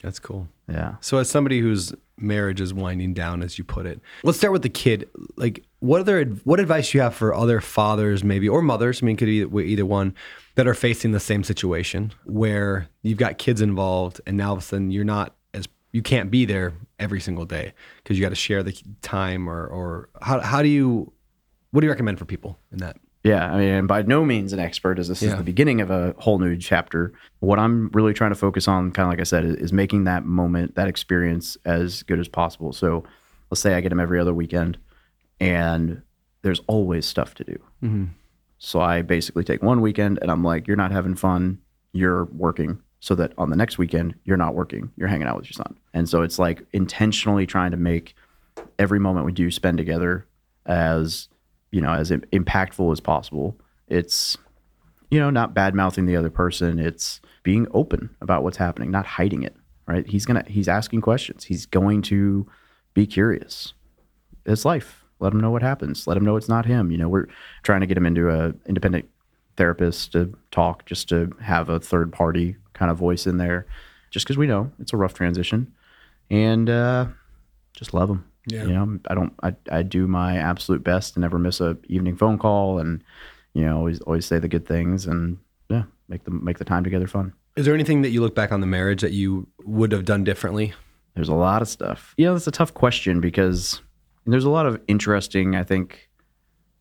That's 0.01 0.19
cool. 0.19 0.49
Yeah. 0.67 0.95
So, 0.99 1.17
as 1.17 1.29
somebody 1.29 1.61
whose 1.61 1.93
marriage 2.17 2.59
is 2.59 2.73
winding 2.73 3.13
down, 3.13 3.41
as 3.41 3.57
you 3.57 3.63
put 3.63 3.85
it, 3.85 4.01
let's 4.23 4.37
start 4.37 4.51
with 4.51 4.61
the 4.61 4.69
kid. 4.69 5.09
Like, 5.37 5.63
what 5.83 5.99
other 5.99 6.23
what 6.45 6.61
advice 6.61 6.91
do 6.91 6.97
you 6.97 7.01
have 7.01 7.13
for 7.13 7.33
other 7.35 7.59
fathers, 7.59 8.23
maybe, 8.23 8.47
or 8.47 8.61
mothers? 8.61 9.03
I 9.03 9.05
mean, 9.05 9.17
could 9.17 9.25
be 9.25 9.41
either, 9.41 9.59
either 9.59 9.85
one 9.85 10.15
that 10.55 10.65
are 10.65 10.73
facing 10.73 11.11
the 11.11 11.19
same 11.19 11.43
situation 11.43 12.13
where 12.23 12.87
you've 13.01 13.17
got 13.17 13.37
kids 13.37 13.59
involved, 13.59 14.21
and 14.25 14.37
now 14.37 14.47
all 14.49 14.53
of 14.53 14.59
a 14.59 14.61
sudden 14.61 14.91
you're 14.91 15.03
not 15.03 15.35
as 15.53 15.67
you 15.91 16.01
can't 16.01 16.31
be 16.31 16.45
there 16.45 16.71
every 16.99 17.19
single 17.19 17.43
day 17.43 17.73
because 17.97 18.17
you 18.17 18.23
got 18.23 18.29
to 18.29 18.35
share 18.35 18.63
the 18.63 18.71
time, 19.01 19.49
or 19.49 19.67
or 19.67 20.07
how 20.21 20.39
how 20.39 20.61
do 20.61 20.69
you 20.69 21.11
what 21.71 21.81
do 21.81 21.87
you 21.87 21.91
recommend 21.91 22.17
for 22.17 22.23
people 22.25 22.57
in 22.71 22.77
that? 22.77 22.95
Yeah, 23.25 23.51
I 23.53 23.57
mean, 23.57 23.69
and 23.69 23.87
by 23.87 24.03
no 24.03 24.23
means 24.23 24.53
an 24.53 24.59
expert, 24.59 24.99
as 24.99 25.09
this 25.09 25.21
is 25.21 25.31
Yeah. 25.31 25.35
the 25.35 25.43
beginning 25.43 25.81
of 25.81 25.91
a 25.91 26.15
whole 26.17 26.39
new 26.39 26.55
chapter. 26.57 27.11
What 27.39 27.59
I'm 27.59 27.89
really 27.89 28.13
trying 28.13 28.31
to 28.31 28.35
focus 28.35 28.69
on, 28.69 28.91
kind 28.91 29.05
of 29.07 29.11
like 29.11 29.19
I 29.19 29.23
said, 29.23 29.43
is, 29.43 29.55
is 29.55 29.73
making 29.73 30.05
that 30.05 30.23
moment, 30.25 30.75
that 30.75 30.87
experience, 30.87 31.57
as 31.65 32.03
good 32.03 32.19
as 32.19 32.29
possible. 32.29 32.71
So, 32.71 33.03
let's 33.51 33.59
say 33.59 33.75
I 33.75 33.81
get 33.81 33.89
them 33.89 33.99
every 33.99 34.19
other 34.19 34.33
weekend, 34.33 34.77
and 35.43 36.01
there's 36.41 36.61
always 36.67 37.05
stuff 37.05 37.33
to 37.35 37.43
do. 37.43 37.59
Mm-hmm. 37.83 38.05
So 38.57 38.81
I 38.81 39.01
basically 39.01 39.43
take 39.43 39.61
one 39.61 39.81
weekend, 39.81 40.19
and 40.21 40.31
I'm 40.31 40.43
like, 40.43 40.67
"You're 40.67 40.77
not 40.77 40.91
having 40.91 41.15
fun. 41.15 41.59
You're 41.91 42.25
working." 42.25 42.81
So 42.99 43.15
that 43.15 43.33
on 43.37 43.49
the 43.49 43.57
next 43.57 43.77
weekend, 43.77 44.15
you're 44.23 44.37
not 44.37 44.55
working. 44.55 44.91
You're 44.95 45.09
hanging 45.09 45.27
out 45.27 45.35
with 45.35 45.45
your 45.45 45.53
son. 45.53 45.75
And 45.93 46.07
so 46.07 46.21
it's 46.21 46.39
like 46.39 46.65
intentionally 46.71 47.45
trying 47.45 47.71
to 47.71 47.77
make 47.77 48.15
every 48.79 48.99
moment 48.99 49.25
we 49.25 49.33
do 49.33 49.51
spend 49.51 49.77
together 49.77 50.25
as 50.65 51.27
you 51.71 51.81
know 51.81 51.93
as 51.93 52.11
impactful 52.11 52.91
as 52.91 52.99
possible 52.99 53.59
it's 53.87 54.37
you 55.09 55.19
know 55.19 55.29
not 55.29 55.53
bad 55.53 55.75
mouthing 55.75 56.05
the 56.05 56.15
other 56.15 56.29
person 56.29 56.79
it's 56.79 57.19
being 57.43 57.67
open 57.71 58.09
about 58.21 58.43
what's 58.43 58.57
happening 58.57 58.91
not 58.91 59.05
hiding 59.05 59.43
it 59.43 59.55
right 59.87 60.07
he's 60.07 60.25
gonna 60.25 60.43
he's 60.47 60.67
asking 60.67 61.01
questions 61.01 61.43
he's 61.43 61.65
going 61.65 62.01
to 62.01 62.47
be 62.93 63.05
curious 63.05 63.73
it's 64.45 64.65
life 64.65 65.02
let 65.23 65.33
him 65.33 65.39
know 65.39 65.49
what 65.51 65.61
happens. 65.61 66.05
Let 66.05 66.17
him 66.17 66.25
know 66.25 66.35
it's 66.35 66.49
not 66.49 66.65
him. 66.65 66.91
You 66.91 66.97
know 66.97 67.09
we're 67.09 67.27
trying 67.63 67.81
to 67.81 67.87
get 67.87 67.97
him 67.97 68.05
into 68.05 68.29
a 68.29 68.53
independent 68.67 69.09
therapist 69.55 70.11
to 70.11 70.33
talk 70.51 70.85
just 70.85 71.09
to 71.09 71.31
have 71.41 71.69
a 71.69 71.79
third 71.79 72.11
party 72.11 72.57
kind 72.73 72.91
of 72.91 72.97
voice 72.97 73.25
in 73.25 73.37
there 73.37 73.65
just 74.11 74.25
because 74.25 74.37
we 74.37 74.47
know 74.47 74.71
it's 74.79 74.93
a 74.93 74.97
rough 74.97 75.13
transition. 75.13 75.73
And 76.29 76.69
uh 76.69 77.07
just 77.73 77.93
love 77.93 78.09
him. 78.09 78.25
Yeah. 78.47 78.65
you 78.65 78.73
know 78.73 78.99
i 79.07 79.15
don't 79.15 79.33
I, 79.41 79.55
I 79.71 79.83
do 79.83 80.05
my 80.05 80.37
absolute 80.37 80.83
best 80.83 81.13
to 81.13 81.21
never 81.21 81.39
miss 81.39 81.61
a 81.61 81.77
evening 81.87 82.17
phone 82.17 82.37
call 82.37 82.77
and 82.77 83.01
you 83.53 83.63
know 83.63 83.77
always 83.77 84.01
always 84.01 84.25
say 84.25 84.37
the 84.37 84.49
good 84.49 84.67
things 84.67 85.05
and 85.05 85.37
yeah 85.69 85.83
make 86.09 86.25
them 86.25 86.43
make 86.43 86.57
the 86.57 86.65
time 86.65 86.83
together 86.83 87.07
fun. 87.07 87.31
Is 87.55 87.65
there 87.65 87.73
anything 87.73 88.01
that 88.01 88.09
you 88.09 88.19
look 88.19 88.35
back 88.35 88.51
on 88.51 88.59
the 88.59 88.67
marriage 88.67 89.01
that 89.01 89.13
you 89.13 89.47
would 89.63 89.91
have 89.93 90.05
done 90.05 90.23
differently? 90.23 90.73
there's 91.15 91.29
a 91.29 91.33
lot 91.33 91.61
of 91.61 91.67
stuff. 91.67 92.13
You 92.17 92.25
know 92.25 92.35
it's 92.35 92.47
a 92.47 92.51
tough 92.51 92.73
question 92.73 93.21
because 93.21 93.81
there's 94.25 94.45
a 94.45 94.49
lot 94.49 94.65
of 94.65 94.79
interesting 94.87 95.55
i 95.55 95.63
think 95.63 96.09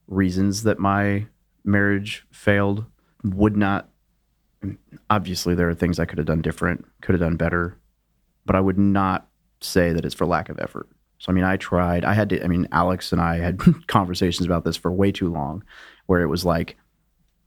reasons 0.06 0.62
that 0.64 0.78
my 0.78 1.26
marriage 1.64 2.26
failed. 2.30 2.84
Would 3.24 3.56
not 3.56 3.88
obviously 5.10 5.54
there 5.54 5.68
are 5.68 5.74
things 5.74 5.98
i 5.98 6.04
could 6.04 6.18
have 6.18 6.26
done 6.26 6.42
different 6.42 6.84
could 7.00 7.14
have 7.14 7.20
done 7.20 7.36
better 7.36 7.78
but 8.46 8.54
i 8.54 8.60
would 8.60 8.78
not 8.78 9.28
say 9.60 9.92
that 9.92 10.04
it's 10.04 10.14
for 10.14 10.26
lack 10.26 10.48
of 10.48 10.58
effort. 10.58 10.88
So 11.18 11.30
i 11.30 11.32
mean 11.32 11.44
i 11.44 11.56
tried. 11.56 12.04
I 12.04 12.14
had 12.14 12.28
to 12.30 12.42
i 12.42 12.48
mean 12.48 12.66
alex 12.72 13.12
and 13.12 13.20
i 13.20 13.38
had 13.38 13.60
conversations 13.86 14.44
about 14.44 14.64
this 14.64 14.76
for 14.76 14.92
way 14.92 15.12
too 15.12 15.32
long 15.32 15.62
where 16.06 16.20
it 16.20 16.26
was 16.26 16.44
like 16.44 16.76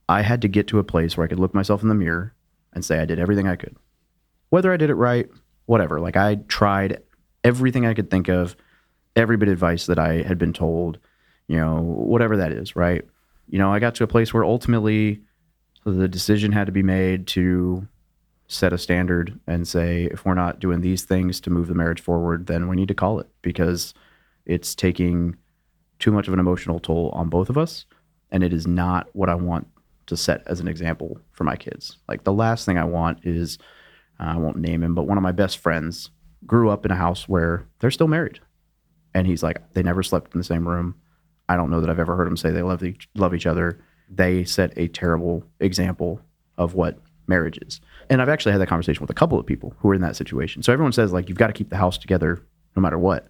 i 0.08 0.22
had 0.22 0.42
to 0.42 0.48
get 0.48 0.66
to 0.68 0.78
a 0.78 0.84
place 0.84 1.16
where 1.16 1.24
i 1.24 1.28
could 1.28 1.38
look 1.38 1.54
myself 1.54 1.82
in 1.82 1.88
the 1.88 1.94
mirror 1.94 2.34
and 2.72 2.84
say 2.84 2.98
i 2.98 3.04
did 3.04 3.18
everything 3.18 3.46
i 3.46 3.56
could. 3.56 3.76
Whether 4.48 4.72
I 4.72 4.76
did 4.76 4.90
it 4.90 4.94
right, 4.94 5.28
whatever. 5.66 6.00
Like 6.00 6.16
I 6.16 6.36
tried 6.48 7.02
everything 7.44 7.84
I 7.84 7.94
could 7.94 8.10
think 8.10 8.28
of, 8.28 8.56
every 9.16 9.36
bit 9.36 9.48
of 9.48 9.54
advice 9.54 9.86
that 9.86 9.98
I 9.98 10.22
had 10.22 10.38
been 10.38 10.52
told, 10.52 10.98
you 11.48 11.56
know, 11.56 11.80
whatever 11.80 12.36
that 12.36 12.52
is, 12.52 12.76
right? 12.76 13.04
You 13.48 13.58
know, 13.58 13.72
I 13.72 13.78
got 13.78 13.94
to 13.96 14.04
a 14.04 14.08
place 14.08 14.32
where 14.32 14.44
ultimately 14.44 15.22
the 15.84 16.08
decision 16.08 16.52
had 16.52 16.66
to 16.66 16.72
be 16.72 16.82
made 16.82 17.26
to 17.28 17.88
set 18.48 18.72
a 18.72 18.78
standard 18.78 19.38
and 19.46 19.66
say, 19.66 20.04
if 20.04 20.24
we're 20.24 20.34
not 20.34 20.60
doing 20.60 20.80
these 20.80 21.04
things 21.04 21.40
to 21.40 21.50
move 21.50 21.68
the 21.68 21.74
marriage 21.74 22.00
forward, 22.00 22.46
then 22.46 22.68
we 22.68 22.76
need 22.76 22.88
to 22.88 22.94
call 22.94 23.18
it 23.18 23.26
because 23.42 23.94
it's 24.44 24.74
taking 24.74 25.36
too 25.98 26.12
much 26.12 26.28
of 26.28 26.34
an 26.34 26.40
emotional 26.40 26.78
toll 26.78 27.10
on 27.12 27.28
both 27.28 27.48
of 27.48 27.58
us. 27.58 27.86
And 28.30 28.44
it 28.44 28.52
is 28.52 28.66
not 28.66 29.08
what 29.14 29.28
I 29.28 29.34
want 29.34 29.66
to 30.06 30.16
set 30.16 30.42
as 30.46 30.60
an 30.60 30.68
example 30.68 31.18
for 31.32 31.44
my 31.44 31.56
kids. 31.56 31.98
Like 32.08 32.24
the 32.24 32.32
last 32.32 32.66
thing 32.66 32.78
I 32.78 32.84
want 32.84 33.24
is 33.24 33.58
uh, 34.20 34.24
I 34.24 34.36
won't 34.36 34.58
name 34.58 34.82
him, 34.82 34.94
but 34.94 35.06
one 35.06 35.18
of 35.18 35.22
my 35.22 35.32
best 35.32 35.58
friends 35.58 36.10
grew 36.46 36.70
up 36.70 36.84
in 36.84 36.92
a 36.92 36.96
house 36.96 37.28
where 37.28 37.66
they're 37.78 37.90
still 37.90 38.08
married. 38.08 38.40
And 39.16 39.26
he's 39.26 39.42
like, 39.42 39.72
they 39.72 39.82
never 39.82 40.02
slept 40.02 40.34
in 40.34 40.38
the 40.38 40.44
same 40.44 40.68
room. 40.68 40.94
I 41.48 41.56
don't 41.56 41.70
know 41.70 41.80
that 41.80 41.88
I've 41.88 41.98
ever 41.98 42.16
heard 42.16 42.26
them 42.26 42.36
say 42.36 42.50
they 42.50 42.60
love 42.60 42.84
each, 42.84 43.08
love 43.14 43.34
each 43.34 43.46
other. 43.46 43.80
They 44.10 44.44
set 44.44 44.76
a 44.76 44.88
terrible 44.88 45.42
example 45.58 46.20
of 46.58 46.74
what 46.74 46.98
marriage 47.26 47.56
is. 47.62 47.80
And 48.10 48.20
I've 48.20 48.28
actually 48.28 48.52
had 48.52 48.60
that 48.60 48.68
conversation 48.68 49.00
with 49.00 49.08
a 49.08 49.14
couple 49.14 49.38
of 49.40 49.46
people 49.46 49.74
who 49.78 49.88
are 49.88 49.94
in 49.94 50.02
that 50.02 50.16
situation. 50.16 50.62
So 50.62 50.70
everyone 50.70 50.92
says, 50.92 51.14
like, 51.14 51.30
you've 51.30 51.38
got 51.38 51.46
to 51.46 51.54
keep 51.54 51.70
the 51.70 51.78
house 51.78 51.96
together 51.96 52.42
no 52.76 52.82
matter 52.82 52.98
what. 52.98 53.26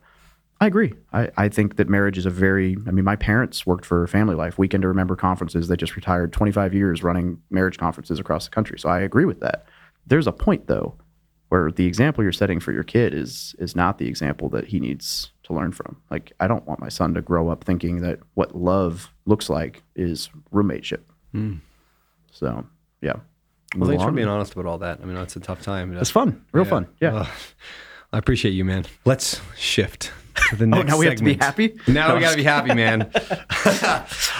I 0.61 0.66
agree. 0.66 0.93
I, 1.12 1.30
I 1.37 1.49
think 1.49 1.76
that 1.76 1.89
marriage 1.89 2.18
is 2.18 2.26
a 2.26 2.30
very, 2.30 2.76
I 2.89 2.91
mean, 2.91 3.05
my 3.05 3.14
parents 3.14 3.64
worked 3.64 3.87
for 3.87 4.09
Family 4.09 4.34
Life, 4.34 4.59
Weekend 4.59 4.82
to 4.82 4.89
Remember 4.89 5.14
conferences. 5.14 5.68
They 5.68 5.76
just 5.76 5.95
retired 5.95 6.32
25 6.32 6.74
years 6.74 7.05
running 7.05 7.41
marriage 7.51 7.78
conferences 7.78 8.18
across 8.18 8.47
the 8.47 8.51
country. 8.51 8.80
So 8.80 8.89
I 8.89 8.99
agree 8.99 9.24
with 9.24 9.39
that. 9.39 9.66
There's 10.05 10.26
a 10.26 10.32
point, 10.32 10.66
though, 10.66 10.97
where 11.51 11.70
the 11.70 11.87
example 11.87 12.24
you're 12.24 12.32
setting 12.32 12.59
for 12.59 12.72
your 12.72 12.82
kid 12.82 13.14
is 13.14 13.55
is 13.61 13.76
not 13.76 13.99
the 13.99 14.09
example 14.09 14.49
that 14.49 14.66
he 14.66 14.80
needs 14.80 15.30
to 15.47 15.53
learn 15.53 15.73
from. 15.73 15.97
Like, 16.11 16.33
I 16.41 16.47
don't 16.47 16.67
want 16.67 16.81
my 16.81 16.89
son 16.89 17.15
to 17.15 17.23
grow 17.23 17.49
up 17.49 17.65
thinking 17.65 18.01
that 18.03 18.21
what 18.35 18.57
love 18.57 19.13
looks 19.25 19.49
like 19.49 19.83
is 19.95 20.29
roommateship. 20.53 21.01
Hmm. 21.33 21.55
So, 22.31 22.67
yeah. 23.01 23.15
Well, 23.75 23.81
Move 23.81 23.89
thanks 23.89 24.05
for 24.05 24.13
being 24.13 24.29
honest 24.29 24.53
about 24.53 24.67
all 24.67 24.79
that. 24.79 25.01
I 25.03 25.05
mean, 25.05 25.15
that's 25.15 25.37
a 25.37 25.41
tough 25.41 25.63
time. 25.63 25.97
It's 25.97 26.11
fun, 26.11 26.45
real 26.53 26.65
fun. 26.65 26.87
Yeah. 27.01 27.15
Ugh. 27.17 27.29
I 28.13 28.19
appreciate 28.19 28.53
you, 28.53 28.65
man. 28.65 28.87
Let's 29.05 29.41
shift 29.57 30.13
to 30.51 30.57
the 30.57 30.65
oh, 30.67 30.69
next. 30.69 30.93
Oh, 30.93 30.95
now 30.95 30.99
we 30.99 31.07
have 31.07 31.17
to 31.17 31.25
be 31.25 31.35
happy? 31.35 31.79
Now 31.87 32.15
we 32.15 32.21
got 32.21 32.31
to 32.31 32.37
be 32.37 32.43
happy, 32.43 32.75
man. 32.75 33.03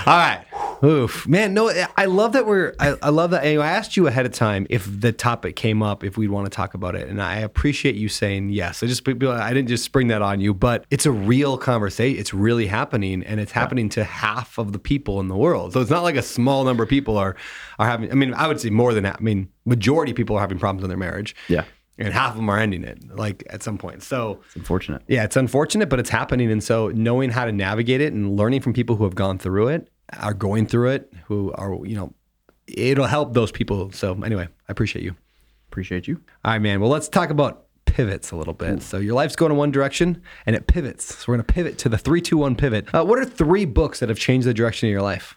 All 0.07 0.17
right. 0.17 0.45
Oof, 0.85 1.27
man. 1.27 1.55
No, 1.55 1.71
I 1.97 2.05
love 2.05 2.33
that 2.33 2.47
we're. 2.47 2.75
I, 2.79 2.97
I 3.03 3.09
love 3.11 3.31
that. 3.31 3.45
Anyway, 3.45 3.65
I 3.65 3.71
asked 3.73 3.97
you 3.97 4.07
ahead 4.07 4.27
of 4.27 4.33
time 4.33 4.67
if 4.69 4.89
the 5.01 5.13
topic 5.13 5.57
came 5.57 5.83
up, 5.83 6.05
if 6.05 6.17
we'd 6.17 6.29
want 6.31 6.47
to 6.47 6.51
talk 6.51 6.75
about 6.75 6.95
it, 6.95 7.09
and 7.09 7.23
I 7.23 7.37
appreciate 7.37 7.95
you 7.95 8.09
saying 8.09 8.51
yes. 8.51 8.83
I 8.83 8.87
just, 8.87 9.07
I 9.09 9.53
didn't 9.55 9.69
just 9.69 9.85
spring 9.85 10.09
that 10.09 10.23
on 10.23 10.41
you, 10.41 10.53
but 10.55 10.85
it's 10.91 11.07
a 11.07 11.13
real 11.13 11.57
conversation. 11.59 12.19
It's 12.21 12.35
really 12.35 12.67
happening, 12.67 13.23
and 13.25 13.41
it's 13.41 13.53
happening 13.53 13.89
to 13.91 14.05
half 14.05 14.59
of 14.59 14.73
the 14.73 14.79
people 14.79 15.21
in 15.21 15.29
the 15.29 15.37
world. 15.37 15.73
So 15.73 15.81
it's 15.81 15.91
not 15.91 16.03
like 16.03 16.17
a 16.17 16.23
small 16.23 16.65
number 16.65 16.83
of 16.83 16.89
people 16.89 17.17
are 17.17 17.37
are 17.79 17.87
having. 17.87 18.11
I 18.11 18.15
mean, 18.15 18.35
I 18.35 18.47
would 18.47 18.61
say 18.61 18.71
more 18.71 18.93
than 18.93 19.05
that. 19.05 19.17
I 19.19 19.23
mean, 19.23 19.49
majority 19.65 20.13
of 20.13 20.17
people 20.17 20.37
are 20.37 20.41
having 20.41 20.59
problems 20.59 20.83
in 20.85 20.89
their 20.89 20.99
marriage. 20.99 21.35
Yeah. 21.49 21.65
and 21.99 22.13
half 22.13 22.33
of 22.33 22.37
them 22.37 22.51
are 22.51 22.59
ending 22.59 22.85
it, 22.85 22.99
like 23.17 23.43
at 23.49 23.63
some 23.63 23.79
point. 23.79 24.03
So 24.03 24.41
It's 24.47 24.57
unfortunate. 24.57 25.01
yeah, 25.09 25.25
it's 25.25 25.37
unfortunate, 25.37 25.89
but 25.89 25.99
it's 25.99 26.11
happening. 26.11 26.51
And 26.53 26.63
so 26.63 26.89
knowing 26.89 27.31
how 27.31 27.47
to 27.47 27.53
navigate 27.53 28.03
it 28.03 28.13
and 28.13 28.37
learning 28.37 28.61
from 28.61 28.75
people 28.75 28.97
who 28.97 29.05
have 29.05 29.15
gone 29.15 29.39
through 29.39 29.69
it, 29.69 29.89
are 30.19 30.35
going 30.35 30.67
through 30.67 30.91
it, 30.91 31.13
who 31.27 31.53
are, 31.53 31.85
you 31.85 31.97
know, 31.97 32.13
it'll 32.67 33.07
help 33.07 33.35
those 33.35 33.53
people. 33.53 33.93
So 33.93 34.23
anyway, 34.23 34.49
I 34.69 34.73
appreciate 34.73 35.05
you. 35.05 35.15
Appreciate 35.69 36.07
you. 36.07 36.21
All 36.45 36.53
right, 36.53 36.59
man. 36.61 36.81
Well, 36.81 36.91
let's 36.91 37.09
talk 37.09 37.31
about 37.31 37.65
pivots 37.85 38.31
a 38.31 38.37
little 38.37 38.55
bit. 38.55 38.83
So 38.83 38.99
your 38.99 39.15
life's 39.15 39.37
going 39.37 39.53
in 39.53 39.59
one 39.59 39.71
direction 39.71 40.23
and 40.45 40.55
it 40.55 40.67
pivots. 40.67 41.17
So 41.17 41.25
we're 41.29 41.37
going 41.37 41.47
to 41.47 41.53
pivot 41.53 41.79
to 41.79 41.89
the 41.89 41.99
three, 41.99 42.21
two, 42.21 42.37
one 42.37 42.57
pivot. 42.57 42.95
Uh, 42.95 43.05
what 43.05 43.19
are 43.19 43.25
three 43.25 43.65
books 43.65 44.01
that 44.01 44.09
have 44.09 44.19
changed 44.19 44.47
the 44.47 44.55
direction 44.55 44.89
of 44.89 44.93
your 44.93 45.03
life? 45.03 45.36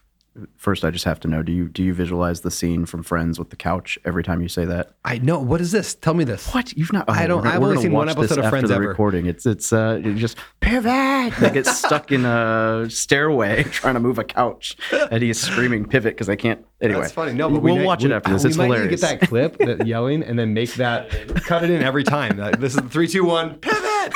First, 0.55 0.85
I 0.85 0.91
just 0.91 1.05
have 1.05 1.19
to 1.21 1.27
know: 1.27 1.43
do 1.43 1.51
you 1.51 1.67
do 1.67 1.83
you 1.83 1.93
visualize 1.93 2.41
the 2.41 2.51
scene 2.51 2.85
from 2.85 3.03
Friends 3.03 3.37
with 3.39 3.49
the 3.49 3.55
couch 3.55 3.97
every 4.05 4.23
time 4.23 4.41
you 4.41 4.47
say 4.47 4.63
that? 4.65 4.91
I 5.03 5.17
know. 5.17 5.39
What 5.39 5.59
is 5.59 5.71
this? 5.71 5.95
Tell 5.95 6.13
me 6.13 6.23
this. 6.23 6.53
What 6.53 6.71
you've 6.77 6.93
not? 6.93 7.09
I 7.09 7.27
don't- 7.27 7.41
we're- 7.43 7.53
I've 7.55 7.61
we're 7.61 7.69
only 7.71 7.81
seen 7.81 7.91
one 7.91 8.07
episode 8.09 8.37
of 8.37 8.49
Friends 8.49 8.69
the 8.69 8.75
ever. 8.75 8.87
Recording. 8.87 9.25
It's 9.25 9.45
it's 9.45 9.73
uh 9.73 9.99
just 10.15 10.37
pivot. 10.61 11.33
They 11.39 11.49
get 11.51 11.65
stuck 11.65 12.11
in 12.11 12.25
a 12.25 12.85
stairway 12.89 13.63
trying 13.71 13.95
to 13.95 13.99
move 13.99 14.17
a 14.19 14.23
couch, 14.23 14.77
and 15.11 15.21
he's 15.21 15.39
screaming 15.41 15.85
pivot 15.85 16.13
because 16.13 16.27
they 16.27 16.37
can't. 16.37 16.63
Anyway, 16.81 17.01
That's 17.01 17.11
funny. 17.13 17.33
No, 17.33 17.49
but 17.49 17.61
we'll 17.61 17.77
we 17.77 17.83
watch 17.83 18.03
we, 18.03 18.09
it 18.11 18.13
after 18.13 18.31
this. 18.31 18.43
We 18.43 18.49
It's 18.49 18.57
might 18.57 18.65
hilarious. 18.65 19.01
need 19.01 19.07
to 19.07 19.13
get 19.15 19.19
that 19.21 19.27
clip, 19.27 19.57
that 19.57 19.85
yelling, 19.87 20.23
and 20.23 20.39
then 20.39 20.53
make 20.53 20.73
that 20.75 21.09
cut 21.43 21.63
it 21.63 21.69
in 21.71 21.83
every 21.83 22.03
time. 22.05 22.37
Like, 22.37 22.59
this 22.59 22.73
is 22.75 22.81
the 22.81 22.87
three, 22.89 23.07
two, 23.07 23.25
one, 23.25 23.55
pivot. 23.55 24.13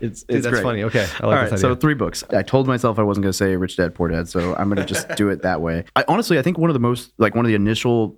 It's, 0.00 0.24
it's 0.28 0.44
that's 0.44 0.48
great. 0.48 0.62
funny. 0.62 0.82
Okay, 0.84 1.00
I 1.00 1.04
like 1.04 1.22
All 1.22 1.30
right, 1.32 1.50
this 1.50 1.60
so 1.60 1.74
three 1.74 1.94
books. 1.94 2.24
I 2.30 2.42
told 2.42 2.66
myself 2.66 2.98
I 2.98 3.02
wasn't 3.02 3.24
going 3.24 3.32
to 3.32 3.36
say 3.36 3.56
Rich 3.56 3.76
Dad 3.76 3.94
Poor 3.94 4.08
Dad, 4.08 4.28
so 4.28 4.54
I'm 4.56 4.68
going 4.68 4.84
to 4.86 4.92
just 4.92 5.08
do 5.16 5.28
it 5.28 5.42
that 5.42 5.60
way. 5.60 5.84
I 5.96 6.04
honestly, 6.08 6.38
I 6.38 6.42
think 6.42 6.58
one 6.58 6.70
of 6.70 6.74
the 6.74 6.80
most 6.80 7.12
like 7.18 7.34
one 7.34 7.44
of 7.44 7.48
the 7.48 7.54
initial 7.54 8.16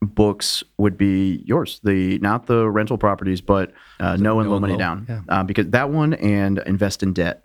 books 0.00 0.64
would 0.78 0.96
be 0.96 1.42
yours. 1.46 1.80
The 1.84 2.18
not 2.18 2.46
the 2.46 2.68
rental 2.68 2.98
properties, 2.98 3.40
but 3.40 3.72
uh, 4.00 4.16
No 4.16 4.40
and 4.40 4.50
Low 4.50 4.58
Money 4.58 4.74
Low, 4.74 4.78
Down, 4.78 5.06
yeah. 5.08 5.20
uh, 5.28 5.42
because 5.44 5.68
that 5.68 5.90
one 5.90 6.14
and 6.14 6.58
Invest 6.66 7.02
in 7.02 7.12
Debt 7.12 7.44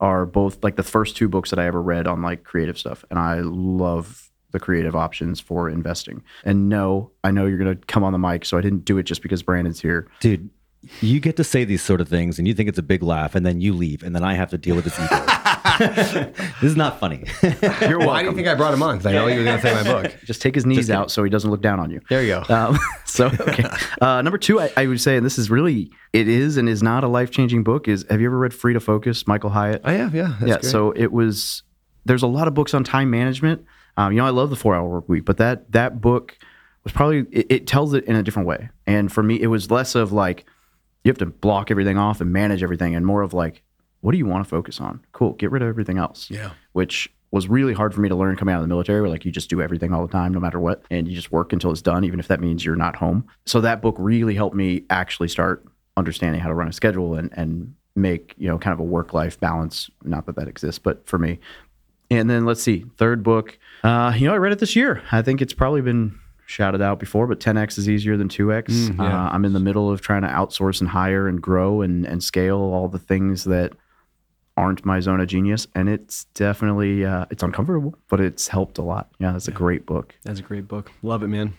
are 0.00 0.26
both 0.26 0.62
like 0.62 0.76
the 0.76 0.82
first 0.82 1.16
two 1.16 1.28
books 1.28 1.50
that 1.50 1.58
I 1.58 1.66
ever 1.66 1.82
read 1.82 2.06
on 2.06 2.22
like 2.22 2.44
creative 2.44 2.78
stuff, 2.78 3.04
and 3.10 3.18
I 3.18 3.40
love 3.40 4.30
the 4.50 4.58
creative 4.58 4.96
options 4.96 5.40
for 5.40 5.68
investing. 5.68 6.22
And 6.44 6.68
no, 6.68 7.10
I 7.22 7.30
know 7.30 7.46
you're 7.46 7.58
going 7.58 7.76
to 7.76 7.86
come 7.86 8.02
on 8.02 8.12
the 8.12 8.18
mic, 8.18 8.44
so 8.44 8.56
I 8.56 8.62
didn't 8.62 8.84
do 8.84 8.96
it 8.96 9.02
just 9.02 9.22
because 9.22 9.42
Brandon's 9.42 9.80
here. 9.80 10.08
Dude, 10.20 10.48
you 11.00 11.20
get 11.20 11.36
to 11.36 11.44
say 11.44 11.64
these 11.64 11.82
sort 11.82 12.00
of 12.00 12.08
things 12.08 12.38
and 12.38 12.46
you 12.46 12.54
think 12.54 12.68
it's 12.68 12.78
a 12.78 12.82
big 12.82 13.02
laugh 13.02 13.34
and 13.34 13.44
then 13.44 13.60
you 13.60 13.72
leave 13.72 14.02
and 14.02 14.14
then 14.14 14.22
I 14.22 14.34
have 14.34 14.50
to 14.50 14.58
deal 14.58 14.76
with 14.76 14.84
this 14.84 14.98
ego. 14.98 15.24
this 16.60 16.70
is 16.70 16.76
not 16.76 17.00
funny. 17.00 17.24
You're 17.82 17.98
Why 17.98 18.22
do 18.22 18.28
you 18.28 18.34
think 18.34 18.46
I 18.46 18.54
brought 18.54 18.74
him 18.74 18.82
on? 18.82 18.98
Because 18.98 19.06
I 19.06 19.12
know 19.12 19.26
you 19.26 19.38
were 19.38 19.44
going 19.44 19.60
to 19.60 19.62
say 19.62 19.74
my 19.74 19.82
book. 19.82 20.16
Just 20.24 20.40
take 20.40 20.54
his 20.54 20.64
knees 20.64 20.90
out 20.90 21.10
so 21.10 21.24
he 21.24 21.30
doesn't 21.30 21.50
look 21.50 21.62
down 21.62 21.80
on 21.80 21.90
you. 21.90 22.00
There 22.08 22.22
you 22.22 22.42
go. 22.46 22.54
Um, 22.54 22.78
so 23.04 23.26
okay. 23.26 23.64
Uh, 24.00 24.22
number 24.22 24.38
two, 24.38 24.60
I, 24.60 24.70
I 24.76 24.86
would 24.86 25.00
say, 25.00 25.16
and 25.16 25.26
this 25.26 25.38
is 25.38 25.50
really 25.50 25.90
it 26.12 26.28
is 26.28 26.56
and 26.56 26.68
is 26.68 26.82
not 26.82 27.04
a 27.04 27.08
life 27.08 27.30
changing 27.30 27.64
book. 27.64 27.88
Is 27.88 28.06
have 28.08 28.20
you 28.20 28.26
ever 28.26 28.38
read 28.38 28.54
Free 28.54 28.72
to 28.72 28.80
Focus, 28.80 29.26
Michael 29.26 29.50
Hyatt? 29.50 29.82
I 29.84 29.92
have, 29.94 30.14
yeah. 30.14 30.36
That's 30.40 30.42
yeah. 30.42 30.54
great. 30.58 30.64
So 30.64 30.92
it 30.92 31.12
was. 31.12 31.62
There's 32.04 32.22
a 32.22 32.28
lot 32.28 32.48
of 32.48 32.54
books 32.54 32.72
on 32.72 32.84
time 32.84 33.10
management. 33.10 33.64
Um, 33.96 34.12
you 34.12 34.18
know, 34.18 34.26
I 34.26 34.30
love 34.30 34.50
the 34.50 34.56
Four 34.56 34.74
Hour 34.74 34.88
Work 34.88 35.08
Week, 35.08 35.24
but 35.24 35.36
that 35.38 35.72
that 35.72 36.00
book 36.00 36.38
was 36.84 36.92
probably 36.92 37.26
it, 37.30 37.46
it 37.50 37.66
tells 37.66 37.94
it 37.94 38.04
in 38.04 38.16
a 38.16 38.22
different 38.22 38.48
way. 38.48 38.70
And 38.86 39.12
for 39.12 39.22
me, 39.22 39.40
it 39.40 39.48
was 39.48 39.70
less 39.70 39.94
of 39.94 40.12
like 40.12 40.46
you 41.08 41.10
have 41.10 41.18
to 41.18 41.26
block 41.26 41.70
everything 41.70 41.98
off 41.98 42.20
and 42.20 42.32
manage 42.32 42.62
everything, 42.62 42.94
and 42.94 43.04
more 43.04 43.22
of 43.22 43.32
like, 43.32 43.62
what 44.00 44.12
do 44.12 44.18
you 44.18 44.26
want 44.26 44.44
to 44.44 44.48
focus 44.48 44.80
on? 44.80 45.00
Cool, 45.12 45.32
get 45.32 45.50
rid 45.50 45.62
of 45.62 45.68
everything 45.68 45.98
else. 45.98 46.30
Yeah. 46.30 46.50
Which 46.72 47.12
was 47.30 47.48
really 47.48 47.74
hard 47.74 47.94
for 47.94 48.00
me 48.00 48.08
to 48.08 48.14
learn 48.14 48.36
coming 48.36 48.54
out 48.54 48.58
of 48.58 48.64
the 48.64 48.68
military, 48.68 49.00
where 49.00 49.10
like 49.10 49.24
you 49.24 49.32
just 49.32 49.50
do 49.50 49.60
everything 49.60 49.92
all 49.92 50.06
the 50.06 50.12
time, 50.12 50.32
no 50.32 50.40
matter 50.40 50.60
what, 50.60 50.82
and 50.90 51.08
you 51.08 51.14
just 51.14 51.32
work 51.32 51.52
until 51.52 51.70
it's 51.70 51.82
done, 51.82 52.04
even 52.04 52.20
if 52.20 52.28
that 52.28 52.40
means 52.40 52.64
you're 52.64 52.76
not 52.76 52.96
home. 52.96 53.26
So 53.46 53.60
that 53.62 53.82
book 53.82 53.96
really 53.98 54.34
helped 54.34 54.54
me 54.56 54.84
actually 54.90 55.28
start 55.28 55.64
understanding 55.96 56.40
how 56.40 56.48
to 56.48 56.54
run 56.54 56.68
a 56.68 56.72
schedule 56.72 57.14
and 57.14 57.30
and 57.36 57.74
make 57.96 58.34
you 58.38 58.48
know 58.48 58.58
kind 58.58 58.72
of 58.72 58.80
a 58.80 58.84
work 58.84 59.12
life 59.12 59.40
balance. 59.40 59.90
Not 60.04 60.26
that 60.26 60.36
that 60.36 60.48
exists, 60.48 60.78
but 60.78 61.06
for 61.06 61.18
me. 61.18 61.38
And 62.10 62.30
then 62.30 62.46
let's 62.46 62.62
see, 62.62 62.86
third 62.96 63.22
book. 63.22 63.58
Uh, 63.84 64.14
you 64.16 64.26
know, 64.26 64.32
I 64.32 64.38
read 64.38 64.52
it 64.52 64.60
this 64.60 64.74
year. 64.74 65.02
I 65.12 65.20
think 65.20 65.42
it's 65.42 65.52
probably 65.52 65.82
been 65.82 66.18
shouted 66.48 66.80
out 66.80 66.98
before, 66.98 67.26
but 67.26 67.38
10x 67.40 67.76
is 67.76 67.88
easier 67.88 68.16
than 68.16 68.28
2x. 68.28 68.98
uh, 68.98 69.02
I'm 69.30 69.44
in 69.44 69.52
the 69.52 69.60
middle 69.60 69.90
of 69.90 70.00
trying 70.00 70.22
to 70.22 70.28
outsource 70.28 70.80
and 70.80 70.88
hire 70.88 71.28
and 71.28 71.40
grow 71.40 71.82
and 71.82 72.06
and 72.06 72.22
scale 72.22 72.56
all 72.56 72.88
the 72.88 72.98
things 72.98 73.44
that 73.44 73.74
aren't 74.56 74.84
my 74.84 74.98
zone 74.98 75.20
of 75.20 75.28
genius, 75.28 75.66
and 75.74 75.88
it's 75.88 76.24
definitely 76.34 77.04
uh, 77.04 77.26
it's 77.30 77.42
uncomfortable, 77.42 77.94
but 78.08 78.18
it's 78.20 78.48
helped 78.48 78.78
a 78.78 78.82
lot. 78.82 79.08
Yeah, 79.20 79.36
it's 79.36 79.46
a 79.46 79.52
great 79.52 79.86
book. 79.86 80.14
That's 80.24 80.40
a 80.40 80.42
great 80.42 80.66
book. 80.66 80.90
Love 81.02 81.22
it, 81.22 81.28
man. 81.28 81.52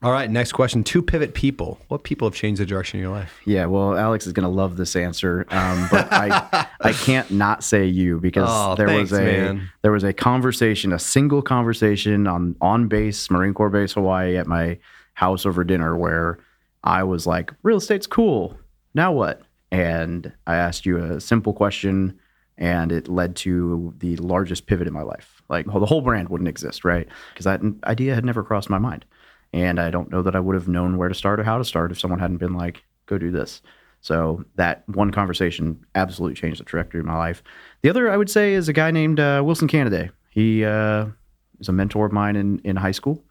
All 0.00 0.12
right, 0.12 0.30
next 0.30 0.52
question. 0.52 0.84
Two 0.84 1.02
pivot 1.02 1.34
people. 1.34 1.80
What 1.88 2.04
people 2.04 2.28
have 2.28 2.34
changed 2.34 2.60
the 2.60 2.66
direction 2.66 3.00
of 3.00 3.02
your 3.02 3.10
life? 3.10 3.40
Yeah, 3.44 3.66
well, 3.66 3.98
Alex 3.98 4.28
is 4.28 4.32
gonna 4.32 4.48
love 4.48 4.76
this 4.76 4.94
answer, 4.94 5.44
um, 5.50 5.88
but 5.90 6.12
I 6.12 6.68
I 6.80 6.92
can't 6.92 7.28
not 7.32 7.64
say 7.64 7.84
you 7.86 8.20
because 8.20 8.46
Oh, 8.48 8.76
there 8.76 8.86
thanks, 8.86 9.10
was 9.10 9.18
a 9.18 9.24
man. 9.24 9.70
there 9.82 9.90
was 9.90 10.04
a 10.04 10.12
conversation, 10.12 10.92
a 10.92 11.00
single 11.00 11.42
conversation 11.42 12.28
on 12.28 12.54
on 12.60 12.86
base 12.86 13.28
Marine 13.28 13.54
Corps 13.54 13.70
base 13.70 13.94
Hawaii 13.94 14.36
at 14.36 14.46
my 14.46 14.78
house 15.14 15.44
over 15.44 15.64
dinner 15.64 15.96
where 15.96 16.38
I 16.84 17.02
was 17.02 17.26
like, 17.26 17.52
real 17.64 17.78
estate's 17.78 18.06
cool. 18.06 18.56
Now 18.94 19.10
what? 19.10 19.42
And 19.72 20.32
I 20.46 20.54
asked 20.54 20.86
you 20.86 20.98
a 20.98 21.20
simple 21.20 21.52
question, 21.52 22.16
and 22.56 22.92
it 22.92 23.08
led 23.08 23.34
to 23.36 23.92
the 23.98 24.14
largest 24.18 24.66
pivot 24.66 24.86
in 24.86 24.92
my 24.92 25.02
life. 25.02 25.42
Like 25.48 25.66
the 25.66 25.86
whole 25.86 26.02
brand 26.02 26.28
wouldn't 26.28 26.46
exist, 26.48 26.84
right? 26.84 27.08
Because 27.34 27.44
that 27.46 27.60
idea 27.82 28.14
had 28.14 28.24
never 28.24 28.44
crossed 28.44 28.70
my 28.70 28.78
mind. 28.78 29.04
And 29.52 29.80
I 29.80 29.90
don't 29.90 30.10
know 30.10 30.22
that 30.22 30.36
I 30.36 30.40
would 30.40 30.54
have 30.54 30.68
known 30.68 30.98
where 30.98 31.08
to 31.08 31.14
start 31.14 31.40
or 31.40 31.44
how 31.44 31.58
to 31.58 31.64
start 31.64 31.90
if 31.90 31.98
someone 31.98 32.20
hadn't 32.20 32.36
been 32.36 32.54
like, 32.54 32.82
go 33.06 33.18
do 33.18 33.30
this. 33.30 33.62
So 34.00 34.44
that 34.56 34.84
one 34.88 35.10
conversation 35.10 35.84
absolutely 35.94 36.36
changed 36.36 36.60
the 36.60 36.64
trajectory 36.64 37.00
of 37.00 37.06
my 37.06 37.16
life. 37.16 37.42
The 37.82 37.90
other, 37.90 38.10
I 38.10 38.16
would 38.16 38.30
say, 38.30 38.52
is 38.52 38.68
a 38.68 38.72
guy 38.72 38.90
named 38.90 39.18
uh, 39.18 39.42
Wilson 39.44 39.68
Canaday. 39.68 40.10
He 40.30 40.64
uh, 40.64 41.06
is 41.58 41.68
a 41.68 41.72
mentor 41.72 42.06
of 42.06 42.12
mine 42.12 42.36
in, 42.36 42.60
in 42.60 42.76
high 42.76 42.92
school. 42.92 43.24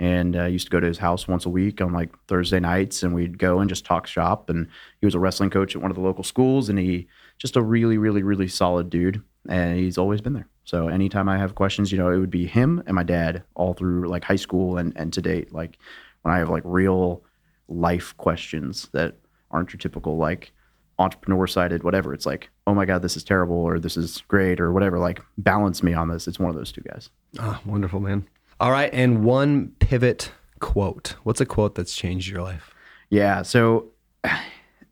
And 0.00 0.36
I 0.36 0.48
used 0.48 0.66
to 0.66 0.70
go 0.70 0.80
to 0.80 0.86
his 0.86 0.98
house 0.98 1.28
once 1.28 1.46
a 1.46 1.50
week 1.50 1.80
on 1.80 1.92
like 1.92 2.10
Thursday 2.26 2.58
nights, 2.58 3.02
and 3.02 3.14
we'd 3.14 3.38
go 3.38 3.60
and 3.60 3.68
just 3.68 3.84
talk 3.84 4.06
shop. 4.06 4.50
And 4.50 4.66
he 5.00 5.06
was 5.06 5.14
a 5.14 5.20
wrestling 5.20 5.50
coach 5.50 5.76
at 5.76 5.82
one 5.82 5.90
of 5.90 5.94
the 5.94 6.02
local 6.02 6.24
schools, 6.24 6.68
and 6.68 6.78
he 6.78 7.06
just 7.38 7.56
a 7.56 7.62
really, 7.62 7.96
really, 7.96 8.22
really 8.22 8.48
solid 8.48 8.90
dude. 8.90 9.22
And 9.48 9.78
he's 9.78 9.98
always 9.98 10.20
been 10.20 10.32
there. 10.32 10.48
So 10.64 10.88
anytime 10.88 11.28
I 11.28 11.38
have 11.38 11.54
questions, 11.54 11.92
you 11.92 11.98
know, 11.98 12.10
it 12.10 12.18
would 12.18 12.30
be 12.30 12.46
him 12.46 12.82
and 12.86 12.94
my 12.94 13.02
dad 13.02 13.42
all 13.54 13.74
through 13.74 14.08
like 14.08 14.24
high 14.24 14.36
school 14.36 14.78
and, 14.78 14.92
and 14.96 15.12
to 15.12 15.22
date. 15.22 15.52
Like 15.52 15.78
when 16.22 16.34
I 16.34 16.38
have 16.38 16.48
like 16.50 16.62
real 16.64 17.22
life 17.68 18.16
questions 18.16 18.88
that 18.92 19.16
aren't 19.50 19.72
your 19.72 19.78
typical 19.78 20.16
like 20.16 20.52
entrepreneur 20.98 21.46
sided, 21.46 21.82
whatever. 21.82 22.14
It's 22.14 22.26
like, 22.26 22.50
oh 22.66 22.74
my 22.74 22.84
God, 22.84 23.02
this 23.02 23.16
is 23.16 23.24
terrible 23.24 23.56
or 23.56 23.78
this 23.78 23.96
is 23.96 24.22
great 24.28 24.60
or 24.60 24.72
whatever. 24.72 24.98
Like 24.98 25.20
balance 25.38 25.82
me 25.82 25.92
on 25.92 26.08
this. 26.08 26.26
It's 26.26 26.38
one 26.38 26.50
of 26.50 26.56
those 26.56 26.72
two 26.72 26.82
guys. 26.82 27.10
Ah, 27.38 27.60
wonderful, 27.64 28.00
man. 28.00 28.26
All 28.60 28.70
right, 28.70 28.90
and 28.92 29.24
one 29.24 29.72
pivot 29.80 30.30
quote. 30.60 31.16
What's 31.24 31.40
a 31.40 31.46
quote 31.46 31.74
that's 31.74 31.94
changed 31.94 32.28
your 32.28 32.42
life? 32.42 32.72
Yeah. 33.10 33.42
So 33.42 33.90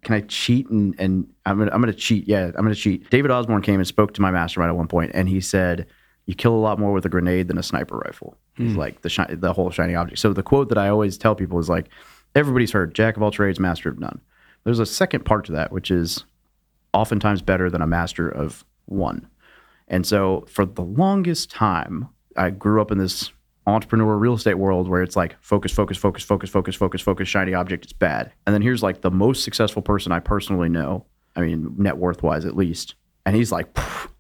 can 0.03 0.15
I 0.15 0.21
cheat 0.23 0.69
and 0.69 0.95
and 0.99 1.33
I'm 1.47 1.59
gonna 1.59 1.71
I'm 1.73 1.81
gonna 1.81 1.93
cheat. 1.93 2.27
Yeah, 2.27 2.47
I'm 2.47 2.63
gonna 2.63 2.75
cheat. 2.75 3.09
David 3.11 3.31
Osborne 3.31 3.63
came 3.63 3.79
and 3.81 3.87
spoke 3.87 4.15
to 4.15 4.21
my 4.21 4.31
mastermind 4.31 4.71
at 4.71 4.77
one 4.77 4.89
point, 4.89 5.13
and 5.15 5.29
he 5.29 5.41
said, 5.41 5.87
"You 6.27 6.35
kill 6.35 6.55
a 6.55 6.59
lot 6.59 6.79
more 6.79 6.93
with 6.93 7.07
a 7.07 7.09
grenade 7.09 7.49
than 7.49 7.59
a 7.59 7.63
sniper 7.63 7.99
rifle." 7.99 8.37
He's 8.57 8.73
hmm. 8.73 8.79
like 8.79 9.03
the 9.03 9.09
shi- 9.09 9.35
the 9.35 9.53
whole 9.53 9.71
shiny 9.71 9.95
object. 9.95 10.19
So 10.19 10.33
the 10.33 10.43
quote 10.43 10.69
that 10.71 10.79
I 10.79 10.89
always 10.89 11.17
tell 11.17 11.35
people 11.35 11.59
is 11.61 11.69
like, 11.69 11.89
"Everybody's 12.35 12.73
heard 12.73 12.95
jack 12.95 13.17
of 13.17 13.23
all 13.23 13.31
trades, 13.31 13.61
master 13.61 13.89
of 13.89 14.01
none." 14.01 14.21
There's 14.65 14.81
a 14.81 14.87
second 14.87 15.25
part 15.25 15.45
to 15.47 15.53
that, 15.53 15.73
which 15.73 15.91
is 15.91 16.25
oftentimes 16.93 17.43
better 17.43 17.71
than 17.71 17.83
a 17.83 17.87
master 17.87 18.29
of 18.29 18.65
one. 18.87 19.29
And 19.89 20.07
so 20.07 20.45
for 20.49 20.65
the 20.65 20.83
longest 20.83 21.51
time, 21.51 22.09
I 22.37 22.51
grew 22.51 22.81
up 22.81 22.91
in 22.91 22.99
this 22.99 23.33
entrepreneur 23.67 24.17
real 24.17 24.35
estate 24.35 24.55
world 24.55 24.89
where 24.89 25.03
it's 25.03 25.17
like 25.17 25.37
focus, 25.41 25.73
focus, 25.73 25.97
focus, 25.97 26.25
focus, 26.25 26.51
focus, 26.51 26.75
focus, 26.75 27.01
focus, 27.01 27.29
shiny 27.29 27.55
object, 27.55 27.85
it's 27.85 27.93
bad. 27.93 28.33
And 28.47 28.55
then 28.55 28.63
here's 28.63 28.83
like 28.83 29.01
the 29.01 29.11
most 29.11 29.45
successful 29.45 29.83
person 29.83 30.13
I 30.13 30.21
personally 30.21 30.69
know, 30.69 31.07
I 31.37 31.41
mean, 31.43 31.75
net 31.79 31.97
worth 31.97 32.23
wise 32.23 32.45
at 32.45 32.57
least. 32.57 32.95
And 33.25 33.37
he's 33.37 33.53
like, 33.53 33.69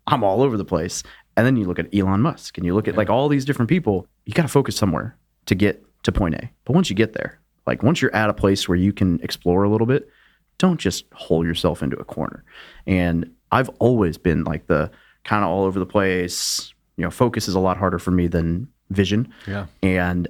I'm 0.07 0.23
all 0.23 0.43
over 0.43 0.57
the 0.57 0.65
place. 0.65 1.03
And 1.37 1.47
then 1.47 1.57
you 1.57 1.65
look 1.65 1.79
at 1.79 1.93
Elon 1.95 2.21
Musk 2.21 2.57
and 2.59 2.67
you 2.67 2.75
look 2.75 2.89
at 2.89 2.97
like 2.97 3.11
all 3.11 3.29
these 3.29 3.45
different 3.45 3.69
people, 3.69 4.07
you 4.27 4.35
got 4.35 4.43
to 4.43 4.49
focus 4.49 4.77
somewhere 4.77 5.17
to 5.47 5.55
get 5.55 5.85
to 6.05 6.13
point 6.13 6.35
A. 6.35 6.51
But 6.65 6.75
once 6.75 6.91
you 6.91 6.97
get 6.97 7.15
there, 7.15 7.41
like 7.67 7.83
once 7.83 8.01
you're 8.03 8.15
at 8.15 8.31
a 8.31 8.35
place 8.35 8.69
where 8.69 8.77
you 8.77 8.93
can 8.93 9.21
explore 9.23 9.65
a 9.65 9.71
little 9.71 9.87
bit, 9.87 10.09
don't 10.59 10.79
just 10.79 11.05
hole 11.13 11.45
yourself 11.45 11.83
into 11.83 11.97
a 11.97 12.05
corner. 12.05 12.45
And 12.87 13.33
I've 13.51 13.69
always 13.81 14.19
been 14.19 14.45
like 14.45 14.67
the 14.67 14.91
kind 15.25 15.45
of 15.45 15.51
all 15.51 15.65
over 15.65 15.79
the 15.79 15.87
place. 15.87 16.73
You 16.97 17.05
know, 17.05 17.11
focus 17.11 17.49
is 17.49 17.55
a 17.55 17.61
lot 17.61 17.77
harder 17.77 17.99
for 17.99 18.11
me 18.11 18.27
than 18.27 18.69
vision. 18.95 19.33
Yeah. 19.47 19.67
And 19.83 20.29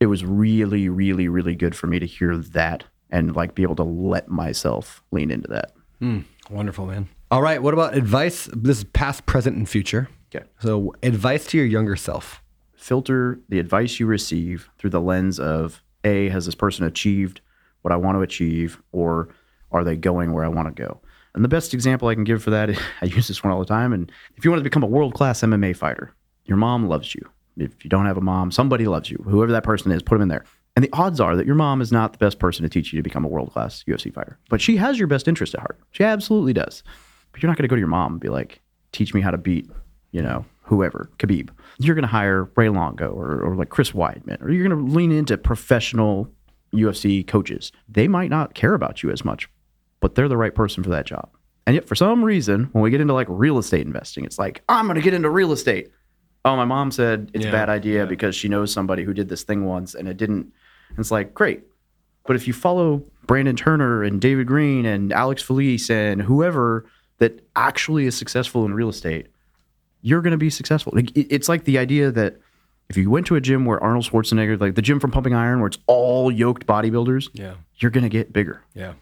it 0.00 0.06
was 0.06 0.24
really, 0.24 0.88
really, 0.88 1.28
really 1.28 1.54
good 1.54 1.74
for 1.74 1.86
me 1.86 1.98
to 1.98 2.06
hear 2.06 2.36
that 2.36 2.84
and 3.10 3.34
like 3.34 3.54
be 3.54 3.62
able 3.62 3.76
to 3.76 3.82
let 3.84 4.28
myself 4.28 5.02
lean 5.10 5.30
into 5.30 5.48
that. 5.48 5.72
Hmm. 5.98 6.20
Wonderful, 6.48 6.86
man. 6.86 7.08
All 7.30 7.42
right, 7.42 7.62
what 7.62 7.74
about 7.74 7.94
advice? 7.96 8.48
This 8.52 8.78
is 8.78 8.84
past, 8.84 9.24
present, 9.26 9.56
and 9.56 9.68
future. 9.68 10.08
Okay. 10.34 10.44
So, 10.60 10.94
advice 11.02 11.46
to 11.48 11.58
your 11.58 11.66
younger 11.66 11.96
self. 11.96 12.42
filter 12.76 13.38
the 13.48 13.58
advice 13.58 14.00
you 14.00 14.06
receive 14.06 14.68
through 14.78 14.90
the 14.90 15.00
lens 15.00 15.38
of 15.38 15.82
a 16.04 16.28
has 16.30 16.46
this 16.46 16.54
person 16.54 16.86
achieved 16.86 17.40
what 17.82 17.92
i 17.92 17.96
want 17.96 18.16
to 18.16 18.22
achieve 18.22 18.80
or 18.92 19.28
are 19.70 19.84
they 19.84 19.96
going 19.96 20.32
where 20.32 20.44
i 20.44 20.48
want 20.48 20.66
to 20.66 20.82
go 20.82 20.98
and 21.34 21.44
the 21.44 21.48
best 21.48 21.74
example 21.74 22.08
i 22.08 22.14
can 22.14 22.24
give 22.24 22.42
for 22.42 22.48
that 22.50 22.70
i 23.02 23.04
use 23.04 23.28
this 23.28 23.44
one 23.44 23.52
all 23.52 23.58
the 23.60 23.66
time 23.66 23.92
and 23.92 24.10
if 24.36 24.44
you 24.44 24.50
want 24.50 24.58
to 24.60 24.64
become 24.64 24.82
a 24.82 24.86
world-class 24.86 25.42
mma 25.42 25.76
fighter 25.76 26.14
your 26.46 26.56
mom 26.56 26.88
loves 26.88 27.14
you 27.14 27.28
if 27.60 27.84
you 27.84 27.90
don't 27.90 28.06
have 28.06 28.16
a 28.16 28.20
mom 28.20 28.50
somebody 28.50 28.86
loves 28.86 29.10
you 29.10 29.16
whoever 29.28 29.52
that 29.52 29.64
person 29.64 29.92
is 29.92 30.02
put 30.02 30.14
them 30.14 30.22
in 30.22 30.28
there 30.28 30.44
And 30.76 30.84
the 30.84 30.90
odds 30.92 31.20
are 31.20 31.36
that 31.36 31.46
your 31.46 31.56
mom 31.56 31.80
is 31.80 31.90
not 31.92 32.12
the 32.12 32.18
best 32.18 32.38
person 32.38 32.62
to 32.62 32.68
teach 32.68 32.92
you 32.92 32.98
to 32.98 33.02
become 33.02 33.24
a 33.24 33.28
world 33.28 33.52
class 33.52 33.84
UFC 33.88 34.12
fighter, 34.12 34.38
but 34.48 34.60
she 34.60 34.76
has 34.76 34.98
your 34.98 35.08
best 35.08 35.26
interest 35.28 35.54
at 35.54 35.60
heart. 35.60 35.78
She 35.90 36.04
absolutely 36.04 36.52
does. 36.52 36.82
But 37.32 37.42
you're 37.42 37.50
not 37.50 37.56
going 37.58 37.64
to 37.64 37.68
go 37.68 37.76
to 37.76 37.80
your 37.80 37.88
mom 37.88 38.12
and 38.12 38.20
be 38.20 38.28
like, 38.28 38.60
teach 38.92 39.12
me 39.12 39.20
how 39.20 39.30
to 39.30 39.38
beat, 39.38 39.68
you 40.12 40.22
know, 40.22 40.44
whoever, 40.62 41.10
Khabib. 41.18 41.50
You're 41.78 41.94
going 41.94 42.02
to 42.02 42.08
hire 42.08 42.50
Ray 42.56 42.68
Longo 42.68 43.08
or, 43.10 43.40
or 43.40 43.56
like 43.56 43.68
Chris 43.68 43.90
Weidman, 43.92 44.40
or 44.42 44.50
you're 44.50 44.66
going 44.66 44.86
to 44.86 44.92
lean 44.92 45.12
into 45.12 45.36
professional 45.36 46.28
UFC 46.72 47.26
coaches. 47.26 47.72
They 47.88 48.08
might 48.08 48.30
not 48.30 48.54
care 48.54 48.74
about 48.74 49.02
you 49.02 49.10
as 49.10 49.24
much, 49.24 49.48
but 50.00 50.14
they're 50.14 50.28
the 50.28 50.36
right 50.36 50.54
person 50.54 50.82
for 50.82 50.90
that 50.90 51.06
job. 51.06 51.30
And 51.66 51.74
yet, 51.74 51.86
for 51.86 51.94
some 51.94 52.24
reason, 52.24 52.68
when 52.72 52.82
we 52.82 52.90
get 52.90 53.00
into 53.00 53.14
like 53.14 53.26
real 53.28 53.58
estate 53.58 53.86
investing, 53.86 54.24
it's 54.24 54.38
like, 54.38 54.62
I'm 54.68 54.86
going 54.86 54.96
to 54.96 55.02
get 55.02 55.14
into 55.14 55.30
real 55.30 55.52
estate. 55.52 55.90
Oh, 56.44 56.56
my 56.56 56.64
mom 56.64 56.90
said 56.90 57.30
it's 57.34 57.44
a 57.44 57.48
Yeah, 57.48 57.52
bad 57.52 57.68
idea 57.68 58.06
because 58.06 58.34
she 58.34 58.48
knows 58.48 58.72
somebody 58.72 59.04
who 59.04 59.12
did 59.12 59.28
this 59.28 59.42
thing 59.42 59.64
once 59.66 59.94
and 59.94 60.08
it 60.08 60.16
didn't. 60.16 60.52
And 60.88 60.98
it's 60.98 61.10
like, 61.10 61.34
great. 61.34 61.62
But 62.26 62.36
if 62.36 62.46
you 62.46 62.52
follow 62.52 63.02
Brandon 63.26 63.56
Turner 63.56 64.02
and 64.02 64.20
David 64.20 64.46
Greene 64.46 64.86
and 64.86 65.12
Alex 65.12 65.42
Felice 65.42 65.90
and 65.90 66.22
whoever 66.22 66.86
that 67.18 67.46
actually 67.56 68.06
is 68.06 68.16
successful 68.16 68.64
in 68.64 68.72
real 68.74 68.88
estate, 68.88 69.26
you're 70.02 70.22
going 70.22 70.30
to 70.32 70.38
be 70.38 70.50
successful. 70.50 70.92
Like, 70.96 71.14
it- 71.16 71.26
It's 71.30 71.48
like 71.48 71.64
the 71.64 71.76
idea 71.78 72.10
that 72.10 72.38
if 72.88 72.96
you 72.96 73.10
went 73.10 73.26
to 73.26 73.36
a 73.36 73.40
gym 73.40 73.66
where 73.66 73.78
Arnold 73.82 74.04
Schwarzenegger, 74.04 74.58
like 74.60 74.74
the 74.74 74.82
gym 74.82 74.98
from 74.98 75.10
Pumping 75.10 75.34
Iron, 75.34 75.60
where 75.60 75.68
it's 75.68 75.78
all 75.86 76.30
yoked 76.32 76.66
bodybuilders, 76.66 77.28
Yeah. 77.34 77.54
you're 77.76 77.90
going 77.90 78.02
to 78.04 78.08
get 78.10 78.32
bigger 78.32 78.62
Yeah. 78.74 78.94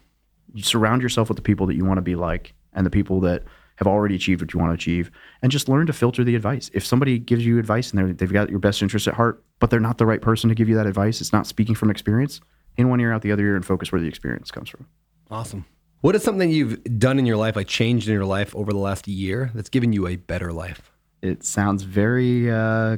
you 0.53 0.61
surround 0.63 1.01
yourself 1.01 1.29
with 1.29 1.37
the 1.37 1.41
people 1.41 1.65
that 1.67 1.75
you 1.75 1.85
want 1.85 1.97
to 1.97 2.01
be 2.03 2.15
like 2.15 2.53
and 2.73 2.85
the 2.85 2.89
people 2.91 3.21
that 3.21 3.43
have 3.79 3.87
already 3.87 4.15
achieved 4.15 4.41
what 4.41 4.53
you 4.53 4.59
want 4.59 4.69
to 4.69 4.75
achieve 4.75 5.09
and 5.41 5.51
just 5.51 5.67
learn 5.67 5.87
to 5.87 5.93
filter 5.93 6.23
the 6.23 6.35
advice. 6.35 6.69
If 6.73 6.85
somebody 6.85 7.17
gives 7.17 7.45
you 7.45 7.57
advice 7.59 7.89
and 7.89 7.97
they're, 7.97 8.13
they've 8.13 8.31
got 8.31 8.49
your 8.49 8.59
best 8.59 8.81
interest 8.81 9.07
at 9.07 9.15
heart 9.15 9.43
but 9.59 9.69
they're 9.69 9.79
not 9.79 9.97
the 9.97 10.05
right 10.05 10.21
person 10.21 10.47
to 10.49 10.55
give 10.55 10.69
you 10.69 10.75
that 10.75 10.85
advice 10.85 11.19
it's 11.19 11.33
not 11.33 11.47
speaking 11.47 11.75
from 11.75 11.89
experience 11.89 12.39
in 12.77 12.89
one 12.89 13.01
ear 13.01 13.11
out 13.11 13.21
the 13.21 13.31
other 13.31 13.43
ear 13.43 13.55
and 13.55 13.65
focus 13.65 13.91
where 13.91 13.99
the 13.99 14.07
experience 14.07 14.51
comes 14.51 14.69
from. 14.69 14.85
Awesome. 15.31 15.65
What 16.01 16.15
is 16.15 16.23
something 16.23 16.49
you've 16.49 16.81
done 16.97 17.19
in 17.19 17.25
your 17.25 17.35
life, 17.35 17.57
like 17.57 17.67
changed 17.67 18.07
in 18.07 18.13
your 18.13 18.25
life 18.25 18.55
over 18.55 18.71
the 18.71 18.79
last 18.79 19.07
year, 19.07 19.51
that's 19.53 19.69
given 19.69 19.91
you 19.91 20.07
a 20.07 20.15
better 20.15 20.53
life? 20.53 20.91
it 21.21 21.43
sounds 21.43 21.83
very 21.83 22.51
uh, 22.51 22.97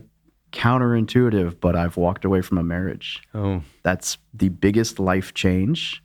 counterintuitive 0.52 1.60
but 1.60 1.76
i've 1.76 1.98
walked 1.98 2.26
away 2.26 2.42
from 2.42 2.58
a 2.58 2.64
marriage. 2.64 3.22
Oh, 3.34 3.62
that's 3.84 4.18
the 4.34 4.50
biggest 4.50 5.00
life 5.00 5.34
change 5.34 6.04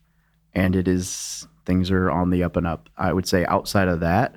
and 0.55 0.77
it 0.77 0.89
is 0.89 1.47
things 1.64 1.91
are 1.91 2.11
on 2.11 2.31
the 2.31 2.45
up 2.45 2.57
and 2.57 2.66
up. 2.66 2.89
I 2.97 3.12
would 3.12 3.27
say 3.27 3.45
outside 3.47 3.89
of 3.89 4.01
that 4.01 4.37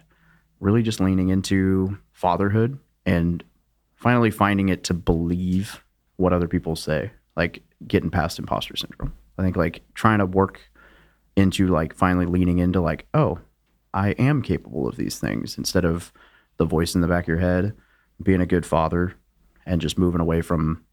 really 0.60 0.82
just 0.82 1.00
leaning 1.00 1.30
into 1.30 1.98
fatherhood 2.12 2.78
and 3.06 3.44
finally 3.96 4.32
finding 4.32 4.70
it 4.70 4.84
to 4.86 4.94
believe 4.94 5.84
what 6.18 6.34
other 6.34 6.48
people 6.48 6.76
say 6.76 7.12
like 7.36 7.62
getting 7.88 8.10
past 8.10 8.40
imposter 8.40 8.76
syndrome 8.76 9.14
i 9.38 9.42
think 9.42 9.56
like 9.56 9.82
trying 9.94 10.20
to 10.20 10.26
work 10.26 10.60
into 11.36 11.68
like 11.68 11.94
finally 11.94 12.26
leaning 12.26 12.60
into 12.60 12.82
like 12.82 13.06
oh 13.14 13.40
i 13.94 14.10
am 14.12 14.42
capable 14.42 14.88
of 14.88 14.98
these 14.98 15.20
things 15.20 15.58
instead 15.58 15.86
of 15.86 16.12
the 16.58 16.66
voice 16.66 16.94
in 16.94 17.02
the 17.02 17.08
back 17.08 17.24
of 17.24 17.30
your 17.30 17.38
head 17.38 17.74
being 18.22 18.42
a 18.42 18.46
good 18.46 18.66
father 18.66 19.16
and 19.66 19.82
just 19.82 19.98
moving 19.98 20.22
away 20.22 20.42
from 20.42 20.84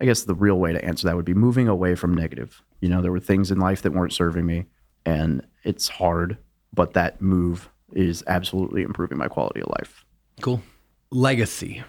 I 0.00 0.06
guess 0.06 0.24
the 0.24 0.34
real 0.34 0.58
way 0.58 0.72
to 0.72 0.84
answer 0.84 1.06
that 1.06 1.16
would 1.16 1.24
be 1.24 1.34
moving 1.34 1.68
away 1.68 1.94
from 1.94 2.14
negative. 2.14 2.62
You 2.80 2.88
know, 2.88 3.00
there 3.00 3.12
were 3.12 3.20
things 3.20 3.50
in 3.50 3.58
life 3.58 3.82
that 3.82 3.92
weren't 3.92 4.12
serving 4.12 4.44
me, 4.44 4.66
and 5.06 5.46
it's 5.62 5.88
hard, 5.88 6.36
but 6.72 6.94
that 6.94 7.22
move 7.22 7.70
is 7.94 8.22
absolutely 8.26 8.82
improving 8.82 9.18
my 9.18 9.28
quality 9.28 9.60
of 9.60 9.68
life. 9.78 10.04
cool. 10.40 10.62
Legacy. 11.10 11.82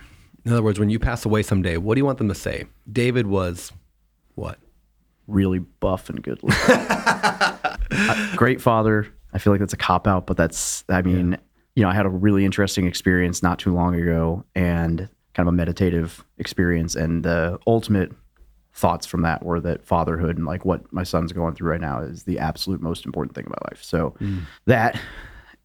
In 0.45 0.51
other 0.53 0.61
words, 0.61 0.77
when 0.79 0.91
you 0.91 0.99
pass 0.99 1.25
away 1.25 1.41
someday, 1.41 1.77
what 1.77 1.95
do 1.95 1.99
you 1.99 2.05
want 2.05 2.19
them 2.19 2.27
to 2.27 2.35
say? 2.35 2.65
David 2.91 3.25
was 3.25 3.71
what? 4.35 4.59
Really 5.27 5.57
buff 5.59 6.09
and 6.09 6.21
good 6.21 6.41
looking. 6.43 6.87
Uh, 7.91 8.35
Great 8.35 8.59
father. 8.61 9.07
I 9.33 9.37
feel 9.37 9.53
like 9.53 9.59
that's 9.59 9.73
a 9.73 9.77
cop 9.77 10.07
out, 10.07 10.25
but 10.25 10.35
that's, 10.37 10.83
I 10.89 11.01
mean, 11.01 11.37
you 11.75 11.83
know, 11.83 11.89
I 11.89 11.93
had 11.93 12.05
a 12.05 12.09
really 12.09 12.43
interesting 12.43 12.87
experience 12.87 13.41
not 13.43 13.59
too 13.59 13.73
long 13.73 13.95
ago 13.95 14.43
and 14.55 15.07
kind 15.33 15.47
of 15.47 15.53
a 15.53 15.55
meditative 15.55 16.23
experience. 16.39 16.95
And 16.95 17.23
the 17.23 17.59
ultimate 17.67 18.11
thoughts 18.73 19.05
from 19.05 19.21
that 19.21 19.43
were 19.45 19.61
that 19.61 19.85
fatherhood 19.85 20.37
and 20.37 20.45
like 20.45 20.65
what 20.65 20.91
my 20.91 21.03
son's 21.03 21.31
going 21.31 21.53
through 21.55 21.69
right 21.71 21.79
now 21.81 22.01
is 22.01 22.23
the 22.23 22.39
absolute 22.39 22.81
most 22.81 23.05
important 23.05 23.35
thing 23.35 23.45
in 23.45 23.51
my 23.51 23.69
life. 23.71 23.83
So 23.83 24.15
that 24.65 24.99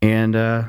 and 0.02 0.36
uh, 0.36 0.64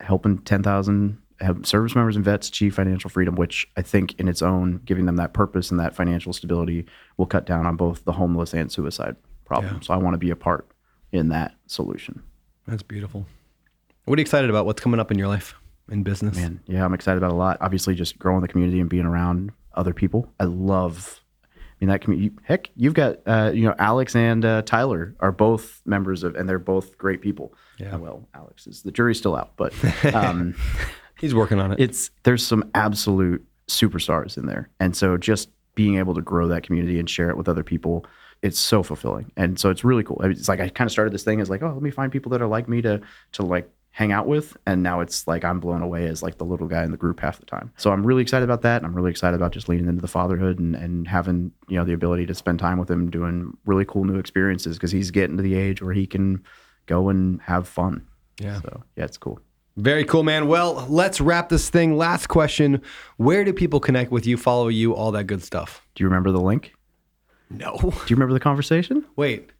helping 0.00 0.38
10,000 0.38 1.18
have 1.40 1.66
service 1.66 1.94
members 1.94 2.16
and 2.16 2.24
vets 2.24 2.48
achieve 2.48 2.74
financial 2.74 3.10
freedom, 3.10 3.34
which 3.34 3.68
I 3.76 3.82
think 3.82 4.18
in 4.18 4.28
its 4.28 4.42
own, 4.42 4.80
giving 4.84 5.06
them 5.06 5.16
that 5.16 5.32
purpose 5.32 5.70
and 5.70 5.80
that 5.80 5.94
financial 5.94 6.32
stability 6.32 6.86
will 7.16 7.26
cut 7.26 7.46
down 7.46 7.66
on 7.66 7.76
both 7.76 8.04
the 8.04 8.12
homeless 8.12 8.54
and 8.54 8.70
suicide 8.70 9.16
problem. 9.44 9.82
So 9.82 9.92
I 9.92 9.96
want 9.96 10.14
to 10.14 10.18
be 10.18 10.30
a 10.30 10.36
part 10.36 10.68
in 11.10 11.28
that 11.28 11.54
solution. 11.66 12.22
That's 12.66 12.82
beautiful. 12.82 13.26
What 14.04 14.18
are 14.18 14.20
you 14.20 14.22
excited 14.22 14.50
about? 14.50 14.66
What's 14.66 14.80
coming 14.80 15.00
up 15.00 15.10
in 15.10 15.18
your 15.18 15.28
life 15.28 15.54
in 15.90 16.02
business? 16.02 16.36
Man, 16.36 16.60
yeah, 16.66 16.84
I'm 16.84 16.94
excited 16.94 17.18
about 17.18 17.32
a 17.32 17.34
lot. 17.36 17.58
Obviously, 17.60 17.94
just 17.94 18.18
growing 18.18 18.40
the 18.40 18.48
community 18.48 18.80
and 18.80 18.88
being 18.88 19.04
around 19.04 19.52
other 19.74 19.94
people. 19.94 20.32
I 20.40 20.44
love. 20.44 21.21
I 21.82 21.84
mean, 21.84 21.90
that 21.90 22.00
community. 22.00 22.32
Heck, 22.44 22.70
you've 22.76 22.94
got 22.94 23.18
uh, 23.26 23.50
you 23.52 23.66
know 23.66 23.74
Alex 23.76 24.14
and 24.14 24.44
uh, 24.44 24.62
Tyler 24.62 25.16
are 25.18 25.32
both 25.32 25.82
members 25.84 26.22
of, 26.22 26.36
and 26.36 26.48
they're 26.48 26.60
both 26.60 26.96
great 26.96 27.20
people. 27.20 27.54
Yeah. 27.78 27.96
Uh, 27.96 27.98
well, 27.98 28.28
Alex 28.34 28.68
is 28.68 28.82
the 28.82 28.92
jury's 28.92 29.18
still 29.18 29.34
out, 29.34 29.56
but 29.56 29.74
um, 30.14 30.54
He's 31.18 31.34
working 31.34 31.58
on 31.58 31.72
it. 31.72 31.80
it's 31.80 32.12
there's 32.22 32.46
some 32.46 32.70
absolute 32.76 33.44
superstars 33.66 34.36
in 34.36 34.46
there, 34.46 34.68
and 34.78 34.96
so 34.96 35.16
just 35.16 35.48
being 35.74 35.98
able 35.98 36.14
to 36.14 36.20
grow 36.20 36.46
that 36.46 36.62
community 36.62 37.00
and 37.00 37.10
share 37.10 37.30
it 37.30 37.36
with 37.36 37.48
other 37.48 37.64
people, 37.64 38.06
it's 38.42 38.60
so 38.60 38.84
fulfilling, 38.84 39.32
and 39.36 39.58
so 39.58 39.68
it's 39.68 39.82
really 39.82 40.04
cool. 40.04 40.20
It's 40.22 40.48
like 40.48 40.60
I 40.60 40.68
kind 40.68 40.86
of 40.86 40.92
started 40.92 41.12
this 41.12 41.24
thing 41.24 41.40
as 41.40 41.50
like, 41.50 41.62
oh, 41.64 41.72
let 41.72 41.82
me 41.82 41.90
find 41.90 42.12
people 42.12 42.30
that 42.30 42.40
are 42.40 42.46
like 42.46 42.68
me 42.68 42.80
to 42.82 43.00
to 43.32 43.42
like 43.42 43.68
hang 43.92 44.10
out 44.10 44.26
with, 44.26 44.56
and 44.66 44.82
now 44.82 45.00
it's 45.00 45.26
like 45.26 45.44
I'm 45.44 45.60
blown 45.60 45.82
away 45.82 46.06
as 46.06 46.22
like 46.22 46.38
the 46.38 46.44
little 46.44 46.66
guy 46.66 46.82
in 46.82 46.90
the 46.90 46.96
group 46.96 47.20
half 47.20 47.38
the 47.38 47.46
time. 47.46 47.70
So 47.76 47.92
I'm 47.92 48.04
really 48.06 48.22
excited 48.22 48.44
about 48.44 48.62
that, 48.62 48.78
and 48.78 48.86
I'm 48.86 48.94
really 48.94 49.10
excited 49.10 49.36
about 49.36 49.52
just 49.52 49.68
leaning 49.68 49.86
into 49.86 50.00
the 50.00 50.08
fatherhood 50.08 50.58
and 50.58 50.74
and 50.74 51.06
having 51.06 51.52
you 51.68 51.76
know 51.76 51.84
the 51.84 51.92
ability 51.92 52.26
to 52.26 52.34
spend 52.34 52.58
time 52.58 52.78
with 52.78 52.90
him, 52.90 53.10
doing 53.10 53.56
really 53.66 53.84
cool 53.84 54.04
new 54.04 54.18
experiences 54.18 54.76
because 54.76 54.90
he's 54.90 55.10
getting 55.10 55.36
to 55.36 55.42
the 55.42 55.54
age 55.54 55.82
where 55.82 55.92
he 55.92 56.06
can 56.06 56.42
go 56.86 57.10
and 57.10 57.40
have 57.42 57.68
fun. 57.68 58.06
Yeah. 58.40 58.60
So 58.62 58.82
yeah, 58.96 59.04
it's 59.04 59.18
cool. 59.18 59.40
Very 59.76 60.04
cool, 60.04 60.22
man. 60.22 60.48
Well, 60.48 60.86
let's 60.88 61.20
wrap 61.20 61.48
this 61.48 61.70
thing. 61.70 61.96
Last 61.96 62.26
question. 62.26 62.82
Where 63.16 63.42
do 63.44 63.52
people 63.54 63.80
connect 63.80 64.10
with 64.10 64.26
you, 64.26 64.36
follow 64.36 64.68
you, 64.68 64.94
all 64.94 65.12
that 65.12 65.24
good 65.24 65.42
stuff? 65.42 65.86
Do 65.94 66.04
you 66.04 66.08
remember 66.08 66.30
the 66.30 66.40
link? 66.40 66.74
No. 67.48 67.78
Do 67.80 67.88
you 67.88 68.16
remember 68.16 68.34
the 68.34 68.40
conversation? 68.40 69.04
Wait. 69.16 69.50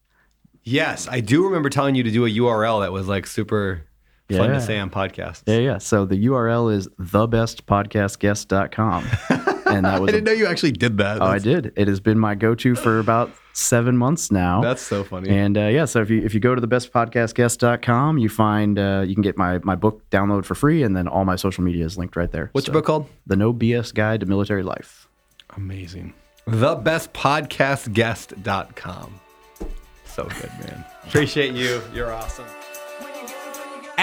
Yes, 0.64 1.08
I 1.08 1.20
do 1.20 1.44
remember 1.44 1.70
telling 1.70 1.94
you 1.94 2.02
to 2.02 2.10
do 2.10 2.24
a 2.24 2.30
URL 2.30 2.82
that 2.82 2.92
was 2.92 3.08
like 3.08 3.26
super 3.26 3.86
fun 4.32 4.50
Yeah. 4.50 4.58
to 4.58 4.60
say 4.60 4.78
on 4.78 4.90
podcasts. 4.90 5.42
Yeah, 5.46 5.58
yeah. 5.58 5.78
So 5.78 6.04
the 6.04 6.26
URL 6.26 6.74
is 6.74 6.88
thebestpodcastguest.com. 7.00 9.06
and 9.66 9.84
that 9.86 10.00
was 10.00 10.08
I 10.08 10.12
didn't 10.12 10.24
know 10.24 10.32
you 10.32 10.46
actually 10.46 10.72
did 10.72 10.98
that. 10.98 11.22
Oh, 11.22 11.26
I 11.26 11.38
did. 11.38 11.72
It 11.76 11.88
has 11.88 12.00
been 12.00 12.18
my 12.18 12.34
go-to 12.34 12.74
for 12.74 12.98
about 12.98 13.30
seven 13.54 13.96
months 13.96 14.30
now. 14.30 14.60
That's 14.62 14.82
so 14.82 15.04
funny. 15.04 15.28
and 15.30 15.56
uh, 15.58 15.66
yeah, 15.66 15.84
so 15.84 16.00
if 16.00 16.10
you 16.10 16.22
if 16.22 16.34
you 16.34 16.40
go 16.40 16.54
to 16.54 16.60
thebestpodcastguest.com, 16.60 18.18
you 18.18 18.28
find 18.28 18.78
uh, 18.78 19.04
you 19.06 19.14
can 19.14 19.22
get 19.22 19.36
my 19.36 19.58
my 19.62 19.74
book 19.74 20.08
download 20.10 20.44
for 20.44 20.54
free, 20.54 20.82
and 20.82 20.96
then 20.96 21.08
all 21.08 21.24
my 21.24 21.36
social 21.36 21.62
media 21.64 21.84
is 21.84 21.98
linked 21.98 22.16
right 22.16 22.30
there. 22.32 22.48
What's 22.52 22.66
So, 22.66 22.72
your 22.72 22.80
book 22.80 22.86
called? 22.86 23.06
The 23.26 23.36
No 23.36 23.52
BS 23.52 23.92
Guide 23.94 24.20
to 24.20 24.26
Military 24.26 24.62
Life. 24.62 25.08
Amazing. 25.56 26.14
Thebestpodcastguest.com. 26.48 29.20
So 30.04 30.24
good, 30.24 30.50
man. 30.60 30.84
Appreciate 31.06 31.54
you. 31.54 31.80
You're 31.94 32.12
awesome. 32.12 32.44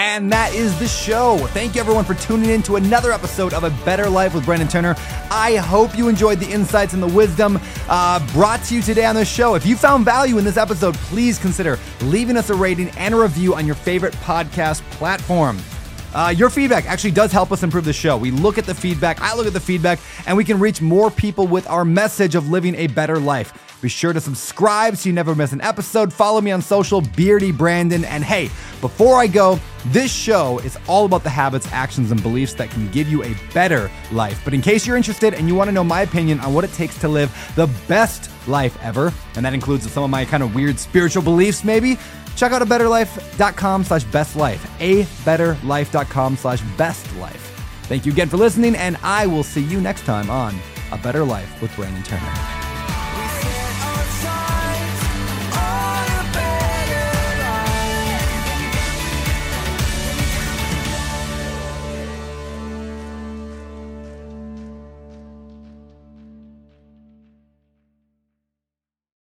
And 0.02 0.32
that 0.32 0.54
is 0.54 0.78
the 0.78 0.88
show. 0.88 1.36
Thank 1.48 1.74
you 1.74 1.80
everyone 1.82 2.06
for 2.06 2.14
tuning 2.14 2.48
in 2.48 2.62
to 2.62 2.76
another 2.76 3.12
episode 3.12 3.52
of 3.52 3.64
A 3.64 3.84
Better 3.84 4.08
Life 4.08 4.32
with 4.32 4.46
Brandon 4.46 4.66
Turner. 4.66 4.94
I 5.30 5.56
hope 5.56 5.94
you 5.94 6.08
enjoyed 6.08 6.40
the 6.40 6.50
insights 6.50 6.94
and 6.94 7.02
the 7.02 7.06
wisdom 7.06 7.60
uh, 7.86 8.26
brought 8.32 8.64
to 8.64 8.74
you 8.74 8.80
today 8.80 9.04
on 9.04 9.14
the 9.14 9.26
show. 9.26 9.56
If 9.56 9.66
you 9.66 9.76
found 9.76 10.06
value 10.06 10.38
in 10.38 10.44
this 10.44 10.56
episode, 10.56 10.94
please 10.94 11.38
consider 11.38 11.78
leaving 12.00 12.38
us 12.38 12.48
a 12.48 12.54
rating 12.54 12.88
and 12.96 13.12
a 13.12 13.18
review 13.18 13.54
on 13.54 13.66
your 13.66 13.74
favorite 13.74 14.14
podcast 14.14 14.80
platform. 14.92 15.58
Uh, 16.14 16.32
your 16.34 16.48
feedback 16.48 16.86
actually 16.86 17.10
does 17.10 17.30
help 17.30 17.52
us 17.52 17.62
improve 17.62 17.84
the 17.84 17.92
show. 17.92 18.16
We 18.16 18.30
look 18.30 18.56
at 18.56 18.64
the 18.64 18.74
feedback, 18.74 19.20
I 19.20 19.34
look 19.36 19.46
at 19.46 19.52
the 19.52 19.60
feedback, 19.60 19.98
and 20.26 20.34
we 20.34 20.44
can 20.44 20.58
reach 20.58 20.80
more 20.80 21.10
people 21.10 21.46
with 21.46 21.68
our 21.68 21.84
message 21.84 22.34
of 22.34 22.48
living 22.48 22.74
a 22.76 22.86
better 22.86 23.18
life. 23.18 23.52
Be 23.80 23.88
sure 23.88 24.12
to 24.12 24.20
subscribe 24.20 24.96
so 24.96 25.08
you 25.08 25.14
never 25.14 25.34
miss 25.34 25.52
an 25.52 25.60
episode. 25.62 26.12
Follow 26.12 26.40
me 26.40 26.50
on 26.50 26.60
social, 26.60 27.00
Beardy 27.00 27.50
Brandon. 27.50 28.04
And 28.04 28.22
hey, 28.22 28.50
before 28.80 29.16
I 29.16 29.26
go, 29.26 29.58
this 29.86 30.12
show 30.12 30.58
is 30.58 30.76
all 30.86 31.06
about 31.06 31.22
the 31.22 31.30
habits, 31.30 31.66
actions, 31.72 32.10
and 32.10 32.22
beliefs 32.22 32.52
that 32.54 32.70
can 32.70 32.90
give 32.90 33.08
you 33.08 33.24
a 33.24 33.34
better 33.54 33.90
life. 34.12 34.42
But 34.44 34.52
in 34.52 34.60
case 34.60 34.86
you're 34.86 34.96
interested 34.96 35.32
and 35.32 35.48
you 35.48 35.54
want 35.54 35.68
to 35.68 35.72
know 35.72 35.84
my 35.84 36.02
opinion 36.02 36.40
on 36.40 36.52
what 36.52 36.64
it 36.64 36.72
takes 36.72 36.98
to 37.00 37.08
live 37.08 37.30
the 37.56 37.66
best 37.88 38.30
life 38.46 38.76
ever, 38.82 39.12
and 39.36 39.44
that 39.44 39.54
includes 39.54 39.90
some 39.90 40.02
of 40.02 40.10
my 40.10 40.24
kind 40.24 40.42
of 40.42 40.54
weird 40.54 40.78
spiritual 40.78 41.22
beliefs, 41.22 41.64
maybe, 41.64 41.98
check 42.36 42.52
out 42.52 42.60
a 42.60 42.66
betterlife.com 42.66 43.84
slash 43.84 44.04
best 44.04 44.36
life. 44.36 44.70
A 44.80 45.04
betterlife.com 45.24 46.36
slash 46.36 46.60
best 46.76 47.16
life. 47.16 47.46
Thank 47.84 48.06
you 48.06 48.12
again 48.12 48.28
for 48.28 48.36
listening, 48.36 48.76
and 48.76 48.98
I 49.02 49.26
will 49.26 49.42
see 49.42 49.62
you 49.62 49.80
next 49.80 50.02
time 50.04 50.30
on 50.30 50.54
A 50.92 50.98
Better 50.98 51.24
Life 51.24 51.60
with 51.60 51.74
Brandon 51.74 52.02
Turner. 52.04 52.69